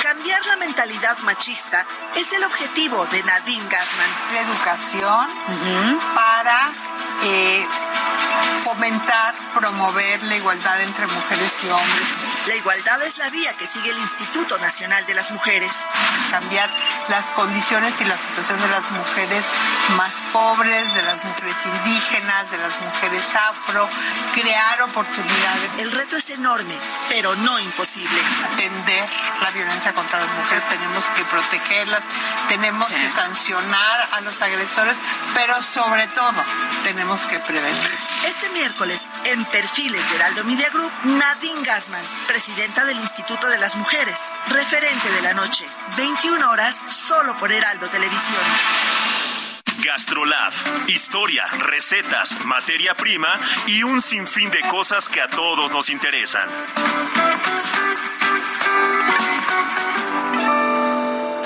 Cambiar 0.01 0.45
la 0.47 0.55
mentalidad 0.57 1.19
machista 1.19 1.85
es 2.15 2.33
el 2.33 2.43
objetivo 2.45 3.05
de 3.05 3.21
Nadine 3.21 3.69
Gassman. 3.69 4.33
La 4.33 4.41
educación 4.41 5.29
para 6.15 6.71
eh, 7.25 7.67
fomentar, 8.63 9.33
promover 9.53 10.23
la 10.23 10.35
igualdad 10.35 10.81
entre 10.81 11.07
mujeres 11.07 11.63
y 11.63 11.69
hombres. 11.69 12.11
La 12.47 12.55
igualdad 12.55 13.01
es 13.03 13.17
la 13.17 13.29
vía 13.29 13.53
que 13.53 13.65
sigue 13.65 13.91
el 13.91 13.99
Instituto 13.99 14.57
Nacional 14.57 15.05
de 15.05 15.13
las 15.13 15.31
Mujeres. 15.31 15.73
Cambiar 16.29 16.69
las 17.07 17.29
condiciones 17.29 17.99
y 18.01 18.05
la 18.05 18.17
situación 18.17 18.59
de 18.59 18.67
las 18.67 18.89
mujeres 18.91 19.45
más 19.97 20.21
pobres, 20.33 20.93
de 20.93 21.03
las 21.03 21.23
mujeres 21.23 21.57
indígenas, 21.65 22.51
de 22.51 22.57
las 22.57 22.79
mujeres 22.81 23.33
afro, 23.35 23.87
crear 24.33 24.81
oportunidades. 24.81 25.71
El 25.77 25.91
reto 25.91 26.17
es 26.17 26.29
enorme, 26.31 26.75
pero 27.09 27.35
no 27.35 27.59
imposible. 27.59 28.21
Atender 28.51 29.09
la 29.41 29.51
violencia 29.51 29.93
contra 29.93 30.19
las 30.19 30.33
mujeres, 30.33 30.67
tenemos 30.67 31.05
que 31.15 31.23
protegerlas, 31.25 32.01
tenemos 32.49 32.87
que 32.87 33.07
sancionar 33.09 34.09
a 34.11 34.21
los 34.21 34.41
agresores, 34.41 34.97
pero 35.33 35.61
sobre 35.61 36.07
todo 36.07 36.43
tenemos 36.83 37.25
que 37.25 37.39
prevenir. 37.39 37.91
Este 38.35 38.49
miércoles, 38.49 39.07
en 39.25 39.45
Perfiles 39.45 40.09
de 40.09 40.15
Heraldo 40.15 40.43
Media 40.43 40.67
Group, 40.71 40.91
Nadine 41.03 41.63
Gassman, 41.63 42.03
presidenta 42.25 42.83
del 42.83 42.97
Instituto 42.97 43.47
de 43.47 43.59
las 43.59 43.75
Mujeres, 43.75 44.15
referente 44.47 45.11
de 45.11 45.21
la 45.21 45.35
noche, 45.35 45.63
21 45.97 46.49
horas, 46.49 46.81
solo 46.87 47.37
por 47.37 47.51
Heraldo 47.51 47.91
Televisión. 47.91 48.41
Gastrolab, 49.85 50.51
historia, 50.87 51.45
recetas, 51.59 52.43
materia 52.45 52.95
prima 52.95 53.39
y 53.67 53.83
un 53.83 54.01
sinfín 54.01 54.49
de 54.49 54.61
cosas 54.61 55.09
que 55.09 55.21
a 55.21 55.29
todos 55.29 55.71
nos 55.71 55.91
interesan. 55.91 56.49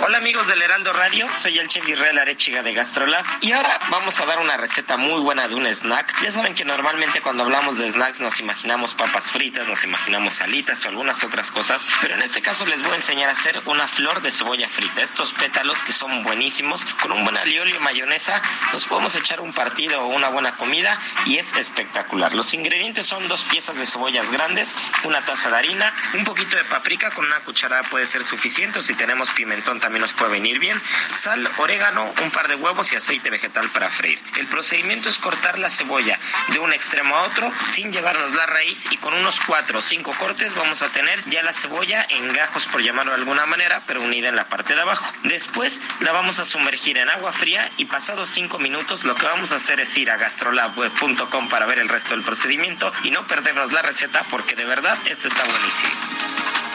Hola 0.08 0.20
amigos 0.20 0.48
del 0.48 0.62
Heraldo 0.62 0.94
Radio, 0.94 1.26
soy 1.36 1.58
el 1.58 1.68
chef 1.68 1.86
Israel 1.86 2.18
Arechiga 2.18 2.64
de 2.64 2.74
Gastrolab 2.74 3.26
y 3.42 3.52
ahora 3.52 3.78
vamos 3.90 4.18
a 4.22 4.26
dar 4.26 4.40
una 4.40 4.56
receta 4.56 4.96
muy 4.96 5.20
buena 5.20 5.50
de 5.50 5.56
un 5.56 5.68
snack. 5.68 6.24
Ya 6.24 6.32
saben 6.32 6.56
que 6.56 6.64
normalmente 6.64 7.22
cuando 7.22 7.44
hablamos 7.44 7.78
de 7.78 7.90
snacks 7.90 8.22
nos 8.22 8.40
imaginamos 8.40 8.94
papas 8.96 9.30
fritas, 9.30 9.68
nos 9.68 9.84
imaginamos 9.84 10.36
salitas 10.36 10.86
o 10.86 10.88
algunas 10.88 11.26
otras 11.26 11.52
cosas, 11.52 11.86
pero 12.00 12.14
en 12.14 12.22
este 12.22 12.42
caso 12.42 12.66
les 12.66 12.82
voy 12.84 12.94
a 12.94 12.96
enseñar 12.96 13.28
a 13.28 13.34
hacer 13.34 13.62
una 13.66 13.86
flor 13.86 14.22
de 14.22 14.32
cebolla 14.32 14.70
frita. 14.70 15.02
Estos 15.02 15.34
pétalos 15.34 15.82
que 15.82 15.92
son 15.92 16.24
buenísimos, 16.24 16.86
con 17.02 17.12
un 17.12 17.26
buen 17.26 17.36
alioli 17.36 17.76
y 17.76 17.80
mayonesa, 17.80 18.42
los 18.72 18.86
podemos 18.86 19.14
echar 19.18 19.42
un 19.42 19.52
partido 19.52 20.04
o 20.04 20.08
una 20.08 20.30
buena 20.30 20.56
comida 20.56 20.98
y 21.26 21.38
es 21.38 21.52
espectacular. 21.58 22.34
Los 22.34 22.54
ingredientes 22.54 23.08
son 23.08 23.28
dos 23.28 23.44
piezas 23.44 23.78
de 23.78 23.86
cebollas 23.86 24.32
grandes, 24.32 24.74
una 25.04 25.26
taza 25.26 25.50
de 25.50 25.58
harina, 25.58 25.94
un 26.14 26.24
poquito 26.24 26.56
de 26.56 26.64
paprika 26.64 27.12
con 27.12 27.26
una 27.26 27.42
cucharada 27.42 27.84
puede 27.84 28.06
ser 28.06 28.24
suficiente 28.24 28.80
o 28.80 28.82
si 28.82 28.94
tenemos 28.94 29.32
pimentón 29.32 29.82
también 29.82 29.97
nos 30.00 30.14
puede 30.14 30.32
venir 30.32 30.60
bien, 30.60 30.82
sal, 31.12 31.50
orégano, 31.58 32.14
un 32.22 32.32
par 32.32 32.48
de 32.48 32.56
huevos 32.56 32.92
y 32.94 32.96
aceite 32.96 33.30
vegetal 33.30 33.70
para 33.70 33.90
freír. 33.90 34.20
El 34.38 34.48
procedimiento 34.48 35.10
es 35.10 35.18
cortar 35.18 35.60
la 35.60 35.70
cebolla 35.70 36.20
de 36.50 36.60
un 36.60 36.74
extremo 36.74 37.16
a 37.16 37.24
otro 37.24 37.52
sin 37.70 37.92
llevarnos 37.92 38.34
la 38.34 38.46
raíz 38.46 38.92
y 38.92 38.98
con 38.98 39.14
unos 39.14 39.40
4 39.42 39.80
o 39.80 39.82
5 39.82 40.12
cortes 40.20 40.56
vamos 40.56 40.82
a 40.82 40.90
tener 40.90 41.24
ya 41.26 41.44
la 41.44 41.54
cebolla 41.54 42.06
en 42.10 42.34
gajos 42.34 42.66
por 42.68 42.82
llamarlo 42.82 43.12
de 43.12 43.20
alguna 43.20 43.46
manera, 43.46 43.82
pero 43.88 44.02
unida 44.02 44.30
en 44.30 44.36
la 44.36 44.48
parte 44.48 44.76
de 44.76 44.82
abajo. 44.82 45.06
Después 45.24 45.82
la 46.00 46.12
vamos 46.12 46.40
a 46.40 46.46
sumergir 46.46 46.98
en 46.98 47.10
agua 47.10 47.32
fría 47.32 47.70
y 47.78 47.86
pasados 47.86 48.30
5 48.30 48.60
minutos 48.60 49.04
lo 49.04 49.16
que 49.16 49.26
vamos 49.26 49.52
a 49.52 49.56
hacer 49.56 49.80
es 49.80 49.98
ir 49.98 50.12
a 50.12 50.18
gastrolabweb.com 50.18 51.50
para 51.50 51.66
ver 51.66 51.80
el 51.80 51.90
resto 51.90 52.16
del 52.16 52.24
procedimiento 52.24 52.92
y 53.04 53.12
no 53.12 53.26
perdernos 53.28 53.72
la 53.72 53.82
receta 53.82 54.24
porque 54.30 54.56
de 54.56 54.66
verdad 54.66 54.98
este 55.06 55.28
está 55.28 55.44
buenísimo. 55.44 56.67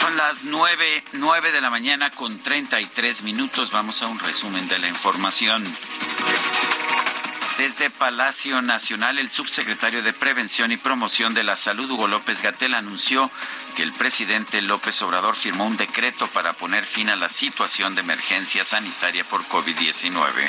Son 0.00 0.16
las 0.16 0.44
nueve, 0.44 1.04
nueve 1.12 1.52
de 1.52 1.60
la 1.60 1.68
mañana 1.68 2.10
con 2.10 2.38
33 2.38 3.22
minutos. 3.22 3.70
Vamos 3.70 4.00
a 4.00 4.06
un 4.06 4.18
resumen 4.18 4.66
de 4.66 4.78
la 4.78 4.88
información. 4.88 5.62
Desde 7.58 7.90
Palacio 7.90 8.62
Nacional, 8.62 9.18
el 9.18 9.28
subsecretario 9.28 10.02
de 10.02 10.14
Prevención 10.14 10.72
y 10.72 10.78
Promoción 10.78 11.34
de 11.34 11.44
la 11.44 11.56
Salud, 11.56 11.90
Hugo 11.90 12.08
López 12.08 12.40
Gatel, 12.40 12.72
anunció 12.72 13.30
que 13.76 13.82
el 13.82 13.92
presidente 13.92 14.62
López 14.62 15.02
Obrador 15.02 15.36
firmó 15.36 15.66
un 15.66 15.76
decreto 15.76 16.26
para 16.28 16.54
poner 16.54 16.86
fin 16.86 17.10
a 17.10 17.16
la 17.16 17.28
situación 17.28 17.94
de 17.94 18.00
emergencia 18.00 18.64
sanitaria 18.64 19.24
por 19.24 19.44
COVID-19 19.44 20.48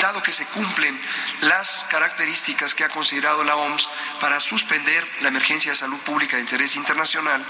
dado 0.00 0.22
que 0.22 0.32
se 0.32 0.46
cumplen 0.46 1.00
las 1.40 1.86
características 1.90 2.74
que 2.74 2.84
ha 2.84 2.88
considerado 2.88 3.44
la 3.44 3.56
OMS 3.56 3.88
para 4.20 4.40
suspender 4.40 5.06
la 5.20 5.28
emergencia 5.28 5.72
de 5.72 5.76
salud 5.76 5.98
pública 5.98 6.36
de 6.36 6.42
interés 6.42 6.76
internacional, 6.76 7.44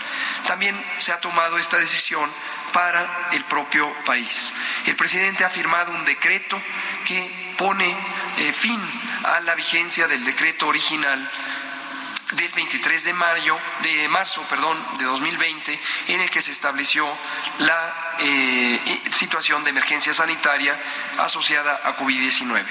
también 0.46 0.80
se 0.98 1.12
ha 1.12 1.20
tomado 1.20 1.58
esta 1.58 1.78
decisión 1.78 2.30
para 2.72 3.28
el 3.32 3.44
propio 3.44 3.92
país. 4.04 4.52
El 4.86 4.96
presidente 4.96 5.44
ha 5.44 5.50
firmado 5.50 5.92
un 5.92 6.04
decreto 6.04 6.60
que 7.06 7.54
pone 7.56 7.96
eh, 8.38 8.52
fin 8.52 8.80
a 9.24 9.40
la 9.40 9.54
vigencia 9.54 10.08
del 10.08 10.24
decreto 10.24 10.66
original 10.66 11.30
del 12.32 12.50
23 12.52 13.04
de 13.04 13.12
mayo 13.12 13.58
de 13.82 14.08
marzo, 14.08 14.42
perdón, 14.48 14.78
de 14.98 15.04
2020 15.04 15.80
en 16.08 16.20
el 16.20 16.30
que 16.30 16.40
se 16.40 16.50
estableció 16.50 17.06
la 17.58 18.16
eh, 18.18 19.02
situación 19.12 19.64
de 19.64 19.70
emergencia 19.70 20.14
sanitaria 20.14 20.78
asociada 21.18 21.80
a 21.84 21.96
COVID-19. 21.96 22.64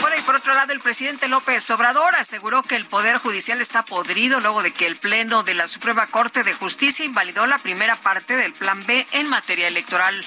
Bueno, 0.00 0.16
y 0.18 0.22
por 0.22 0.36
otro 0.36 0.54
lado, 0.54 0.72
el 0.72 0.80
presidente 0.80 1.28
López 1.28 1.68
Obrador 1.70 2.14
aseguró 2.16 2.62
que 2.62 2.76
el 2.76 2.86
Poder 2.86 3.18
Judicial 3.18 3.60
está 3.60 3.84
podrido 3.84 4.40
luego 4.40 4.62
de 4.62 4.72
que 4.72 4.86
el 4.86 4.96
Pleno 4.96 5.42
de 5.42 5.54
la 5.54 5.66
Suprema 5.66 6.06
Corte 6.06 6.44
de 6.44 6.54
Justicia 6.54 7.04
invalidó 7.04 7.46
la 7.46 7.58
primera 7.58 7.96
parte 7.96 8.36
del 8.36 8.52
Plan 8.52 8.84
B 8.86 9.06
en 9.12 9.28
materia 9.28 9.68
electoral. 9.68 10.24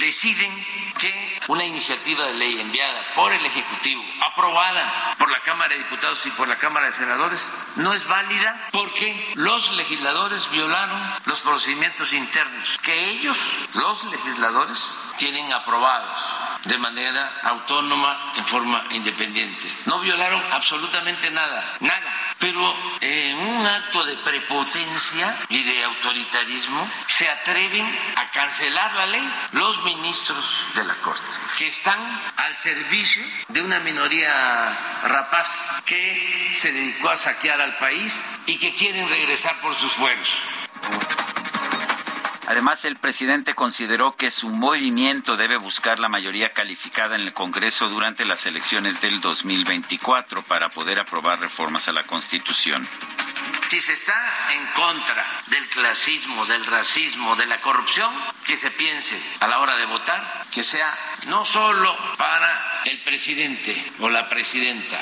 Deciden 0.00 0.66
que 0.98 1.40
una 1.48 1.62
iniciativa 1.62 2.26
de 2.26 2.34
ley 2.34 2.58
enviada 2.58 3.14
por 3.14 3.32
el 3.32 3.44
Ejecutivo, 3.44 4.02
aprobada 4.22 5.14
por 5.18 5.30
la 5.30 5.42
Cámara 5.42 5.74
de 5.74 5.82
Diputados 5.82 6.24
y 6.24 6.30
por 6.30 6.48
la 6.48 6.56
Cámara 6.56 6.86
de 6.86 6.92
Senadores, 6.92 7.52
no 7.76 7.92
es 7.92 8.08
válida 8.08 8.68
porque 8.72 9.32
los 9.34 9.72
legisladores 9.72 10.50
violaron 10.50 11.00
los 11.26 11.40
procedimientos 11.40 12.14
internos 12.14 12.78
que 12.82 13.10
ellos, 13.10 13.38
los 13.74 14.04
legisladores, 14.04 14.94
tienen 15.18 15.52
aprobados 15.52 16.18
de 16.64 16.78
manera 16.78 17.40
autónoma, 17.44 18.32
en 18.36 18.44
forma 18.44 18.84
independiente. 18.90 19.72
No 19.86 20.00
violaron 20.00 20.42
absolutamente 20.52 21.30
nada, 21.30 21.76
nada. 21.80 22.34
Pero 22.38 22.74
en 23.00 23.36
un 23.38 23.66
acto 23.66 24.04
de 24.04 24.16
prepotencia 24.16 25.38
y 25.48 25.62
de 25.62 25.84
autoritarismo 25.84 26.90
se 27.06 27.28
atreven 27.28 27.86
a 28.16 28.30
cancelar 28.30 28.92
la 28.94 29.06
ley 29.06 29.34
los 29.52 29.84
ministros 29.84 30.66
de 30.74 30.84
la 30.84 30.94
Corte, 30.96 31.36
que 31.58 31.66
están 31.66 32.00
al 32.36 32.56
servicio 32.56 33.22
de 33.48 33.62
una 33.62 33.78
minoría 33.80 34.32
rapaz 35.04 35.48
que 35.84 36.50
se 36.54 36.72
dedicó 36.72 37.10
a 37.10 37.16
saquear 37.16 37.60
al 37.60 37.76
país 37.76 38.22
y 38.46 38.58
que 38.58 38.74
quieren 38.74 39.08
regresar 39.08 39.60
por 39.60 39.74
sus 39.74 39.92
fueros. 39.92 40.38
Además, 42.50 42.84
el 42.84 42.96
presidente 42.96 43.54
consideró 43.54 44.16
que 44.16 44.28
su 44.28 44.48
movimiento 44.48 45.36
debe 45.36 45.56
buscar 45.56 46.00
la 46.00 46.08
mayoría 46.08 46.52
calificada 46.52 47.14
en 47.14 47.20
el 47.20 47.32
Congreso 47.32 47.88
durante 47.88 48.24
las 48.24 48.44
elecciones 48.44 49.00
del 49.00 49.20
2024 49.20 50.42
para 50.42 50.68
poder 50.68 50.98
aprobar 50.98 51.38
reformas 51.38 51.86
a 51.86 51.92
la 51.92 52.02
Constitución. 52.02 52.84
Si 53.68 53.80
se 53.80 53.92
está 53.92 54.20
en 54.52 54.66
contra 54.74 55.24
del 55.46 55.68
clasismo, 55.68 56.44
del 56.44 56.66
racismo, 56.66 57.36
de 57.36 57.46
la 57.46 57.60
corrupción, 57.60 58.12
que 58.44 58.56
se 58.56 58.72
piense 58.72 59.16
a 59.38 59.46
la 59.46 59.60
hora 59.60 59.76
de 59.76 59.86
votar, 59.86 60.44
que 60.50 60.64
sea 60.64 60.92
no 61.28 61.44
solo 61.44 61.96
para 62.16 62.82
el 62.84 63.00
presidente 63.04 63.92
o 64.00 64.08
la 64.08 64.28
presidenta, 64.28 64.98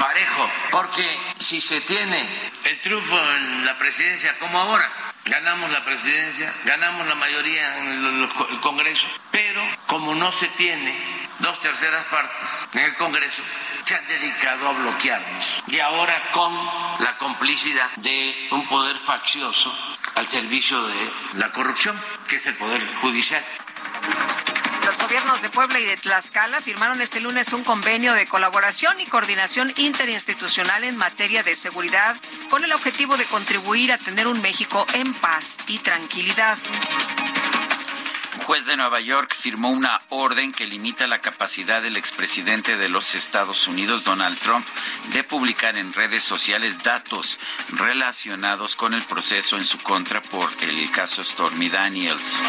parejo, 0.00 0.50
porque 0.72 1.06
si 1.38 1.60
se 1.60 1.80
tiene 1.82 2.50
el 2.64 2.80
triunfo 2.80 3.16
en 3.36 3.66
la 3.66 3.78
presidencia 3.78 4.36
como 4.40 4.58
ahora, 4.58 5.07
ganamos 5.28 5.70
la 5.70 5.84
presidencia, 5.84 6.52
ganamos 6.64 7.06
la 7.06 7.14
mayoría 7.14 7.78
en 7.78 8.04
el, 8.04 8.28
Congreso, 8.60 9.06
pero 9.30 9.62
como 9.86 10.14
no 10.14 10.32
se 10.32 10.48
tiene 10.48 10.94
dos 11.38 11.58
terceras 11.60 12.04
partes 12.06 12.68
en 12.72 12.80
el 12.80 12.94
Congreso, 12.94 13.42
se 13.84 13.94
han 13.94 14.06
dedicado 14.06 14.68
a 14.68 14.72
bloquearnos. 14.72 15.62
Y 15.68 15.78
ahora 15.80 16.14
con 16.32 16.52
la 17.00 17.16
complicidad 17.18 17.90
de 17.96 18.48
un 18.50 18.66
poder 18.66 18.96
faccioso 18.96 19.72
al 20.14 20.26
servicio 20.26 20.82
de 20.82 21.10
la 21.34 21.50
corrupción, 21.52 21.98
que 22.28 22.36
es 22.36 22.46
el 22.46 22.54
Poder 22.54 22.84
Judicial. 22.96 23.44
Los 24.88 24.96
gobiernos 25.00 25.42
de 25.42 25.50
Puebla 25.50 25.78
y 25.80 25.84
de 25.84 25.98
Tlaxcala 25.98 26.62
firmaron 26.62 27.02
este 27.02 27.20
lunes 27.20 27.52
un 27.52 27.62
convenio 27.62 28.14
de 28.14 28.26
colaboración 28.26 28.98
y 29.00 29.04
coordinación 29.04 29.70
interinstitucional 29.76 30.82
en 30.82 30.96
materia 30.96 31.42
de 31.42 31.54
seguridad 31.54 32.16
con 32.48 32.64
el 32.64 32.72
objetivo 32.72 33.18
de 33.18 33.26
contribuir 33.26 33.92
a 33.92 33.98
tener 33.98 34.26
un 34.26 34.40
México 34.40 34.86
en 34.94 35.12
paz 35.12 35.58
y 35.66 35.80
tranquilidad 35.80 36.56
juez 38.38 38.66
de 38.66 38.76
Nueva 38.76 39.00
York 39.00 39.34
firmó 39.34 39.70
una 39.70 40.00
orden 40.08 40.52
que 40.52 40.66
limita 40.66 41.06
la 41.06 41.20
capacidad 41.20 41.82
del 41.82 41.96
expresidente 41.96 42.76
de 42.76 42.88
los 42.88 43.14
Estados 43.14 43.66
Unidos, 43.68 44.04
Donald 44.04 44.38
Trump, 44.38 44.66
de 45.12 45.24
publicar 45.24 45.76
en 45.76 45.92
redes 45.92 46.24
sociales 46.24 46.82
datos 46.82 47.38
relacionados 47.70 48.76
con 48.76 48.94
el 48.94 49.02
proceso 49.02 49.56
en 49.56 49.64
su 49.64 49.78
contra 49.78 50.20
por 50.20 50.50
el 50.60 50.90
caso 50.90 51.24
Stormy 51.24 51.68
Daniels. 51.68 52.40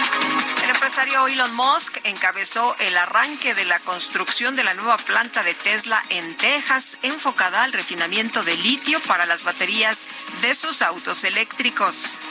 El 0.63 0.69
empresario 0.69 1.27
Elon 1.27 1.55
Musk 1.55 1.97
encabezó 2.03 2.75
el 2.79 2.97
arranque 2.97 3.53
de 3.53 3.65
la 3.65 3.79
construcción 3.79 4.55
de 4.55 4.63
la 4.63 4.73
nueva 4.73 4.97
planta 4.97 5.43
de 5.43 5.53
Tesla 5.53 6.03
en 6.09 6.35
Texas, 6.35 6.97
enfocada 7.01 7.63
al 7.63 7.73
refinamiento 7.73 8.43
de 8.43 8.57
litio 8.57 9.01
para 9.03 9.25
las 9.25 9.43
baterías 9.43 10.07
de 10.41 10.53
sus 10.53 10.81
autos 10.81 11.23
eléctricos. 11.23 12.21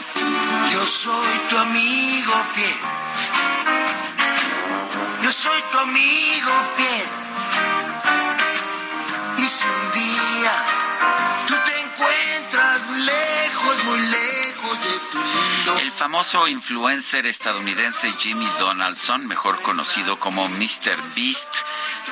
Yo 0.73 0.87
soy 0.87 1.39
tu 1.49 1.59
amigo 1.59 2.33
fiel 2.55 3.08
yo 5.23 5.33
soy 5.33 5.61
tu 5.71 5.79
amigo 5.79 6.51
fiel. 6.77 7.09
Y 9.39 9.47
si 9.47 9.65
un 9.65 9.93
día 9.93 10.53
tú 11.47 11.55
te 11.67 11.81
encuentras 11.81 12.89
lejos, 12.91 13.85
muy 13.85 14.01
lejos 14.01 14.85
de 14.85 14.99
tu 15.13 15.19
lindo. 15.19 15.79
El 15.79 15.93
famoso 15.93 16.49
influencer 16.49 17.27
estadounidense 17.27 18.11
Jimmy 18.13 18.49
Donaldson, 18.59 19.27
mejor 19.27 19.61
conocido 19.63 20.19
como 20.19 20.49
Mr. 20.49 20.97
Beast, 21.15 21.49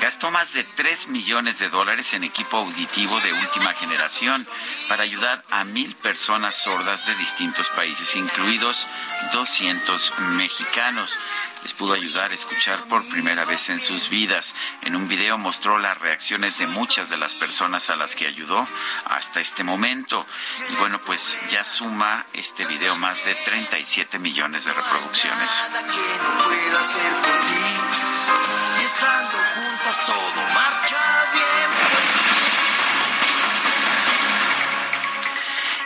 gastó 0.01 0.31
más 0.31 0.53
de 0.53 0.63
3 0.63 1.07
millones 1.07 1.59
de 1.59 1.69
dólares 1.69 2.13
en 2.13 2.23
equipo 2.23 2.57
auditivo 2.57 3.19
de 3.21 3.33
última 3.33 3.73
generación 3.73 4.47
para 4.89 5.03
ayudar 5.03 5.43
a 5.49 5.63
mil 5.63 5.95
personas 5.95 6.55
sordas 6.55 7.07
de 7.07 7.15
distintos 7.15 7.69
países, 7.69 8.15
incluidos 8.15 8.87
200 9.33 10.13
mexicanos. 10.35 11.17
Les 11.63 11.73
pudo 11.73 11.93
ayudar 11.93 12.31
a 12.31 12.35
escuchar 12.35 12.79
por 12.83 13.07
primera 13.09 13.43
vez 13.45 13.69
en 13.69 13.79
sus 13.79 14.09
vidas. 14.09 14.53
En 14.83 14.95
un 14.95 15.07
video 15.07 15.37
mostró 15.37 15.77
las 15.79 15.97
reacciones 15.97 16.57
de 16.59 16.67
muchas 16.67 17.09
de 17.09 17.17
las 17.17 17.35
personas 17.35 17.89
a 17.89 17.95
las 17.95 18.15
que 18.15 18.27
ayudó 18.27 18.65
hasta 19.05 19.41
este 19.41 19.63
momento. 19.63 20.25
Y 20.71 20.75
bueno, 20.75 20.99
pues 21.05 21.37
ya 21.51 21.63
suma 21.63 22.25
este 22.33 22.65
video 22.65 22.95
más 22.95 23.25
de 23.25 23.35
37 23.35 24.19
millones 24.19 24.65
de 24.65 24.73
reproducciones. 24.73 25.49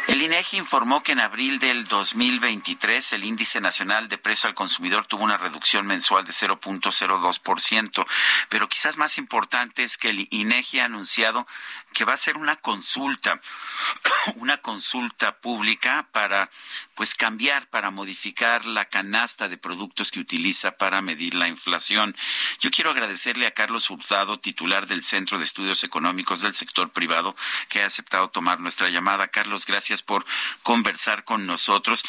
El 0.07 0.21
INEGI 0.21 0.57
informó 0.57 1.03
que 1.03 1.13
en 1.13 1.19
abril 1.19 1.59
del 1.59 1.87
2023 1.87 3.13
el 3.13 3.23
índice 3.23 3.61
nacional 3.61 4.09
de 4.09 4.17
precio 4.17 4.49
al 4.49 4.55
consumidor 4.55 5.05
tuvo 5.05 5.23
una 5.23 5.37
reducción 5.37 5.85
mensual 5.87 6.25
de 6.25 6.31
0.02%, 6.31 8.05
pero 8.49 8.67
quizás 8.67 8.97
más 8.97 9.17
importante 9.17 9.83
es 9.83 9.97
que 9.97 10.09
el 10.09 10.27
INEGI 10.31 10.79
ha 10.79 10.85
anunciado 10.85 11.47
que 11.93 12.05
va 12.05 12.13
a 12.13 12.17
ser 12.17 12.37
una 12.37 12.55
consulta, 12.55 13.41
una 14.35 14.61
consulta 14.61 15.37
pública 15.37 16.07
para 16.11 16.49
pues 16.95 17.15
cambiar, 17.15 17.67
para 17.67 17.91
modificar 17.91 18.65
la 18.65 18.85
canasta 18.85 19.49
de 19.49 19.57
productos 19.57 20.11
que 20.11 20.19
utiliza 20.19 20.71
para 20.77 21.01
medir 21.01 21.35
la 21.35 21.47
inflación. 21.47 22.15
Yo 22.59 22.69
quiero 22.71 22.91
agradecerle 22.91 23.47
a 23.47 23.53
Carlos 23.53 23.89
Hurtado, 23.89 24.39
titular 24.39 24.87
del 24.87 25.03
Centro 25.03 25.37
de 25.37 25.45
Estudios 25.45 25.83
Económicos 25.83 26.41
del 26.41 26.53
Sector 26.53 26.91
Privado, 26.91 27.35
que 27.69 27.81
ha 27.81 27.85
aceptado 27.85 28.29
tomar 28.29 28.59
nuestra 28.59 28.89
llamada. 28.89 29.29
Carlos, 29.29 29.65
gracias 29.65 30.03
por 30.03 30.25
conversar 30.63 31.23
con 31.23 31.45
nosotros. 31.45 32.03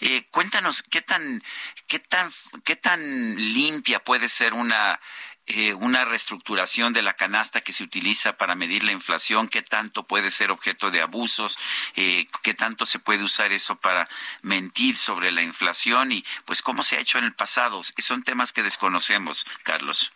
Eh, 0.00 0.26
cuéntanos 0.30 0.82
qué 0.82 1.02
tan, 1.02 1.42
qué 1.86 1.98
tan, 1.98 2.30
qué 2.64 2.76
tan 2.76 3.36
limpia 3.36 4.02
puede 4.02 4.28
ser 4.28 4.54
una 4.54 5.00
eh, 5.46 5.74
una 5.74 6.04
reestructuración 6.04 6.92
de 6.92 7.02
la 7.02 7.14
canasta 7.14 7.60
que 7.60 7.72
se 7.72 7.84
utiliza 7.84 8.36
para 8.36 8.54
medir 8.54 8.84
la 8.84 8.92
inflación, 8.92 9.48
qué 9.48 9.62
tanto 9.62 10.04
puede 10.04 10.30
ser 10.30 10.50
objeto 10.50 10.90
de 10.90 11.02
abusos, 11.02 11.58
eh, 11.96 12.26
qué 12.42 12.54
tanto 12.54 12.86
se 12.86 12.98
puede 12.98 13.24
usar 13.24 13.52
eso 13.52 13.76
para 13.76 14.08
mentir 14.42 14.96
sobre 14.96 15.30
la 15.30 15.42
inflación 15.42 16.12
y 16.12 16.24
pues 16.44 16.62
cómo 16.62 16.82
se 16.82 16.96
ha 16.96 17.00
hecho 17.00 17.18
en 17.18 17.24
el 17.24 17.34
pasado. 17.34 17.82
Son 17.98 18.22
temas 18.22 18.52
que 18.52 18.62
desconocemos, 18.62 19.44
Carlos. 19.62 20.12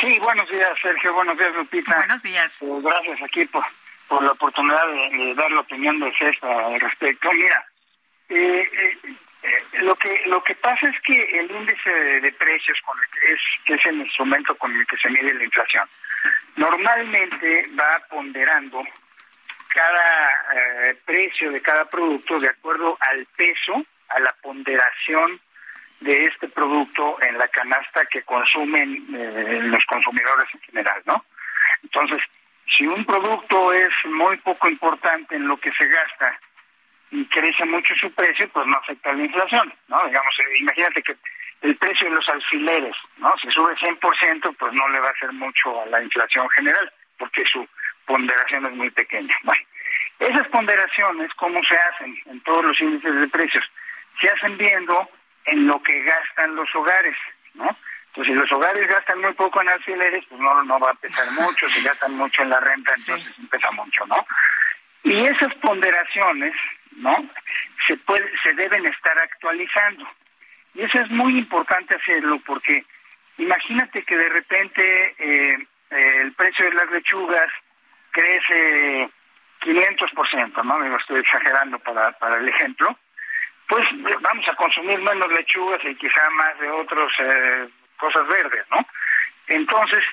Sí, 0.00 0.18
buenos 0.18 0.48
días, 0.50 0.70
Sergio. 0.82 1.14
Buenos 1.14 1.38
días, 1.38 1.54
Lupita. 1.54 1.96
Buenos 1.96 2.22
días. 2.22 2.60
Eh, 2.60 2.66
gracias 2.82 3.22
aquí 3.22 3.46
por, 3.46 3.64
por 4.08 4.22
la 4.22 4.32
oportunidad 4.32 4.86
de, 4.88 5.34
dar 5.34 5.50
la 5.50 5.60
opinión 5.60 5.98
de 6.00 6.12
CESA 6.18 6.66
al 6.66 6.78
respecto. 6.78 7.32
Mira, 7.32 7.66
eh, 8.28 8.70
eh, 8.72 9.16
lo 9.80 9.94
que 9.96 10.22
lo 10.26 10.42
que 10.42 10.54
pasa 10.54 10.88
es 10.88 11.00
que 11.02 11.20
el 11.38 11.50
índice 11.50 11.90
de, 11.90 12.32
precios 12.32 12.78
con 12.84 12.98
el 12.98 13.06
que 13.08 13.32
es 13.32 13.40
que 13.64 13.74
es 13.74 13.86
el 13.86 14.00
instrumento 14.00 14.56
con 14.56 14.72
el 14.72 14.86
que 14.86 14.96
se 14.96 15.10
mide 15.10 15.34
la 15.34 15.44
inflación 15.44 15.88
normalmente 16.56 17.68
va 17.78 18.00
ponderando 18.08 18.82
cada 19.68 20.30
eh, 20.54 20.96
precio 21.04 21.50
de 21.50 21.60
cada 21.60 21.84
producto 21.84 22.38
de 22.38 22.48
acuerdo 22.48 22.96
al 23.00 23.26
peso 23.36 23.84
a 24.08 24.20
la 24.20 24.34
ponderación 24.42 25.40
de 26.00 26.24
este 26.24 26.48
producto 26.48 27.20
en 27.22 27.38
la 27.38 27.48
canasta 27.48 28.04
que 28.06 28.22
consumen 28.22 29.06
eh, 29.14 29.60
los 29.62 29.84
consumidores 29.86 30.46
en 30.54 30.60
general 30.60 31.02
no 31.06 31.24
entonces 31.82 32.18
si 32.76 32.86
un 32.86 33.04
producto 33.04 33.72
es 33.72 33.92
muy 34.06 34.36
poco 34.38 34.68
importante 34.68 35.36
en 35.36 35.46
lo 35.46 35.56
que 35.58 35.72
se 35.72 35.86
gasta 35.86 36.38
y 37.10 37.24
crece 37.26 37.64
mucho 37.64 37.94
su 38.00 38.10
precio, 38.12 38.48
pues 38.48 38.66
no 38.66 38.76
afecta 38.76 39.10
a 39.10 39.14
la 39.14 39.24
inflación, 39.24 39.72
¿no? 39.88 40.04
Digamos, 40.06 40.34
eh, 40.38 40.58
imagínate 40.60 41.02
que 41.02 41.16
el 41.62 41.76
precio 41.76 42.08
de 42.08 42.16
los 42.16 42.28
alfileres, 42.28 42.94
¿no? 43.18 43.34
Si 43.40 43.50
sube 43.50 43.74
100%, 43.76 44.56
pues 44.56 44.72
no 44.72 44.88
le 44.88 45.00
va 45.00 45.08
a 45.08 45.12
hacer 45.12 45.32
mucho 45.32 45.82
a 45.82 45.86
la 45.86 46.02
inflación 46.02 46.48
general, 46.50 46.92
porque 47.18 47.44
su 47.46 47.66
ponderación 48.06 48.66
es 48.66 48.72
muy 48.72 48.90
pequeña. 48.90 49.34
Bueno, 49.44 49.62
esas 50.18 50.46
ponderaciones, 50.48 51.32
¿cómo 51.34 51.62
se 51.64 51.76
hacen 51.76 52.16
en 52.26 52.40
todos 52.40 52.64
los 52.64 52.80
índices 52.80 53.14
de 53.14 53.28
precios? 53.28 53.64
Se 54.20 54.28
hacen 54.28 54.56
viendo 54.56 55.08
en 55.44 55.66
lo 55.66 55.82
que 55.82 56.02
gastan 56.02 56.56
los 56.56 56.74
hogares, 56.74 57.16
¿no? 57.54 57.76
Entonces, 58.08 58.34
si 58.34 58.40
los 58.40 58.52
hogares 58.52 58.88
gastan 58.88 59.20
muy 59.20 59.32
poco 59.34 59.60
en 59.60 59.68
alfileres, 59.68 60.24
pues 60.28 60.40
no, 60.40 60.62
no 60.64 60.78
va 60.78 60.90
a 60.90 60.94
pesar 60.94 61.30
mucho, 61.32 61.68
si 61.68 61.82
gastan 61.82 62.14
mucho 62.14 62.42
en 62.42 62.50
la 62.50 62.60
renta, 62.60 62.92
entonces 62.96 63.34
pesa 63.50 63.70
mucho, 63.72 64.06
¿no? 64.06 64.16
Y 65.04 65.24
esas 65.24 65.54
ponderaciones 65.60 66.54
¿no? 66.96 67.24
Se, 67.86 67.96
puede, 67.98 68.30
se 68.42 68.52
deben 68.54 68.86
estar 68.86 69.18
actualizando. 69.18 70.06
Y 70.74 70.82
eso 70.82 71.00
es 71.00 71.10
muy 71.10 71.38
importante 71.38 71.94
hacerlo 71.94 72.38
porque 72.44 72.84
imagínate 73.38 74.02
que 74.02 74.16
de 74.16 74.28
repente 74.28 75.14
eh, 75.18 75.66
el 75.90 76.32
precio 76.32 76.66
de 76.66 76.74
las 76.74 76.90
lechugas 76.90 77.48
crece 78.10 79.08
500%, 79.60 80.64
¿no? 80.64 80.78
Me 80.78 80.88
lo 80.88 80.96
estoy 80.96 81.20
exagerando 81.20 81.78
para, 81.78 82.12
para 82.12 82.38
el 82.38 82.48
ejemplo. 82.48 82.96
Pues 83.68 83.84
vamos 84.20 84.48
a 84.48 84.54
consumir 84.54 84.98
menos 85.00 85.30
lechugas 85.32 85.80
y 85.84 85.94
quizá 85.96 86.28
más 86.30 86.58
de 86.60 86.70
otras 86.70 87.10
eh, 87.18 87.68
cosas 87.96 88.26
verdes, 88.28 88.64
¿no? 88.70 88.86
Entonces, 89.48 90.04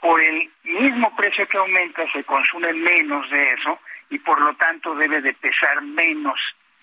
por 0.00 0.22
el 0.22 0.50
mismo 0.62 1.14
precio 1.16 1.46
que 1.48 1.58
aumenta, 1.58 2.10
se 2.12 2.24
consume 2.24 2.72
menos 2.72 3.28
de 3.30 3.52
eso 3.52 3.78
y 4.10 4.18
por 4.18 4.40
lo 4.40 4.54
tanto 4.56 4.94
debe 4.94 5.20
de 5.20 5.34
pesar 5.34 5.82
menos 5.82 6.38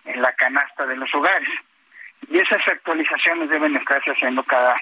en 0.06 0.22
la 0.22 0.31
canasta 0.34 0.85
de 0.85 0.97
los 0.97 1.14
hogares. 1.14 1.49
Y 2.30 2.38
esas 2.38 2.68
actualizaciones 2.68 3.49
deben 3.49 3.76
estarse 3.76 4.11
haciendo 4.11 4.43
cada, 4.43 4.76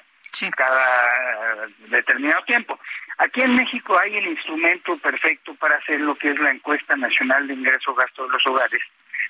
cada 0.55 1.67
determinado 1.89 2.43
tiempo. 2.43 2.79
Aquí 3.17 3.41
en 3.41 3.55
México 3.55 3.97
hay 3.99 4.17
el 4.17 4.27
instrumento 4.27 4.97
perfecto 4.97 5.53
para 5.55 5.77
hacer 5.77 5.99
lo 6.01 6.15
que 6.15 6.31
es 6.31 6.39
la 6.39 6.51
encuesta 6.51 6.95
nacional 6.95 7.47
de 7.47 7.53
ingreso-gasto 7.53 8.25
de 8.25 8.31
los 8.31 8.45
hogares, 8.47 8.81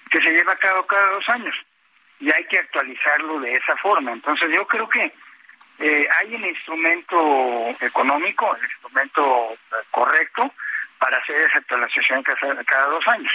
que 0.09 0.19
se 0.19 0.31
lleva 0.31 0.53
a 0.53 0.57
cabo 0.57 0.85
cada 0.85 1.11
dos 1.11 1.27
años. 1.29 1.55
Y 2.19 2.31
hay 2.31 2.45
que 2.45 2.59
actualizarlo 2.59 3.39
de 3.39 3.55
esa 3.55 3.75
forma. 3.77 4.13
Entonces 4.13 4.49
yo 4.51 4.65
creo 4.65 4.87
que 4.87 5.11
eh, 5.79 6.07
hay 6.17 6.35
el 6.35 6.45
instrumento 6.45 7.75
económico, 7.81 8.55
el 8.55 8.63
instrumento 8.63 9.57
correcto, 9.91 10.53
para 11.03 11.17
hacer 11.17 11.35
esa 11.35 11.57
actualización 11.57 12.23
cada, 12.23 12.87
dos 12.87 13.05
años. 13.09 13.33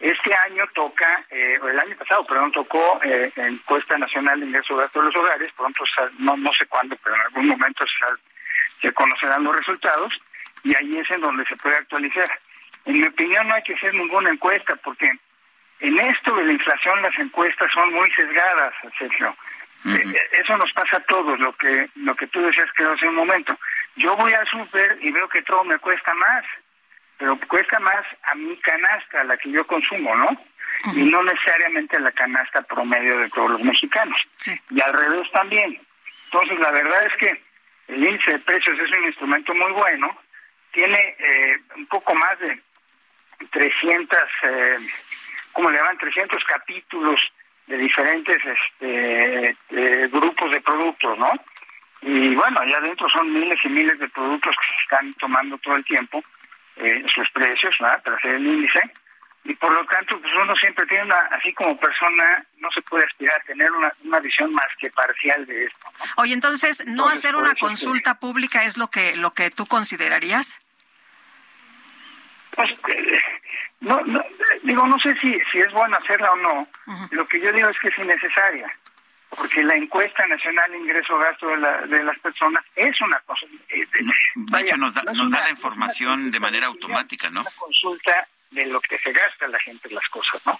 Este 0.00 0.34
año 0.34 0.66
toca, 0.74 1.24
eh, 1.30 1.60
el 1.62 1.78
año 1.78 1.96
pasado, 1.96 2.26
perdón, 2.26 2.50
tocó 2.50 2.98
eh, 3.04 3.30
encuesta 3.36 3.96
nacional 3.96 4.40
de 4.40 4.46
ingreso 4.46 4.76
de 4.76 4.88
los 5.00 5.14
hogares, 5.14 5.48
pronto, 5.56 5.84
no, 6.18 6.36
no 6.36 6.52
sé 6.54 6.66
cuándo, 6.66 6.96
pero 7.04 7.14
en 7.14 7.22
algún 7.22 7.46
momento 7.46 7.84
se, 7.86 8.88
se 8.88 8.92
conocerán 8.92 9.44
los 9.44 9.54
resultados 9.54 10.12
y 10.64 10.74
ahí 10.74 10.98
es 10.98 11.08
en 11.12 11.20
donde 11.20 11.44
se 11.46 11.54
puede 11.54 11.76
actualizar. 11.76 12.28
En 12.84 12.94
mi 12.94 13.06
opinión 13.06 13.46
no 13.46 13.54
hay 13.54 13.62
que 13.62 13.74
hacer 13.74 13.94
ninguna 13.94 14.30
encuesta 14.30 14.74
porque 14.82 15.08
en 15.78 16.00
esto 16.00 16.34
de 16.34 16.46
la 16.46 16.52
inflación 16.52 17.00
las 17.00 17.16
encuestas 17.16 17.70
son 17.72 17.94
muy 17.94 18.10
sesgadas, 18.10 18.74
Sergio. 18.98 19.36
Eh, 19.86 20.20
eso 20.32 20.56
nos 20.56 20.72
pasa 20.72 20.96
a 20.96 21.04
todos, 21.04 21.38
lo 21.38 21.52
que 21.52 21.88
lo 21.94 22.16
que 22.16 22.26
tú 22.26 22.40
decías 22.40 22.72
que 22.76 22.82
hace 22.82 23.06
un 23.06 23.14
momento. 23.14 23.56
Yo 23.94 24.16
voy 24.16 24.32
al 24.32 24.48
súper 24.48 24.98
y 25.00 25.12
veo 25.12 25.28
que 25.28 25.42
todo 25.42 25.62
me 25.62 25.78
cuesta 25.78 26.12
más 26.14 26.44
pero 27.18 27.38
cuesta 27.48 27.78
más 27.80 28.04
a 28.24 28.34
mi 28.34 28.56
canasta, 28.58 29.20
a 29.20 29.24
la 29.24 29.36
que 29.36 29.50
yo 29.50 29.66
consumo, 29.66 30.14
¿no? 30.16 30.26
Y 30.94 31.04
no 31.04 31.22
necesariamente 31.22 31.96
a 31.96 32.00
la 32.00 32.12
canasta 32.12 32.62
promedio 32.62 33.18
de 33.18 33.28
todos 33.30 33.52
los 33.52 33.62
mexicanos. 33.62 34.18
Y 34.70 34.80
al 34.80 34.92
revés 34.92 35.30
también. 35.32 35.80
Entonces, 36.26 36.58
la 36.58 36.72
verdad 36.72 37.06
es 37.06 37.16
que 37.16 37.42
el 37.88 38.04
índice 38.04 38.32
de 38.32 38.38
precios 38.40 38.78
es 38.78 38.98
un 38.98 39.04
instrumento 39.04 39.54
muy 39.54 39.72
bueno. 39.72 40.18
Tiene 40.72 41.16
eh, 41.18 41.58
un 41.76 41.86
poco 41.86 42.14
más 42.14 42.38
de 42.40 42.60
300, 43.50 44.18
eh, 44.42 44.78
¿cómo 45.52 45.70
le 45.70 45.78
llaman? 45.78 45.98
300 45.98 46.42
capítulos 46.44 47.20
de 47.66 47.78
diferentes 47.78 48.36
este, 48.44 49.56
eh, 49.70 50.08
grupos 50.10 50.50
de 50.50 50.60
productos, 50.60 51.18
¿no? 51.18 51.30
Y 52.02 52.34
bueno, 52.34 52.60
allá 52.60 52.76
adentro 52.78 53.08
son 53.08 53.32
miles 53.32 53.58
y 53.64 53.68
miles 53.68 53.98
de 53.98 54.08
productos 54.08 54.54
que 54.56 54.66
se 54.66 54.82
están 54.82 55.14
tomando 55.14 55.56
todo 55.58 55.76
el 55.76 55.84
tiempo 55.84 56.22
eh, 56.76 57.04
sus 57.14 57.30
precios 57.30 57.74
¿verdad? 57.80 58.02
hacer 58.14 58.34
el 58.34 58.46
índice. 58.46 58.80
Y 59.46 59.54
por 59.56 59.72
lo 59.72 59.84
tanto 59.84 60.18
pues 60.20 60.32
uno 60.42 60.54
siempre 60.56 60.86
tiene 60.86 61.04
una, 61.04 61.18
así 61.32 61.52
como 61.52 61.76
persona 61.76 62.44
no 62.58 62.70
se 62.70 62.80
puede 62.82 63.04
aspirar 63.04 63.38
a 63.38 63.44
tener 63.44 63.70
una, 63.72 63.92
una 64.02 64.20
visión 64.20 64.50
más 64.52 64.68
que 64.78 64.90
parcial 64.90 65.44
de 65.44 65.64
esto 65.64 65.86
oye 66.16 66.32
entonces 66.32 66.86
no 66.86 67.10
hacer 67.10 67.36
una 67.36 67.54
consulta 67.54 68.18
pública 68.18 68.64
es 68.64 68.78
lo 68.78 68.88
que 68.88 69.16
lo 69.16 69.34
que 69.34 69.50
tú 69.50 69.66
considerarías 69.66 70.60
pues 72.56 72.70
eh, 72.88 73.18
no, 73.80 74.00
no, 74.06 74.24
digo 74.62 74.86
no 74.86 74.98
sé 75.00 75.14
si 75.20 75.38
si 75.52 75.58
es 75.58 75.70
bueno 75.72 75.96
hacerla 75.98 76.30
o 76.32 76.36
no. 76.36 76.68
Lo 77.10 77.26
que 77.26 77.40
yo 77.40 77.52
digo 77.52 77.68
es 77.68 77.78
que 77.80 77.88
es 77.88 77.98
innecesaria 77.98 78.66
porque 79.34 79.62
la 79.62 79.74
encuesta 79.74 80.26
nacional 80.26 80.70
de 80.70 80.78
ingreso 80.78 81.18
gasto 81.18 81.46
de, 81.48 81.56
la, 81.58 81.82
de 81.82 82.02
las 82.02 82.18
personas 82.18 82.64
es 82.76 83.00
una 83.00 83.18
cosa. 83.20 83.46
Eh, 83.68 83.86
de, 84.34 84.60
hecho, 84.60 84.76
nos 84.76 84.94
da, 84.94 85.02
nos 85.12 85.30
da 85.30 85.40
la 85.40 85.50
información 85.50 86.30
de 86.30 86.40
manera 86.40 86.66
automática, 86.66 87.30
¿no? 87.30 87.42
Una 87.42 87.50
consulta 87.50 88.26
de 88.50 88.66
lo 88.66 88.80
que 88.80 88.98
se 88.98 89.12
gasta 89.12 89.48
la 89.48 89.58
gente 89.58 89.90
las 89.90 90.08
cosas, 90.08 90.40
¿no? 90.46 90.58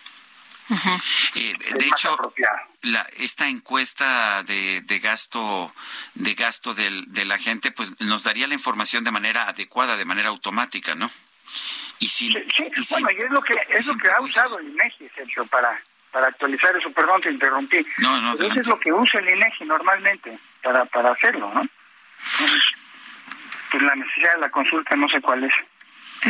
Eh, 1.35 1.55
de 1.78 1.86
hecho, 1.86 2.17
la, 2.83 3.07
esta 3.19 3.49
encuesta 3.49 4.43
de, 4.44 4.81
de 4.81 4.99
gasto 4.99 5.70
de 6.15 6.35
gasto 6.35 6.75
del, 6.75 7.12
de 7.12 7.27
la 7.27 7.39
gente, 7.39 7.70
pues 7.70 8.01
nos 8.01 8.25
daría 8.25 8.47
la 8.47 8.55
información 8.55 9.05
de 9.05 9.11
manera 9.11 9.49
adecuada, 9.49 9.97
de 9.97 10.07
manera 10.07 10.31
automática, 10.31 10.94
¿no? 10.94 11.11
Y 11.99 12.09
sin, 12.09 12.33
sí, 12.33 12.65
bueno, 12.91 13.11
y 13.11 13.23
es 13.23 13.31
lo 13.31 13.43
que 13.43 13.55
es 13.69 13.86
lo 13.86 13.97
que 13.99 14.11
ha 14.11 14.20
usado 14.20 14.59
el 14.59 14.70
INEGI, 14.70 15.09
Sergio, 15.15 15.47
para 15.47 15.81
para 16.15 16.28
actualizar 16.28 16.75
eso. 16.76 16.93
Perdón, 16.93 17.20
te 17.20 17.31
interrumpí. 17.31 17.84
No, 17.99 18.20
no, 18.20 18.34
eso 18.34 18.60
es 18.60 18.67
lo 18.68 18.78
que 18.78 18.93
usa 18.93 19.18
el 19.20 19.31
INEGI 19.31 19.65
normalmente 19.65 20.39
para, 20.62 20.84
para 20.84 21.10
hacerlo, 21.10 21.52
¿no? 21.52 21.68
pues 23.70 23.83
la 23.83 23.94
necesidad 23.97 24.34
de 24.34 24.41
la 24.41 24.51
consulta 24.51 24.94
no 24.94 25.09
sé 25.09 25.20
cuál 25.20 25.43
es. 25.44 25.52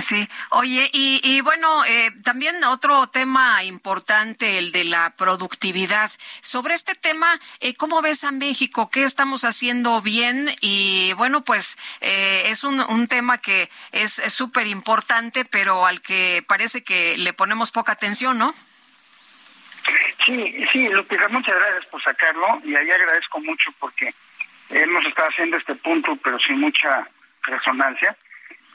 Sí, 0.00 0.28
oye, 0.50 0.90
y, 0.92 1.20
y 1.22 1.40
bueno, 1.42 1.84
eh, 1.84 2.10
también 2.24 2.64
otro 2.64 3.06
tema 3.08 3.62
importante, 3.62 4.58
el 4.58 4.72
de 4.72 4.84
la 4.84 5.14
productividad. 5.16 6.10
Sobre 6.40 6.74
este 6.74 6.96
tema, 6.96 7.38
eh, 7.60 7.76
¿cómo 7.76 8.02
ves 8.02 8.24
a 8.24 8.32
México? 8.32 8.90
¿Qué 8.90 9.04
estamos 9.04 9.44
haciendo 9.44 10.00
bien? 10.00 10.50
Y 10.62 11.12
bueno, 11.12 11.44
pues 11.44 11.78
eh, 12.00 12.44
es 12.46 12.64
un, 12.64 12.80
un 12.80 13.06
tema 13.06 13.38
que 13.38 13.70
es 13.92 14.20
súper 14.28 14.66
importante, 14.66 15.44
pero 15.44 15.86
al 15.86 16.00
que 16.00 16.42
parece 16.48 16.82
que 16.82 17.16
le 17.18 17.32
ponemos 17.32 17.70
poca 17.70 17.92
atención, 17.92 18.36
¿no? 18.36 18.52
Sí, 20.24 20.66
sí, 20.72 20.88
Lupita, 20.88 21.28
muchas 21.28 21.54
gracias 21.54 21.86
por 21.86 22.02
sacarlo 22.02 22.60
y 22.64 22.74
ahí 22.74 22.90
agradezco 22.90 23.40
mucho 23.40 23.70
porque 23.78 24.14
hemos 24.70 25.04
estado 25.06 25.28
haciendo 25.28 25.56
este 25.56 25.74
punto, 25.74 26.16
pero 26.22 26.38
sin 26.38 26.60
mucha 26.60 27.06
resonancia. 27.42 28.16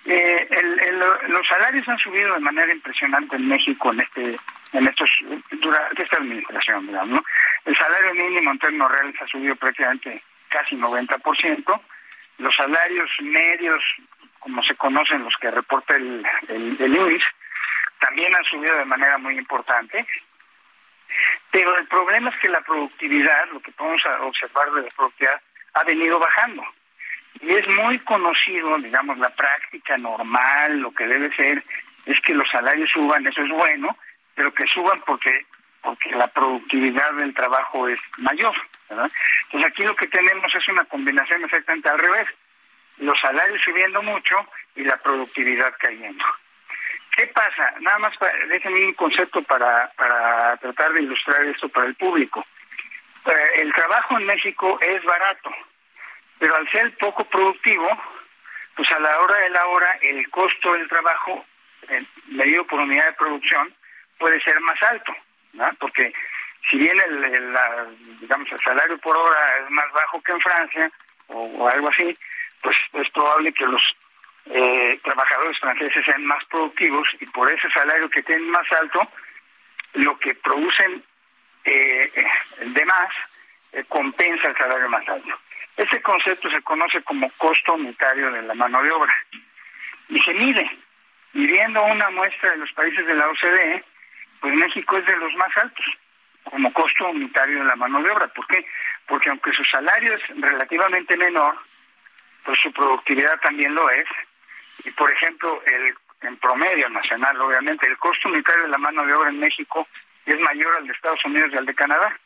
Eh, 0.05 0.47
los 1.27 1.47
salarios 1.47 1.87
han 1.87 1.97
subido 1.97 2.33
de 2.33 2.39
manera 2.39 2.71
impresionante 2.71 3.35
en 3.35 3.47
México 3.47 3.91
en 3.91 3.99
este 3.99 4.35
en 4.71 4.87
estos 4.87 5.09
durante 5.59 6.03
esta 6.03 6.17
administración, 6.17 6.87
digamos, 6.87 7.21
El 7.65 7.75
salario 7.75 8.13
mínimo 8.13 8.51
en 8.51 8.59
términos 8.59 8.91
reales 8.91 9.15
ha 9.21 9.27
subido 9.27 9.55
prácticamente 9.55 10.23
casi 10.47 10.75
90%. 10.75 11.81
Los 12.37 12.55
salarios 12.55 13.09
medios, 13.21 13.83
como 14.39 14.63
se 14.63 14.75
conocen 14.75 15.23
los 15.23 15.35
que 15.41 15.51
reporta 15.51 15.95
el, 15.95 16.25
el, 16.47 16.77
el 16.79 17.21
también 17.99 18.33
han 18.33 18.43
subido 18.45 18.77
de 18.77 18.85
manera 18.85 19.17
muy 19.17 19.37
importante 19.37 20.05
pero 21.51 21.77
el 21.77 21.87
problema 21.87 22.29
es 22.29 22.35
que 22.41 22.49
la 22.49 22.61
productividad, 22.61 23.49
lo 23.51 23.59
que 23.59 23.71
podemos 23.71 24.01
observar 24.21 24.71
de 24.71 24.83
la 24.83 24.89
productividad, 24.89 25.41
ha 25.73 25.83
venido 25.83 26.19
bajando. 26.19 26.63
Y 27.41 27.51
es 27.51 27.67
muy 27.67 27.99
conocido, 27.99 28.77
digamos, 28.77 29.17
la 29.17 29.29
práctica 29.29 29.95
normal, 29.97 30.79
lo 30.79 30.91
que 30.91 31.07
debe 31.07 31.33
ser, 31.35 31.63
es 32.05 32.19
que 32.21 32.33
los 32.33 32.49
salarios 32.49 32.89
suban, 32.93 33.25
eso 33.27 33.41
es 33.41 33.49
bueno, 33.49 33.95
pero 34.35 34.53
que 34.53 34.65
suban 34.73 34.99
porque 35.05 35.41
porque 35.81 36.11
la 36.11 36.27
productividad 36.27 37.13
del 37.13 37.33
trabajo 37.33 37.87
es 37.87 37.99
mayor. 38.17 38.53
Entonces 38.89 39.71
aquí 39.71 39.83
lo 39.83 39.95
que 39.95 40.07
tenemos 40.07 40.53
es 40.53 40.67
una 40.67 40.85
combinación 40.85 41.43
exactamente 41.43 41.89
al 41.89 41.99
revés. 41.99 42.27
Los 42.97 43.19
salarios 43.19 43.61
subiendo 43.63 44.01
mucho 44.01 44.35
y 44.75 44.83
la 44.83 44.97
productividad 44.97 45.73
cayendo. 45.79 46.23
¿Qué 47.15 47.27
pasa? 47.27 47.73
Nada 47.79 47.99
más 47.99 48.13
déjenme 48.47 48.87
un 48.87 48.93
concepto 48.93 49.41
para, 49.43 49.91
para 49.95 50.57
tratar 50.57 50.93
de 50.93 51.01
ilustrar 51.01 51.45
esto 51.45 51.67
para 51.69 51.87
el 51.87 51.95
público. 51.95 52.45
Eh, 53.25 53.61
el 53.61 53.73
trabajo 53.73 54.17
en 54.17 54.25
México 54.25 54.79
es 54.81 55.03
barato, 55.03 55.51
pero 56.37 56.55
al 56.55 56.69
ser 56.69 56.95
poco 56.97 57.23
productivo, 57.25 57.89
pues 58.75 58.89
a 58.91 58.99
la 58.99 59.19
hora 59.19 59.39
de 59.39 59.49
la 59.49 59.65
hora 59.67 59.97
el 60.01 60.29
costo 60.29 60.73
del 60.73 60.87
trabajo 60.87 61.45
medido 62.27 62.65
por 62.65 62.79
unidad 62.79 63.07
de 63.07 63.13
producción 63.13 63.73
puede 64.17 64.39
ser 64.41 64.59
más 64.61 64.81
alto, 64.83 65.13
¿no? 65.53 65.69
porque 65.79 66.13
si 66.69 66.77
bien 66.77 66.99
el, 67.01 67.55
digamos 68.19 68.51
el 68.51 68.59
salario 68.59 68.97
por 68.99 69.15
hora 69.17 69.57
es 69.63 69.69
más 69.71 69.91
bajo 69.91 70.21
que 70.21 70.31
en 70.31 70.41
Francia 70.41 70.91
o 71.27 71.67
algo 71.67 71.89
así, 71.89 72.17
pues 72.61 72.75
es 72.93 73.09
probable 73.11 73.51
que 73.53 73.65
los 73.65 73.81
eh, 74.45 74.99
trabajadores 75.03 75.59
franceses 75.59 76.05
sean 76.05 76.25
más 76.25 76.43
productivos 76.45 77.07
y 77.19 77.25
por 77.27 77.51
ese 77.51 77.69
salario 77.69 78.09
que 78.09 78.23
tienen 78.23 78.49
más 78.49 78.69
alto, 78.79 79.07
lo 79.93 80.17
que 80.19 80.35
producen 80.35 81.03
eh, 81.63 82.11
de 82.61 82.85
más 82.85 83.09
eh, 83.73 83.83
compensa 83.87 84.47
el 84.47 84.57
salario 84.57 84.89
más 84.89 85.07
alto. 85.07 85.37
Este 85.77 86.01
concepto 86.01 86.49
se 86.49 86.61
conoce 86.61 87.01
como 87.03 87.29
costo 87.37 87.73
unitario 87.73 88.31
de 88.31 88.41
la 88.41 88.53
mano 88.53 88.81
de 88.83 88.91
obra 88.91 89.13
y 90.09 90.19
se 90.21 90.33
mide. 90.33 90.69
Y 91.33 91.45
viendo 91.45 91.83
una 91.83 92.09
muestra 92.09 92.51
de 92.51 92.57
los 92.57 92.71
países 92.73 93.05
de 93.05 93.13
la 93.13 93.27
OCDE, 93.29 93.83
pues 94.41 94.53
México 94.55 94.97
es 94.97 95.05
de 95.05 95.15
los 95.17 95.33
más 95.35 95.55
altos 95.57 95.85
como 96.43 96.73
costo 96.73 97.09
unitario 97.09 97.59
de 97.59 97.65
la 97.65 97.75
mano 97.75 98.01
de 98.01 98.09
obra. 98.09 98.27
¿Por 98.27 98.47
qué? 98.47 98.65
Porque 99.07 99.29
aunque 99.29 99.53
su 99.53 99.63
salario 99.65 100.15
es 100.15 100.21
relativamente 100.41 101.15
menor, 101.15 101.55
pues 102.43 102.57
su 102.61 102.71
productividad 102.73 103.39
también 103.41 103.75
lo 103.75 103.89
es 103.89 104.07
y 104.83 104.91
por 104.91 105.11
ejemplo, 105.11 105.61
el 105.65 105.95
en 106.21 106.37
promedio 106.37 106.89
nacional, 106.89 107.39
obviamente, 107.41 107.87
el 107.87 107.97
costo 107.97 108.29
unitario 108.29 108.63
de 108.63 108.69
la 108.69 108.77
mano 108.77 109.05
de 109.05 109.13
obra 109.13 109.29
en 109.29 109.39
México 109.39 109.87
es 110.25 110.39
mayor 110.39 110.75
al 110.75 110.87
de 110.87 110.93
Estados 110.93 111.23
Unidos 111.25 111.51
y 111.53 111.57
al 111.57 111.65
de 111.65 111.75
Canadá. 111.75 112.17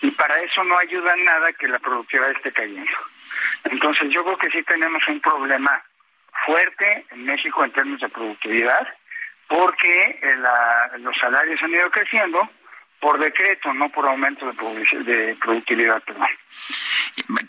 Y 0.00 0.10
para 0.12 0.38
eso 0.40 0.64
no 0.64 0.76
ayuda 0.78 1.14
nada 1.16 1.52
que 1.52 1.68
la 1.68 1.78
productividad 1.78 2.30
esté 2.30 2.52
cayendo. 2.52 2.90
Entonces 3.64 4.08
yo 4.10 4.24
creo 4.24 4.38
que 4.38 4.50
sí 4.50 4.62
tenemos 4.64 5.02
un 5.08 5.20
problema 5.20 5.82
fuerte 6.46 7.06
en 7.10 7.24
México 7.24 7.64
en 7.64 7.72
términos 7.72 8.00
de 8.00 8.08
productividad, 8.08 8.86
porque 9.48 10.18
eh, 10.22 10.36
los 10.98 11.16
salarios 11.18 11.62
han 11.62 11.70
ido 11.70 11.90
creciendo 11.90 12.48
por 13.04 13.18
decreto, 13.18 13.70
no 13.74 13.90
por 13.90 14.08
aumento 14.08 14.50
de, 14.50 15.04
de 15.04 15.36
productividad. 15.36 16.02
Perdón. 16.04 16.26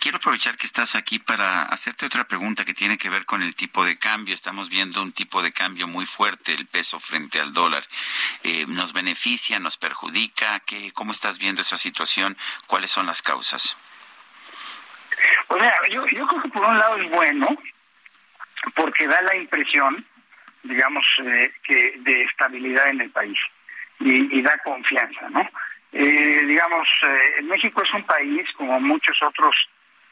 Quiero 0.02 0.18
aprovechar 0.18 0.58
que 0.58 0.66
estás 0.66 0.96
aquí 0.96 1.18
para 1.18 1.64
hacerte 1.64 2.06
otra 2.06 2.26
pregunta 2.26 2.66
que 2.66 2.74
tiene 2.74 2.98
que 2.98 3.10
ver 3.10 3.24
con 3.24 3.42
el 3.42 3.56
tipo 3.56 3.86
de 3.86 3.98
cambio. 3.98 4.34
Estamos 4.34 4.70
viendo 4.70 5.02
un 5.02 5.14
tipo 5.14 5.42
de 5.42 5.54
cambio 5.54 5.88
muy 5.88 6.06
fuerte, 6.06 6.52
el 6.52 6.66
peso 6.66 7.00
frente 7.00 7.40
al 7.40 7.54
dólar. 7.54 7.84
Eh, 8.44 8.66
¿Nos 8.68 8.92
beneficia, 8.92 9.58
nos 9.60 9.78
perjudica? 9.78 10.60
¿Qué, 10.60 10.92
¿Cómo 10.92 11.14
estás 11.14 11.40
viendo 11.40 11.62
esa 11.62 11.78
situación? 11.78 12.36
¿Cuáles 12.68 12.92
son 12.92 13.06
las 13.06 13.22
causas? 13.22 13.78
Pues 15.48 15.64
yo, 15.90 16.06
yo 16.08 16.28
creo 16.28 16.42
que 16.42 16.50
por 16.50 16.66
un 16.66 16.78
lado 16.78 16.98
es 16.98 17.10
bueno, 17.12 17.48
porque 18.76 19.08
da 19.08 19.22
la 19.22 19.38
impresión, 19.38 20.06
digamos, 20.64 21.06
eh, 21.24 21.54
que 21.64 21.94
de 22.00 22.24
estabilidad 22.24 22.90
en 22.90 23.00
el 23.00 23.12
país. 23.12 23.38
Y, 24.00 24.42
da 24.42 24.58
confianza, 24.64 25.30
¿no? 25.30 25.48
Eh, 25.92 26.44
digamos, 26.46 26.88
eh, 27.04 27.42
México 27.44 27.82
es 27.84 27.94
un 27.94 28.04
país 28.04 28.48
como 28.58 28.80
muchos 28.82 29.18
otros 29.24 29.56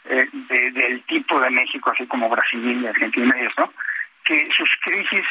eh, 0.05 0.27
del 0.31 1.03
tipo 1.03 1.39
de 1.39 1.49
México, 1.49 1.91
así 1.91 2.07
como 2.07 2.29
Brasil 2.29 2.81
y 2.81 2.87
Argentina 2.87 3.35
y 3.37 3.45
eso, 3.45 3.73
que 4.23 4.47
sus 4.55 4.69
crisis 4.83 5.25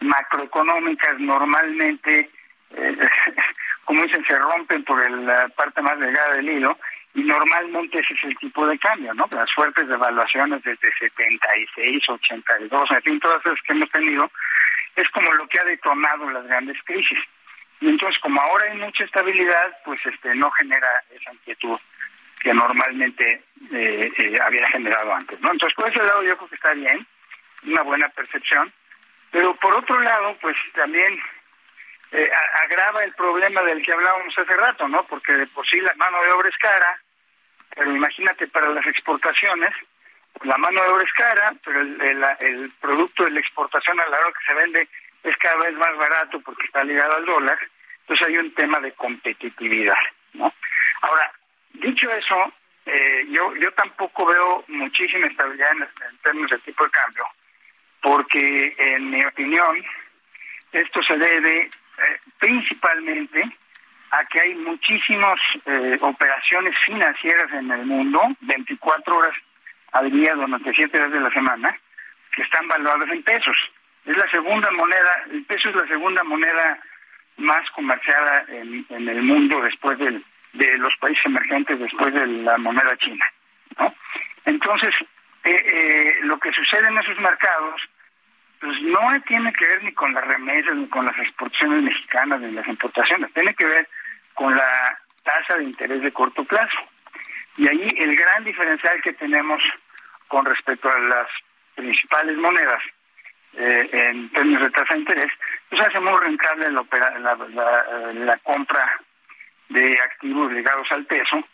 macroeconómicas 0.00 1.18
normalmente, 1.20 2.30
como 3.84 4.02
dicen, 4.04 4.24
se 4.26 4.38
rompen 4.38 4.82
por 4.84 5.10
la 5.10 5.48
parte 5.48 5.82
más 5.82 5.98
delgada 5.98 6.34
del 6.36 6.48
hilo 6.48 6.78
y 7.14 7.22
normalmente 7.22 7.98
ese 7.98 8.14
es 8.14 8.24
el 8.24 8.36
tipo 8.38 8.66
de 8.66 8.78
cambio, 8.78 9.12
¿no? 9.12 9.28
Las 9.30 9.52
fuertes 9.54 9.86
devaluaciones 9.86 10.62
desde 10.62 10.90
76, 10.98 12.08
82, 12.08 12.90
en 12.90 13.02
fin, 13.02 13.20
todas 13.20 13.44
esas 13.44 13.60
que 13.62 13.72
hemos 13.72 13.90
tenido, 13.90 14.30
es 14.96 15.08
como 15.10 15.32
lo 15.32 15.46
que 15.48 15.60
ha 15.60 15.64
detonado 15.64 16.30
las 16.30 16.46
grandes 16.46 16.76
crisis. 16.84 17.18
Y 17.82 17.88
entonces, 17.88 18.16
como 18.22 18.40
ahora 18.40 18.70
hay 18.70 18.78
mucha 18.78 19.02
estabilidad, 19.02 19.76
pues 19.84 19.98
este 20.06 20.32
no 20.36 20.48
genera 20.52 20.86
esa 21.10 21.32
inquietud 21.32 21.80
que 22.38 22.54
normalmente 22.54 23.42
eh, 23.72 24.08
eh, 24.16 24.38
había 24.40 24.68
generado 24.68 25.12
antes, 25.12 25.40
¿no? 25.40 25.50
Entonces, 25.50 25.74
por 25.74 25.90
ese 25.90 25.98
lado 25.98 26.22
yo 26.22 26.36
creo 26.36 26.48
que 26.48 26.54
está 26.54 26.74
bien, 26.74 27.04
una 27.64 27.82
buena 27.82 28.08
percepción, 28.10 28.72
pero 29.32 29.56
por 29.56 29.74
otro 29.74 30.00
lado, 30.00 30.36
pues 30.40 30.56
también 30.74 31.20
eh, 32.12 32.30
agrava 32.62 33.02
el 33.02 33.12
problema 33.14 33.62
del 33.62 33.84
que 33.84 33.92
hablábamos 33.92 34.32
hace 34.38 34.56
rato, 34.56 34.86
¿no? 34.86 35.04
Porque 35.08 35.32
de 35.32 35.48
por 35.48 35.66
sí 35.68 35.80
la 35.80 35.94
mano 35.96 36.22
de 36.22 36.30
obra 36.30 36.48
es 36.50 36.56
cara, 36.58 37.00
pero 37.74 37.96
imagínate 37.96 38.46
para 38.46 38.68
las 38.68 38.86
exportaciones, 38.86 39.74
la 40.44 40.56
mano 40.56 40.80
de 40.84 40.88
obra 40.88 41.02
es 41.02 41.12
cara, 41.14 41.52
pero 41.64 41.80
el, 41.80 42.24
el, 42.40 42.72
producto 42.80 43.24
de 43.24 43.32
la 43.32 43.40
exportación 43.40 43.98
a 43.98 44.06
la 44.06 44.18
hora 44.20 44.32
que 44.38 44.46
se 44.46 44.54
vende 44.54 44.88
es 45.22 45.36
cada 45.36 45.64
vez 45.64 45.74
más 45.74 45.96
barato 45.96 46.40
porque 46.40 46.66
está 46.66 46.84
ligado 46.84 47.14
al 47.16 47.24
dólar, 47.24 47.58
entonces 48.00 48.28
hay 48.28 48.38
un 48.38 48.52
tema 48.54 48.80
de 48.80 48.92
competitividad, 48.92 49.94
¿no? 50.34 50.52
Ahora, 51.02 51.32
dicho 51.72 52.10
eso, 52.10 52.52
eh, 52.86 53.26
yo 53.30 53.54
yo 53.56 53.72
tampoco 53.72 54.26
veo 54.26 54.64
muchísima 54.68 55.26
estabilidad 55.26 55.70
en, 55.72 56.18
términos 56.22 56.50
de 56.50 56.58
tipo 56.58 56.84
de 56.84 56.90
cambio, 56.90 57.24
porque 58.00 58.74
en 58.76 59.10
mi 59.10 59.24
opinión 59.24 59.84
esto 60.72 61.02
se 61.02 61.16
debe 61.16 61.62
eh, 61.62 62.20
principalmente 62.38 63.44
a 64.10 64.24
que 64.26 64.40
hay 64.40 64.54
muchísimas 64.56 65.38
eh, 65.64 65.96
operaciones 66.00 66.74
financieras 66.84 67.50
en 67.52 67.70
el 67.70 67.86
mundo, 67.86 68.20
24 68.40 69.16
horas 69.16 69.34
al 69.92 70.10
día 70.10 70.34
durante 70.34 70.72
7 70.72 70.96
días 70.96 71.12
de 71.12 71.20
la 71.20 71.30
semana, 71.30 71.78
que 72.34 72.42
están 72.42 72.66
valuadas 72.68 73.08
en 73.10 73.22
pesos. 73.22 73.56
Es 74.04 74.16
la 74.16 74.28
segunda 74.30 74.70
moneda, 74.72 75.24
el 75.30 75.44
peso 75.44 75.68
es 75.68 75.76
la 75.76 75.86
segunda 75.86 76.24
moneda 76.24 76.78
más 77.36 77.68
comerciada 77.70 78.44
en, 78.48 78.84
el 79.08 79.22
mundo 79.22 79.60
después 79.62 79.98
del, 79.98 80.22
de 80.52 80.78
los 80.78 80.92
países 81.00 81.24
emergentes, 81.26 81.78
después 81.78 82.12
de 82.12 82.26
la 82.26 82.56
moneda 82.58 82.96
china. 82.98 83.24
¿no? 83.78 83.94
Entonces, 84.44 84.92
eh, 85.44 86.14
lo 86.22 86.38
que 86.38 86.50
sucede 86.52 86.88
en 86.88 86.98
esos 86.98 87.18
mercados 87.18 87.80
pues 88.60 88.80
no 88.82 89.00
tiene 89.26 89.52
que 89.52 89.66
ver 89.66 89.82
ni 89.82 89.92
con 89.92 90.14
las 90.14 90.24
remesas, 90.24 90.76
ni 90.76 90.86
con 90.86 91.04
las 91.04 91.18
exportaciones 91.18 91.82
mexicanas, 91.82 92.40
ni 92.40 92.52
las 92.52 92.66
importaciones, 92.68 93.32
tiene 93.32 93.52
que 93.54 93.66
ver 93.66 93.88
con 94.34 94.54
la 94.54 94.98
tasa 95.24 95.58
de 95.58 95.64
interés 95.64 96.00
de 96.00 96.12
corto 96.12 96.44
plazo. 96.44 96.78
Y 97.56 97.66
ahí 97.66 97.94
el 97.98 98.14
gran 98.14 98.44
diferencial 98.44 99.02
que 99.02 99.14
tenemos 99.14 99.60
con 100.28 100.44
respecto 100.44 100.88
a 100.88 100.98
las 100.98 101.26
principales 101.74 102.36
monedas 102.38 102.80
eh, 103.54 103.88
en 103.92 104.30
términos 104.30 104.62
de 104.62 104.70
tasa 104.70 104.94
de 104.94 105.00
interés, 105.00 105.32
pues 105.68 105.86
hace 105.86 106.00
muy 106.00 106.18
rentable 106.20 106.70
la, 106.70 106.84
la, 108.14 108.36
compra 108.38 109.00
de 109.68 110.00
activos 110.00 110.50
ligados 110.52 110.86
al 110.90 111.04
peso, 111.04 111.46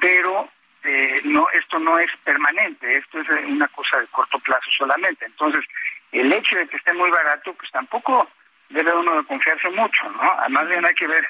pero 0.00 0.48
eh, 0.82 1.20
no 1.24 1.48
esto 1.50 1.78
no 1.78 1.98
es 1.98 2.10
permanente, 2.24 2.96
esto 2.96 3.20
es 3.20 3.28
una 3.46 3.68
cosa 3.68 4.00
de 4.00 4.06
corto 4.08 4.38
plazo 4.40 4.70
solamente. 4.76 5.24
Entonces, 5.26 5.64
el 6.12 6.32
hecho 6.32 6.56
de 6.56 6.66
que 6.68 6.76
esté 6.76 6.92
muy 6.92 7.10
barato, 7.10 7.54
pues 7.54 7.70
tampoco 7.70 8.28
debe 8.68 8.94
uno 8.94 9.16
de 9.16 9.24
confiarse 9.24 9.68
mucho, 9.70 10.08
¿no? 10.10 10.32
Además 10.40 10.68
bien 10.68 10.84
hay 10.84 10.94
que 10.94 11.06
ver 11.06 11.26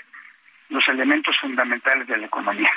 los 0.68 0.86
elementos 0.88 1.36
fundamentales 1.40 2.06
de 2.06 2.16
la 2.16 2.26
economía. 2.26 2.70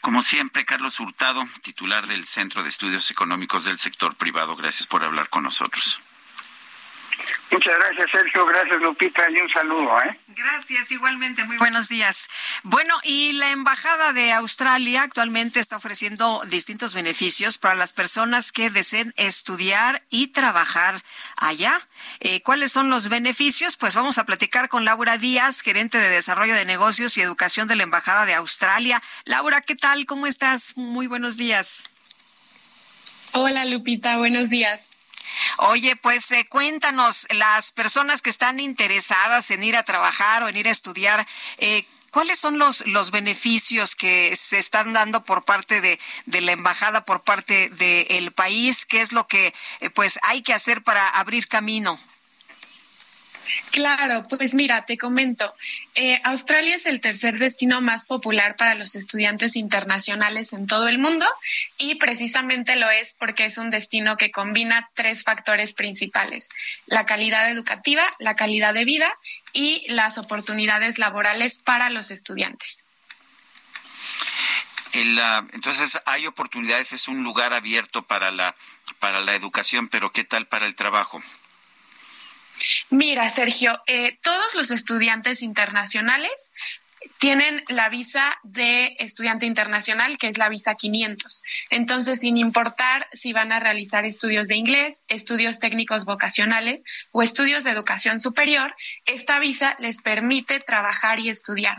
Como 0.00 0.22
siempre, 0.22 0.64
Carlos 0.64 1.00
Hurtado, 1.00 1.42
titular 1.62 2.06
del 2.06 2.24
Centro 2.24 2.62
de 2.62 2.68
Estudios 2.68 3.10
Económicos 3.10 3.64
del 3.64 3.76
Sector 3.76 4.16
Privado, 4.16 4.54
gracias 4.54 4.86
por 4.86 5.02
hablar 5.02 5.28
con 5.28 5.42
nosotros. 5.42 6.00
Muchas 7.50 7.74
gracias, 7.78 8.06
Sergio. 8.10 8.44
Gracias, 8.44 8.80
Lupita. 8.82 9.30
Y 9.30 9.40
un 9.40 9.48
saludo. 9.48 10.00
¿eh? 10.02 10.18
Gracias, 10.28 10.90
igualmente. 10.90 11.44
Muy 11.44 11.56
buenos 11.56 11.88
días. 11.88 12.28
Bueno, 12.64 12.94
y 13.02 13.32
la 13.32 13.50
Embajada 13.50 14.12
de 14.12 14.32
Australia 14.32 15.02
actualmente 15.02 15.60
está 15.60 15.76
ofreciendo 15.76 16.42
distintos 16.48 16.94
beneficios 16.94 17.56
para 17.56 17.74
las 17.74 17.92
personas 17.92 18.52
que 18.52 18.68
deseen 18.68 19.14
estudiar 19.16 20.02
y 20.10 20.28
trabajar 20.28 21.02
allá. 21.36 21.80
Eh, 22.20 22.42
¿Cuáles 22.42 22.72
son 22.72 22.90
los 22.90 23.08
beneficios? 23.08 23.76
Pues 23.76 23.94
vamos 23.94 24.18
a 24.18 24.24
platicar 24.24 24.68
con 24.68 24.84
Laura 24.84 25.16
Díaz, 25.16 25.60
gerente 25.62 25.98
de 25.98 26.10
Desarrollo 26.10 26.54
de 26.54 26.64
Negocios 26.64 27.16
y 27.16 27.22
Educación 27.22 27.68
de 27.68 27.76
la 27.76 27.84
Embajada 27.84 28.26
de 28.26 28.34
Australia. 28.34 29.02
Laura, 29.24 29.60
¿qué 29.60 29.76
tal? 29.76 30.04
¿Cómo 30.04 30.26
estás? 30.26 30.76
Muy 30.76 31.06
buenos 31.06 31.36
días. 31.36 31.84
Hola, 33.32 33.64
Lupita. 33.64 34.16
Buenos 34.16 34.50
días. 34.50 34.90
Oye, 35.58 35.96
pues 35.96 36.30
eh, 36.32 36.46
cuéntanos, 36.48 37.26
las 37.30 37.72
personas 37.72 38.22
que 38.22 38.30
están 38.30 38.60
interesadas 38.60 39.50
en 39.50 39.62
ir 39.62 39.76
a 39.76 39.84
trabajar 39.84 40.42
o 40.42 40.48
en 40.48 40.56
ir 40.56 40.68
a 40.68 40.72
estudiar, 40.72 41.26
eh, 41.58 41.86
¿Cuáles 42.16 42.38
son 42.38 42.58
los, 42.58 42.86
los 42.86 43.10
beneficios 43.10 43.94
que 43.94 44.34
se 44.36 44.56
están 44.56 44.94
dando 44.94 45.22
por 45.24 45.44
parte 45.44 45.82
de, 45.82 46.00
de 46.24 46.40
la 46.40 46.52
embajada, 46.52 47.04
por 47.04 47.24
parte 47.24 47.68
del 47.68 48.32
país? 48.32 48.86
¿Qué 48.86 49.02
es 49.02 49.12
lo 49.12 49.26
que 49.26 49.52
eh, 49.80 49.90
pues 49.90 50.18
hay 50.22 50.40
que 50.40 50.54
hacer 50.54 50.82
para 50.82 51.06
abrir 51.10 51.46
camino? 51.46 52.00
Claro, 53.70 54.26
pues 54.28 54.54
mira, 54.54 54.84
te 54.84 54.96
comento. 54.96 55.54
Eh, 55.94 56.20
Australia 56.24 56.76
es 56.76 56.86
el 56.86 57.00
tercer 57.00 57.36
destino 57.36 57.80
más 57.80 58.06
popular 58.06 58.56
para 58.56 58.74
los 58.74 58.94
estudiantes 58.96 59.56
internacionales 59.56 60.52
en 60.52 60.66
todo 60.66 60.88
el 60.88 60.98
mundo 60.98 61.26
y 61.78 61.96
precisamente 61.96 62.76
lo 62.76 62.90
es 62.90 63.14
porque 63.18 63.44
es 63.44 63.58
un 63.58 63.70
destino 63.70 64.16
que 64.16 64.30
combina 64.30 64.90
tres 64.94 65.24
factores 65.24 65.72
principales, 65.72 66.50
la 66.86 67.04
calidad 67.06 67.50
educativa, 67.50 68.02
la 68.18 68.34
calidad 68.34 68.74
de 68.74 68.84
vida 68.84 69.08
y 69.52 69.82
las 69.88 70.18
oportunidades 70.18 70.98
laborales 70.98 71.58
para 71.58 71.90
los 71.90 72.10
estudiantes. 72.10 72.86
entonces 75.52 75.98
hay 76.06 76.26
oportunidades, 76.26 76.92
es 76.92 77.08
un 77.08 77.22
lugar 77.22 77.52
abierto 77.52 78.02
para 78.02 78.30
la, 78.30 78.54
para 78.98 79.20
la 79.20 79.34
educación, 79.34 79.88
pero 79.88 80.10
¿qué 80.10 80.24
tal 80.24 80.46
para 80.46 80.66
el 80.66 80.74
trabajo? 80.74 81.22
Mira, 82.90 83.28
Sergio, 83.30 83.80
eh, 83.86 84.18
todos 84.22 84.54
los 84.54 84.70
estudiantes 84.70 85.42
internacionales 85.42 86.52
tienen 87.18 87.62
la 87.68 87.88
visa 87.88 88.36
de 88.42 88.96
estudiante 88.98 89.46
internacional, 89.46 90.18
que 90.18 90.28
es 90.28 90.38
la 90.38 90.48
visa 90.48 90.74
500. 90.74 91.42
Entonces, 91.70 92.20
sin 92.20 92.36
importar 92.36 93.08
si 93.12 93.32
van 93.32 93.52
a 93.52 93.60
realizar 93.60 94.04
estudios 94.04 94.48
de 94.48 94.56
inglés, 94.56 95.04
estudios 95.08 95.58
técnicos 95.58 96.04
vocacionales 96.04 96.84
o 97.12 97.22
estudios 97.22 97.64
de 97.64 97.70
educación 97.70 98.18
superior, 98.18 98.74
esta 99.04 99.38
visa 99.38 99.76
les 99.78 100.00
permite 100.00 100.60
trabajar 100.60 101.20
y 101.20 101.28
estudiar. 101.28 101.76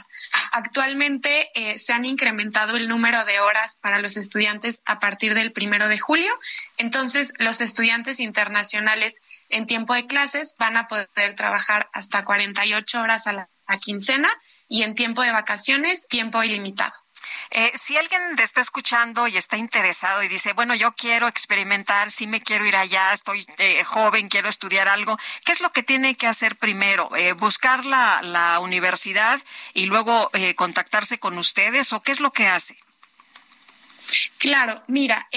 Actualmente 0.52 1.50
eh, 1.54 1.78
se 1.80 1.94
han 1.94 2.06
incrementado 2.06 2.76
el 2.76 2.88
número 2.88 3.26
de 3.26 3.40
horas 3.40 3.78
para 3.82 4.00
los 4.00 4.18
estudiantes 4.18 4.84
a 4.86 5.00
partir 5.00 5.34
del 5.34 5.52
primero 5.52 5.88
de 5.88 6.00
julio. 6.00 6.34
Entonces, 6.78 7.34
los 7.38 7.62
estudiantes 7.62 8.20
internacionales 8.20 9.22
en 9.50 9.66
tiempo 9.66 9.94
de 9.94 10.06
clases 10.06 10.56
van 10.58 10.78
a 10.78 10.88
poder 10.88 11.36
trabajar 11.36 11.90
hasta 11.94 12.24
48 12.24 13.02
horas 13.02 13.28
a 13.28 13.34
la 13.34 13.50
quincena 13.80 14.30
y 14.68 14.84
en 14.84 14.96
tiempo 14.96 15.22
de 15.22 15.32
vacaciones, 15.32 16.08
tiempo 16.08 16.44
ilimitado. 16.44 16.94
Eh, 17.52 17.72
si 17.76 17.98
alguien 17.98 18.36
te 18.36 18.44
está 18.44 18.62
escuchando 18.62 19.28
y 19.28 19.38
está 19.38 19.58
interesado 19.58 20.24
y 20.24 20.28
dice, 20.28 20.54
bueno, 20.54 20.76
yo 20.76 20.94
quiero 20.94 21.28
experimentar, 21.28 22.12
sí 22.12 22.28
me 22.28 22.42
quiero 22.42 22.66
ir 22.66 22.76
allá, 22.76 23.14
estoy 23.14 23.46
eh, 23.58 23.84
joven, 23.84 24.30
quiero 24.30 24.50
estudiar 24.50 24.88
algo, 24.88 25.18
¿qué 25.46 25.52
es 25.52 25.62
lo 25.62 25.72
que 25.72 25.84
tiene 25.84 26.16
que 26.16 26.28
hacer 26.28 26.58
primero? 26.58 27.16
Eh, 27.16 27.34
¿Buscar 27.34 27.86
la, 27.86 28.22
la, 28.22 28.60
universidad 28.60 29.40
y 29.74 29.86
luego 29.86 30.32
contactarse 30.56 31.20
con 31.20 31.38
ustedes 31.38 31.94
o 31.94 32.02
qué 32.02 32.12
es 32.12 32.20
lo 32.20 32.32
que 32.32 32.48
hace? 32.48 32.78
Claro, 34.40 34.84
mira, 34.88 35.28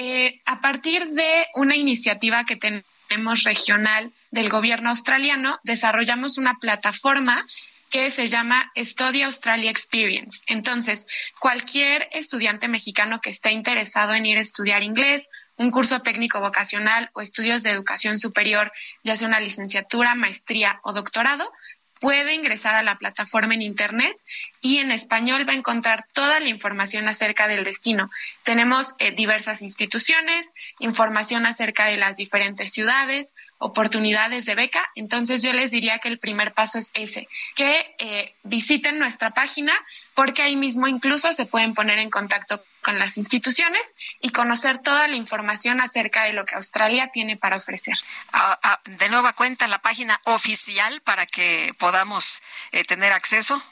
a 0.45 0.61
partir 0.61 1.09
de 1.09 1.47
una 1.55 1.75
iniciativa 1.75 2.45
que 2.45 2.55
tenemos 2.55 3.43
regional 3.43 4.11
del 4.31 4.49
gobierno 4.49 4.89
australiano, 4.89 5.59
desarrollamos 5.63 6.37
una 6.37 6.57
plataforma 6.59 7.45
que 7.91 8.09
se 8.09 8.27
llama 8.27 8.71
Study 8.75 9.21
Australia 9.23 9.69
Experience. 9.69 10.43
Entonces, 10.47 11.07
cualquier 11.39 12.07
estudiante 12.13 12.67
mexicano 12.69 13.19
que 13.21 13.29
esté 13.29 13.51
interesado 13.51 14.13
en 14.13 14.25
ir 14.25 14.37
a 14.37 14.41
estudiar 14.41 14.81
inglés, 14.81 15.29
un 15.57 15.69
curso 15.71 16.01
técnico 16.01 16.39
vocacional 16.39 17.11
o 17.13 17.21
estudios 17.21 17.63
de 17.63 17.69
educación 17.69 18.17
superior, 18.17 18.71
ya 19.03 19.15
sea 19.15 19.27
una 19.27 19.41
licenciatura, 19.41 20.15
maestría 20.15 20.79
o 20.83 20.93
doctorado, 20.93 21.51
puede 22.01 22.33
ingresar 22.33 22.75
a 22.75 22.83
la 22.83 22.97
plataforma 22.97 23.53
en 23.53 23.61
Internet 23.61 24.17
y 24.59 24.79
en 24.79 24.91
español 24.91 25.47
va 25.47 25.53
a 25.53 25.55
encontrar 25.55 26.03
toda 26.13 26.39
la 26.39 26.49
información 26.49 27.07
acerca 27.07 27.47
del 27.47 27.63
destino. 27.63 28.09
Tenemos 28.43 28.95
eh, 28.97 29.11
diversas 29.11 29.61
instituciones, 29.61 30.53
información 30.79 31.45
acerca 31.45 31.85
de 31.85 31.97
las 31.97 32.17
diferentes 32.17 32.73
ciudades, 32.73 33.35
oportunidades 33.59 34.47
de 34.47 34.55
beca. 34.55 34.83
Entonces 34.95 35.43
yo 35.43 35.53
les 35.53 35.69
diría 35.69 35.99
que 35.99 36.09
el 36.09 36.17
primer 36.17 36.53
paso 36.53 36.79
es 36.79 36.91
ese, 36.95 37.29
que 37.55 37.95
eh, 37.99 38.33
visiten 38.41 38.97
nuestra 38.97 39.29
página 39.29 39.73
porque 40.15 40.41
ahí 40.41 40.55
mismo 40.55 40.87
incluso 40.87 41.31
se 41.33 41.45
pueden 41.45 41.75
poner 41.75 41.99
en 41.99 42.09
contacto 42.09 42.63
con 42.81 42.99
las 42.99 43.17
instituciones 43.17 43.95
y 44.19 44.29
conocer 44.29 44.79
toda 44.79 45.07
la 45.07 45.15
información 45.15 45.81
acerca 45.81 46.23
de 46.23 46.33
lo 46.33 46.45
que 46.45 46.55
Australia 46.55 47.09
tiene 47.11 47.37
para 47.37 47.57
ofrecer. 47.57 47.95
Ah, 48.33 48.59
ah, 48.63 48.81
de 48.85 49.09
nueva 49.09 49.33
cuenta, 49.33 49.67
la 49.67 49.81
página 49.81 50.19
oficial 50.25 51.01
para 51.01 51.25
que 51.25 51.73
podamos 51.77 52.41
eh, 52.71 52.83
tener 52.83 53.13
acceso. 53.13 53.63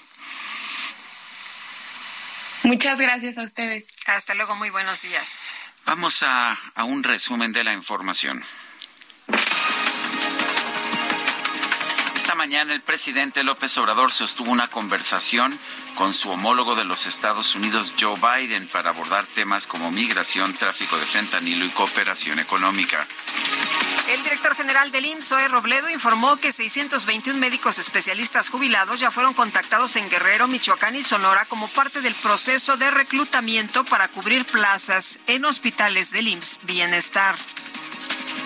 Muchas 2.65 2.99
gracias 2.99 3.37
a 3.37 3.43
ustedes. 3.43 3.95
Hasta 4.07 4.35
luego, 4.35 4.57
muy 4.57 4.71
buenos 4.71 5.03
días. 5.03 5.39
Vamos 5.85 6.23
a, 6.23 6.57
a 6.75 6.85
un 6.85 7.03
resumen 7.03 7.53
de 7.53 7.63
la 7.63 7.75
información. 7.75 8.43
Esta 12.17 12.35
mañana 12.35 12.73
el 12.73 12.81
presidente 12.81 13.45
López 13.45 13.77
Obrador 13.77 14.13
sostuvo 14.13 14.51
una 14.51 14.69
conversación 14.69 15.59
con 15.95 16.15
su 16.15 16.31
homólogo 16.31 16.75
de 16.75 16.87
los 16.87 17.07
Estados 17.07 17.55
Unidos, 17.55 17.93
Joe 18.01 18.19
Biden, 18.19 18.67
para 18.69 18.91
abordar 18.91 19.27
temas 19.27 19.67
como 19.67 19.91
migración, 19.91 20.55
tráfico 20.55 20.97
de 20.99 21.05
fentanilo 21.05 21.67
y 21.67 21.71
cooperación 21.71 22.39
económica. 22.39 23.07
El 24.09 24.23
director 24.23 24.55
general 24.55 24.91
del 24.93 25.07
IMSS, 25.07 25.51
Robledo, 25.51 25.89
informó 25.89 26.37
que 26.37 26.53
621 26.53 27.39
médicos 27.39 27.79
especialistas 27.79 28.51
jubilados 28.51 29.01
ya 29.01 29.11
fueron 29.11 29.33
contactados 29.33 29.97
en 29.97 30.11
Guerrero, 30.11 30.47
Michoacán 30.47 30.95
y 30.95 31.03
Sonora 31.03 31.47
como 31.47 31.69
parte 31.69 32.03
del 32.03 32.15
proceso 32.15 32.77
de 32.77 32.91
reclutamiento 32.91 33.85
para 33.85 34.09
cubrir 34.09 34.45
plazas 34.45 35.19
en 35.27 35.47
hospitales 35.47 36.11
del 36.11 36.29
IMSS 36.29 36.61
Bienestar 36.65 37.37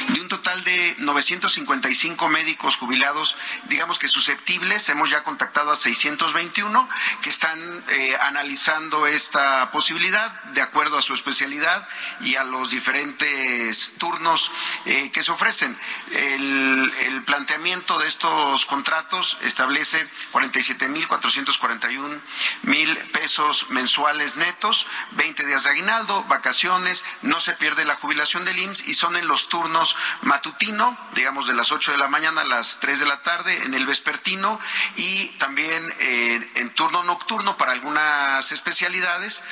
de 0.09 0.21
un 0.21 0.29
total 0.29 0.65
de 0.65 0.97
955 0.99 2.29
médicos 2.29 2.77
jubilados, 2.77 3.37
digamos 3.69 3.99
que 3.99 4.09
susceptibles, 4.09 4.89
hemos 4.89 5.11
ya 5.11 5.23
contactado 5.23 5.71
a 5.71 5.77
621 5.77 6.89
que 7.23 7.29
están 7.29 7.85
eh, 7.89 8.17
analizando 8.23 9.07
esta 9.07 9.71
posibilidad 9.71 10.43
de 10.53 10.63
acuerdo 10.63 10.99
a 10.99 11.03
su 11.03 11.15
especialidad 11.15 11.87
y 12.21 12.37
a 12.37 12.45
los 12.45 12.71
diferentes 12.71 13.93
turnos 13.99 14.51
eh, 14.87 15.11
que 15.13 15.23
se 15.23 15.33
ofrecen. 15.33 15.79
El, 16.13 16.93
planteamiento 17.27 17.99
de 17.99 18.07
estos 18.09 18.65
contratos 18.65 19.37
establece 19.43 20.09
47.441 20.33 22.21
mil 22.63 22.97
pesos 23.13 23.69
mensuales 23.69 24.37
netos, 24.37 24.87
20 25.13 25.45
días 25.45 25.65
de 25.65 25.71
aguinaldo, 25.71 26.25
vacaciones, 26.25 27.05
no 27.21 27.39
se 27.41 27.53
pierde 27.55 27.85
la 27.85 27.97
jubilación 27.97 28.45
del 28.47 28.59
IMSS 28.59 28.89
y 28.89 28.95
son 28.95 29.17
en 29.17 29.27
los 29.27 29.49
turnos 29.49 29.97
matutino, 30.23 30.97
digamos 31.15 31.47
de 31.47 31.55
las 31.55 31.73
8 31.73 31.93
de 31.93 31.99
la 31.99 32.09
mañana 32.09 32.43
a 32.43 32.47
las 32.47 32.79
3 32.81 33.01
de 33.01 33.07
la 33.07 33.23
tarde, 33.23 33.63
en 33.65 33.75
el 33.75 33.87
vespertino 33.87 34.61
y 34.97 35.27
también 35.39 35.95
eh, 36.01 36.51
en 36.55 36.71
turno 36.71 37.03
nocturno 37.05 37.57
para 37.57 37.73
algunas 37.73 38.51
especialidades. 38.53 39.43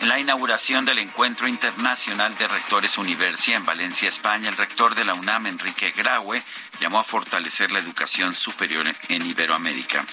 En 0.00 0.10
la 0.10 0.20
inauguración 0.20 0.84
del 0.84 0.98
Encuentro 0.98 1.48
Internacional 1.48 2.36
de 2.38 2.46
Rectores 2.46 2.96
Universia 2.96 3.56
en 3.56 3.66
Valencia, 3.66 4.08
España, 4.08 4.48
el 4.48 4.56
rector 4.56 4.94
de 4.94 5.04
la 5.04 5.14
UNAM, 5.14 5.48
Enrique 5.48 5.90
Graue, 5.90 6.42
llamó 6.80 7.00
a 7.00 7.04
fortalecer 7.04 7.72
la 7.72 7.80
educación 7.80 8.32
superior 8.32 8.86
en 9.08 9.26
Iberoamérica. 9.26 10.04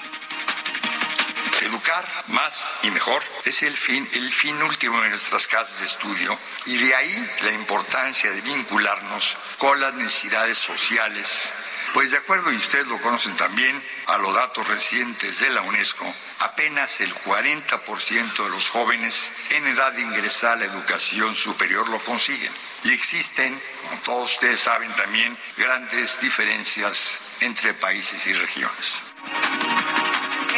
Educar 1.64 2.06
más 2.28 2.74
y 2.84 2.92
mejor 2.92 3.24
es 3.46 3.64
el 3.64 3.74
fin, 3.74 4.08
el 4.14 4.30
fin 4.30 4.62
último 4.64 5.02
de 5.02 5.10
nuestras 5.10 5.48
casas 5.48 5.80
de 5.80 5.86
estudio 5.86 6.38
y 6.66 6.76
de 6.76 6.94
ahí 6.94 7.32
la 7.42 7.54
importancia 7.54 8.30
de 8.32 8.42
vincularnos 8.42 9.38
con 9.58 9.80
las 9.80 9.94
necesidades 9.94 10.58
sociales. 10.58 11.54
Pues 11.94 12.12
de 12.12 12.18
acuerdo, 12.18 12.52
y 12.52 12.58
ustedes 12.58 12.88
lo 12.88 13.02
conocen 13.02 13.38
también, 13.38 13.82
a 14.08 14.18
los 14.18 14.36
datos 14.36 14.68
recientes 14.68 15.40
de 15.40 15.52
la 15.52 15.62
UNESCO, 15.62 16.06
apenas 16.40 17.00
el 17.00 17.14
40% 17.14 18.44
de 18.44 18.50
los 18.50 18.70
jóvenes 18.70 19.32
en 19.52 19.66
edad 19.68 19.94
de 19.94 20.02
ingresar 20.02 20.54
a 20.54 20.56
la 20.58 20.66
educación 20.66 21.34
superior 21.34 21.88
lo 21.88 22.00
consiguen. 22.04 22.52
Y 22.84 22.92
existen, 22.92 23.58
como 23.84 24.02
todos 24.02 24.34
ustedes 24.34 24.60
saben 24.60 24.94
también, 24.96 25.38
grandes 25.56 26.20
diferencias 26.20 27.22
entre 27.40 27.74
países 27.74 28.28
y 28.28 28.34
regiones. 28.34 29.04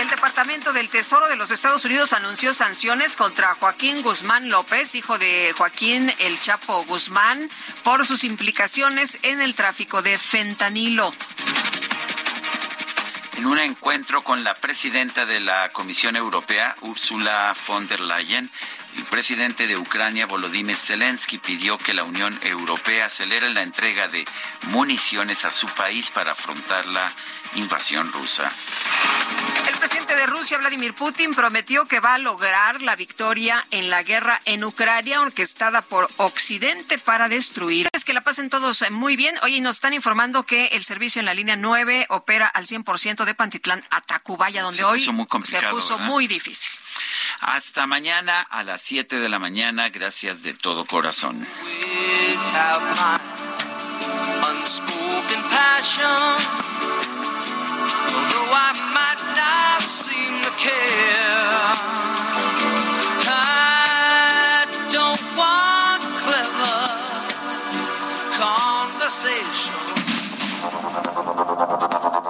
El 0.06 0.12
Departamento 0.12 0.72
del 0.72 0.92
Tesoro 0.92 1.28
de 1.28 1.36
los 1.36 1.50
Estados 1.50 1.84
Unidos 1.84 2.14
anunció 2.14 2.54
sanciones 2.54 3.16
contra 3.16 3.56
Joaquín 3.56 4.04
Guzmán 4.04 4.50
López, 4.50 4.94
hijo 4.94 5.18
de 5.18 5.52
Joaquín 5.58 6.14
El 6.20 6.40
Chapo 6.40 6.86
Guzmán, 6.86 7.50
por 7.84 8.06
sus 8.06 8.24
implicaciones 8.24 9.18
en 9.24 9.42
el 9.42 9.56
tráfico 9.56 10.04
de 10.04 10.20
fentanilo. 10.20 11.12
En 13.38 13.48
un 13.48 13.58
encuentro 13.58 14.24
con 14.24 14.44
la 14.44 14.54
presidenta 14.54 15.26
de 15.26 15.40
la 15.40 15.70
Comisión 15.70 16.16
Europea, 16.16 16.76
Ursula 16.82 17.56
von 17.68 17.88
der 17.88 18.02
Leyen, 18.02 18.52
el 18.98 19.04
presidente 19.04 19.68
de 19.68 19.78
Ucrania, 19.78 20.26
Volodymyr 20.26 20.78
Zelensky, 20.78 21.38
pidió 21.38 21.78
que 21.78 21.94
la 21.94 22.04
Unión 22.04 22.40
Europea 22.44 23.08
acelere 23.08 23.54
la 23.54 23.62
entrega 23.62 24.08
de 24.08 24.26
municiones 24.68 25.44
a 25.46 25.50
su 25.50 25.68
país 25.68 26.12
para 26.12 26.32
afrontar 26.32 26.86
la 26.86 27.12
invasión 27.56 28.12
rusa. 28.12 28.50
El 29.68 29.78
presidente 29.78 30.16
de 30.16 30.26
Rusia, 30.26 30.58
Vladimir 30.58 30.94
Putin, 30.94 31.34
prometió 31.34 31.86
que 31.86 32.00
va 32.00 32.16
a 32.16 32.18
lograr 32.18 32.82
la 32.82 32.96
victoria 32.96 33.66
en 33.72 33.90
la 33.90 34.04
guerra 34.04 34.42
en 34.46 34.64
Ucrania, 34.64 35.22
orquestada 35.22 35.82
por 35.82 36.10
Occidente 36.18 36.98
para 36.98 37.28
destruir. 37.28 37.90
Es 37.92 38.06
que 38.06 38.14
la 38.14 38.24
pasen 38.24 38.50
todos 38.50 38.84
muy 38.92 39.16
bien. 39.16 39.36
Hoy 39.44 39.60
nos 39.62 39.76
están 39.76 39.94
informando 39.94 40.44
que 40.44 40.68
el 40.68 40.84
servicio 40.84 41.20
en 41.20 41.26
la 41.26 41.34
línea 41.34 41.56
9 41.56 42.08
opera 42.10 42.48
al 42.48 42.66
100% 42.66 43.26
de 43.26 43.36
Pantitlán 43.36 43.84
a 43.90 44.02
Tacubaya, 44.02 44.62
donde 44.62 44.84
hoy 44.84 45.02
se 45.02 45.62
puso 45.70 46.00
muy 46.00 46.28
difícil. 46.28 46.72
Hasta 47.42 47.88
mañana 47.88 48.42
a 48.42 48.64
las 48.64 48.82
7 48.82 49.20
de 49.20 49.30
la 49.30 49.40
mañana. 49.40 49.90
Gracias 49.90 50.44
de 50.44 50.54
todo 50.54 50.86
corazón. 50.86 51.46